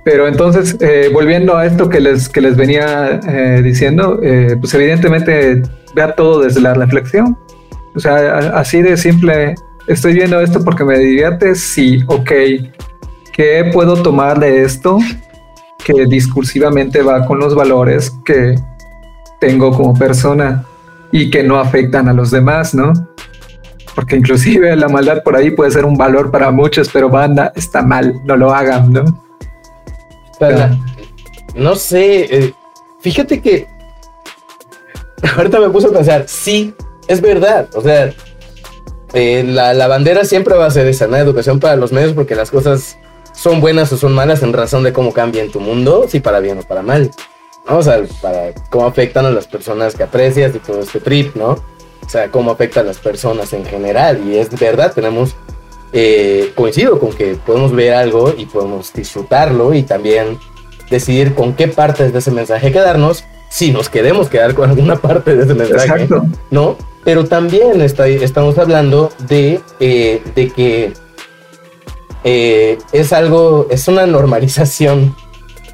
Pero 0.04 0.26
entonces 0.26 0.76
eh, 0.80 1.10
volviendo 1.12 1.56
a 1.56 1.66
esto 1.66 1.88
que 1.88 2.00
les 2.00 2.28
que 2.28 2.40
les 2.40 2.56
venía 2.56 3.20
eh, 3.28 3.60
diciendo, 3.62 4.18
eh, 4.22 4.56
pues 4.58 4.72
evidentemente 4.74 5.62
vea 5.94 6.14
todo 6.14 6.40
desde 6.40 6.60
la 6.60 6.74
reflexión. 6.74 7.36
O 7.94 8.00
sea, 8.00 8.38
así 8.58 8.82
de 8.82 8.96
simple. 8.96 9.54
Estoy 9.86 10.14
viendo 10.14 10.40
esto 10.40 10.64
porque 10.64 10.84
me 10.84 10.98
divierte. 10.98 11.54
Sí, 11.54 12.02
ok. 12.06 12.30
¿Qué 13.32 13.70
puedo 13.72 14.02
tomar 14.02 14.38
de 14.38 14.62
esto 14.62 14.98
que 15.84 16.06
discursivamente 16.06 17.02
va 17.02 17.26
con 17.26 17.38
los 17.38 17.54
valores 17.54 18.12
que 18.24 18.54
tengo 19.40 19.72
como 19.72 19.94
persona 19.94 20.64
y 21.10 21.30
que 21.30 21.42
no 21.42 21.58
afectan 21.58 22.08
a 22.08 22.12
los 22.12 22.30
demás, 22.30 22.74
¿no? 22.74 22.92
Porque 24.00 24.16
inclusive 24.16 24.74
la 24.76 24.88
maldad 24.88 25.22
por 25.22 25.36
ahí 25.36 25.50
puede 25.50 25.70
ser 25.70 25.84
un 25.84 25.94
valor 25.94 26.30
para 26.30 26.50
muchos, 26.50 26.88
pero 26.88 27.10
banda 27.10 27.52
está 27.54 27.82
mal, 27.82 28.14
no 28.24 28.34
lo 28.34 28.50
hagan, 28.50 28.90
¿no? 28.94 29.04
No 31.54 31.74
sé, 31.76 32.24
eh, 32.34 32.54
fíjate 33.00 33.42
que 33.42 33.66
ahorita 35.36 35.60
me 35.60 35.68
puse 35.68 35.88
a 35.88 35.90
pensar, 35.90 36.24
sí, 36.26 36.74
es 37.08 37.20
verdad, 37.20 37.68
o 37.74 37.82
sea, 37.82 38.14
eh, 39.12 39.44
la, 39.46 39.74
la 39.74 39.86
bandera 39.86 40.24
siempre 40.24 40.54
va 40.54 40.64
a 40.64 40.70
ser 40.70 40.86
esa, 40.86 41.06
¿no? 41.06 41.18
Educación 41.18 41.60
para 41.60 41.76
los 41.76 41.92
medios 41.92 42.14
porque 42.14 42.34
las 42.34 42.50
cosas 42.50 42.96
son 43.34 43.60
buenas 43.60 43.92
o 43.92 43.98
son 43.98 44.14
malas 44.14 44.42
en 44.42 44.54
razón 44.54 44.82
de 44.82 44.94
cómo 44.94 45.12
cambia 45.12 45.42
en 45.42 45.52
tu 45.52 45.60
mundo, 45.60 46.06
si 46.08 46.20
para 46.20 46.40
bien 46.40 46.56
o 46.56 46.62
para 46.62 46.80
mal, 46.80 47.10
¿no? 47.68 47.76
O 47.76 47.82
sea, 47.82 48.02
para 48.22 48.54
cómo 48.70 48.86
afectan 48.86 49.26
a 49.26 49.30
las 49.30 49.46
personas 49.46 49.94
que 49.94 50.04
aprecias 50.04 50.54
y 50.54 50.58
todo 50.58 50.80
este 50.80 51.00
trip, 51.00 51.36
¿no? 51.36 51.62
O 52.10 52.12
sea, 52.12 52.28
cómo 52.28 52.50
afecta 52.50 52.80
a 52.80 52.82
las 52.82 52.98
personas 52.98 53.52
en 53.52 53.64
general. 53.64 54.20
Y 54.26 54.36
es 54.36 54.50
verdad, 54.58 54.92
tenemos 54.92 55.36
eh, 55.92 56.50
coincido 56.56 56.98
con 56.98 57.12
que 57.12 57.36
podemos 57.36 57.70
ver 57.70 57.94
algo 57.94 58.34
y 58.36 58.46
podemos 58.46 58.92
disfrutarlo 58.92 59.72
y 59.74 59.84
también 59.84 60.36
decidir 60.90 61.36
con 61.36 61.52
qué 61.54 61.68
partes 61.68 62.12
de 62.12 62.18
ese 62.18 62.32
mensaje 62.32 62.72
quedarnos, 62.72 63.22
si 63.48 63.70
nos 63.70 63.88
queremos 63.88 64.28
quedar 64.28 64.54
con 64.54 64.68
alguna 64.68 64.96
parte 64.96 65.36
de 65.36 65.44
ese 65.44 65.54
mensaje, 65.54 66.02
Exacto. 66.02 66.24
¿no? 66.50 66.76
Pero 67.04 67.26
también 67.26 67.80
está, 67.80 68.08
estamos 68.08 68.58
hablando 68.58 69.12
de, 69.28 69.60
eh, 69.78 70.20
de 70.34 70.50
que 70.50 70.92
eh, 72.24 72.76
es 72.90 73.12
algo, 73.12 73.68
es 73.70 73.86
una 73.86 74.04
normalización 74.06 75.14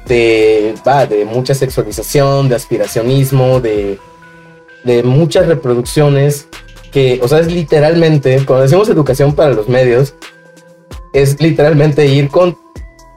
de, 0.05 0.75
va, 0.87 1.07
de 1.07 1.25
mucha 1.25 1.55
sexualización, 1.55 2.47
de 2.47 2.53
aspiracionismo, 2.53 3.59
de, 3.59 3.97
de 4.87 5.03
muchas 5.03 5.45
reproducciones 5.45 6.47
que, 6.91 7.19
o 7.21 7.27
sea, 7.27 7.39
es 7.39 7.51
literalmente, 7.51 8.43
cuando 8.45 8.63
decimos 8.63 8.89
educación 8.89 9.35
para 9.35 9.53
los 9.53 9.67
medios, 9.67 10.15
es 11.13 11.39
literalmente 11.41 12.07
ir 12.07 12.29
con 12.29 12.57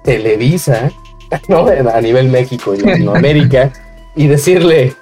Televisa, 0.05 0.91
¿no? 1.49 1.67
A 1.67 2.01
nivel 2.01 2.29
México 2.29 2.75
y 2.75 2.81
Latinoamérica, 2.81 3.73
y 4.17 4.27
decirle, 4.27 4.95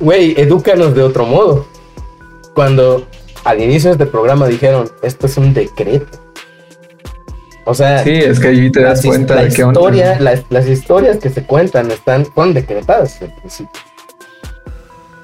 güey, 0.00 0.34
edúcanos 0.40 0.94
de 0.94 1.02
otro 1.02 1.26
modo. 1.26 1.66
Cuando 2.54 3.06
al 3.44 3.60
inicio 3.60 3.90
de 3.90 4.04
este 4.04 4.06
programa 4.06 4.46
dijeron, 4.46 4.88
esto 5.02 5.26
es 5.26 5.36
un 5.36 5.52
decreto. 5.52 6.18
O 7.66 7.74
sea, 7.74 8.02
Sí, 8.02 8.12
es 8.12 8.40
que 8.40 8.48
ahí 8.48 8.70
te 8.70 8.82
das 8.82 9.02
cuenta 9.02 9.36
de 9.36 9.48
historia, 9.48 10.18
las, 10.20 10.42
las 10.50 10.68
historias 10.68 11.18
que 11.18 11.30
se 11.30 11.44
cuentan 11.44 11.90
están, 11.90 12.24
fueron 12.26 12.54
decretadas 12.54 13.20
al 13.22 13.34
principio. 13.34 13.80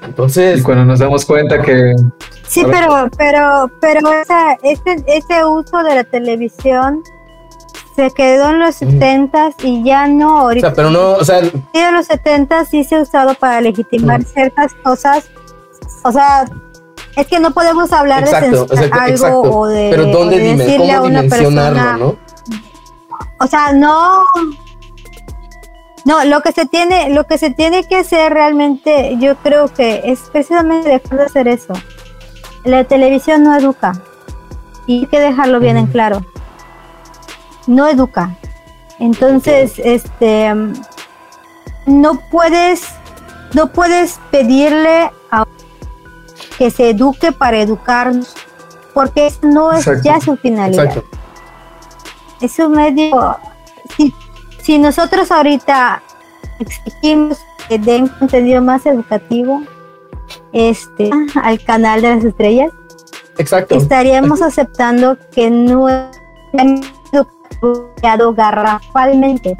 Entonces, 0.01 0.59
Y 0.59 0.63
cuando 0.63 0.85
nos 0.85 0.99
damos 0.99 1.25
cuenta 1.25 1.61
que 1.61 1.93
Sí, 2.47 2.63
pero, 2.69 3.09
pero, 3.17 3.71
pero 3.79 4.11
esa, 4.13 4.53
ese, 4.63 5.03
ese 5.07 5.45
uso 5.45 5.83
de 5.83 5.95
la 5.95 6.03
televisión 6.03 7.01
se 7.95 8.09
quedó 8.11 8.49
en 8.49 8.59
los 8.59 8.81
Ujú. 8.81 8.91
70 8.91 9.51
y 9.63 9.83
ya 9.83 10.07
no 10.07 10.35
o 10.35 10.39
ahorita. 10.39 10.67
sea, 10.67 10.75
pero 10.75 10.89
no, 10.89 11.13
o 11.13 11.23
sea, 11.23 11.39
en 11.39 11.93
los 11.93 12.05
70 12.07 12.65
sí 12.65 12.83
se 12.83 12.95
ha 12.95 13.01
usado 13.01 13.33
para 13.35 13.61
legitimar 13.61 14.21
Ujú. 14.21 14.29
ciertas 14.33 14.73
cosas. 14.83 15.29
O 16.03 16.11
sea, 16.11 16.45
es 17.15 17.27
que 17.27 17.39
no 17.39 17.51
podemos 17.51 17.91
hablar 17.93 18.23
exacto, 18.23 18.49
de 18.49 18.57
o 18.61 18.67
sea, 18.67 18.77
censurar 18.77 18.99
algo 19.03 19.13
exacto. 19.15 19.41
o 19.59 19.67
de, 19.67 19.87
pero 19.91 20.03
o 20.09 20.11
¿dónde 20.11 20.37
de 20.39 20.43
dime, 20.43 20.63
decirle 20.65 20.91
a 20.93 21.01
una 21.01 21.21
persona. 21.23 21.97
no? 21.97 22.15
O 23.39 23.47
sea, 23.47 23.71
no. 23.73 24.23
No, 26.05 26.23
lo 26.25 26.41
que 26.41 26.51
se 26.51 26.65
tiene, 26.65 27.13
lo 27.13 27.25
que 27.25 27.37
se 27.37 27.51
tiene 27.51 27.83
que 27.83 27.97
hacer 27.97 28.33
realmente, 28.33 29.17
yo 29.19 29.35
creo 29.37 29.67
que 29.67 30.01
es 30.05 30.21
precisamente 30.31 30.89
dejar 30.89 31.19
de 31.19 31.25
hacer 31.25 31.47
eso. 31.47 31.73
La 32.63 32.83
televisión 32.85 33.43
no 33.43 33.55
educa. 33.55 33.93
Y 34.87 35.01
hay 35.01 35.05
que 35.07 35.19
dejarlo 35.19 35.59
bien 35.59 35.77
en 35.77 35.87
claro. 35.87 36.25
No 37.67 37.87
educa. 37.87 38.35
Entonces, 38.99 39.73
este 39.77 40.53
no 41.85 42.19
puedes, 42.29 42.83
no 43.53 43.67
puedes 43.67 44.19
pedirle 44.29 45.11
a 45.31 45.45
que 46.57 46.69
se 46.69 46.91
eduque 46.91 47.31
para 47.31 47.59
educarnos, 47.59 48.35
porque 48.93 49.27
eso 49.27 49.39
no 49.43 49.71
es 49.71 49.87
Exacto. 49.87 50.03
ya 50.03 50.21
su 50.21 50.37
finalidad 50.37 50.85
Exacto. 50.85 51.17
es 52.41 52.59
un 52.59 52.71
medio. 52.73 53.37
Si, 53.95 54.13
si 54.61 54.77
nosotros 54.79 55.31
ahorita 55.31 56.01
exigimos 56.59 57.39
que 57.67 57.79
den 57.79 58.07
contenido 58.07 58.61
más 58.61 58.85
educativo 58.85 59.63
este, 60.53 61.09
al 61.41 61.63
canal 61.63 62.01
de 62.01 62.15
las 62.15 62.23
estrellas, 62.23 62.71
Exacto. 63.37 63.75
estaríamos 63.75 64.41
aceptando 64.41 65.17
que 65.31 65.49
no 65.49 65.89
es 65.89 66.09
educado 67.61 68.33
garrafalmente, 68.33 69.55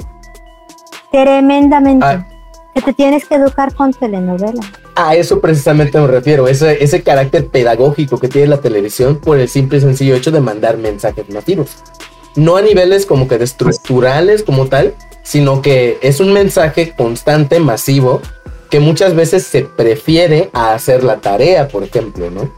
tremendamente. 1.10 2.06
Ah. 2.06 2.26
Que 2.74 2.80
te 2.80 2.94
tienes 2.94 3.26
que 3.26 3.34
educar 3.34 3.74
con 3.74 3.92
telenovela. 3.92 4.62
A 4.94 5.14
eso 5.14 5.40
precisamente 5.40 6.00
me 6.00 6.06
refiero, 6.06 6.48
ese, 6.48 6.82
ese 6.82 7.02
carácter 7.02 7.48
pedagógico 7.48 8.18
que 8.18 8.28
tiene 8.28 8.48
la 8.48 8.60
televisión 8.62 9.20
por 9.20 9.38
el 9.38 9.48
simple 9.48 9.76
y 9.76 9.80
sencillo 9.82 10.14
hecho 10.14 10.30
de 10.30 10.40
mandar 10.40 10.78
mensajes 10.78 11.28
masivos. 11.28 11.76
No 12.36 12.56
a 12.56 12.62
niveles 12.62 13.06
como 13.06 13.28
que 13.28 13.38
de 13.38 13.44
estructurales 13.44 14.42
como 14.42 14.66
tal, 14.66 14.94
sino 15.22 15.62
que 15.62 15.98
es 16.02 16.20
un 16.20 16.32
mensaje 16.32 16.94
constante, 16.96 17.60
masivo, 17.60 18.20
que 18.70 18.80
muchas 18.80 19.14
veces 19.14 19.44
se 19.44 19.62
prefiere 19.62 20.50
a 20.52 20.74
hacer 20.74 21.04
la 21.04 21.16
tarea, 21.20 21.68
por 21.68 21.82
ejemplo, 21.84 22.30
¿no? 22.30 22.50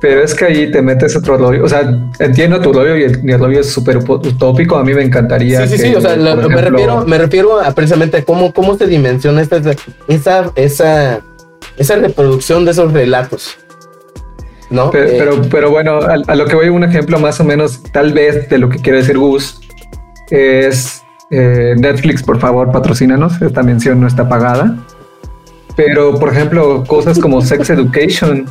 Pero 0.00 0.22
es 0.22 0.34
que 0.34 0.44
ahí 0.44 0.70
te 0.70 0.82
metes 0.82 1.16
otro 1.16 1.38
rollo. 1.38 1.64
O 1.64 1.68
sea, 1.68 1.88
entiendo 2.18 2.60
tu 2.60 2.72
rollo 2.74 2.94
y 2.96 3.04
el, 3.04 3.20
y 3.26 3.32
el 3.32 3.38
rollo 3.40 3.60
es 3.60 3.70
súper 3.70 3.96
utópico. 3.98 4.76
A 4.76 4.84
mí 4.84 4.92
me 4.92 5.02
encantaría. 5.02 5.62
Sí, 5.66 5.76
sí, 5.78 5.82
que, 5.82 5.88
sí, 5.90 5.94
o 5.94 6.00
sea, 6.00 6.14
lo- 6.16 6.36
me, 6.48 6.60
refiero, 6.60 7.04
me 7.06 7.16
refiero 7.16 7.58
a 7.60 7.72
precisamente 7.72 8.18
a 8.18 8.24
cómo, 8.24 8.52
cómo 8.52 8.76
se 8.76 8.86
dimensiona 8.86 9.40
esta, 9.40 9.62
esa, 10.08 10.52
esa, 10.56 11.20
esa 11.78 11.96
reproducción 11.96 12.66
de 12.66 12.72
esos 12.72 12.92
relatos. 12.92 13.56
¿No? 14.74 14.90
Pero, 14.90 15.08
Eh, 15.08 15.16
pero, 15.18 15.42
pero 15.50 15.70
bueno, 15.70 16.00
a, 16.00 16.16
a 16.26 16.34
lo 16.34 16.46
que 16.46 16.56
voy, 16.56 16.68
un 16.68 16.84
ejemplo 16.84 17.18
más 17.18 17.40
o 17.40 17.44
menos, 17.44 17.82
tal 17.92 18.12
vez, 18.12 18.48
de 18.48 18.58
lo 18.58 18.68
que 18.68 18.78
quiere 18.78 18.98
decir 18.98 19.16
Gus, 19.16 19.60
es 20.30 21.02
eh, 21.30 21.74
Netflix, 21.76 22.22
por 22.22 22.38
favor, 22.40 22.70
patrocínanos. 22.72 23.40
Esta 23.40 23.62
mención 23.62 24.00
no 24.00 24.06
está 24.06 24.28
pagada. 24.28 24.76
Pero, 25.76 26.18
por 26.18 26.30
ejemplo, 26.32 26.84
cosas 26.86 27.18
como 27.18 27.40
Sex 27.42 27.70
Education. 27.76 28.46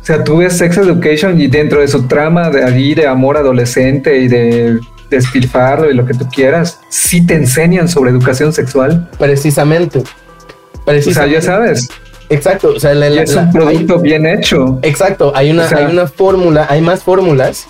O 0.00 0.04
sea, 0.04 0.24
tú 0.24 0.38
ves 0.38 0.56
Sex 0.56 0.78
Education 0.78 1.40
y 1.40 1.48
dentro 1.48 1.80
de 1.80 1.88
su 1.88 2.06
trama 2.06 2.48
de 2.50 2.64
allí 2.64 2.94
de 2.94 3.06
amor 3.06 3.36
adolescente 3.36 4.18
y 4.18 4.28
de 4.28 4.78
despilfarro 5.10 5.90
y 5.90 5.94
lo 5.94 6.04
que 6.06 6.14
tú 6.14 6.26
quieras, 6.28 6.80
sí 6.88 7.26
te 7.26 7.34
enseñan 7.34 7.88
sobre 7.88 8.10
educación 8.10 8.52
sexual. 8.52 9.08
Precisamente. 9.18 9.98
O 9.98 10.02
sea, 10.04 10.84
Precisamente. 10.84 11.34
ya 11.34 11.42
sabes, 11.42 11.88
Exacto. 12.30 12.72
O 12.76 12.80
sea, 12.80 12.94
la- 12.94 13.08
es 13.08 13.34
un 13.34 13.50
producto 13.52 13.98
bien 13.98 14.26
hecho. 14.26 14.78
exacto. 14.82 15.32
Hay 15.34 15.50
una, 15.50 15.64
O 15.64 15.68
sea- 15.68 15.78
hay 15.78 15.86
una 15.86 16.06
fórmula, 16.06 16.66
hay 16.68 16.80
más 16.80 17.02
fórmulas. 17.02 17.66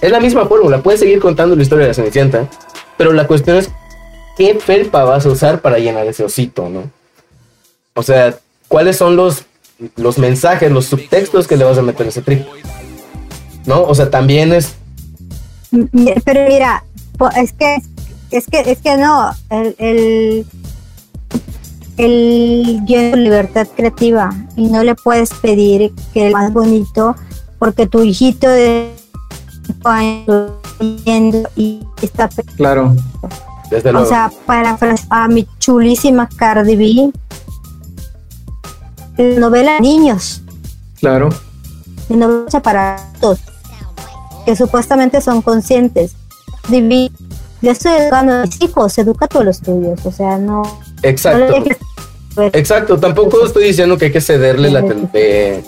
Es 0.00 0.10
la 0.10 0.20
misma 0.20 0.46
fórmula. 0.46 0.82
Puedes 0.82 1.00
seguir 1.00 1.20
contando 1.20 1.54
la 1.56 1.62
historia 1.62 1.84
de 1.84 1.88
la 1.90 1.94
Cenicienta, 1.94 2.48
pero 2.96 3.12
la 3.12 3.26
cuestión 3.26 3.56
es 3.58 3.70
qué 4.36 4.54
felpa 4.54 5.04
vas 5.04 5.26
a 5.26 5.28
usar 5.30 5.60
para 5.60 5.78
llenar 5.78 6.06
ese 6.06 6.24
osito, 6.24 6.68
¿no? 6.70 6.84
O 7.94 8.02
sea, 8.02 8.38
¿cuáles 8.68 8.96
son 8.96 9.16
los, 9.16 9.44
los 9.96 10.16
mensajes, 10.18 10.70
los 10.72 10.86
subtextos 10.86 11.46
que 11.46 11.56
le 11.56 11.64
vas 11.64 11.76
a 11.76 11.82
meter 11.82 12.06
a 12.06 12.08
ese 12.08 12.22
trip? 12.22 12.46
¿No? 13.66 13.82
O 13.82 13.94
sea, 13.94 14.08
también 14.10 14.52
es 14.54 14.74
Pero 16.24 16.48
mira, 16.48 16.82
es 17.36 17.52
que 17.52 17.76
es 18.30 18.46
que 18.46 18.60
es 18.70 18.78
que 18.78 18.96
no, 18.96 19.30
el 19.50 19.74
el, 19.78 20.46
guion 22.86 23.10
de 23.12 23.16
libertad 23.16 23.66
creativa 23.76 24.30
y 24.56 24.68
no 24.68 24.82
le 24.82 24.94
puedes 24.94 25.30
pedir 25.34 25.92
que 26.12 26.26
el 26.28 26.32
más 26.32 26.52
bonito 26.52 27.14
porque 27.58 27.86
tu 27.86 28.02
hijito 28.02 28.48
de 28.48 28.90
y 31.56 31.80
está 32.02 32.28
Claro. 32.56 32.94
desde 33.70 33.90
o 33.90 33.92
luego. 33.92 34.08
sea 34.08 34.30
para 34.46 34.76
a 35.10 35.28
mi 35.28 35.46
chulísima 35.58 36.28
Cardi 36.36 36.76
B 36.76 37.12
la 39.16 39.38
novela 39.40 39.78
niños 39.80 40.42
Claro. 40.98 41.28
de 42.08 42.16
novela 42.16 42.60
para 42.62 42.96
adultos 42.96 43.40
que 44.46 44.56
supuestamente 44.56 45.20
son 45.20 45.42
conscientes. 45.42 46.14
Divi, 46.68 47.12
yo 47.60 47.72
estoy 47.72 47.92
educando 47.92 48.32
a 48.32 48.42
mis 48.46 48.60
hijos, 48.62 48.96
educa 48.96 49.26
a 49.26 49.42
los 49.44 49.60
tuyos, 49.60 50.04
o 50.06 50.10
sea, 50.12 50.38
no, 50.38 50.62
no 50.62 50.78
Exacto. 51.02 51.46
ver. 51.62 51.76
Exacto, 52.52 52.98
tampoco 52.98 53.44
estoy 53.44 53.64
diciendo 53.64 53.98
que 53.98 54.06
hay 54.06 54.12
que 54.12 54.20
cederle 54.20 54.70
la 54.70 54.82
tele- 54.82 55.08
eh, 55.14 55.62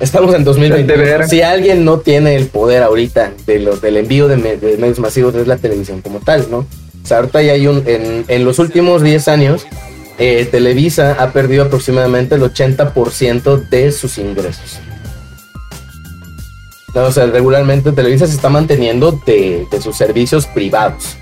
Estamos 0.00 0.34
en 0.34 0.42
2020. 0.44 0.92
El 0.92 0.98
deber. 1.00 1.28
Si 1.28 1.40
alguien 1.42 1.84
no 1.84 2.00
tiene 2.00 2.34
el 2.36 2.46
poder 2.48 2.82
ahorita 2.82 3.32
de 3.46 3.60
lo, 3.60 3.76
del 3.76 3.96
envío 3.96 4.26
de, 4.28 4.36
me- 4.36 4.56
de 4.56 4.76
medios 4.76 4.98
masivos 4.98 5.34
es 5.36 5.46
la 5.46 5.56
televisión 5.56 6.02
como 6.02 6.18
tal, 6.20 6.46
¿no? 6.50 6.58
O 6.58 7.06
sea, 7.06 7.18
ahorita 7.18 7.42
ya 7.42 7.52
hay 7.52 7.66
un 7.68 7.82
en, 7.86 8.24
en 8.26 8.44
los 8.44 8.58
últimos 8.58 9.02
10 9.02 9.28
años 9.28 9.66
eh, 10.18 10.46
Televisa 10.50 11.16
ha 11.18 11.32
perdido 11.32 11.64
aproximadamente 11.64 12.34
el 12.34 12.42
80% 12.42 13.68
de 13.68 13.92
sus 13.92 14.18
ingresos. 14.18 14.78
No, 16.94 17.04
o 17.04 17.12
sea, 17.12 17.26
regularmente 17.26 17.90
Televisa 17.92 18.26
se 18.26 18.34
está 18.34 18.48
manteniendo 18.48 19.20
de, 19.26 19.66
de 19.70 19.80
sus 19.80 19.96
servicios 19.96 20.46
privados. 20.46 21.16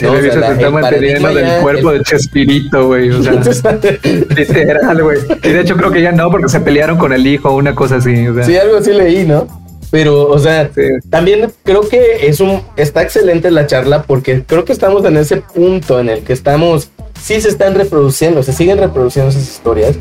No, 0.00 0.12
o 0.12 0.12
sea, 0.12 0.20
Televisa 0.20 0.46
se 0.46 0.52
está 0.52 0.66
el 0.66 0.72
manteniendo 0.72 1.28
del 1.34 1.46
ya- 1.46 1.60
cuerpo 1.60 1.90
el- 1.90 1.98
de 1.98 2.04
Chespirito, 2.04 2.86
güey. 2.86 3.10
O 3.10 3.22
sea, 3.22 3.32
literal, 4.36 5.02
güey. 5.02 5.18
Y 5.42 5.48
de 5.48 5.60
hecho 5.60 5.76
creo 5.76 5.90
que 5.90 6.02
ya 6.02 6.12
no, 6.12 6.30
porque 6.30 6.48
se 6.48 6.60
pelearon 6.60 6.98
con 6.98 7.12
el 7.12 7.26
hijo, 7.26 7.54
una 7.54 7.74
cosa 7.74 7.96
así. 7.96 8.26
O 8.28 8.34
sea, 8.34 8.44
Sí, 8.44 8.56
algo 8.56 8.76
así 8.78 8.92
leí, 8.92 9.24
¿no? 9.26 9.46
Pero, 9.90 10.28
o 10.28 10.38
sea, 10.38 10.70
sí. 10.74 10.82
también 11.08 11.50
creo 11.64 11.88
que 11.88 12.26
es 12.28 12.40
un 12.40 12.60
está 12.76 13.02
excelente 13.02 13.50
la 13.50 13.66
charla 13.66 14.02
porque 14.02 14.42
creo 14.46 14.64
que 14.66 14.72
estamos 14.72 15.04
en 15.06 15.16
ese 15.16 15.38
punto 15.38 15.98
en 15.98 16.10
el 16.10 16.20
que 16.20 16.34
estamos 16.34 16.90
sí 17.20 17.40
se 17.40 17.48
están 17.48 17.74
reproduciendo, 17.74 18.42
se 18.42 18.52
siguen 18.52 18.76
reproduciendo 18.78 19.30
esas 19.30 19.42
historias, 19.48 19.96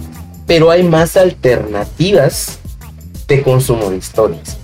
pero 0.46 0.70
hay 0.72 0.84
más 0.84 1.16
alternativas 1.18 2.60
de 3.28 3.42
consumo 3.42 3.90
de 3.90 3.98
historias. 3.98 4.58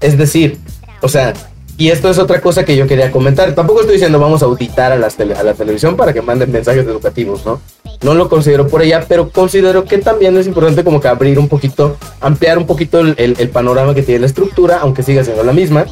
Es 0.00 0.18
decir, 0.18 0.58
O 1.00 1.08
sea, 1.08 1.34
y 1.76 1.90
esto 1.90 2.08
es 2.08 2.18
otra 2.18 2.40
cosa 2.40 2.64
que 2.64 2.76
yo 2.76 2.86
quería 2.86 3.10
comentar. 3.10 3.52
Tampoco 3.54 3.80
estoy 3.80 3.94
diciendo 3.94 4.18
vamos 4.20 4.42
a 4.42 4.46
auditar 4.46 4.92
a, 4.92 4.96
las 4.96 5.16
tele- 5.18 5.34
a 5.34 5.42
la 5.42 5.54
televisión 5.54 5.96
para 5.96 6.12
que 6.12 6.22
manden 6.22 6.52
mensajes 6.52 6.86
educativos, 6.86 7.44
¿no? 7.44 7.60
No 8.02 8.14
lo 8.14 8.28
considero 8.28 8.68
por 8.68 8.82
ella, 8.82 9.04
pero 9.08 9.30
considero 9.30 9.84
que 9.84 9.98
también 9.98 10.36
es 10.36 10.46
importante 10.46 10.84
como 10.84 11.00
que 11.00 11.08
abrir 11.08 11.38
un 11.38 11.48
poquito, 11.48 11.96
ampliar 12.20 12.58
un 12.58 12.66
poquito 12.66 13.00
el, 13.00 13.48
panorama 13.50 13.94
que 13.94 14.02
tiene 14.02 14.20
la 14.20 14.26
estructura, 14.26 14.78
aunque 14.82 15.02
siga 15.02 15.24
siendo 15.24 15.42
la 15.42 15.52
misma. 15.52 15.86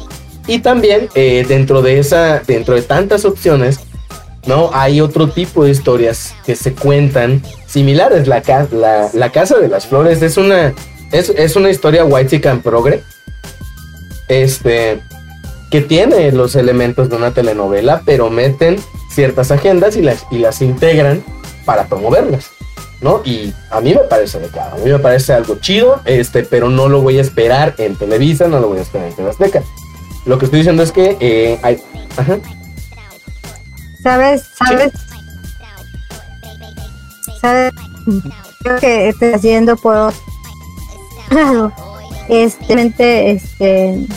Y 0.47 0.59
también 0.59 1.09
eh, 1.15 1.45
dentro 1.47 1.81
de 1.81 1.99
esa, 1.99 2.39
dentro 2.39 2.75
de 2.75 2.81
tantas 2.81 3.25
opciones, 3.25 3.79
¿no? 4.45 4.69
Hay 4.73 5.01
otro 5.01 5.29
tipo 5.29 5.63
de 5.63 5.71
historias 5.71 6.35
que 6.45 6.55
se 6.55 6.73
cuentan 6.73 7.41
similares. 7.65 8.27
La, 8.27 8.41
la, 9.13 9.31
Casa 9.31 9.57
de 9.57 9.67
las 9.67 9.87
Flores 9.87 10.21
es 10.21 10.37
una, 10.37 10.73
es, 11.11 11.29
es 11.29 11.55
una 11.55 11.69
historia 11.69 12.05
white 12.05 12.29
chican 12.29 12.61
progre. 12.61 13.01
Este, 14.27 15.01
que 15.73 15.81
tiene 15.81 16.31
los 16.31 16.55
elementos 16.55 17.09
de 17.09 17.15
una 17.15 17.31
telenovela, 17.31 18.03
pero 18.05 18.29
meten 18.29 18.75
ciertas 19.09 19.49
agendas 19.49 19.97
y 19.97 20.03
las, 20.03 20.27
y 20.29 20.37
las 20.37 20.61
integran 20.61 21.23
para 21.65 21.87
promoverlas. 21.87 22.51
¿No? 23.01 23.23
Y 23.25 23.51
a 23.71 23.81
mí 23.81 23.91
me 23.91 24.01
parece 24.01 24.37
adecuado, 24.37 24.75
a 24.75 24.77
mí 24.77 24.91
me 24.91 24.99
parece 24.99 25.33
algo 25.33 25.55
chido, 25.55 25.99
este, 26.05 26.43
pero 26.43 26.69
no 26.69 26.89
lo 26.89 27.01
voy 27.01 27.17
a 27.17 27.21
esperar 27.21 27.73
en 27.79 27.95
Televisa, 27.95 28.47
no 28.47 28.59
lo 28.59 28.67
voy 28.67 28.77
a 28.77 28.81
esperar 28.83 29.09
en 29.17 29.27
Azteca. 29.27 29.63
Lo 30.27 30.37
que 30.37 30.45
estoy 30.45 30.59
diciendo 30.59 30.83
es 30.83 30.91
que 30.91 31.17
eh, 31.19 31.59
hay, 31.63 31.81
ajá, 32.17 32.37
¿Sabes? 34.03 34.43
¿Sabes? 34.55 34.91
¿Sabes? 37.41 37.73
Creo 38.61 38.79
que 38.79 39.09
estoy 39.09 39.33
haciendo 39.33 39.75
por. 39.75 40.13
Este, 42.29 43.31
este, 43.31 44.07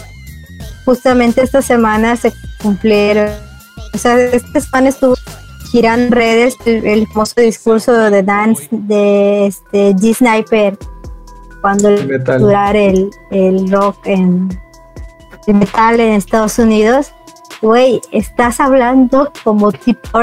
justamente 0.86 1.42
esta 1.42 1.60
semana 1.60 2.16
se 2.16 2.32
cumplieron, 2.62 3.28
o 3.92 3.98
sea, 3.98 4.18
esta 4.18 4.60
semana 4.60 4.88
estuvo 4.88 5.16
girando 5.70 6.14
redes 6.14 6.54
el, 6.64 6.86
el 6.86 7.06
famoso 7.08 7.34
discurso 7.40 7.92
de 7.92 8.22
dance 8.22 8.68
de 8.70 9.46
este 9.46 9.94
G 9.96 10.14
Sniper 10.14 10.78
cuando 11.60 11.90
durar 12.38 12.76
el, 12.76 13.10
el 13.32 13.70
rock 13.70 13.98
en 14.06 14.48
el 15.48 15.54
metal 15.54 16.00
en 16.00 16.12
Estados 16.14 16.58
Unidos. 16.58 17.12
Güey, 17.60 18.00
estás 18.12 18.60
hablando 18.60 19.32
como 19.42 19.72
tipo 19.72 20.20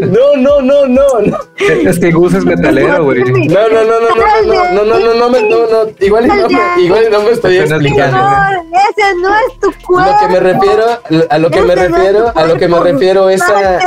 No, 0.00 0.36
no, 0.36 0.60
no, 0.60 0.86
no, 0.86 1.02
no. 1.24 1.38
Es 1.58 1.98
que 1.98 2.10
Gus 2.10 2.34
es 2.34 2.44
metalero, 2.44 3.04
güey. 3.04 3.20
No, 3.20 3.68
no, 3.68 3.84
no, 3.84 4.00
no, 4.00 4.08
no, 4.16 4.42
no, 4.44 4.72
no, 4.72 4.84
no, 4.84 4.98
no, 4.98 5.14
no, 5.14 5.30
me- 5.30 5.42
no, 5.48 5.66
no, 5.66 5.90
igual 6.00 6.26
no 6.28 6.48
me, 6.48 6.82
igual 6.82 7.04
no 7.10 7.22
me 7.22 7.30
estoy 7.30 7.56
explicando. 7.58 8.16
No, 8.18 8.36
ese 8.90 9.14
no 9.22 9.28
es 9.36 9.60
tu 9.60 9.72
cuerpo. 9.86 10.10
Lo 10.10 10.18
que 10.18 10.32
me 10.32 10.40
refiero, 10.40 10.84
a 11.30 11.38
lo 11.38 11.50
que 11.50 11.62
me 11.62 11.74
refiero, 11.74 12.32
a 12.34 12.46
lo 12.46 12.54
que 12.56 12.68
me 12.68 12.80
refiero 12.80 13.28
es 13.30 13.40
a, 13.42 13.78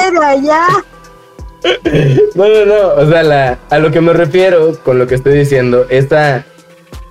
no, 2.36 2.48
no, 2.48 2.66
no, 2.66 2.88
o 3.02 3.10
sea, 3.10 3.24
la, 3.24 3.60
a 3.70 3.80
lo 3.80 3.92
que 3.92 4.02
me 4.02 4.14
refiero 4.14 4.78
con 4.84 4.98
lo 4.98 5.08
que 5.08 5.16
estoy 5.16 5.38
diciendo 5.38 5.86
es 5.90 6.12
a, 6.14 6.46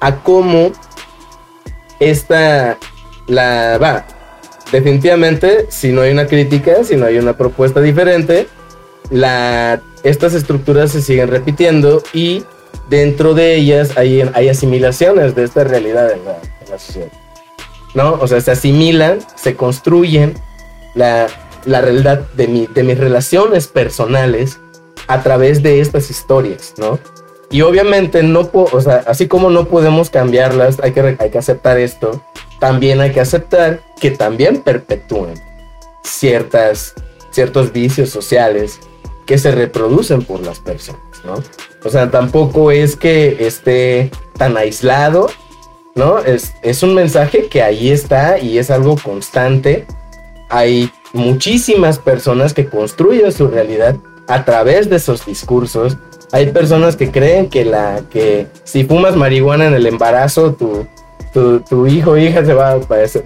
a 0.00 0.16
cómo 0.22 0.72
esta, 2.00 2.78
la, 3.26 3.78
va, 3.78 4.04
definitivamente, 4.72 5.66
si 5.70 5.92
no 5.92 6.02
hay 6.02 6.12
una 6.12 6.26
crítica, 6.26 6.84
si 6.84 6.96
no 6.96 7.06
hay 7.06 7.18
una 7.18 7.36
propuesta 7.36 7.80
diferente, 7.80 8.48
estas 10.02 10.34
estructuras 10.34 10.92
se 10.92 11.02
siguen 11.02 11.28
repitiendo 11.28 12.02
y 12.12 12.44
dentro 12.88 13.34
de 13.34 13.56
ellas 13.56 13.96
hay, 13.96 14.20
asimilaciones 14.48 15.34
de 15.34 15.44
esta 15.44 15.64
realidad 15.64 16.10
en 16.12 16.24
la, 16.24 16.78
sociedad. 16.78 17.08
¿No? 17.94 18.12
O 18.20 18.28
sea, 18.28 18.40
se 18.40 18.50
asimilan, 18.50 19.18
se 19.34 19.56
construyen 19.56 20.34
la, 20.94 21.26
realidad 21.66 22.20
de, 22.34 22.68
de 22.72 22.82
mis 22.82 22.98
relaciones 22.98 23.66
personales 23.66 24.58
a 25.06 25.22
través 25.22 25.62
de 25.62 25.80
estas 25.80 26.10
historias, 26.10 26.74
¿no? 26.76 26.98
Y 27.50 27.62
obviamente 27.62 28.22
no 28.22 28.50
o 28.52 28.80
sea, 28.80 29.02
así 29.06 29.26
como 29.26 29.48
no 29.48 29.64
podemos 29.68 30.10
cambiarlas, 30.10 30.78
hay 30.82 30.92
que, 30.92 31.16
hay 31.18 31.30
que 31.30 31.38
aceptar 31.38 31.78
esto, 31.78 32.22
también 32.59 33.01
hay 33.01 33.12
que 33.12 33.20
aceptar 33.20 33.80
que 34.01 34.10
también 34.10 34.62
perpetúen 34.62 35.35
ciertas, 36.02 36.94
ciertos 37.30 37.72
vicios 37.72 38.10
sociales 38.10 38.80
que 39.26 39.39
se 39.39 39.52
reproducen 39.52 40.22
por 40.22 40.40
las 40.40 40.59
personas, 40.59 41.02
¿no? 41.24 41.35
O 41.85 41.90
sea, 41.90 42.10
tampoco 42.10 42.70
es 42.70 42.97
que 42.97 43.47
esté 43.47 44.10
tan 44.36 44.56
aislado, 44.56 45.28
¿no? 45.94 46.18
Es, 46.18 46.55
es 46.62 46.82
un 46.82 46.94
mensaje 46.94 47.48
que 47.48 47.62
ahí 47.62 47.90
está 47.90 48.39
y 48.39 48.59
es 48.59 48.70
algo 48.70 48.97
constante. 48.97 49.86
Hay 50.48 50.90
muchísimas 51.12 51.98
personas 51.98 52.55
que 52.55 52.66
construyen 52.66 53.30
su 53.32 53.48
realidad 53.48 53.97
a 54.28 54.44
través 54.44 54.89
de 54.89 54.97
esos 54.97 55.26
discursos. 55.26 55.97
Hay 56.32 56.52
personas 56.52 56.97
que 56.97 57.10
creen 57.10 57.48
que 57.48 57.64
la 57.64 58.02
que 58.10 58.47
si 58.64 58.85
fumas 58.85 59.16
marihuana 59.16 59.66
en 59.66 59.74
el 59.74 59.86
embarazo, 59.86 60.55
tu, 60.55 60.86
tu, 61.32 61.60
tu 61.60 61.86
hijo 61.86 62.12
o 62.12 62.16
hija 62.16 62.44
se 62.44 62.55
va, 62.55 62.78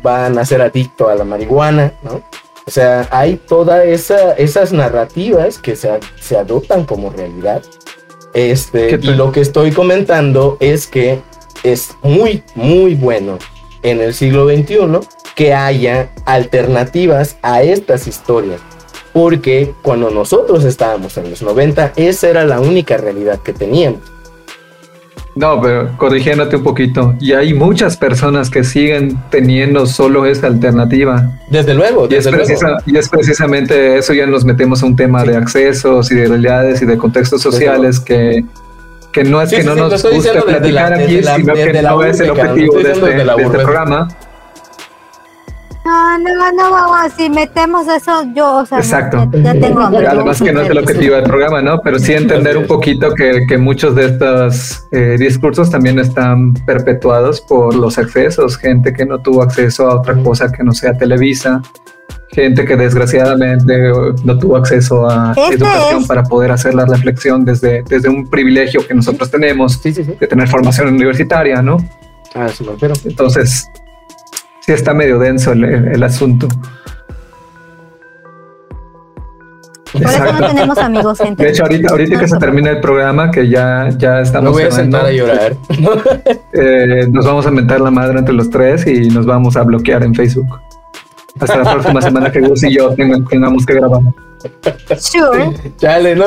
va 0.05 0.27
a 0.27 0.31
nacer 0.31 0.61
adicto 0.61 1.09
a 1.09 1.15
la 1.15 1.25
marihuana, 1.25 1.93
¿no? 2.03 2.23
O 2.67 2.71
sea, 2.71 3.09
hay 3.11 3.37
todas 3.37 3.85
esa, 3.87 4.33
esas 4.35 4.73
narrativas 4.73 5.59
que 5.59 5.75
se, 5.75 5.91
se 6.21 6.37
adoptan 6.37 6.85
como 6.85 7.11
realidad. 7.11 7.63
Este, 8.35 8.89
¿Qué 8.89 8.99
y 9.03 9.15
lo 9.15 9.33
que 9.33 9.41
estoy 9.41 9.73
comentando 9.73 10.57
es 10.61 10.87
que 10.87 11.21
es 11.65 11.97
muy, 12.03 12.43
muy 12.55 12.95
bueno 12.95 13.39
en 13.83 14.01
el 14.01 14.15
siglo 14.15 14.47
XXI 14.49 15.01
que 15.35 15.55
haya 15.55 16.11
alternativas 16.25 17.37
a 17.43 17.63
estas 17.63 18.07
historias. 18.07 18.61
Porque 19.13 19.75
cuando 19.83 20.11
nosotros 20.11 20.65
estábamos 20.65 21.17
en 21.19 21.31
los 21.31 21.43
90, 21.43 21.95
esa 21.97 22.29
era 22.29 22.45
la 22.45 22.61
única 22.61 22.97
realidad 22.97 23.41
que 23.41 23.53
teníamos. 23.53 24.12
No, 25.35 25.61
pero 25.63 25.89
corrigiéndote 25.97 26.57
un 26.57 26.63
poquito. 26.63 27.15
Y 27.19 27.33
hay 27.33 27.55
muchas 27.55 27.97
personas 27.97 28.51
que 28.51 28.65
siguen 28.65 29.19
teniendo 29.31 29.87
solo 29.87 30.27
esa 30.27 30.47
alternativa. 30.47 31.31
Desde 31.49 31.73
luego, 31.75 32.03
Y 32.03 32.17
es, 32.17 32.25
desde 32.25 32.33
luego. 32.33 32.45
precisa- 32.47 32.77
y 32.85 32.97
es 32.99 33.09
precisamente 33.09 33.97
eso, 33.97 34.13
ya 34.13 34.27
nos 34.27 34.45
metemos 34.45 34.83
a 34.83 34.87
un 34.87 34.95
tema 34.95 35.23
Sí. 35.23 35.29
de 35.29 35.37
accesos 35.37 36.11
y 36.13 36.17
de 36.17 36.29
realidades 36.29 36.83
y 36.83 36.87
de 36.87 36.99
contextos 36.99 37.43
Desde 37.43 37.51
sociales 37.59 37.99
que, 38.01 38.45
que 39.11 39.25
no 39.25 39.41
es 39.41 39.49
Sí, 39.51 39.57
que 39.57 39.65
no 39.65 39.75
sí, 39.75 39.81
nos 39.81 39.91
guste 40.03 40.11
desde 40.33 40.43
platicar 40.43 40.91
la- 40.91 40.97
aquí, 40.97 41.15
desde 41.17 41.35
sino 41.37 41.55
que 41.55 41.65
desde 41.65 41.83
no 41.83 42.03
es 42.05 42.21
el 42.21 42.31
objetivo 42.31 42.75
de 42.79 42.93
este, 42.93 43.01
desde 43.07 43.25
de 43.37 43.43
este 43.43 43.59
programa. 43.59 44.09
No, 45.85 46.17
no, 46.19 46.53
no, 46.53 46.71
vamos, 46.71 47.13
si 47.17 47.29
metemos 47.29 47.89
eso, 47.89 48.25
yo, 48.35 48.59
o 48.59 48.67
sea, 48.67 48.79
Exacto. 48.79 49.29
ya, 49.33 49.53
ya 49.53 49.61
tengo 49.61 49.81
hambre. 49.81 50.07
Además 50.07 50.41
que 50.41 50.53
no 50.53 50.61
es 50.61 50.71
el 50.71 50.79
objetivo 50.79 51.17
del 51.17 51.25
programa, 51.25 51.61
¿no? 51.61 51.81
Pero 51.83 51.99
sí 51.99 52.13
entender 52.13 52.57
un 52.57 52.67
poquito 52.69 53.13
que, 53.15 53.47
que 53.49 53.59
muchos 53.59 53.95
de 53.97 54.07
estos 54.07 54.85
eh, 54.93 55.17
discursos 55.19 55.71
también 55.71 55.99
están 55.99 56.55
perpetuados 56.67 57.41
por 57.41 57.75
los 57.75 57.99
accesos, 57.99 58.57
gente 58.57 58.93
que 58.93 59.05
no 59.05 59.19
tuvo 59.19 59.43
acceso 59.43 59.91
a 59.91 59.97
otra 59.99 60.15
cosa 60.23 60.53
que 60.53 60.63
no 60.63 60.73
sea 60.73 60.97
Televisa, 60.97 61.61
gente 62.31 62.65
que 62.65 62.77
desgraciadamente 62.77 63.91
no 64.25 64.39
tuvo 64.39 64.57
acceso 64.57 65.09
a 65.11 65.33
Este 65.37 65.57
educación 65.57 66.03
es- 66.03 66.07
para 66.07 66.23
poder 66.23 66.53
hacer 66.53 66.75
la 66.75 66.85
reflexión 66.87 67.45
desde, 67.45 67.83
desde 67.89 68.09
un 68.09 68.29
privilegio 68.31 68.87
que 68.87 68.95
nosotros 68.95 69.31
tenemos 69.31 69.75
Sí, 69.83 69.93
sí, 69.93 70.05
sí. 70.05 70.15
de 70.19 70.27
tener 70.29 70.47
formación 70.49 70.89
universitaria, 70.89 71.61
¿no? 71.61 71.77
Ah, 72.35 72.47
refiero. 72.47 72.95
Entonces, 73.05 73.67
sí 74.65 74.73
está 74.73 74.95
medio 74.95 75.19
denso 75.19 75.53
el, 75.53 75.65
el 75.65 76.03
asunto. 76.03 76.49
Por 79.93 80.03
eso 80.03 80.19
no 80.19 80.25
Exacto. 80.25 80.47
tenemos 80.47 80.79
amigos, 80.79 81.19
gente. 81.23 81.45
De 81.45 81.51
hecho, 81.51 81.65
ahorita, 81.65 81.91
ahorita 81.91 82.19
que 82.19 82.27
se 82.29 82.35
No, 82.35 82.41
termine 82.41 82.71
el 82.71 82.81
programa, 82.81 83.31
que 83.31 83.49
ya, 83.49 83.91
ya 83.99 84.21
estamos 84.21 84.53
voy 84.53 84.63
a 84.63 84.71
cerrando, 84.71 84.99
sentar 84.99 85.07
a 85.07 85.13
llorar. 85.13 85.57
eh, 86.55 87.07
nos 87.11 87.27
vamos 87.27 87.47
a 87.47 87.51
mentar 87.51 87.81
la 87.81 87.91
madre 87.91 88.19
entre 88.19 88.35
los 88.35 88.49
tres 88.49 88.87
y 88.87 89.09
nos 89.11 89.27
vamos 89.27 89.55
a 89.57 89.63
bloquear 89.65 90.03
en 90.03 90.15
Facebook. 90.15 90.59
Hasta 91.39 91.59
la 91.59 91.73
próxima 91.73 92.01
semana 92.01 92.31
que 92.33 92.41
Gus 92.41 92.63
y 92.63 92.75
yo 92.75 92.95
tengan- 92.95 93.27
tengamos 93.29 93.67
que 93.67 93.75
grabar. 93.75 94.01
Sure. 94.99 95.53
Chale, 95.77 96.17
no. 96.17 96.27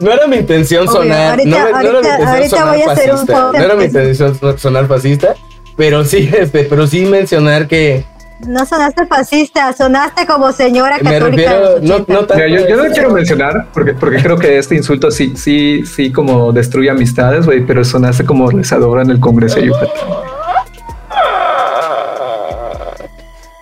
No 0.00 0.12
era 0.12 0.26
mi 0.26 0.36
intención 0.36 0.88
Obvio, 0.88 1.02
sonar. 1.02 1.30
ahorita- 1.32 1.50
no, 1.50 1.58
no 1.58 1.68
era 1.68 1.80
mi 1.80 1.86
ahorita- 1.86 1.98
intención 1.98 2.28
ahorita 2.28 2.56
sonar 2.56 2.72
voy 2.74 2.82
a 2.82 2.92
hacer 2.92 3.10
un 3.10 3.16
fascista. 3.18 3.42
post 3.42 3.58
No 3.58 3.64
era 3.64 3.74
mi 3.74 3.84
intención 3.84 4.34
son- 4.38 4.58
sonar 4.58 4.86
fascista. 4.86 5.34
Pero 5.76 6.04
sí, 6.04 6.30
este, 6.38 6.64
pero 6.64 6.86
sí 6.86 7.04
mencionar 7.04 7.66
que 7.68 8.04
No 8.46 8.64
sonaste 8.66 9.06
fascista, 9.06 9.72
sonaste 9.72 10.26
como 10.26 10.52
señora 10.52 10.98
me 10.98 11.10
católica. 11.12 11.52
refiero. 11.52 11.74
de 11.74 11.80
los 11.80 11.82
No, 11.82 11.94
80. 11.96 12.12
no 12.12 12.18
tanto 12.26 12.34
Mira, 12.34 12.48
yo, 12.48 12.68
yo 12.68 12.76
no 12.76 12.92
quiero 12.92 13.10
mencionar, 13.10 13.66
porque, 13.72 13.94
porque 13.94 14.22
creo 14.22 14.38
que 14.38 14.58
este 14.58 14.74
insulto 14.76 15.10
sí, 15.10 15.34
sí, 15.36 15.84
sí 15.86 16.10
como 16.12 16.52
destruye 16.52 16.90
amistades, 16.90 17.46
güey, 17.46 17.64
pero 17.66 17.84
sonaste 17.84 18.24
como 18.24 18.50
rezadora 18.50 19.02
en 19.02 19.10
el 19.10 19.20
Congreso 19.20 19.56
de 19.60 19.66
Yucatán. 19.66 19.88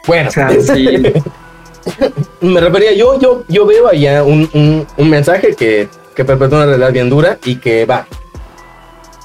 Bueno, 0.07 0.29
O 0.29 0.33
sea, 0.33 0.51
sí, 0.51 0.87
me 2.41 2.61
refería, 2.61 2.95
yo, 2.95 3.19
yo, 3.21 3.45
yo 3.49 3.67
veo 3.67 3.89
allá 3.89 4.23
un, 4.23 4.49
un, 4.55 4.87
un 4.97 5.11
mensaje 5.11 5.55
que, 5.55 5.89
que 6.15 6.25
perpetúa 6.25 6.59
una 6.59 6.67
realidad 6.67 6.93
bien 6.93 7.11
dura 7.11 7.39
y 7.45 7.57
que 7.57 7.85
va. 7.85 8.07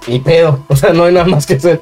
Ni 0.07 0.19
pedo. 0.19 0.65
O 0.67 0.75
sea, 0.75 0.91
no 0.91 1.05
hay 1.05 1.13
nada 1.13 1.25
más 1.25 1.45
que 1.45 1.53
hacer. 1.53 1.81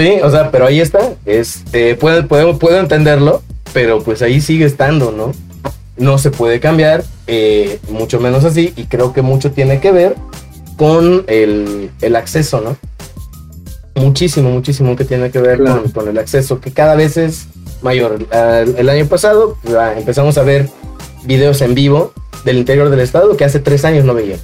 Sí, 0.00 0.14
o 0.22 0.30
sea, 0.30 0.50
pero 0.50 0.64
ahí 0.66 0.80
está. 0.80 1.12
Este, 1.26 1.94
puedo, 1.94 2.26
puedo, 2.26 2.58
puedo 2.58 2.78
entenderlo, 2.80 3.42
pero 3.74 4.02
pues 4.02 4.22
ahí 4.22 4.40
sigue 4.40 4.64
estando, 4.64 5.12
¿no? 5.12 5.32
No 5.98 6.16
se 6.16 6.30
puede 6.30 6.58
cambiar, 6.58 7.04
eh, 7.26 7.78
mucho 7.90 8.18
menos 8.18 8.44
así, 8.44 8.72
y 8.76 8.84
creo 8.86 9.12
que 9.12 9.20
mucho 9.20 9.52
tiene 9.52 9.78
que 9.78 9.92
ver 9.92 10.16
con 10.78 11.24
el, 11.26 11.90
el 12.00 12.16
acceso, 12.16 12.62
¿no? 12.62 12.78
Muchísimo, 13.94 14.48
muchísimo 14.48 14.96
que 14.96 15.04
tiene 15.04 15.30
que 15.30 15.38
ver 15.38 15.58
Claro. 15.58 15.82
con, 15.82 15.90
con 15.92 16.08
el 16.08 16.16
acceso, 16.16 16.62
que 16.62 16.72
cada 16.72 16.94
vez 16.94 17.18
es 17.18 17.48
mayor. 17.82 18.26
El 18.78 18.88
año 18.88 19.04
pasado 19.04 19.58
ah, 19.78 19.92
empezamos 19.98 20.38
a 20.38 20.42
ver 20.44 20.70
videos 21.24 21.60
en 21.60 21.74
vivo 21.74 22.14
del 22.46 22.56
interior 22.56 22.88
del 22.88 23.00
estado 23.00 23.36
que 23.36 23.44
hace 23.44 23.58
tres 23.60 23.84
años 23.84 24.06
no 24.06 24.14
veía. 24.14 24.38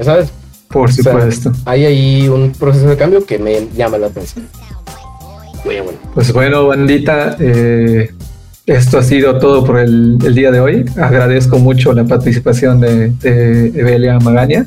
¿Sabes? 0.00 0.30
Por 0.74 0.92
sea, 0.92 1.12
supuesto. 1.12 1.52
Hay 1.66 1.84
ahí 1.84 2.28
un 2.28 2.50
proceso 2.50 2.88
de 2.88 2.96
cambio 2.96 3.24
que 3.24 3.38
me 3.38 3.68
llama 3.76 3.96
la 3.96 4.08
atención. 4.08 4.44
Bueno. 5.64 5.92
Pues 6.12 6.32
bueno, 6.32 6.66
bandita, 6.66 7.36
eh, 7.38 8.10
esto 8.66 8.98
ha 8.98 9.04
sido 9.04 9.38
todo 9.38 9.64
por 9.64 9.78
el, 9.78 10.18
el 10.24 10.34
día 10.34 10.50
de 10.50 10.58
hoy. 10.58 10.84
Agradezco 11.00 11.60
mucho 11.60 11.92
la 11.92 12.02
participación 12.02 12.80
de, 12.80 13.10
de 13.10 13.66
Evelia 13.68 14.18
Magaña, 14.18 14.66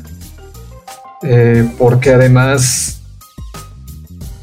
eh, 1.22 1.68
porque 1.76 2.14
además 2.14 3.02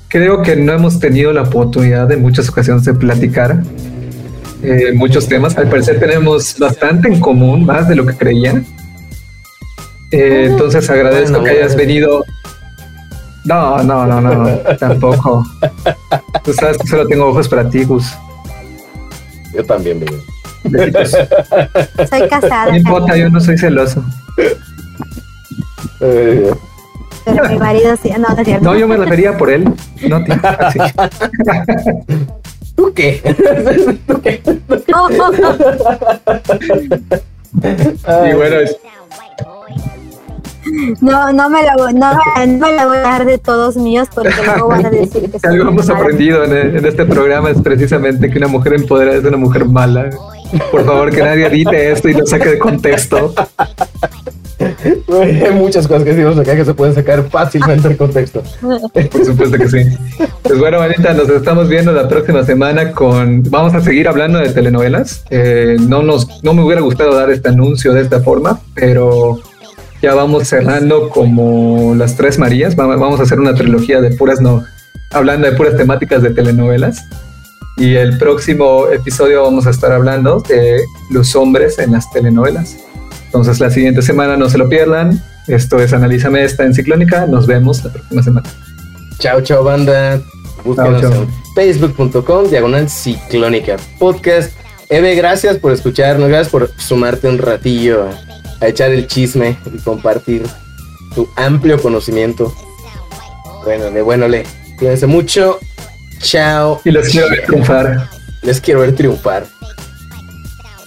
creo 0.08 0.44
que 0.44 0.56
no 0.56 0.72
hemos 0.72 1.00
tenido 1.00 1.34
la 1.34 1.42
oportunidad 1.42 2.12
en 2.12 2.22
muchas 2.22 2.48
ocasiones 2.48 2.86
de 2.86 2.94
platicar 2.94 3.64
eh, 4.62 4.94
muchos 4.94 5.28
temas. 5.28 5.58
Al 5.58 5.68
parecer 5.68 6.00
tenemos 6.00 6.60
bastante 6.60 7.08
en 7.08 7.20
común, 7.20 7.66
más 7.66 7.90
de 7.90 7.96
lo 7.96 8.06
que 8.06 8.14
creía. 8.14 8.64
Eh, 10.12 10.48
entonces 10.50 10.90
agradezco 10.90 11.40
bueno, 11.40 11.44
que 11.46 11.52
hayas 11.52 11.74
bueno. 11.76 11.88
venido. 11.88 12.24
No, 13.46 13.84
no, 13.84 14.06
no, 14.06 14.22
no, 14.22 14.50
tampoco. 14.80 15.46
Tú 16.44 16.54
sabes 16.54 16.78
que 16.78 16.88
solo 16.88 17.08
tengo 17.08 17.28
ojos 17.28 17.48
para 17.48 17.70
ti, 17.70 17.84
Gus. 17.84 18.14
Yo 19.54 19.64
también. 19.64 20.04
Besitos. 20.64 21.12
Soy 22.10 22.28
casada, 22.28 22.72
No 22.72 22.78
importa, 22.78 23.16
yo 23.16 23.30
no 23.30 23.40
soy 23.40 23.58
celoso. 23.58 24.04
Eh, 26.02 26.52
pero 27.24 27.50
mi 27.50 27.58
marido 27.58 27.96
sí. 28.02 28.10
No, 28.12 28.28
no. 28.36 28.60
No, 28.62 28.76
yo 28.76 28.88
me 28.88 28.98
refería 28.98 29.38
por 29.38 29.50
él. 29.52 29.72
No, 30.08 30.24
tío. 30.24 30.36
Así. 30.60 30.80
¿Tú 32.76 32.94
qué? 32.94 33.22
¿Tú 34.08 34.22
qué? 34.22 34.42
Y 38.30 38.34
bueno, 38.36 38.56
es- 38.60 38.78
No, 41.02 41.32
no 41.32 41.50
me 41.50 41.64
la 41.64 41.76
voy, 41.78 41.94
no, 41.94 42.12
no 42.14 42.58
me 42.68 42.74
la 42.74 42.88
voy 42.88 42.98
a 42.98 43.02
dar 43.02 43.26
de 43.26 43.38
todos 43.38 43.76
míos 43.78 44.08
porque 44.14 44.34
luego 44.46 44.68
van 44.70 44.86
a 44.86 44.90
decir 44.90 45.30
que 45.30 45.38
algo 45.48 45.70
hemos 45.70 45.88
mala. 45.88 46.00
aprendido 46.00 46.44
en, 46.44 46.78
en 46.78 46.86
este 46.86 47.06
programa 47.06 47.50
es 47.52 47.62
precisamente 47.62 48.30
que 48.30 48.38
una 48.38 48.48
mujer 48.48 48.74
empoderada 48.74 49.18
es 49.18 49.24
una 49.24 49.38
mujer 49.38 49.66
mala. 49.66 50.10
Por 50.72 50.86
favor, 50.86 51.12
que 51.12 51.22
nadie 51.22 51.48
edite 51.48 51.92
esto 51.92 52.10
y 52.10 52.14
lo 52.14 52.26
saque 52.26 52.50
de 52.50 52.60
contexto. 52.60 53.34
Hay 54.60 55.54
muchas 55.54 55.88
cosas 55.88 56.04
que 56.04 56.14
decimos 56.14 56.38
acá 56.38 56.56
que 56.56 56.64
se 56.66 56.74
pueden 56.74 56.94
sacar 56.96 57.24
fácilmente 57.30 57.88
del 57.88 57.98
contexto. 57.98 58.42
Por 58.62 59.26
supuesto 59.26 59.58
que 59.58 59.68
sí. 59.68 59.80
Pues 60.44 60.60
bueno, 60.60 60.80
Manita, 60.80 61.14
nos 61.14 61.30
estamos 61.30 61.68
viendo 61.68 61.92
la 61.92 62.08
próxima 62.08 62.44
semana 62.44 62.92
con. 62.92 63.44
Vamos 63.50 63.74
a 63.74 63.82
seguir 63.82 64.08
hablando 64.08 64.40
de 64.40 64.50
telenovelas. 64.50 65.26
Eh, 65.30 65.78
no, 65.80 66.04
nos, 66.04 66.44
no 66.44 66.54
me 66.54 66.64
hubiera 66.64 66.82
gustado 66.82 67.16
dar 67.16 67.30
este 67.32 67.50
anuncio 67.50 67.94
de 67.94 68.02
esta 68.02 68.22
forma, 68.22 68.60
pero 68.74 69.40
ya 70.06 70.14
vamos 70.14 70.48
cerrando 70.48 71.10
como 71.10 71.94
las 71.96 72.16
tres 72.16 72.38
Marías. 72.40 72.78
Va- 72.80 72.86
Vamos 72.86 73.20
a 73.20 73.24
hacer 73.24 73.40
una 73.40 73.54
trilogía 73.56 74.00
de 74.02 74.12
puras 74.12 74.40
no. 74.40 74.64
Hablando 75.12 75.50
de 75.50 75.56
puras 75.58 75.76
temáticas 75.76 76.22
de 76.22 76.30
telenovelas. 76.30 77.04
Y 77.78 77.96
el 77.96 78.18
próximo 78.18 78.88
episodio 78.88 79.44
vamos 79.44 79.68
a 79.68 79.72
estar 79.72 79.92
hablando 79.92 80.40
de 80.48 80.80
los 81.10 81.36
hombres 81.36 81.80
en 81.80 81.92
las 81.92 82.10
telenovelas. 82.12 82.78
Entonces 83.26 83.60
la 83.60 83.70
siguiente 83.70 84.02
semana 84.02 84.38
no 84.38 84.48
se 84.50 84.58
lo 84.58 84.70
pierdan. 84.70 85.22
Esto 85.48 85.80
es 85.80 85.92
Analízame 85.92 86.44
esta 86.44 86.64
en 86.64 86.74
Ciclónica. 86.74 87.26
Nos 87.26 87.48
vemos 87.48 87.84
la 87.84 87.92
próxima 87.92 88.22
semana. 88.24 88.50
Chao, 89.20 89.42
chao, 89.42 89.64
banda. 89.64 90.22
Búsquenos 90.64 91.02
Chao, 91.02 91.12
chao. 91.12 91.24
en 91.24 91.30
facebook.com, 91.56 92.50
diagonal 92.50 92.90
ciclónica 92.90 93.76
podcast. 94.00 94.52
Eve, 94.90 95.16
gracias 95.16 95.58
por 95.58 95.72
escucharnos, 95.72 96.28
gracias 96.30 96.50
por 96.50 96.70
sumarte 96.78 97.28
un 97.28 97.38
ratillo 97.40 98.08
a, 98.60 98.68
echar 98.68 98.92
el 98.92 99.08
chisme 99.08 99.58
y 99.74 99.78
compartir 99.80 100.46
tu 101.14 101.28
amplio 101.36 101.82
conocimiento. 101.82 102.54
Bueno, 103.64 103.90
le, 103.90 104.02
bueno, 104.02 104.28
le. 104.28 104.46
Cuídense 104.78 105.08
mucho. 105.08 105.60
Chao. 106.20 106.82
Y 106.84 106.92
los 106.92 107.08
quiero 107.08 107.30
ver 107.30 107.46
triunfar. 107.46 108.10
Les 108.42 108.62
quiero 108.62 108.82
ver 108.82 108.96
triunfar. 108.96 109.48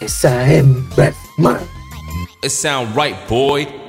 Esa 0.00 0.52
hembra, 0.52 1.12
man. 1.36 1.58
It 2.42 2.50
sound 2.50 2.96
right, 2.96 3.16
boy. 3.28 3.87